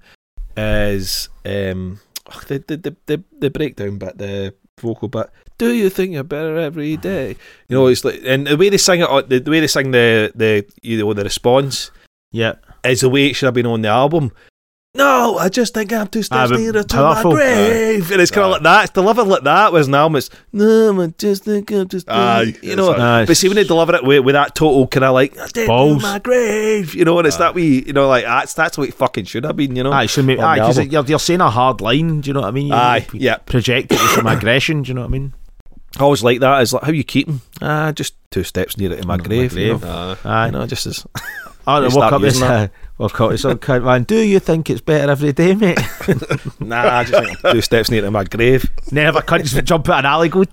is 0.56 1.28
um, 1.44 2.00
the, 2.48 2.58
the 2.66 2.96
the 3.06 3.22
the 3.38 3.50
breakdown 3.50 3.98
bit, 3.98 4.18
the 4.18 4.54
vocal 4.80 5.08
bit. 5.08 5.30
Do 5.58 5.72
you 5.72 5.90
think 5.90 6.12
you're 6.12 6.24
better 6.24 6.56
every 6.58 6.96
day? 6.96 7.36
You 7.68 7.76
know, 7.76 7.86
it's 7.86 8.04
like 8.04 8.20
and 8.24 8.46
the 8.46 8.56
way 8.56 8.68
they 8.70 8.78
sing 8.78 9.00
it, 9.00 9.08
uh, 9.08 9.22
the, 9.22 9.38
the 9.40 9.50
way 9.50 9.60
they 9.60 9.66
sing 9.66 9.90
the 9.90 10.32
the 10.34 10.66
you 10.82 10.98
know 10.98 11.12
the 11.12 11.24
response 11.24 11.90
Yeah, 12.32 12.54
is 12.82 13.02
the 13.02 13.10
way 13.10 13.26
it 13.26 13.34
should 13.34 13.46
have 13.46 13.54
been 13.54 13.66
on 13.66 13.82
the 13.82 13.88
album. 13.88 14.32
No, 14.94 15.38
I 15.38 15.48
just 15.48 15.72
think 15.72 15.90
I'm 15.90 16.06
two 16.06 16.22
steps 16.22 16.50
but 16.50 16.60
nearer 16.60 16.82
to 16.82 16.94
powerful. 16.94 17.30
my 17.30 17.36
grave, 17.38 18.10
and 18.12 18.20
it's 18.20 18.30
kind 18.30 18.44
of 18.44 18.50
Aye. 18.50 18.52
like 18.56 18.62
that. 18.64 18.84
It's 18.84 18.92
delivered 18.92 19.22
like 19.22 19.42
that. 19.44 19.72
Whereas 19.72 19.88
an 19.88 19.94
album, 19.94 20.16
it's 20.16 20.28
no, 20.52 21.00
I 21.00 21.06
just 21.16 21.44
think 21.44 21.70
I'm 21.70 21.88
just 21.88 22.10
Aye, 22.10 22.52
you 22.62 22.76
know. 22.76 22.90
it's 22.90 23.00
Aye. 23.00 23.24
But 23.26 23.36
see 23.38 23.48
when 23.48 23.54
they 23.54 23.64
deliver 23.64 23.94
it 23.94 24.04
with, 24.04 24.22
with 24.22 24.34
that 24.34 24.54
total 24.54 24.86
kind 24.86 25.04
of 25.04 25.14
like 25.14 25.38
I 25.38 25.46
did 25.46 25.66
Balls. 25.66 26.02
my 26.02 26.18
grave, 26.18 26.94
you 26.94 27.06
know, 27.06 27.16
and 27.18 27.26
it's 27.26 27.36
Aye. 27.36 27.38
that 27.38 27.54
wee, 27.54 27.82
you 27.86 27.94
know, 27.94 28.06
like 28.06 28.24
that's 28.24 28.52
that's 28.52 28.76
what 28.76 28.86
it 28.86 28.92
fucking 28.92 29.24
should 29.24 29.44
have 29.44 29.56
been, 29.56 29.74
you 29.74 29.82
know. 29.82 29.92
aye, 29.92 30.04
should 30.04 30.26
maybe, 30.26 30.42
on 30.42 30.44
aye, 30.44 30.56
the 30.58 30.68
because 30.74 30.92
you're, 30.92 31.04
you're 31.06 31.18
saying 31.18 31.40
a 31.40 31.48
hard 31.48 31.80
line. 31.80 32.20
Do 32.20 32.28
you 32.28 32.34
know 32.34 32.40
what 32.42 32.48
I 32.48 32.50
mean? 32.50 32.66
You 32.66 32.74
Aye, 32.74 33.06
you 33.14 33.20
yeah. 33.20 33.36
Project 33.36 33.92
it 33.92 33.98
with 33.98 34.10
some 34.10 34.26
aggression. 34.36 34.82
Do 34.82 34.88
you 34.88 34.94
know 34.94 35.00
what 35.00 35.06
I 35.06 35.10
mean? 35.10 35.32
I 35.98 36.02
always 36.02 36.22
like 36.22 36.40
that. 36.40 36.60
Is 36.60 36.74
like 36.74 36.82
how 36.82 36.90
you 36.92 37.02
keep 37.04 37.28
them? 37.28 37.40
Ah, 37.62 37.92
just 37.92 38.14
two 38.30 38.44
steps 38.44 38.76
nearer 38.76 38.96
to 38.96 39.06
my 39.06 39.16
My 39.16 39.24
grave. 39.24 39.54
You 39.54 39.78
know? 39.78 40.16
aye. 40.22 40.28
Aye. 40.28 40.46
You 40.46 40.52
know, 40.52 40.66
just 40.66 40.84
as 40.84 41.06
I 41.66 41.78
You 41.78 41.82
woke 41.84 41.92
start 41.92 42.12
up 42.12 42.20
this. 42.20 42.34
using 42.34 42.70
or 43.02 43.08
caught 43.08 43.32
his 43.32 43.44
own 43.44 43.58
cunt, 43.58 43.82
man. 43.82 44.04
Do 44.04 44.14
you 44.14 44.38
think 44.38 44.70
it's 44.70 44.80
better 44.80 45.10
every 45.10 45.32
day, 45.32 45.56
mate? 45.56 45.76
nah, 46.60 46.98
I 46.98 47.02
just 47.02 47.24
think 47.24 47.40
two 47.40 47.60
steps 47.60 47.90
near 47.90 48.00
to 48.02 48.12
my 48.12 48.22
grave. 48.22 48.64
Never 48.92 49.20
cunts 49.20 49.52
would 49.56 49.66
jump 49.66 49.88
out 49.88 49.98
an 49.98 50.06
alley 50.06 50.28
go. 50.28 50.44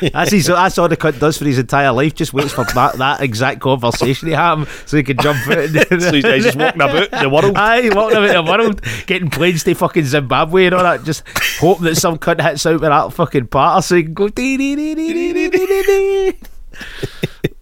that's, 0.00 0.32
his, 0.32 0.46
that's 0.46 0.76
all 0.76 0.88
the 0.88 0.96
cunt 0.96 1.20
does 1.20 1.38
for 1.38 1.44
his 1.44 1.60
entire 1.60 1.92
life. 1.92 2.16
Just 2.16 2.32
waits 2.32 2.52
for 2.52 2.64
that, 2.64 2.94
that 2.94 3.20
exact 3.20 3.60
conversation 3.60 4.28
to 4.28 4.34
happen 4.34 4.66
so 4.86 4.96
he 4.96 5.04
can 5.04 5.18
jump 5.18 5.38
out. 5.46 5.68
so 5.68 6.12
he's, 6.12 6.24
he's 6.24 6.44
just 6.44 6.58
walking 6.58 6.82
about 6.82 7.12
the 7.12 7.28
world. 7.30 7.56
Aye, 7.56 7.90
walking 7.94 8.16
about 8.16 8.44
the 8.44 8.50
world, 8.50 8.82
getting 9.06 9.30
planes 9.30 9.62
to 9.62 9.74
fucking 9.74 10.06
Zimbabwe 10.06 10.66
and 10.66 10.74
all 10.74 10.82
that. 10.82 11.04
Just 11.04 11.22
hoping 11.60 11.84
that 11.84 11.94
some 11.94 12.18
cunt 12.18 12.40
hits 12.40 12.66
out 12.66 12.72
with 12.72 12.82
that 12.82 13.12
fucking 13.12 13.46
party 13.46 13.82
so 13.82 13.94
he 13.94 14.02
can 14.02 14.14
go 14.14 14.28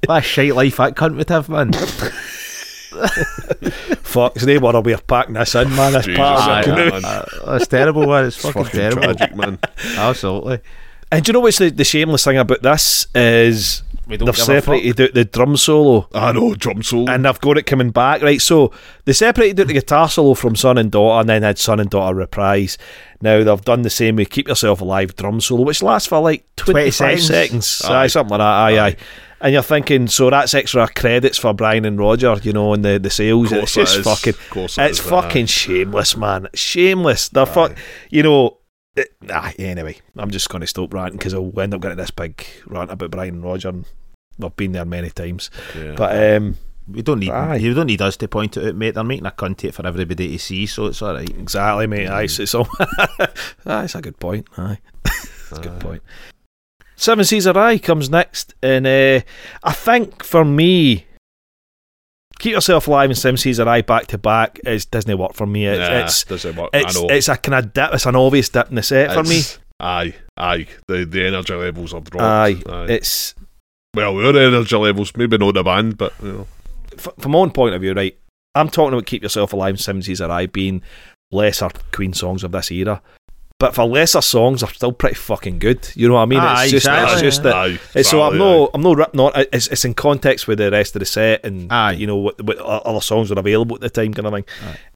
what 0.07 0.19
a 0.19 0.23
shite 0.23 0.55
life 0.55 0.77
that 0.77 0.97
cunt 0.97 1.17
would 1.17 1.29
have, 1.29 1.49
man. 1.49 1.73
Fuck's 4.03 4.47
name, 4.47 4.65
or 4.65 4.81
we're 4.81 4.97
packing 4.99 5.35
this 5.35 5.55
in, 5.55 5.69
man. 5.77 5.93
This 5.93 6.07
part 6.17 6.67
man, 6.69 7.03
That's 7.45 7.67
terrible, 7.67 8.07
man. 8.07 8.27
It's, 8.27 8.37
it's 8.37 8.45
fucking, 8.45 8.65
fucking 8.65 8.81
terrible. 8.81 9.03
Tragic, 9.03 9.37
man. 9.37 9.59
Absolutely. 9.97 10.61
And 11.13 11.25
do 11.25 11.31
you 11.31 11.33
know 11.35 11.41
what's 11.41 11.59
the, 11.59 11.71
the 11.71 11.85
shameless 11.85 12.25
thing 12.25 12.39
about 12.39 12.63
this 12.63 13.07
is 13.15 13.83
we 14.07 14.17
don't 14.17 14.27
they've 14.27 14.35
give 14.37 14.43
a 14.49 14.53
fuck. 14.61 14.65
separated 14.65 15.01
out 15.01 15.15
the 15.15 15.25
drum 15.25 15.57
solo 15.57 16.09
I 16.15 16.31
know 16.33 16.55
drum 16.55 16.83
solo. 16.83 17.11
and 17.13 17.25
they've 17.25 17.41
got 17.41 17.59
it 17.59 17.65
coming 17.67 17.91
back, 17.91 18.23
right? 18.23 18.41
So 18.41 18.73
they 19.05 19.13
separated 19.13 19.61
out 19.61 19.67
the 19.67 19.73
guitar 19.75 20.09
solo 20.09 20.35
from 20.35 20.55
Son 20.55 20.79
and 20.79 20.91
Daughter 20.93 21.21
and 21.21 21.29
then 21.29 21.43
had 21.43 21.59
Son 21.59 21.81
and 21.81 21.91
Daughter 21.91 22.15
reprise. 22.15 22.79
Now 23.21 23.43
they've 23.43 23.61
done 23.65 23.83
the 23.83 23.91
same 23.91 24.17
with 24.17 24.31
Keep 24.31 24.49
Yourself 24.49 24.81
Alive 24.81 25.17
drum 25.17 25.41
solo, 25.41 25.63
which 25.65 25.83
lasts 25.83 26.07
for 26.09 26.21
like 26.21 26.45
25 26.57 27.21
seconds. 27.21 27.27
seconds. 27.27 27.83
Aye. 27.85 28.03
Aye, 28.05 28.07
something 28.07 28.31
like 28.31 28.39
that. 28.39 28.45
Aye, 28.45 28.79
aye. 28.79 28.87
Aye. 28.91 28.97
And 29.39 29.53
you're 29.53 29.63
thinking, 29.63 30.07
so 30.07 30.31
that's 30.31 30.55
extra 30.55 30.89
credits 30.89 31.37
for 31.37 31.53
Brian 31.53 31.85
and 31.85 31.99
Roger, 31.99 32.37
you 32.43 32.53
know, 32.55 32.73
and 32.73 32.83
the, 32.85 32.99
the 32.99 33.11
sales. 33.11 33.53
Of 33.53 33.59
It's 33.65 33.75
just 33.75 33.97
it 33.97 34.01
is. 34.01 34.07
fucking. 34.07 34.31
Of 34.35 34.51
course 34.51 34.79
it 34.79 34.83
It's 34.85 34.99
is, 34.99 35.05
fucking 35.07 35.43
aye. 35.43 35.47
shameless, 35.47 36.17
man. 36.17 36.49
Shameless. 36.55 37.29
They're 37.29 37.45
fuck. 37.45 37.77
You 38.11 38.23
know. 38.23 38.59
It, 38.97 39.15
nah, 39.21 39.51
anyway, 39.59 39.99
I'm 40.17 40.31
just 40.31 40.49
going 40.49 40.63
to 40.63 40.67
stop 40.67 40.93
ranting 40.95 41.19
because 41.19 41.35
I'll 41.35 41.53
end 41.61 41.75
up 41.75 41.83
getting 41.83 41.99
this 41.99 42.11
big 42.11 42.45
rant 42.67 42.91
about 42.91 43.11
Brian 43.11 43.35
and 43.35 43.45
Roger. 43.45 43.69
And 43.69 43.85
I've 44.43 44.57
been 44.57 44.73
there 44.73 44.85
many 44.85 45.11
times. 45.11 45.51
Yeah. 45.77 45.95
But 45.97 46.35
um, 46.37 46.57
We 46.89 47.03
don't 47.03 47.19
need 47.21 47.31
Aye. 47.31 47.57
you 47.57 47.75
don't 47.75 47.87
need 47.89 48.01
us 48.03 48.17
to 48.19 48.29
point 48.29 48.57
it 48.57 48.69
out, 48.69 48.75
mate. 48.77 48.95
They're 48.95 49.05
making 49.05 49.27
a 49.27 49.31
content 49.33 49.75
for 49.75 49.87
everybody 49.87 50.29
to 50.29 50.39
see, 50.39 50.67
so 50.67 50.87
it's 50.87 51.03
all 51.03 51.15
right. 51.15 51.29
exactly, 51.29 51.87
mate. 51.87 52.09
Aye, 52.09 52.27
so 52.27 52.43
it's 52.45 52.55
all. 52.55 52.69
That's 53.65 53.95
a 53.95 54.01
good 54.03 54.19
point. 54.19 54.47
Aye, 54.57 54.79
that's 55.05 55.53
a 55.53 55.61
good 55.61 55.81
point. 55.81 56.03
Seven 56.95 57.25
Seas 57.25 57.45
of 57.47 57.57
Rhye 57.57 57.83
comes 57.83 58.09
next, 58.09 58.55
and 58.63 58.87
uh, 58.87 59.21
I 59.63 59.73
think 59.73 60.23
for 60.25 60.45
me, 60.45 61.07
Keep 62.39 62.53
Yourself 62.53 62.87
Alive 62.89 63.11
and 63.11 63.19
Seven 63.19 63.37
Seas 63.37 63.59
of 63.59 63.87
back 63.87 64.07
to 64.09 64.19
back 64.19 64.61
is 64.65 64.85
Disney 64.85 65.15
work 65.15 65.35
for 65.35 65.47
me. 65.47 65.67
It's 65.67 65.79
Nah, 65.79 65.99
it's 66.05 66.25
doesn't 66.25 66.57
work. 66.57 66.71
it's, 66.75 66.97
I 66.97 67.01
know. 67.01 67.07
it's 67.09 67.29
a 67.29 67.37
kind 67.37 67.55
of 67.65 67.73
dip. 67.73 67.95
It's 67.95 68.07
an 68.07 68.17
obvious 68.17 68.49
dip 68.49 68.69
in 68.69 68.75
the 68.77 68.83
set 68.83 69.13
for 69.13 69.23
me. 69.23 69.41
Aye, 69.81 70.15
aye. 70.37 70.67
The 70.89 71.05
the 71.05 71.27
energy 71.27 71.55
levels 71.55 71.95
are 71.95 72.01
dropped. 72.01 72.23
Aye, 72.23 72.63
it's 72.89 73.35
well, 73.95 74.15
our 74.19 74.37
energy 74.37 74.77
levels, 74.77 75.17
maybe 75.17 75.39
not 75.39 75.55
the 75.55 75.63
band, 75.63 75.97
but 75.97 76.13
you 76.23 76.33
know. 76.33 76.47
f- 76.99 77.09
from 77.19 77.33
my 77.33 77.39
own 77.39 77.51
point 77.51 77.75
of 77.75 77.81
view, 77.81 77.95
right? 77.95 78.17
I'm 78.55 78.69
talking 78.69 78.93
about 78.93 79.07
Keep 79.07 79.23
Yourself 79.23 79.53
Alive 79.53 79.71
and 79.75 79.81
Seven 79.81 80.03
Seas 80.03 80.21
of 80.21 80.53
being 80.53 80.83
lesser 81.31 81.71
Queen 81.93 82.13
songs 82.13 82.45
of 82.45 82.53
this 82.53 82.71
era. 82.71 83.03
But 83.59 83.75
for 83.75 83.85
lesser 83.87 84.21
songs, 84.21 84.61
they're 84.61 84.69
still 84.69 84.93
pretty 84.93 85.15
fucking 85.15 85.59
good. 85.61 85.91
You 85.95 86.09
know 86.09 86.15
what 86.15 86.21
I 86.21 86.27
mean? 86.27 86.41
Aye, 86.41 86.65
it's 86.65 86.73
just, 86.73 86.87
exactly. 86.87 87.13
it's 87.15 87.23
just 87.23 87.43
that. 87.45 87.55
Aye, 87.55 87.79
It's, 87.95 88.11
so 88.11 88.21
I'm 88.21 88.35
exactly, 88.35 88.39
no, 88.39 88.71
I'm 88.75 88.83
no 88.83 88.95
ripping 88.95 89.21
on. 89.21 89.33
It's, 89.51 89.69
it's 89.69 89.85
in 89.87 89.95
context 89.95 90.47
with 90.47 90.59
the 90.59 90.71
rest 90.71 90.95
of 90.95 91.01
the 91.01 91.07
set, 91.07 91.43
and 91.47 91.73
Aye. 91.73 91.93
you 91.93 92.07
know 92.07 92.17
what, 92.17 92.43
what 92.43 92.59
other 92.59 93.01
songs 93.01 93.31
were 93.31 93.39
available 93.41 93.77
at 93.77 93.81
the 93.81 93.89
time, 93.89 94.13
kind 94.13 94.27
of 94.27 94.33
thing. 94.35 94.45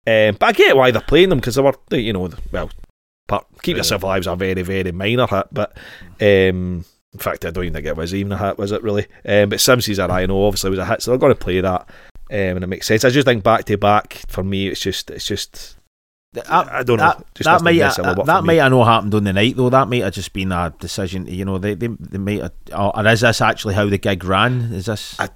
Um, 0.06 0.36
but 0.38 0.46
I 0.46 0.52
get 0.52 0.76
why 0.76 0.90
they're 0.90 1.00
playing 1.00 1.30
them 1.30 1.38
because 1.38 1.54
they 1.54 1.62
were, 1.62 1.72
you 1.92 2.12
know, 2.12 2.28
well, 2.52 2.70
part, 3.28 3.46
keep 3.62 3.76
Yeah. 3.76 3.80
yourself 3.80 4.02
alive 4.02 4.20
is 4.20 4.26
a 4.26 4.36
very, 4.36 4.60
very 4.60 4.92
minor 4.92 5.26
hit, 5.26 5.46
but 5.52 5.74
um, 6.20 6.84
in 7.14 7.18
fact, 7.18 7.46
I 7.46 7.50
don't 7.52 7.64
even 7.64 7.72
think 7.74 7.86
it 7.86 7.96
was 7.96 8.14
even 8.14 8.32
a 8.32 8.36
hit, 8.36 8.58
was 8.58 8.72
it 8.72 8.82
really? 8.82 9.06
Um, 9.24 9.48
but 9.48 9.60
Seven 9.62 9.80
Seas 9.80 9.98
of 9.98 10.10
Rhye 10.10 10.28
know 10.28 10.44
obviously 10.44 10.68
was 10.68 10.78
a 10.78 10.84
hit, 10.84 11.00
so 11.00 11.12
they're 11.12 11.18
going 11.18 11.32
to 11.32 11.40
play 11.44 11.62
that, 11.62 11.80
um, 12.30 12.36
and 12.56 12.62
it 12.64 12.66
makes 12.66 12.86
sense. 12.86 13.06
I 13.06 13.10
just 13.10 13.24
think 13.26 13.42
back 13.42 13.64
to 13.64 13.78
back 13.78 14.20
for 14.28 14.44
me, 14.44 14.68
it's 14.68 14.80
just, 14.80 15.10
it's 15.10 15.24
just, 15.26 15.76
I 16.48 16.82
don't 16.84 16.98
know, 16.98 17.06
That, 17.08 17.24
that 17.42 17.62
might 17.62 17.76
mess 17.76 17.98
it 17.98 18.04
up 18.04 18.16
for 18.16 18.24
that 18.24 18.44
might 18.44 18.54
have 18.60 18.70
not 18.70 18.84
happened 18.86 19.14
on 19.14 19.24
the 19.24 19.32
night 19.32 19.56
though. 19.56 19.68
That 19.70 19.88
might 19.88 20.02
have 20.02 20.14
just 20.14 20.32
been 20.32 20.52
a 20.52 20.72
decision. 20.78 21.26
You 21.26 21.44
know, 21.44 21.58
they 21.58 21.74
they, 21.74 21.88
they 21.88 22.18
might. 22.18 22.40
Have, 22.40 22.52
or, 22.72 22.96
or 22.96 23.06
is 23.08 23.22
this 23.22 23.40
actually 23.40 23.74
how 23.74 23.88
the 23.88 23.98
gig 23.98 24.22
ran? 24.24 24.72
Is 24.72 24.86
this? 24.86 25.18
I- 25.18 25.28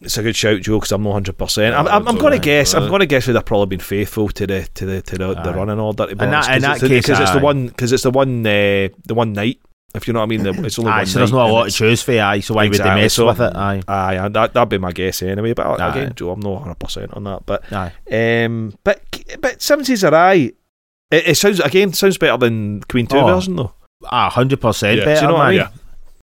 It's 0.00 0.16
a 0.16 0.22
good 0.22 0.36
shout, 0.36 0.60
Joe, 0.60 0.76
because 0.78 0.92
I'm 0.92 1.02
not 1.02 1.14
hundred 1.14 1.36
percent. 1.38 1.74
I'm, 1.74 1.88
I'm, 1.88 2.06
I'm 2.06 2.18
going 2.18 2.32
to 2.32 2.38
guess. 2.38 2.72
I'm 2.72 2.86
going 2.88 3.00
to 3.00 3.06
guess 3.06 3.26
they've 3.26 3.44
probably 3.44 3.66
been 3.76 3.84
faithful 3.84 4.28
to 4.28 4.46
the 4.46 4.68
to 4.74 4.86
the 4.86 5.02
to 5.02 5.18
the, 5.18 5.34
the 5.34 5.52
running 5.52 5.80
order. 5.80 6.06
To 6.06 6.14
be 6.14 6.24
In 6.24 6.30
that- 6.30 6.44
honest, 6.48 6.50
in 6.50 6.62
that 6.62 6.72
it's 6.74 6.80
the, 6.82 6.88
case, 6.88 7.06
'cause 7.06 7.18
it's 7.18 7.32
the 7.32 7.40
one 7.40 7.66
because 7.66 7.90
it's 7.90 8.04
the 8.04 8.12
one 8.12 8.46
uh, 8.46 8.88
the 9.04 9.14
one 9.14 9.32
night. 9.32 9.58
If 9.94 10.06
you 10.06 10.12
know 10.12 10.20
what 10.20 10.24
I 10.24 10.36
mean, 10.36 10.46
it's 10.64 10.78
only 10.78 10.90
aye, 10.92 11.04
so 11.04 11.18
there's 11.18 11.32
not 11.32 11.48
a 11.48 11.52
lot 11.52 11.64
to 11.64 11.70
choose 11.70 12.02
for. 12.02 12.12
Aye, 12.12 12.40
so 12.40 12.52
why 12.54 12.68
would 12.68 12.76
they 12.78 12.84
mess 12.94 13.14
so- 13.14 13.26
with 13.26 13.40
it? 13.40 13.56
Aye, 13.56 13.82
Aye, 13.88 14.28
that 14.28 14.52
that'd 14.52 14.68
be 14.68 14.76
my 14.76 14.92
guess 14.92 15.22
anyway. 15.22 15.54
But 15.54 15.80
Aye. 15.80 15.88
again, 15.90 16.12
Joe, 16.14 16.30
I'm 16.32 16.40
not 16.40 16.50
100 16.50 16.74
percent 16.78 17.14
on 17.14 17.24
that. 17.24 17.46
But 17.46 17.64
aye. 17.72 17.92
um, 18.44 18.76
but 18.84 19.02
but 19.40 19.62
Seven 19.62 19.84
Seas 19.86 20.04
of 20.04 20.12
Rhye. 20.12 20.54
It, 21.10 21.28
it 21.28 21.34
sounds 21.36 21.60
again 21.60 21.94
sounds 21.94 22.18
better 22.18 22.36
than 22.36 22.82
Queen 22.82 23.06
Two 23.06 23.16
Oh. 23.16 23.26
version 23.34 23.56
though. 23.56 23.72
Ah, 24.04 24.28
hundred 24.28 24.60
percent 24.60 25.00
better. 25.00 25.14
Do 25.14 25.20
you 25.22 25.26
know 25.28 25.34
what 25.38 25.46
I 25.46 25.50
mean? 25.50 25.58
Yeah. 25.60 25.68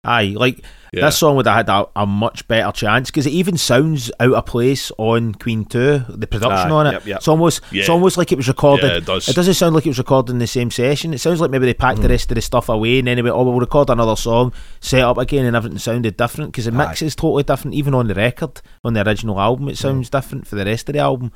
Aye, 0.02 0.32
like 0.34 0.64
Yeah. 0.94 1.04
this 1.04 1.18
song 1.18 1.36
would 1.36 1.46
have 1.46 1.56
had 1.56 1.68
a, 1.68 1.86
a 1.94 2.06
much 2.06 2.48
better 2.48 2.72
chance 2.72 3.10
because 3.10 3.26
it 3.26 3.32
even 3.32 3.58
sounds 3.58 4.10
out 4.18 4.32
of 4.32 4.46
place 4.46 4.90
on 4.96 5.34
Queen 5.34 5.66
Two. 5.66 6.00
The 6.08 6.26
production 6.26 6.70
Aye, 6.72 6.74
on 6.74 6.86
it, 6.86 6.92
yep, 6.92 7.06
yep. 7.06 7.16
it's 7.18 7.28
almost 7.28 7.60
it's 7.70 7.90
almost 7.90 8.16
like 8.16 8.32
it 8.32 8.36
was 8.36 8.48
recorded. 8.48 8.86
Yeah, 8.86 8.96
it 8.96 9.04
does. 9.04 9.28
It 9.28 9.36
doesn't 9.36 9.54
sound 9.54 9.74
like 9.74 9.84
it 9.84 9.90
was 9.90 9.98
recorded 9.98 10.32
in 10.32 10.38
the 10.38 10.46
same 10.46 10.70
session. 10.70 11.12
It 11.12 11.18
sounds 11.18 11.38
like 11.38 11.50
maybe 11.50 11.66
they 11.66 11.74
packed 11.74 12.00
the 12.00 12.08
Mm. 12.08 12.12
rest 12.12 12.30
of 12.30 12.36
the 12.36 12.40
stuff 12.40 12.70
away 12.70 12.98
and 13.00 13.08
then 13.08 13.22
they 13.22 13.30
oh, 13.30 13.42
we'll 13.42 13.60
record 13.60 13.90
another 13.90 14.16
song, 14.16 14.54
set 14.80 15.02
up 15.02 15.18
again, 15.18 15.44
and 15.44 15.54
everything 15.54 15.78
sounded 15.78 16.16
different 16.16 16.52
because 16.52 16.64
the 16.64 16.72
mix 16.72 17.02
Aye. 17.02 17.06
is 17.06 17.14
totally 17.14 17.42
different. 17.42 17.74
Even 17.74 17.92
on 17.92 18.06
the 18.08 18.14
record, 18.14 18.62
on 18.82 18.94
the 18.94 19.06
original 19.06 19.38
album, 19.38 19.66
Mm. 19.66 19.72
it 19.72 19.76
sounds 19.78 20.08
different 20.08 20.46
for 20.46 20.56
the 20.56 20.64
rest 20.64 20.88
of 20.88 20.94
the 20.94 21.00
album. 21.00 21.30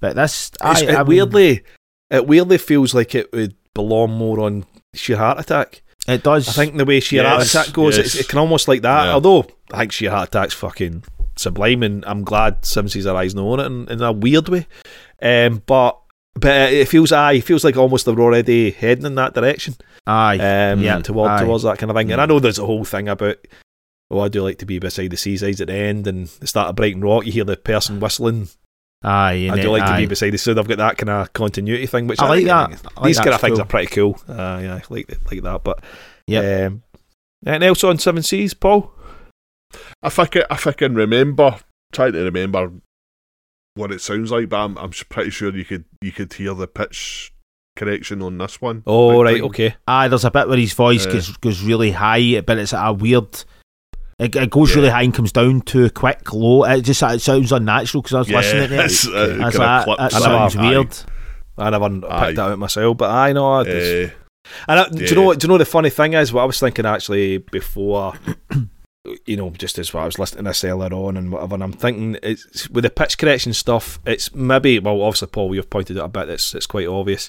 But 0.00 0.16
this, 0.16 0.50
aye, 0.60 0.80
it 0.82 0.90
I 0.90 0.98
mean, 0.98 1.06
weirdly, 1.06 1.62
it 2.10 2.26
weirdly 2.26 2.58
feels 2.58 2.94
like 2.94 3.14
it 3.14 3.32
would 3.32 3.54
belong 3.74 4.10
more 4.10 4.40
on 4.40 4.64
Sheer 4.92 5.18
Heart 5.18 5.38
Attack. 5.38 5.82
It 6.08 6.22
does. 6.22 6.48
I 6.48 6.52
think 6.52 6.76
the 6.76 6.84
way 6.84 7.00
Sheer 7.00 7.22
Heart 7.26 7.46
Attack 7.46 7.72
goes, 7.74 7.98
yes. 7.98 8.14
it 8.14 8.28
can 8.28 8.38
almost 8.38 8.66
like 8.66 8.82
that. 8.82 9.04
Yeah. 9.04 9.12
Although 9.12 9.46
I 9.72 9.80
think 9.80 9.92
Sheer 9.92 10.10
Heart 10.10 10.28
Attack's 10.28 10.54
fucking 10.54 11.04
sublime, 11.36 11.82
and 11.82 12.04
I'm 12.06 12.24
glad 12.24 12.64
Seven 12.64 12.88
Seas 12.88 13.06
of 13.06 13.14
Rhye's 13.14 13.34
on 13.36 13.60
it 13.60 13.66
in, 13.66 13.88
in 13.88 14.02
a 14.02 14.10
weird 14.12 14.48
way. 14.48 14.66
Um, 15.20 15.62
but 15.66 15.98
but 16.34 16.72
it 16.72 16.88
feels 16.88 17.12
aye, 17.12 17.32
it 17.34 17.44
feels 17.44 17.62
like 17.64 17.76
almost 17.76 18.06
they're 18.06 18.18
already 18.18 18.70
heading 18.70 19.04
in 19.06 19.16
that 19.16 19.34
direction. 19.34 19.74
aye, 20.06 20.38
Um, 20.70 20.80
yeah, 20.80 21.00
toward, 21.00 21.30
aye. 21.30 21.44
towards 21.44 21.64
that 21.64 21.78
kind 21.78 21.90
of 21.90 21.96
thing. 21.96 22.10
And 22.12 22.20
I 22.20 22.26
know 22.26 22.40
there's 22.40 22.58
a 22.58 22.66
whole 22.66 22.84
thing 22.84 23.08
about. 23.08 23.36
Oh, 24.10 24.20
I 24.20 24.28
do 24.28 24.42
like 24.42 24.56
to 24.58 24.66
be 24.66 24.78
beside 24.78 25.10
the 25.10 25.16
seasides 25.18 25.60
at 25.60 25.66
the 25.66 25.74
end, 25.74 26.06
and 26.06 26.28
the 26.28 26.46
start 26.46 26.68
of 26.70 26.76
Brighton 26.76 27.02
Rock. 27.02 27.26
You 27.26 27.32
hear 27.32 27.44
the 27.44 27.56
person 27.58 28.00
whistling. 28.00 28.48
Aye. 29.02 29.32
and 29.32 29.52
I 29.52 29.56
do 29.56 29.62
then- 29.62 29.70
like 29.72 29.86
to 29.86 29.96
be 29.96 30.06
beside 30.06 30.30
the. 30.30 30.38
So 30.38 30.54
they've 30.54 30.66
got 30.68 30.78
that 30.78 30.98
kind 30.98 31.10
of 31.10 31.32
continuity 31.32 31.86
thing, 31.86 32.06
which 32.06 32.20
I 32.20 32.26
I, 32.26 32.28
like 32.28 32.36
think- 32.38 32.48
that. 32.48 32.92
I 32.96 33.00
like 33.00 33.06
These 33.06 33.18
kind 33.18 33.34
of 33.34 33.40
things 33.40 33.52
cool. 33.58 33.62
are 33.62 33.66
pretty 33.66 33.86
cool. 33.94 34.20
Uh, 34.28 34.60
yeah, 34.62 34.74
I 34.74 34.82
like 34.90 35.18
like 35.30 35.42
that. 35.42 35.64
But 35.64 35.82
yeah, 36.26 36.66
um, 36.66 36.82
anything 37.46 37.68
else 37.68 37.84
on 37.84 37.98
Seven 37.98 38.22
Seas, 38.22 38.54
Paul? 38.54 38.92
if 40.02 40.18
I 40.18 40.26
can, 40.26 40.44
if 40.50 40.66
I 40.66 40.72
can 40.72 40.94
remember, 40.94 41.58
trying 41.92 42.12
to 42.12 42.22
remember 42.24 42.72
what 43.74 43.92
it 43.92 44.00
sounds 44.00 44.32
like, 44.32 44.48
but 44.48 44.56
I'm, 44.58 44.76
I'm 44.78 44.90
pretty 44.90 45.30
sure 45.30 45.54
you 45.54 45.64
could 45.64 45.84
you 46.02 46.10
could 46.12 46.32
hear 46.32 46.54
the 46.54 46.66
pitch 46.66 47.32
correction 47.76 48.22
on 48.22 48.38
this 48.38 48.60
one. 48.60 48.82
Oh, 48.86 49.10
Big 49.12 49.24
right, 49.24 49.36
time. 49.36 49.44
okay. 49.44 49.74
Aye, 49.86 50.08
there's 50.08 50.24
a 50.24 50.30
bit 50.32 50.48
where 50.48 50.58
his 50.58 50.72
voice 50.72 51.06
Uh, 51.06 51.12
goes 51.12 51.36
goes 51.36 51.62
really 51.62 51.92
high, 51.92 52.40
but 52.40 52.58
it's 52.58 52.72
a 52.72 52.92
weird. 52.92 53.44
It, 54.18 54.34
it 54.34 54.50
goes 54.50 54.70
Yeah. 54.70 54.76
really 54.76 54.88
high 54.88 55.02
and 55.02 55.14
comes 55.14 55.30
down 55.32 55.60
too 55.60 55.90
quick, 55.90 56.32
low. 56.32 56.64
It 56.64 56.82
just 56.82 57.02
it 57.02 57.20
sounds 57.20 57.52
unnatural 57.52 58.02
because 58.02 58.14
I 58.14 58.18
was 58.18 58.28
Yeah, 58.28 58.36
listening 58.38 58.68
to 58.70 58.74
it. 58.74 58.84
it's, 58.86 59.06
uh, 59.06 59.10
I 59.10 59.26
kinda 59.28 59.44
like, 59.44 59.52
that, 59.52 59.84
clips 59.84 59.98
that 59.98 60.12
and 60.14 60.22
sounds 60.24 60.56
aye. 60.56 60.68
weird. 60.70 60.96
I 61.58 61.70
never 61.70 61.90
picked 61.90 62.04
Aye. 62.12 62.32
that 62.32 62.38
out 62.52 62.58
myself, 62.58 62.96
but 62.96 63.10
I 63.10 63.32
know. 63.32 63.54
Uh, 63.60 63.64
and 63.64 64.80
I, 64.80 64.88
do 64.88 65.04
you 65.04 65.14
know 65.14 65.22
what? 65.22 65.38
Do 65.40 65.46
you 65.46 65.48
know 65.52 65.58
the 65.58 65.64
funny 65.64 65.90
thing 65.90 66.14
is? 66.14 66.32
What 66.32 66.42
I 66.42 66.46
was 66.46 66.58
thinking 66.60 66.86
actually 66.86 67.38
before, 67.38 68.14
you 69.26 69.36
know, 69.36 69.50
just 69.50 69.78
as 69.78 69.92
what 69.92 70.02
I 70.02 70.06
was 70.06 70.18
listening 70.18 70.44
to 70.44 70.50
this 70.50 70.64
earlier 70.64 70.92
on 70.92 71.16
and 71.16 71.30
whatever. 71.32 71.54
And 71.54 71.62
I'm 71.64 71.72
thinking 71.72 72.16
it's 72.22 72.68
with 72.70 72.84
the 72.84 72.90
pitch 72.90 73.18
correction 73.18 73.52
stuff. 73.52 73.98
It's 74.06 74.34
maybe 74.34 74.78
well, 74.78 75.02
obviously, 75.02 75.28
Paul, 75.28 75.54
you've 75.54 75.70
pointed 75.70 75.98
out 75.98 76.04
a 76.06 76.08
bit. 76.08 76.28
It's 76.30 76.54
it's 76.54 76.66
quite 76.66 76.86
obvious. 76.86 77.28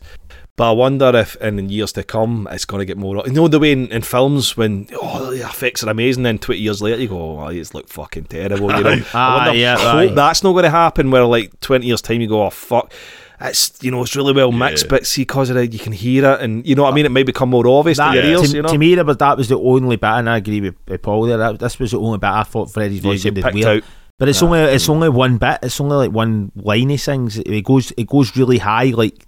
But 0.59 0.71
I 0.71 0.73
wonder 0.73 1.15
if 1.15 1.37
in 1.37 1.69
years 1.69 1.93
to 1.93 2.03
come 2.03 2.45
it's 2.51 2.65
going 2.65 2.79
to 2.81 2.85
get 2.85 2.97
more. 2.97 3.23
You 3.25 3.31
know 3.31 3.47
the 3.47 3.59
way 3.59 3.71
in, 3.71 3.87
in 3.93 4.01
films 4.01 4.57
when 4.57 4.87
oh 5.01 5.31
the 5.31 5.37
effects 5.39 5.85
are 5.85 5.89
amazing, 5.89 6.23
then 6.23 6.37
twenty 6.37 6.59
years 6.59 6.81
later 6.81 7.01
you 7.01 7.07
go, 7.07 7.39
oh, 7.39 7.49
these 7.49 7.73
look 7.73 7.87
fucking 7.87 8.25
terrible. 8.25 8.69
You 8.75 8.83
know. 8.83 9.01
I 9.13 9.37
wonder, 9.45 9.57
yeah, 9.57 9.77
hope 9.77 10.15
that's 10.15 10.43
not 10.43 10.51
going 10.51 10.65
to 10.65 10.69
happen. 10.69 11.11
Where 11.11 11.23
like 11.23 11.57
twenty 11.61 11.87
years 11.87 12.01
time 12.01 12.19
you 12.19 12.27
go, 12.27 12.45
oh 12.45 12.49
fuck. 12.49 12.91
It's 13.39 13.71
you 13.81 13.89
know 13.89 14.01
it's 14.01 14.17
really 14.17 14.33
well 14.33 14.51
mixed, 14.51 14.83
Yeah. 14.83 14.89
but 14.89 15.07
see 15.07 15.21
because 15.21 15.49
of 15.49 15.55
it 15.55 15.71
you 15.71 15.79
can 15.79 15.93
hear 15.93 16.25
it, 16.25 16.41
and 16.41 16.67
you 16.67 16.75
know 16.75 16.83
what 16.83 16.91
I 16.91 16.95
mean. 16.95 17.05
It 17.05 17.11
may 17.13 17.23
become 17.23 17.51
more 17.51 17.65
obvious 17.65 17.97
That, 17.99 18.09
to 18.11 18.15
your 18.17 18.25
Yeah. 18.25 18.31
ears. 18.39 18.51
to, 18.51 18.55
you 18.57 18.61
know, 18.63 18.67
to 18.73 18.77
me, 18.77 18.95
that 18.95 19.05
was, 19.05 19.15
that 19.15 19.37
was 19.37 19.47
the 19.47 19.57
only 19.57 19.95
bit, 19.95 20.09
and 20.09 20.29
I 20.29 20.35
agree 20.35 20.59
with, 20.59 20.75
with 20.89 21.01
Paul 21.01 21.21
there. 21.23 21.37
That, 21.37 21.57
this 21.57 21.79
was 21.79 21.91
the 21.91 22.01
only 22.01 22.17
bit 22.17 22.29
I 22.29 22.43
thought 22.43 22.69
Freddie's 22.69 22.99
voice 22.99 23.23
you 23.23 23.31
sounded 23.33 23.53
weird. 23.53 23.65
out. 23.65 23.83
But 24.17 24.27
it's 24.27 24.43
Ah. 24.43 24.45
only 24.45 24.59
it's 24.59 24.89
only 24.89 25.07
one 25.07 25.37
bit. 25.37 25.59
It's 25.63 25.79
only 25.79 25.95
like 25.95 26.11
one 26.11 26.51
line 26.57 26.89
he 26.89 26.97
sings. 26.97 27.37
It 27.39 27.63
goes 27.63 27.91
it 27.95 28.07
goes 28.07 28.35
really 28.35 28.57
high, 28.57 28.91
like 28.93 29.25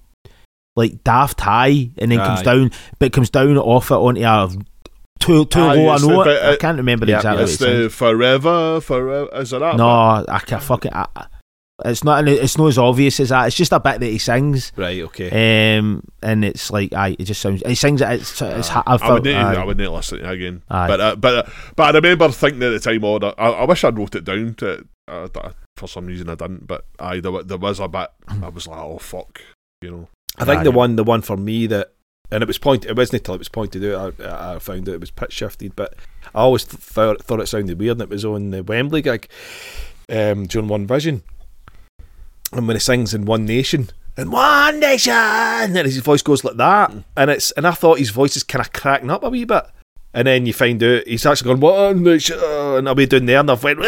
like 0.75 1.03
daft 1.03 1.41
high, 1.41 1.89
and 1.97 2.11
then 2.11 2.19
comes 2.19 2.41
down, 2.43 2.71
but 2.99 3.07
it 3.07 3.13
comes 3.13 3.29
down 3.29 3.57
off 3.57 3.91
it 3.91 3.95
onto 3.95 4.21
a 4.23 4.49
too 5.19 5.45
too 5.45 5.59
Aye, 5.59 5.75
low. 5.75 5.89
I 5.89 5.97
know 5.97 6.07
the 6.07 6.21
it. 6.21 6.25
bit- 6.25 6.43
I 6.43 6.55
can't 6.57 6.77
remember 6.77 7.05
yeah, 7.05 7.17
exactly. 7.17 7.43
it's 7.43 7.57
the 7.57 7.89
forever, 7.89 8.81
forever. 8.81 9.29
Is 9.33 9.53
it 9.53 9.59
that? 9.59 9.75
No, 9.77 9.87
I 10.27 10.39
can't 10.45 10.63
fucking. 10.63 10.93
I, 10.93 11.07
I- 11.15 11.27
it's 11.83 12.03
not. 12.03 12.27
It's 12.27 12.59
not 12.59 12.67
as 12.67 12.77
obvious 12.77 13.19
as 13.19 13.29
that. 13.29 13.47
It's 13.47 13.55
just 13.55 13.71
a 13.71 13.79
bit 13.79 13.99
that 14.01 14.05
he 14.05 14.19
sings, 14.19 14.71
Right, 14.75 15.01
okay. 15.01 15.77
um, 15.79 16.03
and 16.21 16.45
it's 16.45 16.69
like, 16.69 16.93
aye, 16.93 17.15
it 17.17 17.25
just 17.25 17.41
sounds. 17.41 17.63
He 17.65 17.73
sings 17.73 18.01
it. 18.01 18.09
It's. 18.09 18.39
it's 18.39 18.69
I, 18.69 18.83
I 18.85 18.97
felt, 18.99 19.13
would 19.13 19.23
need, 19.23 19.33
aye. 19.35 19.59
I 19.59 19.65
would 19.65 19.77
need 19.77 19.85
to 19.85 19.91
listen 19.91 20.19
to 20.19 20.25
it 20.29 20.31
again. 20.31 20.61
Aye. 20.69 20.87
But 20.87 21.01
uh, 21.01 21.15
but 21.15 21.33
uh, 21.47 21.51
but 21.75 21.83
I 21.95 21.97
remember 21.97 22.29
thinking 22.29 22.61
at 22.61 22.69
the 22.69 22.79
time, 22.79 23.03
oh, 23.03 23.17
I, 23.35 23.49
I 23.49 23.65
wish 23.65 23.83
I'd 23.83 23.97
wrote 23.97 24.13
it 24.13 24.25
down 24.25 24.53
to. 24.55 24.85
Uh, 25.07 25.27
for 25.75 25.87
some 25.87 26.05
reason, 26.05 26.29
I 26.29 26.35
didn't. 26.35 26.67
But 26.67 26.85
aye, 26.99 27.19
there, 27.19 27.41
there 27.41 27.57
was 27.57 27.79
a 27.79 27.87
bit. 27.87 28.09
I 28.27 28.49
was 28.49 28.67
like, 28.67 28.77
oh 28.79 28.99
fuck, 28.99 29.41
you 29.81 29.89
know. 29.89 30.07
I 30.37 30.45
think 30.45 30.63
the 30.63 30.71
one, 30.71 30.95
the 30.95 31.03
one 31.03 31.21
for 31.21 31.37
me 31.37 31.67
that 31.67 31.93
and 32.31 32.41
it 32.41 32.47
was 32.47 32.57
point. 32.57 32.85
It 32.85 32.95
wasn't 32.95 33.21
until 33.21 33.35
it 33.35 33.39
was 33.39 33.49
pointed 33.49 33.93
out 33.93 34.15
I, 34.19 34.55
I 34.55 34.59
found 34.59 34.87
out 34.87 34.95
it 34.95 35.01
was 35.01 35.11
pitch 35.11 35.33
shifted. 35.33 35.75
But 35.75 35.95
I 36.33 36.39
always 36.39 36.63
th- 36.63 36.81
thought 36.81 37.21
thought 37.21 37.41
it 37.41 37.47
sounded 37.47 37.77
weird. 37.77 37.97
and 37.97 38.03
It 38.03 38.09
was 38.09 38.25
on 38.25 38.51
the 38.51 38.63
Wembley 38.63 39.01
gig 39.01 39.29
um, 40.09 40.45
during 40.45 40.69
One 40.69 40.87
Vision, 40.87 41.23
and 42.53 42.67
when 42.67 42.75
he 42.75 42.79
sings 42.79 43.13
in 43.13 43.25
One 43.25 43.45
Nation. 43.45 43.89
In 44.17 44.29
one 44.29 44.81
nation, 44.81 45.13
and 45.13 45.77
his 45.77 45.97
voice 45.99 46.21
goes 46.21 46.43
like 46.43 46.57
that, 46.57 46.93
and 47.15 47.31
it's 47.31 47.51
and 47.51 47.65
I 47.65 47.71
thought 47.71 47.97
his 47.97 48.09
voice 48.09 48.35
is 48.35 48.43
kind 48.43 48.63
of 48.63 48.73
cracking 48.73 49.09
up 49.09 49.23
a 49.23 49.29
wee 49.29 49.45
bit, 49.45 49.63
and 50.13 50.27
then 50.27 50.45
you 50.45 50.53
find 50.53 50.81
out 50.83 51.07
he's 51.07 51.25
actually 51.25 51.55
going 51.55 51.59
what? 51.59 51.95
and 51.95 52.87
I'll 52.87 52.95
be 52.95 53.05
doing 53.05 53.25
there, 53.25 53.39
and 53.39 53.49
I've 53.49 53.63
went 53.63 53.79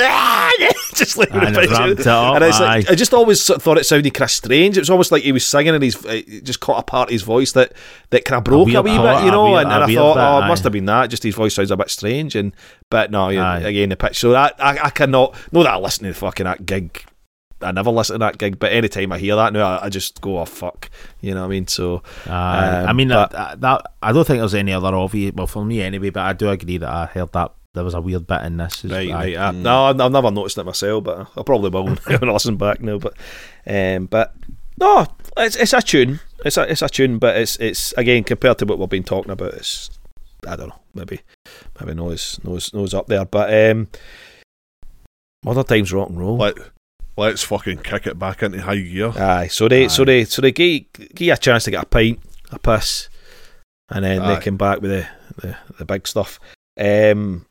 just 0.94 1.18
like 1.18 1.32
And 1.32 1.56
it 1.58 1.72
it 2.00 2.08
up, 2.08 2.36
and 2.36 2.44
it's 2.44 2.60
like. 2.60 2.90
I 2.90 2.96
just 2.96 3.14
always 3.14 3.46
thought 3.46 3.78
it 3.78 3.86
sounded 3.86 4.14
kind 4.14 4.28
of 4.28 4.32
strange. 4.32 4.78
It 4.78 4.82
was 4.82 4.90
almost 4.90 5.12
like 5.12 5.24
he 5.24 5.32
was 5.32 5.46
singing 5.46 5.74
and 5.74 5.84
he's 5.84 6.04
it 6.06 6.44
just 6.44 6.60
caught 6.60 6.80
a 6.80 6.84
part 6.84 7.10
of 7.10 7.14
his 7.14 7.24
voice 7.24 7.52
that, 7.54 7.74
that 8.12 8.26
kind 8.26 8.38
of 8.38 8.44
broke 8.44 8.74
a, 8.74 8.82
wee 8.82 8.96
part, 8.96 9.18
bit, 9.20 9.26
you 9.26 9.32
know. 9.32 9.52
weird- 9.52 9.64
and, 9.66 9.74
and 9.74 9.84
I 9.84 9.88
thought, 9.94 10.16
bit, 10.16 10.22
oh, 10.22 10.38
it 10.38 10.42
aye. 10.44 10.48
must 10.48 10.64
have 10.64 10.74
been 10.74 10.86
that. 10.86 11.08
Just 11.10 11.24
his 11.24 11.36
voice 11.36 11.56
sounds 11.56 11.72
a 11.72 11.78
bit 11.78 11.90
strange. 11.90 12.36
And 12.36 12.54
but 12.90 13.12
no, 13.12 13.30
Aye. 13.30 13.60
again 13.62 13.90
the 13.90 13.96
pitch. 13.96 14.20
So 14.20 14.32
that 14.32 14.56
I, 14.60 14.86
I 14.86 14.90
cannot. 14.90 15.36
Know 15.52 15.64
that 15.64 15.74
I 15.74 15.78
listen 15.78 16.04
to 16.04 16.10
the 16.10 16.16
fucking 16.16 16.46
that 16.46 16.66
gig. 16.66 17.04
I 17.64 17.72
never 17.72 17.90
listen 17.92 18.16
to 18.16 18.20
that 18.20 18.38
gig, 18.38 18.60
but 18.60 18.72
anytime 18.72 19.12
I 19.12 19.18
hear 19.20 19.36
that 19.36 19.54
now, 19.54 19.78
I, 19.78 19.86
I 19.86 19.90
just 19.90 20.22
go, 20.22 20.40
oh 20.40 20.46
fuck, 20.46 20.90
you 21.22 21.34
know 21.34 21.42
what 21.42 21.48
I 21.48 21.50
mean? 21.50 21.68
So 21.68 22.04
Aye. 22.28 22.82
Um, 22.82 22.90
I 22.90 22.94
mean, 22.94 23.10
but- 23.10 23.32
that, 23.32 23.62
that 23.62 23.92
I 24.02 24.12
don't 24.12 24.26
think 24.26 24.40
there's 24.40 24.54
any 24.56 24.74
other 24.74 24.94
obvious. 24.96 25.34
Well, 25.34 25.48
for 25.48 25.64
me 25.66 25.82
anyway, 25.82 26.10
but 26.10 26.22
I 26.24 26.34
do 26.34 26.50
agree 26.50 26.78
that 26.78 26.90
I 26.90 27.06
heard 27.06 27.32
that 27.34 27.52
there 27.74 27.84
was 27.84 27.94
a 27.96 28.02
weird 28.02 28.28
bit 28.28 28.42
in 28.44 28.58
this. 28.58 28.86
as- 28.86 28.92
Right, 28.92 29.10
aye. 29.10 29.14
right. 29.14 29.38
I, 29.38 29.52
No, 29.52 29.86
I've 29.86 30.00
I've 30.00 30.12
never 30.12 30.30
noticed 30.32 30.58
it 30.60 30.64
myself, 30.66 31.04
but 31.04 31.28
I 31.36 31.42
probably 31.44 31.70
will 31.72 31.88
when 32.20 32.30
I 32.30 32.34
listen 32.34 32.56
back 32.58 32.82
now. 32.82 33.00
But, 33.00 33.16
um, 33.66 34.06
but 34.06 34.36
no, 34.80 35.08
it's 35.38 35.56
it's 35.56 35.74
a 35.74 35.82
tune. 35.82 36.20
It's 36.46 36.58
a 36.58 36.70
it's 36.72 36.82
a 36.82 36.90
tune, 36.90 37.18
but 37.20 37.38
it's 37.38 37.56
it's 37.58 37.94
again 37.94 38.24
compared 38.26 38.58
to 38.60 38.66
what 38.66 38.78
we've 38.80 38.90
been 38.90 39.04
talking 39.04 39.32
about. 39.32 39.54
It's 39.54 39.90
I 40.46 40.56
don't 40.58 40.70
know, 40.70 40.80
maybe 40.94 41.22
maybe 41.80 41.94
nose 41.96 42.40
nose 42.44 42.74
nose 42.74 42.94
up 42.94 43.08
there, 43.08 43.24
but 43.26 43.54
um, 43.72 43.88
other 45.46 45.64
times 45.64 45.92
rock 45.94 46.10
and 46.10 46.20
roll. 46.20 46.38
Let, 46.38 46.58
let's 47.18 47.44
fucking 47.44 47.80
kick 47.80 48.08
it 48.08 48.18
back 48.20 48.44
into 48.44 48.62
high 48.62 48.78
gear. 48.78 49.10
Aye, 49.16 49.48
so 49.48 49.68
they 49.68 49.88
so 49.88 50.04
they 50.06 50.26
so 50.26 50.42
they 50.42 50.52
give, 50.52 50.84
give 50.94 51.22
you 51.28 51.34
a 51.34 51.38
chance 51.38 51.64
to 51.66 51.72
get 51.72 51.84
a 51.84 51.88
pint, 51.88 52.20
a 52.52 52.60
piss, 52.60 53.10
and 53.90 54.04
then 54.06 54.22
Aye. 54.22 54.36
they 54.36 54.42
come 54.46 54.58
back 54.58 54.82
with 54.82 54.92
the, 54.92 55.08
the, 55.42 55.58
the 55.80 55.86
big 55.86 56.08
stuff. 56.08 56.40
Um, 56.80 57.46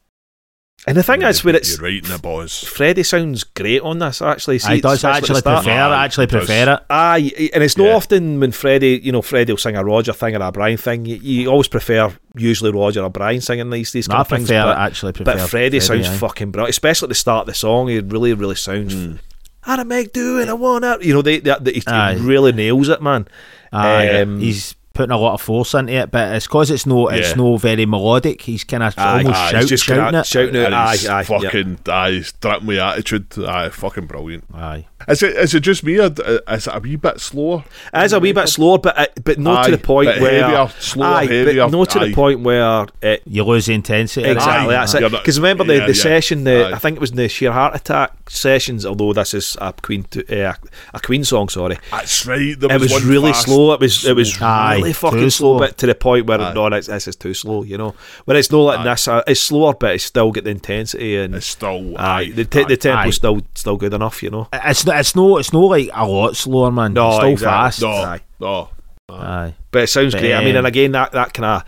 and 0.84 0.96
the 0.96 1.04
thing 1.04 1.22
is, 1.22 1.44
where 1.44 1.54
it's 1.54 1.76
You're 1.78 1.84
right 1.90 2.02
in 2.04 2.10
the 2.10 2.18
boys. 2.18 2.64
Freddie 2.64 3.04
sounds 3.04 3.44
great 3.44 3.82
on 3.82 4.00
this. 4.00 4.20
Actually, 4.20 4.58
See, 4.58 4.68
I 4.68 4.80
does 4.80 4.94
especially 4.94 5.08
at 5.08 5.12
the 5.12 5.16
actually 5.18 5.40
start. 5.40 5.64
prefer. 5.64 5.78
Aye, 5.78 5.94
I 6.00 6.04
actually 6.04 6.26
does. 6.26 6.46
prefer 6.46 6.72
it. 6.72 6.80
Aye, 6.90 7.50
and 7.54 7.62
it's 7.62 7.76
not 7.76 7.84
Yeah. 7.84 7.94
often 7.94 8.40
when 8.40 8.50
Freddie, 8.50 9.00
you 9.00 9.12
know, 9.12 9.22
Freddie 9.22 9.52
will 9.52 9.58
sing 9.58 9.76
a 9.76 9.84
Roger 9.84 10.12
thing 10.12 10.34
or 10.34 10.42
a 10.44 10.50
Brian 10.50 10.76
thing. 10.78 11.06
You, 11.06 11.14
you 11.18 11.48
always 11.48 11.68
prefer 11.68 12.12
usually 12.36 12.72
Roger 12.72 13.04
or 13.04 13.10
Brian 13.10 13.40
singing 13.40 13.70
these 13.70 13.92
these 13.92 14.08
No, 14.08 14.14
kind 14.16 14.18
I 14.18 14.22
of 14.22 14.28
things. 14.28 14.48
prefer 14.48 14.62
But, 14.64 14.78
actually 14.78 15.12
prefer. 15.12 15.36
but 15.36 15.48
Freddie 15.48 15.78
sounds 15.78 16.08
aye. 16.08 16.16
fucking 16.16 16.50
brilliant, 16.50 16.70
especially 16.70 17.06
at 17.06 17.10
the 17.10 17.14
start 17.14 17.42
of 17.42 17.46
the 17.46 17.54
song. 17.54 17.86
He 17.86 18.00
really, 18.00 18.34
really 18.34 18.56
sounds. 18.56 18.92
Mm. 18.92 19.18
How 19.62 19.76
to 19.76 19.84
make 19.84 20.12
do 20.12 20.40
and 20.40 20.50
I 20.50 20.54
want 20.54 20.84
it. 20.84 21.02
You 21.04 21.14
know, 21.14 21.22
they, 21.22 21.38
they, 21.40 21.54
they, 21.60 21.72
he 21.72 21.82
Aye. 21.86 22.14
really 22.16 22.52
nails 22.52 22.88
it, 22.88 23.00
man. 23.02 23.26
Aye, 23.72 24.20
Um, 24.20 24.40
he's 24.40 24.74
putting 24.92 25.12
a 25.12 25.16
lot 25.16 25.32
of 25.34 25.40
force 25.40 25.72
into 25.72 25.92
it, 25.94 26.10
but 26.10 26.34
it's 26.34 26.46
because 26.46 26.70
it's 26.70 26.84
no, 26.84 27.08
it's 27.08 27.30
Yeah. 27.30 27.36
no 27.36 27.56
very 27.56 27.86
melodic. 27.86 28.42
He's 28.42 28.62
kind 28.64 28.82
of 28.82 28.98
almost 28.98 29.28
aye, 29.36 29.50
shout, 29.52 29.60
he's 29.62 29.70
just 29.70 29.84
shouting 29.84 30.04
kinda 30.04 30.20
it. 30.20 30.26
shouting 30.26 30.54
it. 30.56 30.64
And 30.66 30.74
Aye, 30.74 30.90
he's 30.92 31.08
aye, 31.08 31.18
yeah. 31.20 31.22
fucking, 31.22 31.78
aye, 31.88 32.10
he's 32.10 32.32
dripping 32.32 32.66
with 32.66 32.78
attitude. 32.78 33.26
Aye, 33.38 33.68
fucking 33.70 34.06
brilliant. 34.06 34.44
Aye, 34.52 34.86
Is 35.09 35.22
it, 35.22 35.36
is 35.36 35.55
it 35.55 35.61
just 35.61 35.84
me 35.84 35.98
or 36.00 36.09
d- 36.11 36.22
is 36.48 36.66
it 36.66 36.74
a 36.74 36.78
wee 36.80 36.96
bit 36.96 37.20
slower? 37.20 37.64
It 37.94 38.05
is 38.05 38.12
a 38.12 38.20
wee 38.20 38.32
bit 38.32 38.48
slower, 38.48 38.78
but 38.78 38.98
uh, 38.98 39.07
but 39.24 39.38
not 39.38 39.64
to 39.66 39.70
the 39.72 39.78
point 39.78 40.09
bit 40.09 40.20
where 40.22 40.42
heavier, 40.44 40.68
slower, 40.80 41.07
aye, 41.07 41.26
heavier, 41.26 41.64
but 41.68 41.76
not 41.76 41.90
to 41.90 42.00
aye. 42.00 42.09
the 42.09 42.14
point 42.14 42.40
where 42.40 42.86
it 43.03 43.22
you 43.26 43.44
lose 43.44 43.66
the 43.66 43.74
intensity. 43.74 44.28
Exactly, 44.28 44.74
Aye. 44.74 44.78
that's 44.78 44.94
it. 44.94 45.11
Because 45.11 45.38
remember 45.38 45.64
the, 45.64 45.74
yeah, 45.78 45.86
the 45.86 45.94
yeah. 45.94 46.03
session, 46.03 46.44
the 46.44 46.66
Aye. 46.68 46.72
I 46.72 46.78
think 46.78 46.96
it 46.96 47.00
was 47.00 47.11
in 47.11 47.16
the 47.16 47.28
sheer 47.28 47.53
heart 47.53 47.74
attack 47.74 48.30
sessions. 48.30 48.84
Although 48.86 49.12
this 49.12 49.34
is 49.34 49.57
a 49.61 49.72
Queen, 49.72 50.05
to, 50.05 50.44
uh, 50.48 50.55
a 50.94 51.00
Queen 51.00 51.24
song. 51.24 51.48
Sorry, 51.48 51.78
That's 51.90 52.26
right. 52.26 52.59
There 52.59 52.72
it 52.72 52.80
was 52.80 52.92
one 52.92 53.07
really 53.07 53.32
fast- 53.32 53.46
slow. 53.46 53.72
It 53.72 53.80
was 53.80 54.05
it 54.05 54.14
was 54.16 54.40
Aye, 54.40 54.76
really 54.76 54.92
fucking 54.92 55.18
slow, 55.30 55.57
slow. 55.57 55.59
but 55.59 55.78
to 55.78 55.86
the 55.86 55.94
point 55.94 56.26
where 56.26 56.40
Aye. 56.40 56.53
no, 56.55 56.70
this, 56.70 56.86
this 56.86 57.09
is 57.09 57.16
too 57.16 57.34
slow. 57.34 57.62
You 57.62 57.78
know, 57.78 57.94
when 58.24 58.36
it's 58.36 58.50
not 58.50 58.59
like 58.61 58.78
Aye. 58.80 58.84
this, 58.84 59.09
uh, 59.09 59.22
it's 59.26 59.40
slower, 59.40 59.74
but 59.74 59.94
it's 59.94 60.05
still 60.05 60.30
get 60.32 60.44
the 60.44 60.50
intensity 60.50 61.16
and 61.16 61.34
It's 61.34 61.46
still 61.46 61.96
aye, 61.98 62.30
the, 62.34 62.44
te- 62.44 62.64
the 62.64 62.72
aye. 62.72 62.76
tempo's 62.76 63.14
Aye. 63.14 63.16
still 63.16 63.40
still 63.55 63.76
good 63.76 63.94
enough. 63.94 64.22
You 64.22 64.30
know, 64.30 64.48
It's 64.53 64.84
no, 64.86 64.91
it's 64.99 65.14
no, 65.16 65.38
it's 65.38 65.53
no 65.53 65.62
like 65.66 65.88
a 65.93 66.07
lot 66.07 66.36
slower, 66.36 66.70
man. 66.70 66.93
No, 66.95 67.09
it's 67.09 67.16
still 67.18 67.28
exactly. 67.30 67.49
fast. 67.51 67.82
No, 67.82 67.88
Aye. 67.90 68.20
no. 68.40 68.68
Aye, 69.11 69.55
but 69.70 69.82
it 69.82 69.86
sounds 69.88 70.14
But, 70.14 70.20
great. 70.20 70.34
I 70.34 70.40
mean, 70.40 70.51
um, 70.51 70.59
and 70.59 70.66
again 70.66 70.93
that 70.93 71.12
that 71.12 71.32
kind 71.34 71.47
of. 71.47 71.64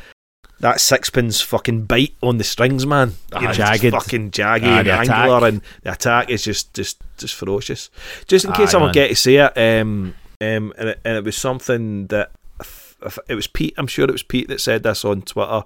That 0.61 0.81
sixpence 0.81 1.43
fucking 1.43 1.83
bite 1.85 2.15
on 2.23 2.39
the 2.39 2.45
strings, 2.45 2.87
man. 2.87 3.13
You 3.35 3.41
know, 3.43 3.49
it's 3.49 3.59
just 3.59 3.83
Jagged. 3.83 3.93
fucking 3.93 4.31
jaggy 4.31 4.63
Aye, 4.63 4.79
and 4.79 4.87
the 4.89 4.93
angular, 4.93 5.37
attack. 5.39 5.53
and 5.53 5.63
the 5.83 5.93
attack 5.93 6.31
is 6.31 6.43
just 6.45 6.73
just 6.73 7.03
just 7.19 7.35
ferocious. 7.35 7.91
Just 8.29 8.47
in 8.47 8.53
Aye, 8.53 8.57
case 8.57 8.71
someone 8.71 8.89
man. 8.89 8.95
get 8.95 9.09
to 9.09 9.17
see 9.17 9.37
it, 9.37 9.53
um, 9.59 10.15
um, 10.41 10.73
and 10.79 10.91
it, 10.91 11.01
and 11.05 11.17
it 11.19 11.25
was 11.25 11.37
something 11.37 12.07
that 12.07 12.31
if- 12.61 12.97
if 13.05 13.19
it 13.29 13.35
was 13.35 13.47
Pete. 13.49 13.75
I'm 13.77 13.89
sure 13.89 14.05
it 14.07 14.13
was 14.13 14.23
Pete 14.23 14.49
that 14.49 14.61
said 14.61 14.85
this 14.85 15.05
on 15.05 15.23
Twitter 15.23 15.65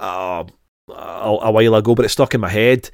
uh, 0.00 0.44
a, 0.88 0.94
a 0.94 1.50
while 1.52 1.74
ago, 1.76 1.94
but 1.94 2.04
it 2.06 2.08
stuck 2.08 2.34
in 2.34 2.40
my 2.40 2.48
head. 2.48 2.90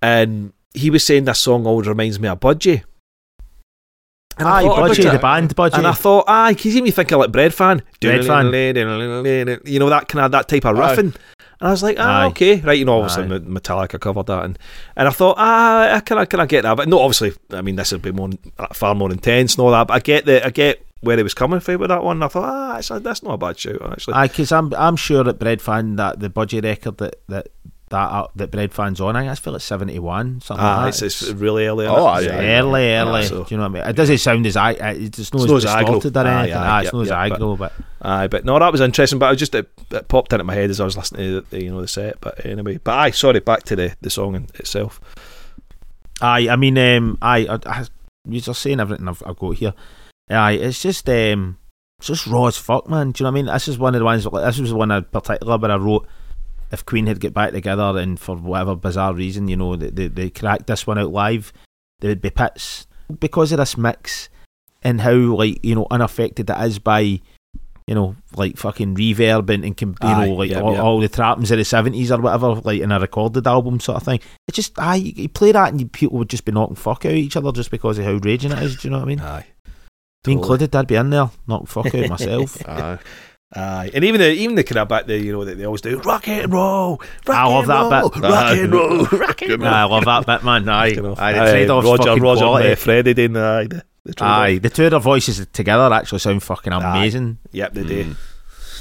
And 0.00 0.52
he 0.74 0.90
was 0.90 1.02
saying 1.04 1.24
this 1.24 1.40
song 1.40 1.66
always 1.66 1.88
reminds 1.88 2.20
me 2.20 2.28
of 2.28 2.38
Budgie. 2.38 2.84
And 4.38 4.48
I 4.48 4.60
aye, 4.60 4.62
thought 4.64 4.90
budgie, 4.90 5.12
the 5.12 5.18
band, 5.18 5.54
budgie. 5.56 5.78
And 5.78 5.86
I 5.86 5.92
thought, 5.92 6.24
aye, 6.26 6.54
can 6.54 6.70
you 6.70 6.82
me 6.82 6.90
thinking 6.90 7.18
like 7.18 7.30
Breadfan? 7.30 7.82
Bread 8.00 8.24
Fan. 8.24 8.46
You 9.64 9.78
know, 9.78 9.88
that 9.88 10.08
kind 10.08 10.24
of 10.24 10.32
that 10.32 10.48
type 10.48 10.64
of 10.64 10.76
riffing. 10.76 11.14
And 11.60 11.68
I 11.68 11.70
was 11.70 11.82
like, 11.82 11.96
ah, 11.98 12.22
Aye. 12.22 12.26
okay. 12.26 12.60
Right, 12.60 12.78
you 12.78 12.84
know, 12.84 13.00
obviously 13.00 13.24
Aye. 13.24 13.38
Metallica 13.38 14.00
covered 14.00 14.26
that. 14.26 14.44
And, 14.44 14.58
and 14.96 15.08
I 15.08 15.10
thought, 15.10 15.36
ah, 15.38 16.00
can, 16.04 16.18
I 16.18 16.24
can 16.24 16.40
I 16.40 16.46
get 16.46 16.62
that. 16.62 16.76
But 16.76 16.88
no, 16.88 16.98
obviously, 16.98 17.32
I 17.50 17.62
mean, 17.62 17.76
this 17.76 17.92
would 17.92 18.02
be 18.02 18.12
more, 18.12 18.30
far 18.72 18.94
more 18.94 19.10
intense 19.10 19.54
and 19.54 19.62
all 19.64 19.70
that. 19.70 19.86
But 19.86 19.94
I 19.94 19.98
get 20.00 20.26
the, 20.26 20.44
I 20.44 20.50
get 20.50 20.84
where 21.00 21.16
he 21.16 21.22
was 21.22 21.34
coming 21.34 21.60
from 21.60 21.80
with 21.80 21.90
that 21.90 22.02
one. 22.02 22.22
I 22.22 22.28
thought, 22.28 22.44
ah, 22.44 22.74
that's, 22.74 22.88
that's 23.02 23.22
not 23.22 23.34
a 23.34 23.38
bad 23.38 23.58
shout, 23.58 23.80
actually. 23.92 24.14
Aye, 24.14 24.28
because 24.28 24.50
I'm 24.52 24.74
I'm 24.74 24.96
sure 24.96 25.22
that 25.24 25.38
Breadfan 25.38 25.96
that 25.96 26.20
the 26.20 26.28
budgie 26.28 26.62
record 26.62 26.98
that 26.98 27.16
that 27.28 27.48
that 27.90 27.96
uh, 28.10 28.26
that 28.36 28.50
Breadfan's 28.50 29.00
on, 29.00 29.14
I 29.14 29.20
think 29.20 29.32
I 29.32 29.34
feel 29.34 29.54
it's 29.54 29.64
seventy 29.64 29.98
one 29.98 30.40
something. 30.40 30.64
Ah, 30.64 30.80
like 30.80 30.88
it's, 30.88 31.00
that. 31.00 31.06
it's 31.06 31.30
really 31.30 31.66
early. 31.66 31.86
Oh, 31.86 32.06
aye, 32.06 32.22
it? 32.22 32.30
aye. 32.30 32.58
early, 32.58 32.92
early. 32.94 33.20
Yeah, 33.22 33.28
so- 33.28 33.44
Do 33.44 33.54
you 33.54 33.56
know 33.58 33.68
what 33.68 33.78
I 33.78 33.80
mean? 33.82 33.90
It 33.90 33.96
doesn't 33.96 34.18
sound 34.18 34.46
as 34.46 34.56
I. 34.56 34.70
It's 34.72 35.16
just 35.16 35.34
not 35.34 35.44
It's 35.44 35.52
as 35.52 35.62
distorted 35.64 36.16
or 36.16 36.20
Aye, 36.20 36.38
anything. 36.42 36.56
Aye, 36.56 36.82
it's 36.82 36.92
not 36.92 37.02
as 37.02 37.10
aggro, 37.10 37.58
but 37.58 37.72
Aye, 38.02 38.26
but 38.28 38.44
no, 38.44 38.58
that 38.58 38.72
was 38.72 38.80
interesting. 38.80 39.18
But 39.18 39.30
I 39.30 39.34
just 39.34 39.54
it, 39.54 39.70
it 39.90 40.08
popped 40.08 40.32
into 40.32 40.44
my 40.44 40.54
head 40.54 40.70
as 40.70 40.80
I 40.80 40.84
was 40.84 40.96
listening 40.96 41.40
to 41.42 41.46
the, 41.50 41.62
you 41.62 41.70
know 41.70 41.80
the 41.80 41.88
set. 41.88 42.20
But 42.20 42.44
anyway, 42.44 42.78
but 42.82 42.92
aye, 42.92 43.10
sorry, 43.10 43.40
back 43.40 43.62
to 43.64 43.76
the 43.76 43.94
the 44.00 44.10
song 44.10 44.34
in 44.34 44.44
itself. 44.54 45.00
aye, 46.20 46.48
I 46.48 46.56
mean, 46.56 46.78
um, 46.78 47.18
aye, 47.22 47.46
I, 47.48 47.58
I, 47.66 47.84
you're 48.28 48.40
just 48.40 48.62
saying 48.62 48.80
everything 48.80 49.08
I've, 49.08 49.22
I've 49.26 49.38
got 49.38 49.56
here. 49.56 49.74
Aye, 50.30 50.52
it's 50.52 50.82
just 50.82 51.08
um, 51.10 51.58
it's 51.98 52.08
just 52.08 52.26
raw 52.26 52.46
as 52.46 52.56
fuck, 52.56 52.88
man. 52.88 53.12
Do 53.12 53.22
you 53.22 53.24
know 53.24 53.32
what 53.32 53.38
I 53.38 53.42
mean? 53.42 53.52
This 53.52 53.68
is 53.68 53.78
one 53.78 53.94
of 53.94 53.98
the 53.98 54.04
ones. 54.04 54.26
Like, 54.26 54.44
this 54.44 54.58
was 54.58 54.70
the 54.70 54.76
one 54.76 54.90
in 54.90 55.04
particular 55.04 55.58
where 55.58 55.70
I 55.70 55.76
wrote. 55.76 56.06
If 56.72 56.84
Queen 56.84 57.06
had 57.06 57.20
get 57.20 57.34
back 57.34 57.52
together 57.52 57.98
and 57.98 58.18
for 58.18 58.36
whatever 58.36 58.74
bizarre 58.74 59.14
reason, 59.14 59.48
you 59.48 59.56
know, 59.56 59.76
they, 59.76 59.90
they, 59.90 60.08
they 60.08 60.30
cracked 60.30 60.66
this 60.66 60.86
one 60.86 60.98
out 60.98 61.12
live, 61.12 61.52
there 62.00 62.10
would 62.10 62.22
be 62.22 62.30
pits 62.30 62.86
because 63.20 63.52
of 63.52 63.58
this 63.58 63.76
mix 63.76 64.28
and 64.82 65.00
how 65.00 65.12
like 65.12 65.64
you 65.64 65.74
know 65.74 65.86
unaffected 65.90 66.48
it 66.48 66.60
is 66.64 66.78
by 66.78 67.00
you 67.00 67.94
know 67.94 68.16
like 68.36 68.56
fucking 68.56 68.94
reverb 68.94 69.50
and, 69.50 69.64
and 69.64 69.80
you 69.80 69.94
Aye, 70.00 70.26
know 70.26 70.34
like 70.34 70.50
yep, 70.50 70.62
all, 70.62 70.72
yep. 70.72 70.82
all 70.82 71.00
the 71.00 71.08
trappings 71.08 71.50
of 71.50 71.58
the 71.58 71.64
seventies 71.64 72.10
or 72.12 72.20
whatever 72.20 72.54
like 72.56 72.80
in 72.80 72.92
a 72.92 73.00
recorded 73.00 73.46
album 73.46 73.80
sort 73.80 73.96
of 73.96 74.02
thing. 74.04 74.20
It 74.48 74.52
just 74.52 74.78
aye, 74.78 74.96
you, 74.96 75.12
you 75.16 75.28
play 75.28 75.52
that 75.52 75.70
and 75.70 75.80
you, 75.80 75.86
people 75.86 76.18
would 76.18 76.30
just 76.30 76.44
be 76.44 76.52
knocking 76.52 76.76
fuck 76.76 77.04
out 77.04 77.12
of 77.12 77.16
each 77.16 77.36
other 77.36 77.52
just 77.52 77.70
because 77.70 77.98
of 77.98 78.04
how 78.04 78.12
raging 78.12 78.52
it 78.52 78.62
is. 78.62 78.76
Do 78.76 78.88
you 78.88 78.92
know 78.92 78.98
what 78.98 79.04
I 79.04 79.08
mean? 79.08 79.20
Aye, 79.20 79.46
Me 80.26 80.32
included, 80.34 80.74
I'd 80.74 80.86
be 80.86 80.96
in 80.96 81.10
there 81.10 81.30
knocking 81.46 81.66
fuck 81.66 81.94
out 81.94 82.08
myself. 82.08 82.68
Aye. 82.68 82.98
Aye, 83.56 83.90
and 83.94 84.04
even 84.04 84.20
the 84.20 84.30
even 84.32 84.56
the 84.56 84.80
of 84.80 84.88
back 84.88 85.06
there, 85.06 85.16
you 85.16 85.32
know 85.32 85.44
that 85.44 85.56
they 85.56 85.64
always 85.64 85.80
do 85.80 85.98
rock 86.00 86.26
and 86.28 86.52
roll. 86.52 87.00
Rock 87.26 87.36
I 87.36 87.46
love 87.46 87.66
that 87.66 88.00
roll, 88.00 88.10
bit. 88.10 88.22
Rock 88.22 88.56
and 88.56 88.72
roll, 88.72 89.04
rock 89.06 89.42
and 89.42 89.50
roll. 89.62 89.68
Aye, 89.68 89.80
I 89.82 89.84
love 89.84 90.04
that 90.04 90.26
bit, 90.26 90.44
man. 90.44 90.68
Aye, 90.68 90.94
aye, 91.18 91.62
aye, 91.62 91.66
Roger, 91.66 92.16
Roger, 92.16 92.44
uh, 92.44 92.74
Freddie 92.76 93.14
doing 93.14 93.32
the, 93.34 93.40
aye, 93.42 93.66
the, 93.66 93.84
the. 94.04 94.14
Aye, 94.24 94.58
the 94.58 94.70
two 94.70 94.84
of 94.86 94.90
their 94.90 95.00
voices 95.00 95.46
together 95.52 95.92
actually 95.94 96.18
sound 96.18 96.42
fucking 96.42 96.72
Aye. 96.72 96.96
amazing. 96.98 97.38
Yep, 97.52 97.74
they 97.74 97.84
do. 97.84 98.04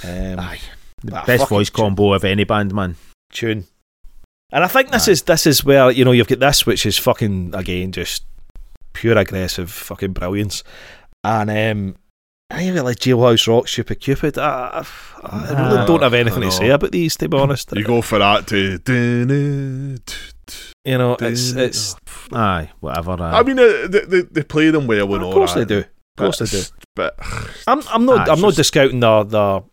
Mm. 0.04 0.34
Um, 0.34 0.40
Aye, 0.40 0.60
the 1.04 1.24
best 1.26 1.48
voice 1.50 1.70
combo 1.70 2.14
of 2.14 2.24
any 2.26 2.44
band, 2.44 2.74
man. 2.74 2.96
tune. 3.32 3.66
And 4.52 4.64
I 4.64 4.68
think 4.68 4.92
this 4.92 5.08
Aye. 5.08 5.12
is 5.14 5.22
this 5.24 5.48
is 5.48 5.64
where 5.64 5.90
you 5.92 6.06
know 6.06 6.12
you've 6.12 6.28
got 6.28 6.40
this, 6.40 6.66
which 6.66 6.86
is 6.86 6.98
fucking 6.98 7.54
again 7.56 7.92
just 7.92 8.24
pure 8.94 9.18
aggressive 9.18 9.72
fucking 9.72 10.14
brilliance, 10.14 10.64
and 11.24 11.50
um, 11.50 11.96
I 12.54 12.68
even 12.68 12.84
like 12.84 12.98
Jailhouse 12.98 13.48
Rock, 13.48 13.68
Stupid 13.68 14.00
Cupid. 14.00 14.38
I, 14.38 14.44
I, 14.44 14.86
I 15.24 15.50
really 15.50 15.78
Ah, 15.80 15.86
don't 15.88 16.04
have 16.04 16.14
anything 16.14 16.42
to 16.42 16.52
say 16.52 16.70
about 16.70 16.92
these, 16.92 17.16
to 17.18 17.28
be 17.28 17.36
honest. 17.36 17.74
You 17.76 17.84
go 17.84 18.02
for 18.04 18.20
that 18.20 18.46
to. 18.48 18.80
You 20.86 20.98
know, 20.98 21.18
it's 21.20 21.52
it's. 21.54 21.96
Aye, 22.32 22.70
whatever. 22.80 23.14
Aye. 23.24 23.40
I 23.40 23.44
mean, 23.44 23.58
uh, 23.58 23.88
they, 23.90 24.02
they, 24.06 24.22
they 24.22 24.44
play 24.44 24.70
them 24.70 24.86
well 24.86 25.14
and 25.16 25.24
all. 25.24 25.30
Of 25.30 25.36
course 25.36 25.54
that. 25.56 25.68
they 25.68 25.76
do. 25.76 25.80
Of 25.80 26.18
course 26.18 26.40
they 26.40 26.46
do. 26.46 26.62
But 26.96 27.16
I'm 27.68 27.82
I'm 27.92 28.06
not 28.06 28.28
I'm 28.28 28.34
it's 28.34 28.42
not 28.42 28.48
just- 28.50 28.58
discounting 28.58 29.00
the 29.00 29.24
the 29.24 29.64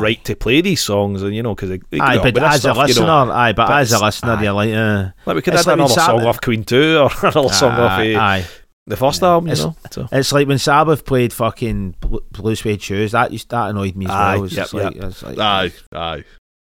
right 0.00 0.24
to 0.24 0.34
play 0.34 0.62
these 0.62 0.80
songs, 0.80 1.22
and 1.22 1.34
you 1.34 1.42
know, 1.42 1.54
because 1.54 1.70
aye, 1.72 2.18
but 2.22 2.42
as 2.42 2.60
stuff, 2.60 2.76
a 2.76 2.80
listener, 2.80 3.02
you 3.02 3.06
know, 3.06 3.32
aye, 3.32 3.52
but, 3.52 3.66
but 3.66 3.80
as 3.82 3.92
a 3.92 4.02
listener, 4.02 4.32
aye. 4.32 4.42
you're 4.42 4.52
like, 4.52 4.72
uh, 4.72 5.10
like 5.26 5.36
we 5.36 5.42
could 5.42 5.52
have 5.54 5.66
like 5.66 5.74
another 5.74 5.92
song 5.92 6.22
off 6.24 6.40
Queen 6.40 6.64
Two 6.64 6.98
or 7.00 7.10
another 7.28 7.52
song 7.52 7.72
off 7.72 7.98
aye, 7.98 8.14
uh, 8.14 8.20
aye. 8.20 8.44
The 8.86 8.96
first 8.96 9.22
album, 9.22 9.46
you 9.48 9.52
It's- 9.52 9.64
know. 9.66 9.76
So. 9.90 10.08
It's 10.12 10.32
like 10.32 10.46
when 10.48 10.58
Sabbath 10.58 11.04
played 11.04 11.32
fucking 11.32 11.94
Blue 12.32 12.54
Suede 12.54 12.82
Shoes. 12.82 13.12
That 13.12 13.32
used 13.32 13.48
that 13.50 13.70
annoyed 13.70 13.96
me 13.96 14.06
as 14.06 14.10
Aye, 14.10 14.36
well. 14.36 14.46
Yep, 14.48 14.72
like, 14.74 14.96
it's 14.96 15.22
like 15.22 15.38
Aye, 15.38 15.72
aye. 15.94 16.24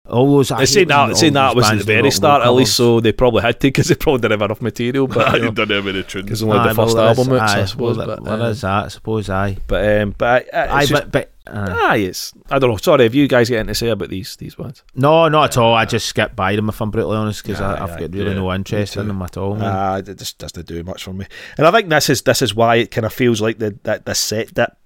all 0.09 0.37
those. 0.37 0.49
I 0.51 0.59
They 0.59 0.65
saying 0.65 0.87
when 0.87 1.09
that, 1.09 1.17
saying 1.17 1.33
that 1.33 1.55
was 1.55 1.69
at 1.69 1.77
the 1.77 1.83
very 1.83 2.09
start, 2.11 2.41
at 2.43 2.49
least, 2.53 2.75
so 2.75 2.99
they 3.01 3.11
probably 3.11 3.41
had 3.43 3.59
to 3.59 3.67
because 3.67 3.87
they 3.89 3.95
probably 3.95 4.21
didn't 4.21 4.39
have 4.39 4.47
enough 4.49 4.61
material. 4.61 5.07
But 5.07 5.27
I 5.27 5.35
you 5.37 5.43
know, 5.43 5.51
don't 5.51 5.69
have 5.69 5.85
any 5.87 6.03
tunes. 6.03 6.23
because 6.25 6.41
only 6.43 6.57
Aye, 6.57 6.69
the 6.69 6.75
first 6.75 6.95
well, 6.95 7.07
album, 7.09 7.29
that's- 7.29 7.41
out, 7.41 7.49
so 7.49 7.59
I 7.59 7.61
aye, 7.61 7.65
suppose. 7.65 7.97
well, 7.97 8.07
but, 8.23 8.41
uh, 8.41 8.45
is 8.45 8.61
that? 8.61 8.85
I 8.85 8.87
suppose 8.87 9.29
aye. 9.29 9.57
but 9.67 10.01
um, 10.01 10.15
but 10.17 10.53
uh, 10.53 10.67
Aye, 10.71 10.85
just, 10.85 10.93
but 10.93 11.11
but 11.11 11.31
uh, 11.51 11.75
aye, 11.89 11.97
it's 11.97 12.33
I 12.49 12.59
don't 12.59 12.69
know. 12.71 12.77
Sorry, 12.77 13.03
have 13.03 13.15
you 13.15 13.27
guys 13.27 13.49
got 13.49 13.55
anything 13.57 13.67
to 13.69 13.75
say 13.75 13.89
about 13.89 14.09
these 14.09 14.35
these 14.37 14.57
ones? 14.57 14.83
no, 14.95 15.27
not 15.27 15.45
at 15.51 15.57
all. 15.57 15.73
I 15.73 15.85
just 15.85 16.07
skip 16.07 16.35
by 16.35 16.55
them 16.55 16.69
if 16.69 16.81
I'm 16.81 16.91
brutally 16.91 17.17
honest 17.17 17.43
because 17.43 17.61
Aye, 17.61 17.73
I've 17.83 17.91
aye, 17.91 17.99
got 18.01 18.13
really 18.13 18.29
yeah, 18.31 18.33
no 18.35 18.53
interest 18.53 18.97
in 18.97 19.07
them 19.07 19.21
at 19.21 19.37
all. 19.37 19.55
man. 19.55 19.63
Uh, 19.65 20.01
it 20.11 20.17
just 20.17 20.37
doesn't 20.37 20.65
do 20.67 20.83
much 20.83 21.03
for 21.03 21.13
me. 21.13 21.25
And 21.57 21.65
I 21.67 21.71
think 21.71 21.89
this 21.89 22.09
is 22.09 22.21
this 22.21 22.41
is 22.41 22.53
why 22.55 22.75
it 22.77 22.91
kind 22.91 23.05
of 23.05 23.13
feels 23.13 23.41
like 23.41 23.59
the 23.59 23.77
that 23.83 24.05
the 24.05 24.15
set 24.15 24.55
that 24.55 24.77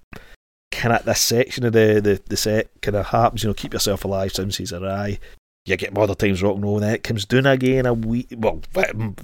kind 0.70 0.94
of 0.96 1.04
this 1.04 1.20
section 1.20 1.64
of 1.64 1.72
the 1.72 2.00
the, 2.02 2.20
the 2.26 2.36
set 2.36 2.70
kind 2.80 2.96
of 2.96 3.06
happens. 3.06 3.42
You 3.42 3.50
know, 3.50 3.54
keep 3.54 3.72
yourself 3.72 4.04
alive. 4.04 4.32
Seven 4.32 4.50
Seas 4.52 4.72
of 4.72 4.82
Rhye. 4.82 5.18
You 5.64 5.76
get 5.76 5.94
Modern 5.94 6.16
Times 6.16 6.42
Rock 6.42 6.56
and 6.56 6.64
Roll, 6.64 6.76
and 6.76 6.84
then 6.84 6.94
it 6.94 7.04
comes 7.04 7.24
down 7.24 7.46
again 7.46 7.86
a 7.86 7.94
wee, 7.94 8.26
well, 8.36 8.60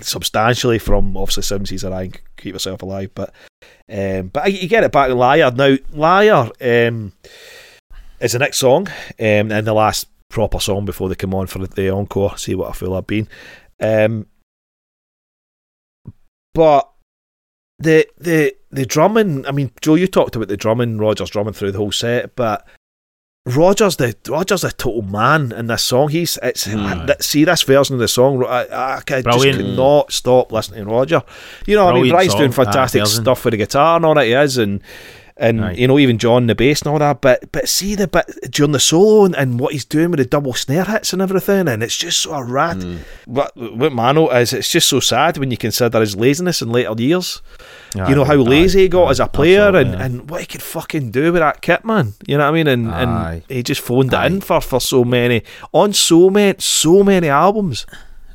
substantially 0.01 0.78
from 0.78 1.16
obviously 1.16 1.43
Seven 1.43 1.66
Seas 1.66 1.82
of 1.82 1.93
Rhye. 1.93 2.16
Keep 2.36 2.55
yourself 2.55 2.82
alive, 2.82 3.10
but 3.15 3.35
um, 3.90 4.28
but 4.28 4.52
you 4.52 4.69
get 4.69 4.85
it 4.85 4.93
back 4.93 5.10
in 5.10 5.19
Liar 5.19 5.51
now. 5.51 5.77
Liar 5.90 6.51
um, 6.60 7.12
is 8.20 8.32
the 8.32 8.39
next 8.39 8.59
song, 8.59 8.86
um, 9.19 9.51
and 9.51 9.66
the 9.66 9.73
last 9.73 10.06
proper 10.28 10.60
song 10.60 10.85
before 10.85 11.09
they 11.09 11.16
come 11.16 11.35
on 11.35 11.48
for 11.48 11.66
the 11.66 11.90
encore. 11.90 12.39
See 12.39 12.55
What 12.55 12.70
a 12.70 12.73
Fool 12.73 12.94
I've 12.94 13.06
Been. 13.09 13.28
Um, 13.81 14.27
but 16.55 16.89
the 17.81 18.06
the 18.16 18.55
the 18.70 18.86
drumming. 18.86 19.44
I 19.44 19.51
mean, 19.51 19.73
Joe, 19.81 19.97
you 19.97 20.06
talked 20.06 20.36
about 20.36 20.48
the 20.48 20.56
drumming. 20.56 20.98
Rogers 20.98 21.31
drumming 21.31 21.55
through 21.55 21.73
the 21.73 21.78
whole 21.78 21.93
set, 21.93 22.36
but 22.36 22.65
Rogers 23.56 23.96
the 23.96 24.14
Rogers 24.28 24.62
a 24.64 24.72
total 24.72 25.02
man 25.02 25.52
in 25.52 25.68
this 25.68 25.82
song. 25.82 26.08
He's 26.08 26.38
it's 26.42 26.64
th- 26.64 27.20
see 27.20 27.44
this 27.44 27.62
version 27.62 27.94
of 27.94 28.00
the 28.00 28.08
song. 28.08 28.44
I, 28.44 28.64
I, 28.66 28.96
I 28.96 29.22
just 29.22 29.42
could 29.42 29.76
not 29.76 30.12
stop 30.12 30.52
listening 30.52 30.84
to 30.84 30.90
Roger. 30.90 31.22
You 31.66 31.76
know, 31.76 31.88
I 31.88 31.92
mean, 31.94 32.02
Brilliant 32.02 32.14
Brian's 32.14 32.34
doing 32.34 32.52
fantastic 32.52 33.06
stuff 33.06 33.44
with 33.44 33.52
the 33.52 33.58
guitar 33.58 33.96
and 33.96 34.04
all 34.04 34.14
that 34.14 34.26
he 34.26 34.32
is, 34.32 34.58
and 34.58 34.82
and 35.39 35.65
Aye. 35.65 35.73
you 35.73 35.86
know 35.86 35.98
even 35.98 36.19
John 36.19 36.47
the 36.47 36.55
bass 36.55 36.82
and 36.82 36.89
all 36.89 36.98
that. 36.98 37.20
But 37.20 37.51
but 37.52 37.69
see 37.69 37.94
the 37.94 38.09
bit 38.09 38.27
during 38.51 38.73
the 38.73 38.81
solo 38.81 39.24
and, 39.24 39.35
and 39.36 39.60
what 39.60 39.73
he's 39.73 39.85
doing 39.85 40.10
with 40.10 40.19
the 40.19 40.27
double 40.27 40.52
snare 40.55 40.85
hits 40.85 41.12
and 41.12 41.23
everything, 41.23 41.69
and 41.69 41.82
it's 41.82 41.97
just 41.97 42.20
so 42.20 42.40
rat. 42.40 42.78
Mm. 42.78 42.98
What 43.27 43.56
what 43.56 43.93
Mano 43.93 44.28
is, 44.31 44.52
it's 44.52 44.69
just 44.69 44.89
so 44.89 45.01
sad 45.01 45.39
when 45.39 45.51
you 45.51 45.56
consider 45.56 46.01
his 46.01 46.16
laziness 46.16 46.60
in 46.62 46.70
later 46.70 46.94
years. 46.98 47.40
Aye, 47.98 48.09
you 48.10 48.15
know 48.16 48.24
how 48.24 48.35
aye, 48.35 48.36
lazy 48.36 48.81
he 48.81 48.89
got 48.89 49.06
aye, 49.06 49.10
as 49.10 49.20
a 49.20 49.28
player, 49.28 49.69
and, 49.69 49.77
absolutely, 49.77 49.97
aye. 50.02 50.05
and 50.06 50.31
what 50.31 50.40
he 50.40 50.47
could 50.47 50.62
fucking 50.62 51.10
do 51.10 51.32
with 51.32 51.40
that 51.40 51.60
kit, 51.62 51.85
man. 51.85 52.15
You 52.27 52.36
know 52.39 52.44
what 52.44 52.51
I 52.51 52.52
mean? 52.52 52.66
And 52.66 52.90
Aye. 52.90 53.32
and 53.35 53.43
he 53.48 53.62
just 53.62 53.81
phoned 53.81 54.12
Aye. 54.12 54.27
it 54.27 54.32
in 54.32 54.40
for, 54.40 54.60
for 54.60 54.81
so 54.81 55.05
many 55.05 55.43
on 55.73 55.93
so 55.93 56.28
many 56.31 56.56
so 56.59 57.02
many 57.02 57.28
albums, 57.28 57.86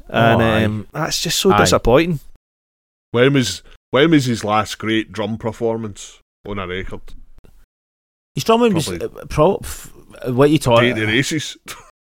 and 0.08 0.42
Oh, 0.42 0.66
um, 0.66 0.88
that's 0.94 1.22
just 1.22 1.40
so 1.40 1.52
Aye. 1.52 1.58
disappointing. 1.60 2.20
When 3.12 3.34
was 3.34 3.62
when 3.92 4.10
was 4.12 4.26
his 4.26 4.44
last 4.44 4.80
great 4.80 5.12
drum 5.12 5.38
performance 5.38 6.20
on 6.48 6.60
a 6.60 6.68
record? 6.68 7.02
His 8.36 8.44
drumming 8.44 8.74
was 8.74 8.90
uh, 8.90 9.07
pro. 9.30 9.56
F- 9.57 9.91
what 10.28 10.49
you 10.49 10.57
talking? 10.60 10.95
Take 10.95 11.06
the 11.06 11.06
races. 11.07 11.57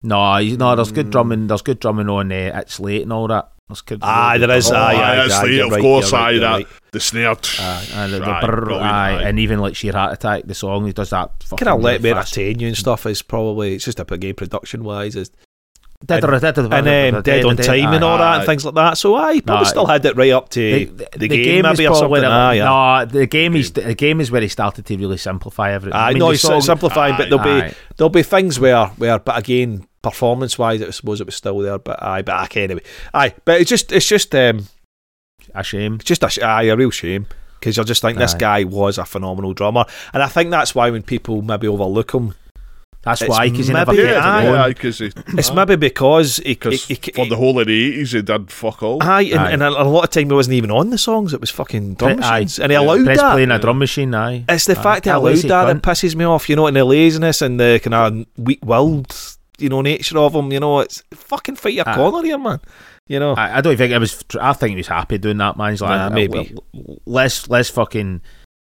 No, 0.02 0.36
he's- 0.38 0.58
no. 0.58 0.74
There's 0.76 0.92
good 0.92 1.06
Mm. 1.06 1.12
drumming. 1.12 1.46
There's 1.46 1.62
good 1.62 1.78
drumming 1.80 2.08
on 2.08 2.32
uh, 2.32 2.52
it's 2.60 2.80
late 2.80 3.02
and 3.02 3.12
all 3.12 3.28
that. 3.28 3.50
There's 3.68 3.80
good. 3.82 4.00
Aye, 4.02 4.38
there 4.38 4.50
is. 4.52 4.70
Oh, 4.70 4.76
Aye, 4.76 4.94
aye, 4.94 5.12
aye, 5.12 5.16
that's 5.16 5.34
aye, 5.34 5.42
late, 5.44 5.60
of 5.60 5.70
right, 5.72 5.80
course, 5.82 6.12
you're 6.12 6.20
right, 6.20 6.34
aye, 6.36 6.38
that- 6.38 6.52
right. 6.52 6.66
The 6.92 7.00
snare. 7.00 7.36
Aye, 7.58 7.86
and 7.94 8.12
the, 8.14 8.18
the 8.20 8.30
Aye, 8.30 8.40
brrr, 8.42 8.72
aye, 8.80 9.10
aye. 9.16 9.22
and 9.28 9.38
even 9.38 9.58
like 9.58 9.76
sheer 9.76 9.92
heart 9.92 10.12
attack, 10.14 10.44
the 10.46 10.54
song 10.54 10.86
he 10.86 10.92
does 10.92 11.10
that. 11.10 11.30
fucking 11.42 11.66
Kind 11.66 11.76
of 11.76 11.82
let 11.82 12.00
me 12.00 12.10
entertain 12.10 12.58
you 12.60 12.68
and 12.68 12.76
stuff 12.76 13.04
is 13.06 13.20
probably 13.22 13.74
it's 13.74 13.84
just 13.84 14.00
a 14.00 14.04
bit 14.06 14.20
game 14.20 14.34
production 14.34 14.82
wise. 14.84 15.14
It's 15.16 15.30
Dead- 16.04 16.22
and- 16.24 16.40
dead- 16.40 16.58
and 16.58 17.16
um, 17.16 17.22
dead 17.22 17.44
on 17.44 17.56
time 17.56 17.92
and 17.94 18.04
all 18.04 18.18
that 18.18 18.36
and 18.38 18.46
things 18.46 18.64
like 18.64 18.74
that. 18.74 18.98
So 18.98 19.14
I 19.16 19.40
probably 19.40 19.64
still 19.66 19.86
had 19.86 20.04
it 20.04 20.14
right 20.16 20.32
up 20.32 20.48
to 20.50 20.86
The, 20.86 21.08
the, 21.18 21.28
game, 21.28 21.64
is 21.64 21.78
maybe 21.78 21.88
or 21.88 21.94
something. 21.96 22.20
the- 22.20 22.26
Aye, 22.28 22.60
aye. 22.60 23.04
no, 23.04 23.10
the 23.10 23.26
game 23.26 23.56
is 23.56 23.72
the 23.72 23.94
game 23.94 24.20
is 24.20 24.30
where 24.30 24.42
he 24.42 24.48
started 24.48 24.84
to 24.86 24.96
really 24.96 25.16
simplify 25.16 25.72
everything. 25.72 25.98
Aye, 25.98 26.08
I 26.08 26.10
mean, 26.10 26.18
no, 26.20 26.30
he's 26.30 26.42
song- 26.42 26.60
simplifying, 26.60 27.16
but 27.16 27.30
there'll 27.30 27.42
be 27.68 27.74
there'll 27.96 28.10
be 28.10 28.22
things 28.22 28.60
where 28.60 28.86
where, 28.98 29.18
but 29.18 29.38
again, 29.38 29.86
performance 30.02 30.58
wise, 30.58 30.82
I 30.82 30.90
suppose 30.90 31.20
it 31.20 31.26
was 31.26 31.34
still 31.36 31.58
there. 31.60 31.78
But 31.78 32.02
aye, 32.02 32.22
but 32.22 32.34
aye, 32.34 32.60
anyway, 32.60 32.82
aye, 33.14 33.34
but 33.44 33.60
it's 33.60 33.70
just 33.70 33.90
it's 33.90 34.06
just 34.06 34.34
um 34.34 34.66
a 35.54 35.62
shame. 35.64 35.98
just 35.98 36.22
a 36.22 36.28
sh- 36.28 36.40
aye, 36.40 36.64
a 36.64 36.76
real 36.76 36.90
shame 36.90 37.26
because 37.58 37.76
you 37.78 37.84
just 37.84 38.02
think 38.02 38.18
this 38.18 38.34
guy 38.34 38.64
was 38.64 38.98
a 38.98 39.04
phenomenal 39.04 39.54
drummer, 39.54 39.84
and 40.12 40.22
I 40.22 40.28
think 40.28 40.50
that's 40.50 40.74
why 40.74 40.90
when 40.90 41.02
people 41.02 41.40
maybe 41.42 41.66
overlook 41.66 42.12
him, 42.12 42.34
That's 43.06 43.22
It's 43.22 43.30
why 43.30 43.48
because 43.48 43.68
he 43.68 43.72
never 43.72 43.94
it 43.94 44.16
aye, 44.16 44.48
aye, 44.64 44.68
because 44.74 45.00
it's 45.00 45.52
maybe 45.54 45.76
because 45.76 46.36
he, 46.38 46.42
he, 46.48 46.54
because 46.54 46.84
he, 46.86 46.96
for 46.96 47.24
the 47.24 47.36
whole 47.36 47.58
of 47.60 47.68
the 47.68 47.72
eighties 47.86 48.10
he 48.12 48.20
did 48.20 48.50
fuck 48.50 48.82
all. 48.82 49.00
Aye, 49.02 49.22
and, 49.30 49.38
Aye. 49.40 49.50
and 49.52 49.62
a, 49.62 49.68
a 49.68 49.86
lot 49.86 50.02
of 50.04 50.10
time 50.10 50.26
he 50.28 50.34
wasn't 50.34 50.54
even 50.54 50.72
on 50.72 50.90
the 50.90 50.98
songs. 50.98 51.32
It 51.32 51.40
was 51.40 51.48
fucking 51.50 51.94
drum 51.94 52.18
machines, 52.18 52.58
and 52.58 52.72
he 52.72 52.76
Yeah. 52.76 52.82
allowed 52.84 53.04
Press 53.04 53.20
that. 53.20 53.32
playing 53.32 53.52
a 53.52 53.58
drum 53.60 53.78
machine. 53.78 54.12
Aye, 54.12 54.44
It's 54.48 54.66
the 54.66 54.74
fact 54.74 55.04
he 55.04 55.10
That 55.10 55.18
allowed 55.18 55.30
lazy 55.30 55.48
that 55.48 55.64
that 55.66 55.82
pisses 55.82 56.16
me 56.16 56.24
off, 56.24 56.48
you 56.48 56.56
know, 56.56 56.66
and 56.66 56.76
the 56.76 56.84
laziness 56.84 57.40
and 57.42 57.60
the 57.60 57.80
kind 57.82 57.94
of 57.94 58.26
weak-willed, 58.44 59.16
you 59.58 59.68
know, 59.68 59.82
nature 59.82 60.18
of 60.18 60.34
him. 60.34 60.50
You 60.52 60.58
know, 60.58 60.80
it's 60.80 61.02
fucking 61.14 61.54
fight 61.56 61.74
your 61.74 61.84
corner 61.84 62.22
here, 62.26 62.38
man. 62.38 62.58
You 63.06 63.20
know, 63.20 63.34
I, 63.34 63.58
I 63.58 63.60
don't 63.60 63.76
think 63.76 63.92
it 63.92 63.98
was. 64.00 64.24
I 64.40 64.52
think 64.52 64.70
he 64.70 64.76
was 64.78 64.88
happy 64.88 65.16
doing 65.18 65.36
that. 65.38 65.56
Man, 65.56 65.70
he's 65.70 65.80
like, 65.80 65.90
Nah, 65.90 66.06
uh, 66.08 66.10
maybe. 66.10 66.56
less, 67.06 67.48
less 67.48 67.70
fucking, 67.70 68.20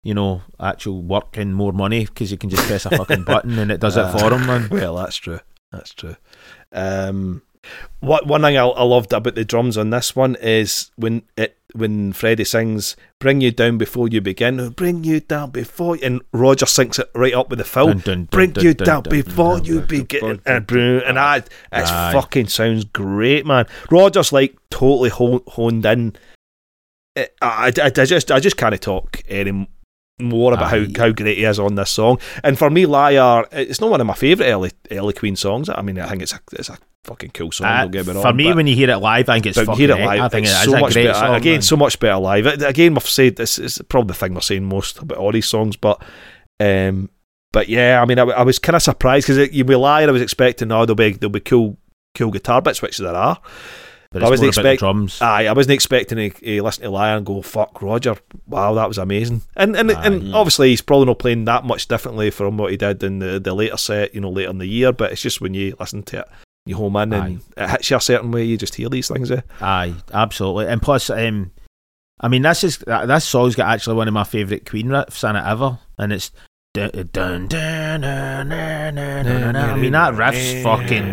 you 0.03 0.14
know, 0.14 0.41
actual 0.60 1.02
work 1.02 1.38
and 1.38 1.56
more 1.56 1.72
money 1.72 2.06
because 2.06 2.32
you 2.32 2.38
can 2.38 2.49
just 2.49 2.64
press 2.68 2.86
a 2.86 2.90
fucking 2.90 3.23
button 3.23 3.60
and 3.60 3.72
it 3.72 3.80
does 3.80 3.98
it 3.98 4.06
Uh, 4.06 4.11
for 4.18 4.30
them. 4.32 4.45
man. 4.48 4.68
well, 4.69 4.95
that's 4.95 5.15
true. 5.18 5.40
That's 5.72 5.94
true. 5.94 6.15
Um, 6.73 7.41
what 7.99 8.26
one 8.26 8.41
thing 8.41 8.57
I, 8.57 8.65
I 8.65 8.84
loved 8.84 9.14
about 9.14 9.36
the 9.36 9.45
drums 9.45 9.78
on 9.78 9.91
this 9.91 10.15
one 10.15 10.36
is 10.41 10.90
when 10.95 11.22
it 11.38 11.57
when 11.73 12.11
Freddie 12.11 12.44
sings 12.44 12.98
"Bring 13.19 13.40
you 13.40 13.52
down 13.52 13.78
before 13.78 14.07
you 14.07 14.19
begin," 14.19 14.69
bring 14.72 15.03
you 15.03 15.19
down 15.19 15.52
before, 15.52 15.98
and 16.02 16.22
Roger 16.34 16.65
syncs 16.65 16.98
it 16.98 17.10
right 17.14 17.34
up 17.36 17.49
with 17.52 17.60
the 17.60 17.64
fill. 17.65 17.88
Dun, 17.90 17.99
dun, 17.99 18.23
bring 18.26 18.52
dun, 18.52 18.65
you 18.65 18.73
down 18.73 19.03
before 19.03 19.60
you 19.60 19.82
begin, 19.82 20.41
and, 20.45 20.69
and 20.72 21.18
that 21.18 21.48
it 21.72 21.86
fucking 22.14 22.48
sounds 22.48 22.84
great, 22.86 23.45
man. 23.45 23.68
Roger's 23.91 24.34
like 24.34 24.57
totally 24.72 25.10
honed 25.11 25.86
in. 25.86 26.15
It- 27.15 27.36
I, 27.41 27.72
I, 27.80 27.86
I 27.86 27.90
just 28.06 28.32
I 28.32 28.40
just 28.40 28.57
can't 28.57 28.82
talk 28.82 29.22
any 29.30 29.69
more 30.20 30.54
about 30.54 30.74
Aye. 30.74 30.88
how, 30.96 31.06
how 31.08 31.12
great 31.12 31.38
he 31.38 31.44
is 31.44 31.60
on 31.60 31.76
this 31.76 31.90
song. 31.90 32.20
And 32.44 32.58
for 32.58 32.70
me, 32.70 32.86
Liar, 32.86 33.46
it's 33.52 33.82
not 33.82 33.90
one 33.90 34.02
of 34.02 34.08
my 34.08 34.14
favourite 34.14 34.50
early 34.50 34.72
early 34.92 35.14
Queen 35.14 35.36
songs. 35.36 35.70
I 35.70 35.82
mean, 35.82 36.00
I 36.00 36.10
think 36.10 36.22
it's 36.22 36.34
a 36.34 36.40
it's 36.54 36.70
a 36.70 36.78
fucking 37.04 37.32
cool 37.32 37.52
song. 37.52 37.68
Uh, 37.68 37.82
don't 37.82 37.92
get 37.92 38.08
me 38.08 38.14
wrong. 38.14 38.24
for 38.24 38.34
me, 38.34 38.54
when 38.54 38.68
you 38.68 38.76
hear 38.76 38.90
it 38.90 38.98
live, 38.98 39.30
I 39.30 39.34
think 39.34 39.48
it's 39.48 39.58
fucking. 39.58 39.76
hear 39.76 39.92
it 39.92 40.06
live, 40.06 40.22
I 40.22 40.30
think 40.30 40.48
it's 40.48 40.64
so 40.64 40.80
much 40.80 40.94
better. 40.94 41.14
song, 41.14 41.36
again, 41.36 41.54
man. 41.54 41.62
so 41.62 41.78
much 41.78 42.00
better 42.00 42.18
live. 42.18 42.46
Again, 42.46 42.94
we've 42.94 43.04
said 43.04 43.36
this 43.36 43.58
is 43.58 43.82
probably 43.90 44.10
the 44.10 44.20
thing 44.20 44.34
we're 44.34 44.42
saying 44.42 44.66
most 44.66 45.00
about 45.00 45.18
all 45.18 45.32
these 45.32 45.48
songs, 45.48 45.76
but 45.76 46.02
um, 46.60 47.10
but 47.52 47.68
yeah, 47.68 48.02
I 48.02 48.06
mean, 48.06 48.20
I 48.20 48.44
was 48.44 48.60
kind 48.60 48.76
of 48.76 48.82
surprised 48.82 49.28
because 49.28 49.54
you 49.54 49.64
be 49.64 49.76
lying. 49.76 50.08
I 50.08 50.12
was 50.12 50.22
expecting, 50.22 50.72
oh, 50.72 50.86
there'll 50.86 50.96
be 50.96 51.14
there'll 51.14 51.32
be 51.32 51.40
cool 51.40 51.78
cool 52.16 52.32
guitar 52.32 52.62
bits, 52.62 52.82
which 52.82 52.98
there 52.98 53.16
are. 53.16 53.40
But 54.12 54.24
I 54.24 54.30
wasn't 54.30 54.50
expecting 54.50 54.78
drums. 54.78 55.22
Aye, 55.22 55.48
I 55.48 55.54
wasn't 55.54 55.74
expecting 55.74 56.18
to, 56.18 56.30
to 56.30 56.64
listen 56.64 56.84
to 56.84 56.90
Liar 56.90 57.16
and 57.16 57.26
go, 57.26 57.42
"Fuck 57.42 57.82
Roger!" 57.82 58.18
Wow, 58.46 58.74
that 58.74 58.88
was 58.90 58.98
amazing. 58.98 59.42
And 59.56 59.76
and, 59.78 59.90
Aye. 59.90 60.06
and 60.06 60.36
obviously 60.36 60.70
he's 60.70 60.82
probably 60.82 61.06
not 61.06 61.20
playing 61.20 61.46
that 61.46 61.64
much 61.64 61.88
differently 61.88 62.30
from 62.30 62.58
what 62.58 62.72
he 62.72 62.78
did 62.78 63.02
in 63.04 63.20
the, 63.20 63.40
the 63.40 63.54
later 63.54 63.78
set, 63.78 64.14
you 64.14 64.20
know, 64.20 64.30
later 64.30 64.50
in 64.50 64.58
the 64.58 64.66
year. 64.66 64.92
But 64.92 65.14
it's 65.14 65.22
just 65.22 65.40
when 65.40 65.54
you 65.54 65.78
listen 65.80 66.04
to 66.04 66.20
it, 66.20 66.28
you 66.66 66.76
home 66.76 66.98
in 66.98 67.14
and 67.14 67.42
it 67.56 67.70
hits 67.70 67.90
you 67.90 67.98
a 67.98 68.02
certain 68.02 68.32
way. 68.32 68.44
You 68.44 68.58
just 68.58 68.76
hear 68.76 68.90
these 68.90 69.08
things. 69.08 69.32
Eh? 69.32 69.42
Aye, 69.62 69.96
absolutely. 70.14 70.68
And 70.68 70.82
plus, 70.82 71.10
um, 71.10 71.52
I 72.20 72.28
mean, 72.28 72.42
this 72.42 72.66
is 72.66 72.80
this 72.80 73.26
song's 73.26 73.56
got 73.56 73.70
actually 73.70 73.96
one 73.96 74.10
of 74.10 74.14
my 74.14 74.26
favourite 74.26 74.70
Queen 74.70 74.88
riffs 74.88 75.28
in 75.28 75.38
it 75.38 75.46
ever, 75.46 75.80
and 75.98 76.12
it's. 76.12 76.32
I 76.73 76.88
mean 79.76 79.91
that 79.91 80.14
riff's 80.15 80.64
fucking 80.64 81.03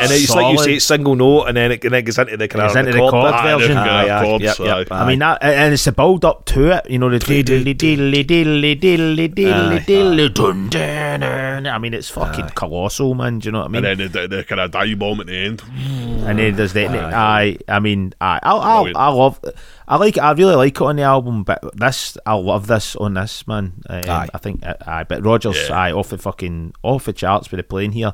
and 0.00 0.12
it's 0.12 0.30
like 0.30 0.52
you 0.52 0.58
say, 0.62 0.74
it's 0.76 0.84
single 0.84 1.16
note, 1.16 1.46
and 1.46 1.56
then 1.56 1.72
it, 1.72 1.82
and 1.84 1.92
then 1.92 1.98
it 2.00 2.06
gets 2.06 2.18
into 2.18 2.36
the 2.36 2.46
kind 2.46 2.64
of 2.64 2.76
into 2.76 2.92
the 2.92 2.98
chord 2.98 3.14
ah, 3.14 3.42
version. 3.42 3.76
Aye, 3.76 3.80
Aye, 3.80 4.02
they've 4.04 4.10
aye, 4.10 4.14
ah, 4.14 4.20
got 4.20 4.24
chords, 4.24 4.44
yep, 4.44 4.58
yep. 4.60 4.92
I 4.92 5.08
mean 5.08 5.18
that, 5.18 5.42
and 5.42 5.74
it's 5.74 5.84
the 5.84 5.90
build 5.90 6.24
up 6.24 6.44
to 6.46 6.70
it. 6.76 6.88
You 6.88 7.00
know 7.00 7.10
the 7.10 7.18
diddly 7.18 7.74
diddly 7.74 8.24
diddly 8.24 8.78
diddly 8.78 9.34
diddly 9.34 9.84
diddly 9.84 10.34
dun, 10.34 10.68
dun, 10.68 11.20
dun. 11.20 11.66
I 11.66 11.78
mean 11.78 11.94
it's 11.94 12.08
fucking 12.10 12.44
Aye. 12.44 12.52
colossal, 12.54 13.14
man. 13.14 13.40
Do 13.40 13.48
you 13.48 13.52
know 13.52 13.60
what 13.60 13.64
I 13.64 13.68
mean? 13.70 13.84
and 13.84 13.98
then 13.98 14.12
the, 14.12 14.20
the, 14.20 14.36
the 14.36 14.44
kind 14.44 14.60
of 14.60 14.70
die 14.70 14.94
bomb 14.94 15.20
at 15.20 15.26
the 15.26 15.36
end. 15.36 15.62
and 15.66 16.38
then 16.38 16.54
there's 16.54 16.74
the 16.74 16.86
Aye. 16.86 17.12
aye. 17.12 17.58
I 17.66 17.80
mean, 17.80 18.14
aye. 18.20 18.38
I 18.40 18.52
I 18.52 18.76
Brilliant. 18.76 18.96
I 18.96 19.08
love. 19.08 19.40
I 19.88 19.96
like. 19.96 20.18
I 20.18 20.32
really 20.32 20.54
like 20.54 20.76
it 20.76 20.82
on 20.82 20.96
the 20.96 21.02
album, 21.02 21.44
but 21.44 21.60
this, 21.76 22.16
I 22.26 22.34
love 22.34 22.66
this 22.66 22.94
on 22.96 23.14
this 23.14 23.46
man. 23.48 23.82
Um, 23.88 24.02
Aye. 24.08 24.28
I 24.34 24.38
think. 24.38 24.64
uh, 24.64 24.74
Aye, 24.86 25.04
but 25.04 25.24
Rogers, 25.24 25.68
Yeah. 25.68 25.76
aye, 25.78 25.92
off 25.92 26.10
the 26.10 26.18
fucking 26.18 26.74
off 26.82 27.06
the 27.06 27.12
charts 27.14 27.50
with 27.50 27.58
the 27.58 27.62
playing 27.64 27.92
here. 27.92 28.12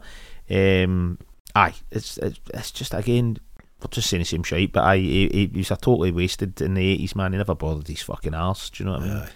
Um, 0.48 1.18
aye, 1.54 1.74
it's, 1.90 2.16
it's 2.18 2.38
it's 2.54 2.70
just 2.70 2.94
again. 2.94 3.38
We're 3.82 3.88
just 3.90 4.08
saying 4.08 4.20
the 4.22 4.24
same 4.24 4.44
shit, 4.44 4.72
but 4.72 4.84
I 4.84 4.96
he, 4.98 5.28
he, 5.28 5.46
he 5.52 5.58
was 5.58 5.70
a 5.72 5.76
totally 5.76 6.10
wasted 6.12 6.60
in 6.62 6.74
the 6.74 6.86
eighties, 6.92 7.16
man. 7.16 7.32
He 7.32 7.38
never 7.38 7.54
bothered 7.54 7.88
his 7.88 8.02
fucking 8.02 8.32
arse. 8.34 8.70
Do 8.70 8.82
you 8.84 8.88
know 8.90 8.96
what 8.96 9.02
I 9.02 9.06
mean? 9.06 9.16
Aye. 9.16 9.28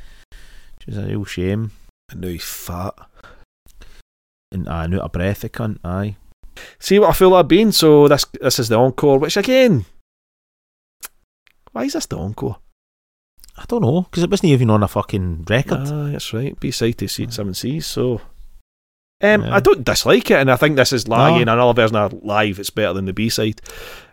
Which 0.79 0.89
is 0.89 0.97
a 0.97 1.03
real 1.07 1.25
shame. 1.25 1.73
And 2.11 2.21
now 2.23 2.29
he's 2.29 2.45
fat. 2.45 2.95
And 4.53 4.69
aye, 4.69 4.85
out 4.85 5.05
a 5.05 5.09
breath, 5.09 5.41
the 5.41 5.49
cunt. 5.51 5.79
Aye, 5.85 6.17
See 6.79 6.99
What 6.99 7.11
a 7.11 7.13
Fool 7.13 7.35
I've 7.35 7.49
Been. 7.49 7.73
So 7.73 8.09
this 8.09 8.25
this 8.41 8.59
is 8.59 8.69
the 8.69 8.77
encore, 8.79 9.19
which 9.19 9.37
again, 9.37 9.85
why 11.79 11.85
is 11.85 11.93
this 11.93 12.07
the 12.07 12.19
encore? 12.19 12.57
I 13.57 13.65
don't 13.69 13.83
know 13.83 14.03
because 14.03 14.23
it 14.25 14.31
wasn't 14.31 14.51
even 14.53 14.71
on 14.71 14.83
a 14.83 14.89
fucking 14.89 15.45
record. 15.49 15.81
Ah, 15.87 16.09
that's 16.11 16.33
right. 16.33 16.59
B 16.59 16.71
side 16.71 16.99
to 16.99 17.09
Seat 17.09 17.33
Seven 17.33 17.55
Seas. 17.55 17.87
So, 17.87 18.21
um, 19.23 19.43
Yeah. 19.45 19.55
I 19.55 19.61
don't 19.61 19.85
dislike 19.85 20.31
it, 20.31 20.39
and 20.41 20.51
I 20.51 20.57
think 20.57 20.77
this 20.77 20.93
is 20.93 21.07
like 21.09 21.35
again 21.37 21.49
another 21.49 21.73
version 21.81 21.97
of 21.97 22.13
live. 22.25 22.59
It's 22.59 22.71
better 22.71 22.93
than 22.95 23.05
the 23.07 23.13
B 23.13 23.29
side. 23.29 23.61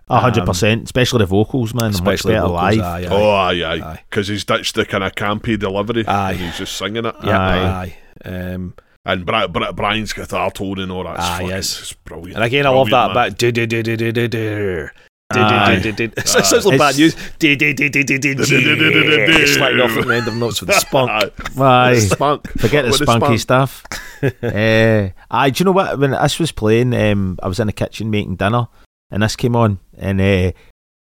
A 0.07 0.19
hundred 0.19 0.45
percent, 0.45 0.83
especially 0.83 1.19
the 1.19 1.25
vocals, 1.25 1.73
man. 1.73 1.89
Especially 1.89 2.33
better 2.33 2.47
vocals, 2.47 2.75
live. 2.77 2.81
Aye, 2.81 3.05
aye, 3.05 3.07
Oh, 3.09 3.29
aye, 3.31 3.63
aye. 3.63 3.81
Aye. 3.93 4.03
Because 4.09 4.27
he's 4.27 4.45
ditched 4.45 4.75
the 4.75 4.85
kind 4.85 5.03
of 5.03 5.13
campy 5.13 5.57
delivery. 5.57 6.05
Aye. 6.07 6.33
He's 6.35 6.57
just 6.59 6.75
singing 6.77 7.05
it. 7.05 7.15
yeah, 7.23 7.39
Aye. 7.39 7.97
aye. 8.23 8.29
Um, 8.53 8.75
And 9.07 9.23
Bri- 9.25 9.47
Bri- 9.47 9.73
Brian's 9.73 10.13
guitar 10.13 10.49
tone 10.49 10.79
and 10.79 10.91
all 10.91 11.03
that. 11.03 11.19
Aye, 11.19 11.29
fucking, 11.33 11.47
yes. 11.49 11.79
It's 11.79 11.93
brilliant. 11.93 12.35
and 12.35 12.43
again, 12.43 12.65
I 12.65 12.69
love 12.69 12.89
that 12.89 13.13
Brilliant, 13.13 13.15
man. 13.15 14.29
bit. 14.29 14.91
Aye. 15.33 15.81
It 15.83 16.27
sounds 16.27 16.65
like 16.65 16.77
bad 16.77 16.97
news. 16.97 17.15
Sliding 17.15 17.79
off 19.81 19.97
at 19.97 20.05
the 20.05 20.15
end 20.15 20.27
of 20.27 20.35
notes 20.35 20.61
with 20.61 20.69
the 20.69 20.73
spunk. 20.79 21.09
Aye. 21.09 21.31
Aye. 21.57 21.97
Spunk. 21.99 22.47
Forget 22.59 22.85
the 22.85 22.93
spunky 22.93 23.39
stuff. 23.39 23.83
uh, 24.23 25.09
I, 25.31 25.49
do 25.49 25.61
you 25.61 25.65
know 25.65 25.71
what? 25.71 25.97
When 25.99 26.11
this 26.11 26.37
was 26.39 26.51
playing, 26.51 26.93
um, 26.93 27.39
I 27.41 27.47
was 27.47 27.59
in 27.59 27.65
the 27.67 27.73
kitchen 27.73 28.11
making 28.11 28.35
dinner, 28.35 28.67
and 29.09 29.23
this 29.23 29.35
came 29.35 29.55
on, 29.55 29.79
and 29.97 30.21
uh, 30.21 30.51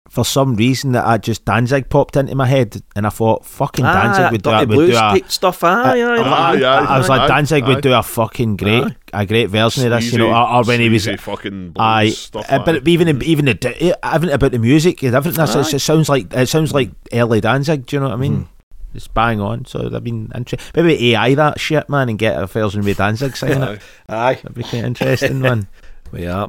for 0.09 0.25
some 0.25 0.55
reason, 0.55 0.93
that 0.93 1.05
I 1.07 1.19
just 1.19 1.45
Danzig 1.45 1.89
popped 1.89 2.17
into 2.17 2.35
my 2.35 2.47
head, 2.47 2.81
and 2.95 3.07
I 3.07 3.11
thought, 3.11 3.45
fucking 3.45 3.85
Danzig 3.85 4.33
would 4.33 4.43
do, 4.43 4.51
dirty 4.51 4.77
would 4.77 4.87
do 4.87 4.93
a. 4.97 5.01
type 5.01 5.31
stuff. 5.31 5.65
Aye, 5.65 6.01
aye, 6.01 6.61
I. 6.63 6.95
I 6.95 6.99
was 6.99 7.09
like, 7.09 7.23
aye, 7.23 7.29
Danzig 7.29 7.65
aye. 7.65 7.69
would 7.69 7.83
do 7.83 7.93
a 7.93 8.03
fucking 8.03 8.57
great, 8.57 8.85
Aye. 9.13 9.23
a 9.23 9.27
great 9.27 9.47
version 9.51 9.85
of 9.85 9.91
this, 9.91 10.13
you 10.13 10.19
know, 10.19 10.31
or, 10.33 10.49
or 10.49 10.65
when 10.65 10.81
he 10.81 10.89
was. 10.89 11.07
fucking 11.07 11.71
blues 11.73 11.77
Aye, 11.85 12.09
stuff. 12.11 12.47
uh, 12.49 12.63
but 12.65 12.77
aye. 12.77 12.83
even 12.87 13.23
even 13.23 13.45
the 13.47 13.55
di- 13.55 13.95
everything 14.03 14.35
about 14.35 14.53
the 14.53 14.59
music, 14.59 15.03
everything 15.05 15.45
that's, 15.45 15.73
it 15.75 15.81
sounds 15.81 16.09
like 16.09 16.33
it 16.33 16.49
sounds 16.49 16.73
like 16.73 16.91
early 17.13 17.41
Danzig. 17.41 17.87
Do 17.87 17.97
you 17.97 18.01
know 18.01 18.09
what 18.09 18.15
I 18.15 18.19
mean? 18.19 18.37
Mhm. 18.43 18.47
It's 18.95 19.09
bang 19.09 19.41
on. 19.43 19.67
So 19.67 19.91
I've 19.95 20.05
been 20.05 20.31
interested. 20.35 20.75
Maybe 20.75 21.13
AI 21.13 21.35
that 21.35 21.61
shit, 21.61 21.89
man, 21.91 22.09
and 22.09 22.19
get 22.19 22.41
a 22.41 22.47
version 22.47 22.83
with 22.83 22.97
Danzig 22.97 23.37
singing 23.37 23.63
it. 23.63 23.81
Aye. 24.09 24.09
Aye. 24.31 24.35
That'd 24.37 24.55
be 24.55 24.63
quite 24.63 24.85
interesting, 24.85 25.41
man. 25.41 25.69
Yeah. 26.13 26.47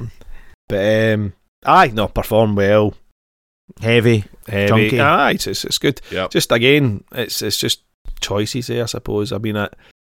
But 0.70 1.14
um, 1.14 1.34
aye, 1.66 1.88
no, 1.88 2.08
perform 2.08 2.56
well. 2.56 2.94
Heavy. 3.82 4.24
Heavy. 4.48 4.68
Chunky. 4.68 5.00
Aye, 5.00 5.32
it's, 5.32 5.48
it's, 5.48 5.66
it's 5.66 5.78
good. 5.78 6.02
Yep. 6.12 6.32
Just 6.32 6.52
again, 6.52 7.04
it's 7.12 7.42
it's 7.42 7.58
just 7.58 7.82
choices 8.22 8.68
there, 8.68 8.84
I 8.84 8.88
suppose. 8.88 9.32
I 9.32 9.38
mean, 9.38 9.56
it, 9.56 9.74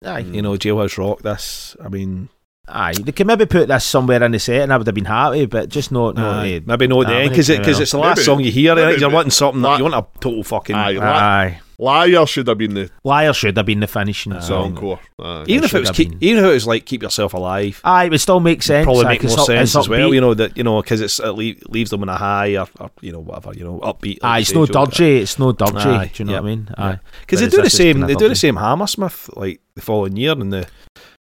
Aye. 0.05 0.19
you 0.19 0.41
know, 0.41 0.53
Jailhouse 0.53 0.97
Rock. 0.97 1.21
This, 1.21 1.75
I 1.83 1.89
mean, 1.89 2.29
Aye. 2.67 2.93
They 2.93 3.11
could 3.11 3.25
maybe 3.27 3.45
put 3.47 3.67
this 3.67 3.83
somewhere 3.83 4.21
in 4.23 4.31
the 4.31 4.39
set 4.39 4.61
and 4.61 4.71
I 4.71 4.77
would 4.77 4.85
have 4.87 4.93
been 4.95 5.05
happy, 5.05 5.45
but 5.47 5.69
just 5.69 5.91
not. 5.91 6.15
not 6.15 6.45
aye, 6.45 6.59
the- 6.59 6.65
maybe 6.67 6.87
not 6.87 7.07
the 7.07 7.15
end 7.15 7.29
because 7.31 7.49
need 7.49 7.55
to 7.55 7.61
because 7.61 7.79
it's 7.79 7.91
the 7.91 7.97
last 7.97 8.17
Maybe- 8.17 8.25
song 8.25 8.39
you 8.41 8.51
hear. 8.51 8.73
Eh? 8.73 8.75
maybe- 8.75 8.91
right? 8.91 8.99
You're 8.99 9.09
wanting 9.09 9.31
something 9.31 9.61
La- 9.61 9.71
that 9.71 9.77
you 9.83 9.89
want 9.89 9.95
a 9.95 10.19
total 10.19 10.43
fucking. 10.43 10.75
Aye, 10.75 10.91
La- 10.91 11.03
Aye. 11.05 11.61
Liar 11.79 12.25
should 12.25 12.47
have 12.47 12.57
been 12.57 12.73
the 12.73 12.89
Liar 13.05 13.31
should 13.33 13.55
have 13.55 13.65
been 13.65 13.79
the 13.79 13.87
finishing 13.87 14.33
Aye. 14.33 14.39
song. 14.41 14.75
encore. 14.75 14.99
Aye. 15.17 15.23
Ah, 15.23 15.43
even 15.47 15.63
if 15.63 15.73
it 15.73 15.79
was 15.79 15.91
keep, 15.91 16.09
been. 16.09 16.17
even 16.21 16.43
if 16.43 16.49
it 16.49 16.53
was 16.53 16.67
like 16.67 16.85
keep 16.85 17.01
yourself 17.01 17.33
alive. 17.33 17.79
Aye, 17.85 18.05
it 18.05 18.09
would 18.11 18.19
still 18.21 18.39
make 18.41 18.61
sense. 18.61 18.83
Probably 18.83 19.05
aye, 19.05 19.09
make 19.09 19.21
'cause 19.21 19.31
more 19.31 19.39
up- 19.39 19.45
sense 19.47 19.75
as 19.77 19.87
well, 19.87 20.09
upbeat. 20.09 20.13
you 20.15 20.21
know 20.21 20.33
that 20.33 20.57
you 20.57 20.63
know 20.63 20.81
because 20.81 20.99
it's 20.99 21.19
it 21.19 21.69
leaves 21.71 21.89
them 21.89 22.03
in 22.03 22.09
a 22.09 22.17
high 22.17 22.57
or, 22.57 22.67
or 22.79 22.91
you 23.01 23.11
know 23.13 23.19
whatever 23.21 23.53
you 23.57 23.63
know 23.63 23.79
upbeat. 23.79 24.17
Aye, 24.21 24.39
it's 24.39 24.53
no 24.53 24.65
dirty. 24.65 25.17
It's 25.19 25.39
no 25.39 25.53
dodgy. 25.53 25.77
Aye, 25.89 26.11
Do 26.13 26.23
you 26.23 26.25
know 26.27 26.33
yep, 26.33 26.43
what 26.43 26.47
I 26.51 26.55
mean? 26.55 26.67
yeah. 26.77 26.85
Aye. 26.85 26.99
because 27.21 27.39
they 27.39 27.47
do 27.47 27.61
the 27.61 27.69
same. 27.69 28.01
They 28.01 28.15
do 28.15 28.27
the 28.29 28.35
same 28.35 28.57
Hammersmith 28.57 29.29
like 29.37 29.61
the 29.75 29.81
following 29.81 30.17
year 30.17 30.33
in 30.33 30.49
the 30.49 30.67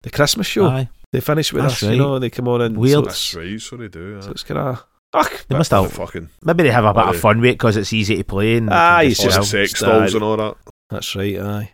the 0.03 0.11
Christmas 0.11 0.47
show. 0.47 0.67
Aye. 0.69 0.89
They 1.13 1.21
finish 1.21 1.53
with 1.53 1.63
That's 1.63 1.75
us, 1.75 1.83
right. 1.85 1.93
you 1.93 1.99
know. 1.99 2.19
They 2.19 2.31
come 2.31 2.49
on 2.49 2.61
and 2.63 2.77
Weird. 2.77 2.95
So 2.95 3.01
That's 3.03 3.17
it's, 3.29 3.35
right, 3.35 3.61
so 3.61 3.77
they 3.77 3.89
do. 3.89 4.21
so 4.23 4.31
it's 4.33 4.43
kind 4.43 4.59
of. 4.59 4.85
Ugh, 5.17 5.33
They 5.49 5.57
must 5.57 5.71
have. 5.71 5.91
fucking 5.93 6.29
Maybe 6.43 6.63
they 6.65 6.71
have 6.71 6.85
a 6.85 6.93
bit 6.95 7.07
of 7.07 7.19
fun 7.21 7.41
with 7.41 7.51
it 7.51 7.55
because 7.55 7.77
it's 7.77 7.93
easy 7.93 8.17
to 8.17 8.25
play. 8.25 8.57
And 8.57 8.71
Aye, 8.71 9.05
it's 9.05 9.21
all 9.21 9.27
the 9.27 9.33
just- 9.37 9.51
sex 9.51 9.81
dolls 9.81 10.15
and 10.15 10.23
all 10.23 10.37
that. 10.37 10.57
that's 10.91 11.15
right. 11.17 11.39
Aye, 11.39 11.71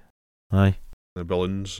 Aye. 0.52 0.76
The 1.16 1.24
balloons, 1.24 1.78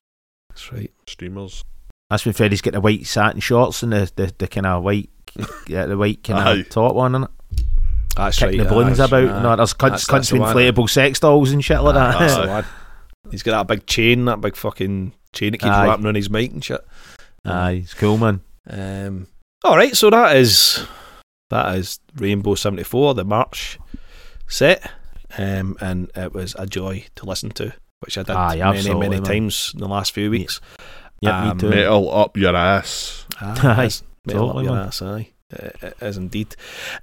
that's 0.51 0.73
right. 0.73 0.91
streamers. 1.09 1.63
That's 2.11 2.27
when 2.27 2.35
Freddie's 2.35 2.61
got 2.61 2.75
the 2.75 2.81
white 2.81 3.07
satin 3.07 3.41
shorts 3.41 3.83
and 3.83 3.93
the, 3.93 4.11
the, 4.17 4.35
the 4.37 4.47
kind 4.49 4.67
of 4.67 4.83
white, 4.83 5.09
yeah, 5.67 5.87
the 5.87 5.97
white 5.97 6.23
kind 6.23 6.61
of 6.61 6.69
top 6.69 6.95
on, 6.97 7.15
and 7.15 7.27
That's 8.17 8.39
kicking 8.39 8.59
right. 8.59 8.65
the 8.69 8.75
balloons 8.75 9.01
aye, 9.01 9.05
about. 9.07 9.29
aye. 9.29 9.43
No, 9.43 9.57
there's 9.57 9.73
That's- 9.73 9.75
cunts, 9.75 10.07
that's 10.07 10.07
cunts 10.07 10.31
the 10.31 10.35
with 10.41 10.43
one. 10.43 10.57
inflatable 10.57 10.91
sex 10.91 11.21
dolls 11.21 11.53
and 11.53 11.65
shit 11.65 11.81
like 11.81 11.95
that. 11.95 12.19
That's 12.19 12.35
the 12.35 12.41
lad. 12.43 12.65
He's 13.31 13.43
got 13.43 13.53
that 13.67 13.75
big 13.75 13.87
chain, 13.87 14.25
that 14.27 14.41
big 14.43 14.57
fucking 14.57 15.15
chain 15.33 15.53
that 15.53 15.59
keeps 15.59 15.71
Aye. 15.71 15.87
wrapping 15.87 16.07
on 16.07 16.15
his 16.17 16.29
mic 16.29 16.51
and 16.53 16.63
shit. 16.63 16.85
Aye, 17.47 17.83
it's 17.85 17.95
cool, 17.95 18.19
man. 18.19 18.43
Um, 18.69 19.27
all 19.65 19.77
right, 19.77 19.97
so 19.97 20.11
that 20.11 20.37
is 20.37 20.85
that 21.53 21.77
is 21.77 22.01
Rainbow 22.17 22.55
seventy 22.57 22.83
four, 22.85 23.15
the 23.15 23.25
March 23.25 23.79
set, 24.49 24.91
um, 25.39 25.77
and 25.81 26.11
it 26.17 26.33
was 26.33 26.55
a 26.59 26.67
joy 26.67 27.05
to 27.17 27.27
listen 27.27 27.51
to, 27.53 27.73
which 28.01 28.19
I 28.19 28.23
did 28.25 28.35
Aye, 28.37 28.57
many 28.73 28.95
many 28.95 29.17
man. 29.17 29.23
times 29.25 29.71
in 29.75 29.81
the 29.81 29.89
last 29.89 30.13
few 30.13 30.31
weeks. 30.31 30.61
Yep, 31.21 31.35
Um, 31.35 31.49
me 31.57 31.61
too. 31.61 31.71
Metal 31.71 32.13
up 32.15 32.37
your 32.37 32.57
ass. 32.57 33.27
Aye, 33.41 33.61
Aye, 33.63 33.83
it 33.85 33.87
is. 33.87 34.03
Metal 34.27 34.43
up 34.43 34.49
totally, 34.57 34.65
your 34.65 34.75
man. 34.75 34.87
ass, 34.89 35.03
aye. 35.03 35.29
It 35.51 35.77
it 35.83 35.97
is 36.01 36.17
indeed. 36.17 36.57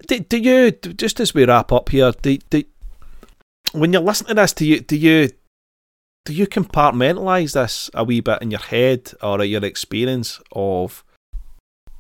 Do, 0.08 0.20
do 0.20 0.38
you 0.38 0.72
just 0.72 1.20
as 1.20 1.34
we 1.34 1.46
wrap 1.46 1.72
up 1.72 1.90
here? 1.90 2.12
Do, 2.22 2.38
do 2.50 2.64
when 3.72 3.94
you're 3.94 4.02
listening 4.02 4.30
to 4.30 4.34
this, 4.36 4.54
do 4.54 4.66
you 4.66 4.80
do 4.82 4.98
you 4.98 5.30
do 6.26 6.34
you 6.34 6.48
compartmentalise 6.48 7.54
this 7.54 7.90
a 7.94 8.04
wee 8.04 8.20
bit 8.22 8.42
in 8.42 8.52
your 8.52 8.60
head 8.60 9.12
or 9.22 9.44
your 9.44 9.64
experience 9.64 10.40
of? 10.52 11.04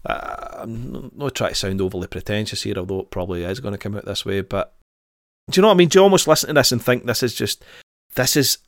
I'm 0.06 1.12
not 1.16 1.36
trying 1.36 1.52
to 1.52 1.56
sound 1.56 1.82
overly 1.82 2.08
pretentious 2.08 2.64
here, 2.64 2.78
although 2.78 3.02
it 3.02 3.12
probably 3.12 3.44
is 3.44 3.60
going 3.60 3.74
to 3.74 3.78
come 3.78 3.96
out 3.96 4.06
this 4.06 4.26
way. 4.26 4.42
But 4.42 4.74
do 5.52 5.58
you 5.58 5.62
know 5.62 5.68
what 5.70 5.74
I 5.76 5.78
mean? 5.78 5.90
Do 5.90 6.00
you 6.00 6.04
almost 6.04 6.28
listen 6.28 6.48
to 6.48 6.54
this 6.54 6.72
and 6.72 6.82
think 6.82 7.06
this 7.06 7.24
is 7.24 7.34
just 7.36 7.64
this 8.16 8.36
is 8.36 8.60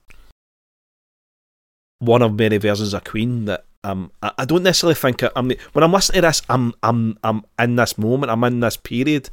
one 1.99 2.21
of 2.21 2.37
many 2.37 2.57
versions 2.57 2.93
of 2.93 3.03
Queen 3.03 3.45
that 3.45 3.65
um 3.83 4.11
I, 4.21 4.31
I 4.39 4.45
don't 4.45 4.63
necessarily 4.63 4.95
think 4.95 5.23
I, 5.23 5.29
I'm 5.35 5.51
when 5.73 5.83
I'm 5.83 5.91
listening 5.91 6.21
to 6.21 6.27
this 6.27 6.41
I'm 6.49 6.73
I'm 6.83 7.17
I'm 7.23 7.43
in 7.59 7.75
this 7.75 7.97
moment 7.97 8.31
I'm 8.31 8.43
in 8.43 8.59
this 8.59 8.77
period 8.77 9.29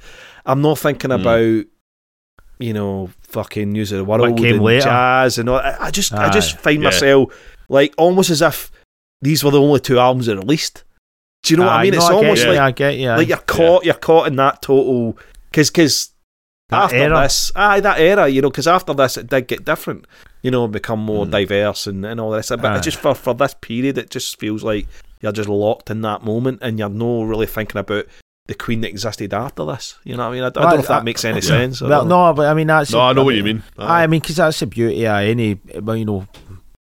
I'm 0.47 0.61
not 0.62 0.79
thinking 0.79 1.11
Mm. 1.11 1.20
about 1.20 1.66
you 2.59 2.73
know 2.73 3.11
fucking 3.20 3.73
news 3.73 3.93
of 3.93 3.99
the 3.99 4.05
world 4.05 4.37
came 4.39 4.57
and 4.57 4.65
later. 4.65 4.85
jazz 4.85 5.39
and 5.39 5.49
all 5.49 5.59
I, 5.59 5.77
I 5.81 5.91
just 5.91 6.12
I 6.12 6.29
just 6.31 6.59
find 6.59 6.83
Yeah. 6.83 6.89
myself 6.89 7.33
like 7.69 7.95
almost 7.97 8.31
as 8.31 8.43
if 8.43 8.70
these 9.23 9.43
were 9.45 9.51
the 9.51 9.61
only 9.61 9.81
two 9.81 9.99
albums 9.99 10.27
that 10.27 10.37
released 10.37 10.85
do 11.43 11.55
you 11.55 11.59
know 11.59 11.66
what 11.66 11.73
I 11.73 11.82
mean 11.85 11.93
no, 11.93 11.98
it's 11.98 12.09
get 12.09 12.15
almost 12.16 12.43
you, 12.44 12.48
like 12.51 12.59
I 12.59 12.70
get 12.73 12.97
you. 12.98 13.09
like 13.10 13.28
you're 13.28 13.36
caught 13.39 13.85
you're 13.85 13.94
caught 13.94 14.27
in 14.27 14.36
that 14.36 14.60
total 14.62 15.16
because 15.51 15.70
because 15.70 16.10
after 16.70 16.97
era. 16.97 17.23
this 17.23 17.51
aye 17.56 17.81
that 17.81 17.98
era 18.01 18.28
you 18.28 18.43
know 18.43 18.51
because 18.51 18.66
after 18.66 18.93
this 18.93 19.16
it 19.16 19.28
did 19.28 19.47
get 19.47 19.65
different 19.65 20.06
you 20.43 20.51
know 20.51 20.69
become 20.69 20.98
more 20.98 21.24
Mm. 21.27 21.31
diverse 21.31 21.86
and, 21.86 22.05
and 22.05 22.20
all 22.20 22.31
this 22.31 22.48
but 22.51 22.65
Aye. 22.65 22.81
just 22.81 22.98
for, 22.98 23.15
for 23.15 23.35
this 23.35 23.55
period 23.60 23.97
it 23.98 24.10
just 24.10 24.39
feels 24.39 24.62
like 24.62 24.86
you're 25.20 25.32
just 25.32 25.48
locked 25.48 25.90
in 25.90 26.02
that 26.02 26.23
moment 26.24 26.59
and 26.60 26.78
you're 26.78 26.89
no 26.90 27.23
really 27.23 27.47
thinking 27.47 27.78
about 27.78 28.05
the 28.47 28.55
queen 28.55 28.81
that 28.82 28.89
existed 28.90 29.32
after 29.32 29.65
this 29.65 29.97
you 30.05 30.16
know 30.16 30.24
what 30.24 30.31
I 30.31 30.35
mean 30.35 30.43
I, 30.43 30.47
I 30.47 30.51
don't 30.51 30.65
Well, 30.65 30.74
know 30.74 30.81
if 30.81 30.89
that 30.89 31.01
I- 31.01 31.05
makes 31.05 31.24
any 31.24 31.36
yeah. 31.36 31.40
sense 31.40 31.81
well, 31.81 32.05
no, 32.05 32.32
but 32.35 32.47
I 32.47 32.55
mean 32.55 32.66
that's. 32.66 32.93
No, 32.93 33.01
I 33.01 33.12
know 33.15 33.24
what 33.24 33.35
you 33.35 33.44
mean. 33.44 33.62
Aye, 33.78 34.02
I 34.02 34.06
mean, 34.06 34.20
because 34.20 34.36
that's 34.36 34.59
the 34.60 34.66
beauty 34.66 35.06
of 35.06 35.16
any, 35.16 35.60
well, 35.81 35.97
you 35.97 36.05
know, 36.06 36.27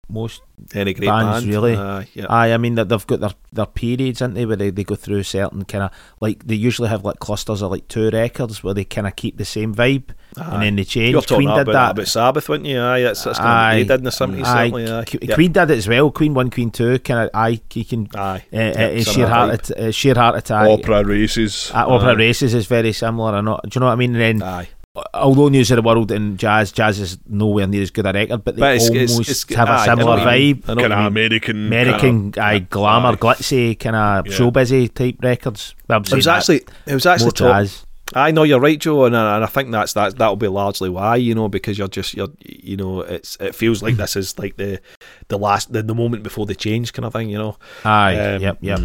most. 0.10 0.42
any 0.74 0.94
great 0.94 1.08
bands, 1.08 1.44
band 1.44 1.54
really. 1.54 1.76
Aye, 1.76 2.08
yeah. 2.14 2.26
Aye, 2.30 2.54
I 2.54 2.58
mean 2.58 2.76
that 2.76 2.90
they've 2.90 3.06
got 3.08 3.20
their, 3.20 3.32
their 3.52 3.66
periods, 3.66 4.22
aren't 4.22 4.36
they, 4.36 4.46
where 4.46 4.56
they, 4.56 4.70
they 4.72 4.84
go 4.84 4.96
through 4.96 5.24
certain 5.24 5.66
kind 5.66 5.84
of 5.84 5.92
like 6.20 6.48
they 6.48 6.56
usually 6.56 6.90
have 6.90 7.04
like 7.06 7.20
clusters 7.20 7.62
of 7.62 7.72
like 7.72 7.88
two 7.88 8.10
records 8.10 8.64
where 8.64 8.74
they 8.74 8.84
kind 8.86 9.06
of 9.08 9.16
keep 9.16 9.38
the 9.38 9.46
same 9.46 9.76
vibe 9.76 10.10
Aye. 10.38 10.54
and 10.54 10.64
then 10.64 10.76
they 10.78 10.84
change. 10.84 11.12
You're 11.12 11.22
talking 11.22 11.48
Queen 11.48 11.50
about, 11.50 11.66
did 11.66 11.76
that. 11.76 11.92
about 11.92 12.08
Sabbath 12.08 12.50
weren't 12.50 12.66
you 12.66 12.80
aye 12.82 13.02
that's, 13.02 13.24
that's 13.24 13.38
kind 13.38 13.50
of 13.50 13.56
Aye. 13.56 13.68
what 13.68 13.76
they 13.76 13.84
did 13.84 14.00
in 14.00 14.04
the 14.04 14.10
70s 14.42 14.44
Aye, 14.46 14.64
certainly 14.70 14.92
aye. 14.92 15.04
Q- 15.06 15.20
Yeah. 15.22 15.36
Queen 15.36 15.52
did 15.52 15.72
it 15.72 15.78
as 15.78 15.88
well. 15.88 16.12
Queen 16.12 16.34
one, 16.34 16.50
Queen 16.50 16.72
two. 16.72 17.00
Kind 17.00 17.20
of, 17.20 17.30
aye, 17.34 17.62
you 17.74 17.86
can. 17.86 18.08
aye 18.16 18.44
Uh, 18.52 18.58
uh, 18.58 19.02
sheer 19.04 19.28
heart, 19.28 19.52
vibe. 19.64 19.88
uh, 19.88 19.92
sheer 19.92 20.16
heart 20.16 20.38
attack. 20.38 20.68
Opera 20.70 21.04
races. 21.04 21.72
Uh, 21.74 21.86
opera 21.88 22.16
races 22.16 22.54
is 22.54 22.66
very 22.66 22.94
similar. 22.94 23.36
Or 23.36 23.42
not? 23.42 23.64
Do 23.64 23.70
you 23.76 23.80
know 23.82 23.88
what 23.88 23.94
I 23.94 23.96
mean? 23.96 24.16
And 24.16 24.42
then, 24.42 24.48
aye 24.48 24.70
although 25.14 25.50
News 25.50 25.70
of 25.72 25.76
the 25.78 25.82
World 25.82 26.12
and 26.12 26.38
Jazz, 26.38 26.72
Jazz 26.72 27.00
is 27.00 27.18
nowhere 27.28 27.68
near 27.68 27.82
as 27.82 27.92
good 27.92 28.06
a 28.06 28.14
record, 28.14 28.44
but 28.44 28.56
they 28.56 28.60
But 28.62 28.76
it's- 28.76 28.90
it's- 28.90 29.12
almost 29.12 29.30
it's- 29.30 29.56
have 29.58 29.70
aye, 29.70 29.72
I 29.72 29.84
a 29.84 29.88
know 29.88 30.02
similar 30.02 30.18
what 30.18 30.28
vibe. 30.28 30.64
I 30.68 30.74
know 30.74 30.82
what 30.82 30.92
Kind 30.92 30.94
of. 30.94 31.06
American. 31.06 31.68
American, 31.68 32.22
kinda- 32.32 32.44
aye, 32.44 32.60
glamour, 32.60 33.10
aye. 33.10 33.16
glitzy, 33.16 33.80
kind 33.80 33.96
of 33.96 34.28
Yeah. 34.28 34.34
show 34.34 34.52
busy 34.52 34.88
type 34.88 35.18
records. 35.22 35.76
I'm 35.90 36.02
it 36.02 36.08
saying 36.08 36.18
was 36.18 36.26
that. 36.26 36.38
actually 36.38 36.62
it 36.86 36.94
was 36.94 37.06
actually 37.06 37.26
more 37.26 37.32
talk, 37.32 37.58
jazz. 37.62 37.84
I 38.16 38.32
know 38.32 38.44
you're 38.44 38.62
right, 38.62 38.80
Joe, 38.80 39.04
and, 39.04 39.18
I- 39.18 39.36
and 39.36 39.44
I 39.44 39.48
think 39.48 39.70
that's 39.72 39.92
that. 39.94 40.18
That'll 40.18 40.38
be 40.38 40.48
largely 40.48 40.90
why, 40.90 41.18
you 41.18 41.36
know, 41.36 41.50
because 41.50 41.78
you're 41.78 41.90
just 41.90 42.14
you're 42.16 42.30
you 42.46 42.78
know, 42.78 43.02
it's 43.02 43.36
it 43.42 43.54
feels 43.54 43.84
like 43.84 43.98
this 43.98 44.16
is 44.16 44.40
like 44.40 44.56
the 44.58 44.80
the 45.28 45.38
last 45.38 45.74
the, 45.74 45.84
the 45.84 45.94
moment 45.94 46.24
before 46.24 46.46
the 46.46 46.56
change 46.56 46.94
kind 46.94 47.06
of 47.06 47.12
thing, 47.14 47.30
you 47.30 47.38
know. 47.38 47.58
Aye, 47.84 48.18
Um, 48.36 48.42
yep, 48.42 48.58
yep. 48.62 48.80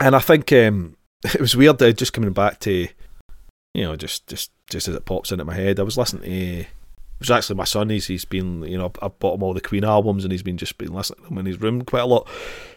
And 0.00 0.14
I 0.14 0.20
think 0.20 0.52
um, 0.52 0.94
it 1.24 1.40
was 1.40 1.56
weird. 1.56 1.82
Uh, 1.82 1.90
just 1.90 2.12
coming 2.12 2.32
back 2.32 2.60
to, 2.60 2.86
you 3.78 3.84
know, 3.84 3.96
just 3.96 4.26
just 4.26 4.50
just 4.70 4.88
as 4.88 4.94
it 4.94 5.04
pops 5.04 5.32
into 5.32 5.44
my 5.44 5.54
head, 5.54 5.78
I 5.80 5.82
was 5.84 5.96
listening 5.96 6.22
to. 6.22 6.60
It 6.60 6.66
was 7.22 7.30
actually 7.32 7.56
my 7.56 7.64
son. 7.64 7.90
He's 7.90 8.06
he's 8.06 8.24
been 8.24 8.62
you 8.62 8.78
know 8.78 8.92
I 9.02 9.08
bought 9.08 9.34
him 9.36 9.42
all 9.42 9.52
the 9.54 9.60
Queen 9.60 9.84
albums 9.84 10.24
and 10.24 10.30
he's 10.30 10.42
been 10.44 10.56
just 10.56 10.78
been 10.78 10.92
listening 10.92 11.24
to 11.24 11.28
them 11.30 11.38
in 11.38 11.46
his 11.46 11.60
room 11.60 11.82
quite 11.82 12.02
a 12.02 12.06
lot. 12.06 12.28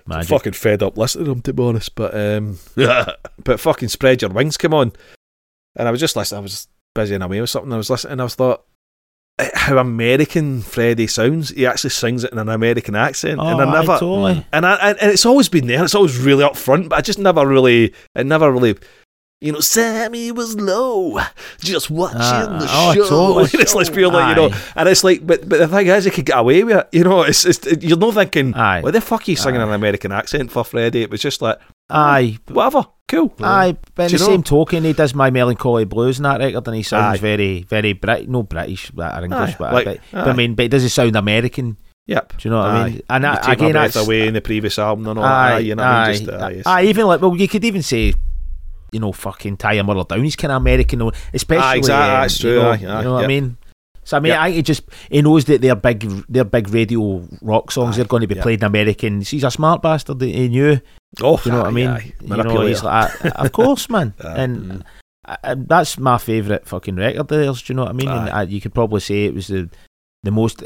Magic. 0.08 0.30
Fucking 0.30 0.54
fed 0.54 0.82
up 0.82 0.98
listening 0.98 1.26
to 1.26 1.32
them 1.32 1.42
to 1.44 1.54
be 1.54 1.62
honest. 1.64 1.94
But 1.94 2.16
um, 2.16 2.58
but 3.44 3.60
fucking 3.60 3.90
spread 3.90 4.22
your 4.22 4.32
wings 4.32 4.58
come 4.58 4.74
on, 4.74 4.94
and 5.76 5.88
I 5.88 5.92
was 5.92 6.00
just 6.00 6.16
listening. 6.16 6.40
I 6.40 6.42
was 6.42 6.68
busy 6.96 7.14
and 7.16 7.24
away 7.24 7.40
with 7.40 7.52
something. 7.52 7.72
I 7.72 7.78
was 7.78 7.90
listening. 7.92 8.14
and 8.14 8.22
I 8.22 8.24
was 8.24 8.34
thought 8.34 8.64
eh, 9.38 9.50
how 9.54 9.78
American 9.78 10.62
Freddie 10.64 11.06
sounds. 11.06 11.50
He 11.52 11.68
actually 11.68 11.92
sings 11.92 12.24
it 12.24 12.32
in 12.32 12.40
an 12.40 12.50
American 12.50 12.96
accent, 12.96 13.40
Oh, 13.40 13.46
and 13.46 13.62
I 13.62 13.66
aye, 13.66 13.74
never. 13.82 14.00
totally. 14.00 14.44
And 14.52 14.66
I 14.66 14.76
and, 14.90 14.98
and 15.00 15.12
it's 15.12 15.26
always 15.28 15.50
been 15.50 15.68
there. 15.68 15.84
It's 15.84 15.94
always 15.94 16.18
really 16.18 16.44
up 16.44 16.58
front, 16.58 16.90
but 16.90 16.98
I 16.98 17.02
just 17.02 17.20
never 17.20 17.46
really, 17.48 17.94
it 18.16 18.26
never 18.26 18.52
really, 18.52 18.76
you 19.42 19.52
know, 19.52 19.60
Sammy 19.60 20.32
was 20.32 20.56
low, 20.56 21.20
just 21.60 21.90
watching 21.90 22.20
Ah, 22.22 22.58
the 22.60 22.68
oh, 22.70 22.94
show. 22.94 23.10
totally. 23.10 23.50
it's 23.62 23.74
like 23.74 23.92
feel 23.92 24.12
like 24.12 24.38
you 24.38 24.50
know, 24.50 24.56
and 24.76 24.88
it's 24.88 25.04
like, 25.04 25.26
but 25.26 25.50
but 25.50 25.58
the 25.58 25.68
thing 25.68 25.88
is, 25.88 26.06
he 26.06 26.12
could 26.12 26.28
get 26.28 26.38
away 26.38 26.64
with 26.64 26.78
it. 26.78 26.88
You 26.92 27.04
know, 27.04 27.24
it's, 27.24 27.44
it's 27.46 27.84
you're 27.84 27.98
not 27.98 28.14
thinking, 28.14 28.54
Aye. 28.54 28.82
why 28.82 28.92
the 28.92 29.02
fuck 29.02 29.28
are 29.28 29.32
you 29.32 29.36
singing 29.36 29.60
Aye. 29.60 29.64
an 29.66 29.72
American 29.74 30.12
accent 30.12 30.52
for 30.52 30.64
Freddie? 30.64 31.02
It 31.02 31.10
was 31.10 31.22
just 31.22 31.42
like, 31.42 31.58
Aye, 31.90 32.38
whatever, 32.50 32.86
cool. 33.08 33.34
aye. 33.42 33.76
But 33.96 34.12
in 34.12 34.18
the 34.20 34.24
know? 34.24 34.30
same 34.32 34.44
token, 34.44 34.84
he 34.84 34.94
does 34.94 35.16
my 35.16 35.32
melancholy 35.32 35.86
blues 35.86 36.20
in 36.20 36.24
that 36.24 36.40
record, 36.40 36.68
and 36.68 36.76
he 36.78 36.84
sounds 36.84 37.18
Aye. 37.18 37.22
very, 37.22 37.64
very 37.64 37.94
Brit, 37.94 38.30
no 38.30 38.44
British 38.44 38.92
or 38.96 39.24
English, 39.24 39.56
but, 39.58 39.74
like- 39.74 39.86
but, 39.86 40.00
but. 40.12 40.28
I 40.28 40.34
mean, 40.34 40.54
but 40.54 40.66
it 40.66 40.70
does 40.70 40.84
it 40.84 40.90
sound 40.90 41.16
American. 41.16 41.78
Yep. 42.06 42.38
Do 42.38 42.48
you 42.48 42.52
know 42.52 42.60
what 42.60 42.68
I 42.70 42.90
mean? 42.90 43.02
And 43.10 43.24
you 43.24 43.30
I, 43.30 43.36
take 43.38 43.48
again, 43.54 43.66
my 43.68 43.72
breath 43.74 43.94
that's 43.94 44.06
away 44.06 44.28
in 44.28 44.34
the 44.36 44.42
previous 44.42 44.78
album 44.78 45.08
and 45.08 45.18
all 45.20 45.26
aye, 45.26 45.50
that. 45.56 45.66
You 45.66 45.76
know, 45.76 45.84
what 45.84 45.90
I 45.92 46.04
aye, 46.04 46.12
mean? 46.14 46.26
Just, 46.26 46.30
aye, 46.42 46.50
it's- 46.52 46.68
aye, 46.68 46.84
even 46.84 47.08
like 47.08 47.22
well, 47.22 47.36
you 47.36 47.48
could 47.48 47.66
even 47.66 47.82
say. 47.82 48.14
You 48.92 49.00
know, 49.00 49.12
fucking 49.12 49.58
Tie 49.58 49.74
Your 49.74 49.84
Mother 49.86 50.04
Down. 50.04 50.24
He's 50.24 50.36
kind 50.36 50.52
of 50.52 50.58
American, 50.62 51.00
though, 51.00 51.14
especially. 51.34 51.64
Aye, 51.64 51.76
exactly, 51.78 52.16
um, 52.16 52.22
that's 52.22 52.44
you 52.44 52.50
true, 52.50 52.62
know, 52.62 52.70
aye, 52.72 52.76
you 52.76 52.88
know 53.04 53.14
what 53.14 53.24
I 53.24 53.28
mean? 53.28 53.58
So 54.04 54.18
I 54.18 54.20
mean, 54.20 54.32
Yep. 54.32 54.40
I 54.42 54.52
he 54.52 54.62
just 54.64 54.84
he 55.10 55.22
knows 55.22 55.46
that 55.46 55.62
their 55.62 55.76
big, 55.76 56.02
their 56.28 56.44
big 56.44 56.70
radio 56.70 57.26
rock 57.42 57.72
songs 57.72 57.98
Aye, 57.98 58.02
are 58.02 58.06
going 58.06 58.22
to 58.22 58.28
be 58.28 58.36
yep. 58.36 58.44
played 58.44 58.60
in 58.60 58.66
American. 58.66 59.22
He's 59.22 59.44
a 59.44 59.52
smart 59.52 59.82
bastard. 59.82 60.22
He 60.22 60.50
knew. 60.50 60.80
oh, 61.22 61.40
you 61.46 61.52
know 61.52 61.60
what 61.60 61.68
I 61.68 61.72
mean? 61.72 61.88
aye. 61.88 62.12
You 62.20 62.36
know, 62.44 62.66
he's 62.66 62.84
like, 62.84 63.24
uh, 63.26 63.30
of 63.36 63.52
course, 63.52 63.90
man. 63.90 64.14
Aye. 64.24 64.36
and 64.44 64.84
I, 65.26 65.38
I- 65.44 65.54
that's 65.56 66.00
my 66.00 66.18
favourite 66.18 66.68
fucking 66.68 66.96
record 66.96 67.20
of 67.20 67.28
theirs. 67.28 67.62
Do 67.62 67.72
you 67.72 67.76
know 67.78 67.84
what 67.84 67.92
I 67.92 67.94
mean? 67.94 68.10
And 68.10 68.30
I, 68.30 68.42
you 68.44 68.60
could 68.60 68.74
probably 68.74 69.02
say 69.02 69.26
it 69.26 69.36
was 69.36 69.48
the 69.48 69.70
the 70.24 70.32
most, 70.32 70.64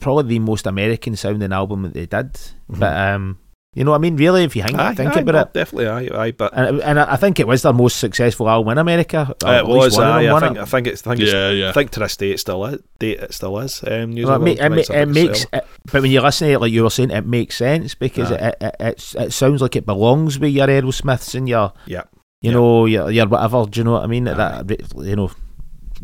probably 0.00 0.24
the 0.24 0.38
most 0.38 0.66
American 0.66 1.14
sounding 1.14 1.52
album 1.52 1.82
that 1.82 1.92
they 1.94 2.06
did. 2.06 2.32
Mhm. 2.32 2.78
But 2.80 2.96
um, 2.96 3.38
you 3.78 3.84
know 3.84 3.92
what 3.92 3.98
I 3.98 4.00
mean? 4.00 4.16
Really, 4.16 4.44
if 4.44 4.54
you 4.56 4.62
think, 4.62 4.78
Aye, 4.78 4.94
think 4.94 5.16
aye, 5.16 5.20
about 5.20 5.32
no, 5.32 5.40
it. 5.42 5.52
Definitely, 5.54 5.86
aye, 5.88 6.08
aye. 6.24 6.30
But 6.32 6.52
And, 6.54 6.80
and 6.82 6.98
I 7.00 7.12
I 7.12 7.16
think 7.16 7.38
it 7.40 7.46
was 7.46 7.62
their 7.62 7.72
most 7.72 7.98
successful 7.98 8.48
album 8.48 8.72
in 8.72 8.78
America. 8.78 9.34
Uh, 9.44 9.50
it 9.52 9.66
was. 9.66 9.96
one 9.96 10.06
Aye, 10.06 10.34
I 10.34 10.40
think. 10.40 10.56
it. 10.56 10.60
I 10.60 10.64
think 10.66 10.86
it's. 10.88 11.06
I 11.06 11.10
think, 11.10 11.20
it's, 11.22 11.32
Yeah, 11.32 11.50
yeah. 11.50 11.68
I 11.70 11.72
think 11.72 11.90
to 11.92 12.00
this 12.00 12.16
day 12.16 12.32
it 12.32 12.40
still 12.40 12.64
is. 12.66 12.80
Date 12.98 13.20
it 13.20 13.32
still 13.32 13.58
is. 13.60 13.82
Um, 13.86 14.12
News 14.12 14.26
Well, 14.26 14.36
it, 14.36 14.40
ma- 14.40 14.46
it, 14.46 14.58
ma- 14.58 14.68
Tonight's 14.68 14.90
a 14.90 15.00
it 15.02 15.06
makes, 15.08 15.42
it, 15.52 15.66
but 15.92 16.02
when 16.02 16.10
you 16.10 16.20
listen 16.20 16.48
to 16.48 16.54
it, 16.54 16.60
like 16.60 16.72
you 16.72 16.82
were 16.82 16.90
saying, 16.90 17.10
it 17.12 17.24
makes 17.26 17.56
sense 17.56 17.94
because 17.94 18.32
Aye. 18.32 18.54
it, 18.60 18.76
it, 18.80 19.14
it 19.18 19.32
sounds 19.32 19.62
like 19.62 19.76
it 19.76 19.86
belongs 19.86 20.38
with 20.38 20.52
your 20.52 20.66
Aerosmiths 20.66 21.34
and 21.34 21.48
your, 21.48 21.72
Yeah. 21.86 22.02
you 22.42 22.50
Yeah. 22.50 22.52
know, 22.52 22.86
your, 22.86 23.10
your 23.10 23.26
whatever. 23.28 23.64
Do 23.66 23.80
you 23.80 23.84
know 23.84 23.92
what 23.92 24.02
I 24.02 24.06
mean? 24.08 24.26
Aye. 24.28 24.62
That 24.64 24.82
you 24.96 25.14
know, 25.16 25.30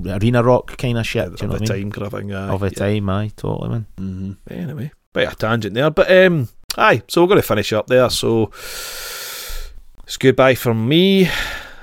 arena 0.07 0.43
rock 0.43 0.77
kind 0.77 0.99
of 0.99 1.07
shit. 1.07 1.27
Of 1.27 1.37
do 1.39 1.45
you 1.45 1.49
know 1.53 1.59
the 1.59 1.63
what 1.63 1.71
I 1.71 1.75
mean? 1.75 1.91
time 1.91 1.93
kind 1.93 2.07
of 2.07 2.13
thing. 2.21 2.33
Aye, 2.35 2.49
Of 2.49 2.61
the 2.61 2.67
yeah. 2.67 2.73
time, 3.01 3.09
aye, 3.11 3.31
totally, 3.37 3.69
man. 3.71 3.87
Mm-hmm. 3.99 4.33
Anyway, 4.53 4.93
bit 5.13 5.27
of 5.29 5.33
a 5.35 5.37
tangent 5.37 5.75
there, 5.75 5.91
but 5.91 6.11
um, 6.11 6.49
aye. 6.77 7.03
So 7.09 7.23
we're 7.23 7.29
going 7.29 7.41
to 7.41 7.47
finish 7.47 7.73
up 7.73 7.87
there. 7.87 8.09
So 8.11 8.51
it's 10.05 10.17
goodbye 10.19 10.55
from 10.55 10.87
me, 10.89 11.29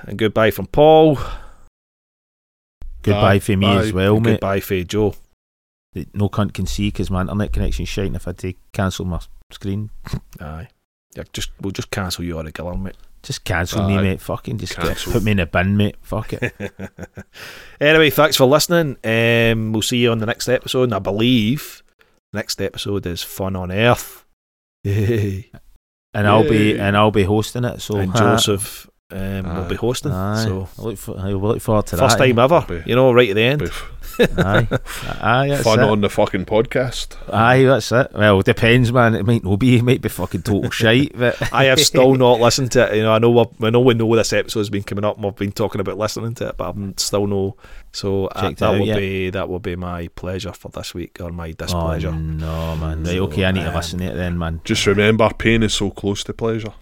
and 0.02 0.18
goodbye 0.18 0.50
from 0.50 0.66
Paul, 0.66 1.18
Goodbye 3.02 3.34
Aye, 3.34 3.38
for 3.40 3.56
me 3.56 3.66
bye. 3.66 3.76
as 3.82 3.92
well, 3.92 4.20
mate. 4.20 4.32
goodbye 4.32 4.60
for 4.60 4.80
Joe. 4.84 5.14
No 6.14 6.28
cunt 6.28 6.54
can 6.54 6.66
see 6.66 6.88
because 6.88 7.10
my 7.10 7.22
internet 7.22 7.52
connection's 7.52 7.88
shite. 7.88 8.06
and 8.06 8.16
If 8.16 8.28
I 8.28 8.30
had 8.40 8.54
cancel 8.72 9.04
my 9.04 9.20
screen, 9.50 9.90
Aye. 10.40 10.68
Yeah, 11.16 11.24
just 11.32 11.50
we'll 11.60 11.72
just 11.72 11.90
cancel 11.90 12.24
you 12.24 12.38
altogether, 12.38 12.74
mate. 12.74 12.96
just 13.22 13.44
cancel 13.44 13.86
me, 13.86 13.96
mate. 13.98 14.20
Fucking 14.20 14.56
just 14.58 14.76
Cancel. 14.76 15.12
put 15.12 15.22
me 15.24 15.32
in 15.32 15.40
a 15.40 15.46
bin, 15.46 15.76
mate. 15.76 15.96
Fuck 16.00 16.32
it. 16.32 16.54
anyway, 17.80 18.08
thanks 18.10 18.36
for 18.36 18.46
listening. 18.46 18.96
Um, 19.04 19.72
we'll 19.72 19.82
see 19.82 19.98
you 19.98 20.10
on 20.12 20.18
the 20.18 20.26
next 20.26 20.48
episode. 20.48 20.84
And 20.84 20.94
I 20.94 21.00
believe 21.00 21.82
next 22.32 22.62
episode 22.62 23.04
is 23.04 23.22
Fun 23.22 23.56
on 23.56 23.70
Earth. 23.70 24.24
Yay. 24.84 25.50
And 26.14 26.26
I'll 26.26 26.48
be 26.48 26.78
and 26.78 26.96
I'll 26.96 27.10
be 27.10 27.24
hosting 27.24 27.64
it. 27.64 27.80
So 27.80 27.96
and 27.96 28.14
Joseph 28.14 28.88
um, 29.12 29.56
will 29.56 29.68
be 29.68 29.76
hosting. 29.76 30.12
Aye. 30.12 30.44
So 30.44 30.68
I 30.78 30.82
look, 30.82 30.98
for, 30.98 31.18
I 31.18 31.32
look 31.32 31.60
forward 31.60 31.86
to 31.86 31.96
first 31.96 32.18
that. 32.18 32.24
time 32.26 32.38
ever, 32.38 32.64
Be- 32.68 32.82
you 32.88 32.96
know, 32.96 33.12
right 33.12 33.30
at 33.30 33.34
the 33.34 33.42
end. 33.42 33.70
Aye, 34.38 34.68
aye, 35.20 35.48
that's 35.48 35.62
Fun 35.62 35.80
it. 35.80 35.88
on 35.88 36.00
the 36.00 36.10
fucking 36.10 36.44
podcast. 36.44 37.16
Aye, 37.32 37.62
that's 37.64 37.90
it. 37.92 38.12
Well, 38.12 38.40
it 38.40 38.46
depends, 38.46 38.92
man. 38.92 39.14
It 39.14 39.24
might 39.24 39.44
not 39.44 39.56
be. 39.56 39.76
It 39.76 39.82
might 39.84 40.00
be 40.02 40.08
fucking 40.08 40.42
total 40.42 40.70
shite. 40.70 41.12
But 41.16 41.36
I 41.52 41.64
have 41.64 41.80
still 41.80 42.14
not 42.14 42.40
listened 42.40 42.72
to 42.72 42.90
it. 42.92 42.96
You 42.96 43.02
know, 43.02 43.12
I 43.12 43.18
know 43.18 43.30
we're, 43.30 43.66
I 43.66 43.70
know 43.70 43.80
we 43.80 43.94
know 43.94 44.14
this 44.16 44.32
episode's 44.32 44.70
been 44.70 44.82
coming 44.82 45.04
up, 45.04 45.16
and 45.16 45.24
we've 45.24 45.36
been 45.36 45.52
talking 45.52 45.80
about 45.80 45.98
listening 45.98 46.34
to 46.34 46.48
it, 46.48 46.56
but 46.56 46.70
I'm 46.70 46.96
still 46.98 47.26
no. 47.26 47.56
So 47.92 48.26
uh, 48.26 48.50
that 48.50 48.62
out 48.62 48.78
will 48.78 48.86
yet? 48.86 48.96
be 48.96 49.30
that 49.30 49.48
will 49.48 49.58
be 49.60 49.76
my 49.76 50.08
pleasure 50.08 50.52
for 50.52 50.68
this 50.70 50.94
week 50.94 51.18
or 51.20 51.30
my 51.30 51.48
oh 51.48 51.52
displeasure. 51.52 52.12
no, 52.12 52.76
man. 52.76 53.04
Right, 53.04 53.18
okay, 53.18 53.44
I 53.44 53.52
need 53.52 53.62
to 53.62 53.68
um, 53.68 53.74
listen 53.74 53.98
to 54.00 54.06
it 54.06 54.14
then, 54.14 54.38
man. 54.38 54.60
Just 54.64 54.86
remember, 54.86 55.30
pain 55.36 55.62
is 55.62 55.74
so 55.74 55.90
close 55.90 56.24
to 56.24 56.32
pleasure. 56.32 56.72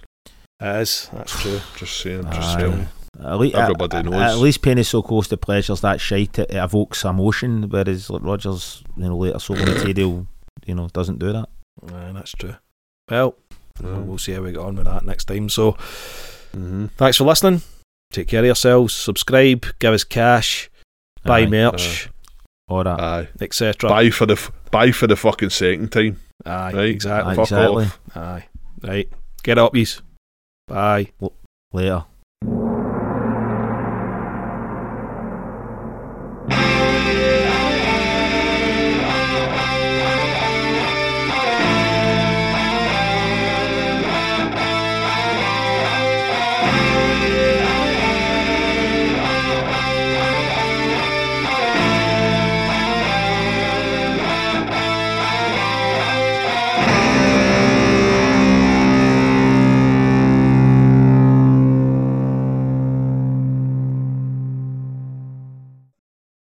It 0.60 0.76
is. 0.82 1.08
That's 1.12 1.40
true. 1.40 1.60
Just 1.76 2.00
saying, 2.00 2.24
just 2.24 2.56
Aye. 2.56 2.60
saying. 2.60 2.88
At 3.24 3.38
least, 3.38 3.56
Everybody 3.56 3.96
at, 3.98 4.04
knows. 4.04 4.14
At 4.14 4.36
least 4.38 4.62
pain 4.62 4.78
is 4.78 4.88
so 4.88 5.02
close 5.02 5.28
to 5.28 5.36
pleasures 5.36 5.80
that 5.82 6.00
shite 6.00 6.38
it, 6.38 6.50
evokes 6.52 7.04
emotion, 7.04 7.68
whereas 7.68 8.08
like 8.08 8.22
Rogers, 8.22 8.82
you 8.96 9.04
know, 9.08 9.16
later 9.16 9.38
solo 9.38 9.64
material, 9.64 10.26
you 10.64 10.74
know, 10.74 10.88
doesn't 10.88 11.18
do 11.18 11.32
that. 11.32 11.48
Aye, 11.92 12.12
that's 12.14 12.32
true. 12.32 12.54
Well, 13.10 13.34
Yeah. 13.82 13.98
we'll 13.98 14.18
see 14.18 14.32
how 14.32 14.42
we 14.42 14.52
get 14.52 14.60
on 14.60 14.76
with 14.76 14.84
that 14.86 15.04
next 15.04 15.24
time. 15.26 15.48
So, 15.48 15.72
Mm-hmm. 16.52 16.86
thanks 16.96 17.16
for 17.16 17.24
listening. 17.24 17.62
Take 18.12 18.28
care 18.28 18.40
of 18.40 18.46
yourselves. 18.46 18.92
Subscribe. 18.94 19.66
Give 19.78 19.92
us 19.92 20.02
cash. 20.04 20.68
Buy 21.24 21.40
Aye. 21.42 21.46
merch, 21.46 22.08
All 22.68 22.82
that. 22.84 23.00
Aye. 23.00 23.28
etc. 23.40 23.88
Buy 23.90 24.10
for 24.10 24.26
the 24.26 24.32
f- 24.34 24.50
buy 24.70 24.90
for 24.92 25.06
the 25.06 25.16
fucking 25.16 25.50
second 25.50 25.90
time. 25.92 26.18
Aye, 26.46 26.72
Right. 26.72 26.88
exactly. 26.88 27.34
Fuck 27.36 27.44
exactly. 27.44 27.84
off. 27.86 28.00
Aye, 28.16 28.44
right. 28.82 29.08
Get 29.42 29.58
up, 29.58 29.76
yous. 29.76 30.00
Bye. 30.70 31.10
Later. 31.72 32.04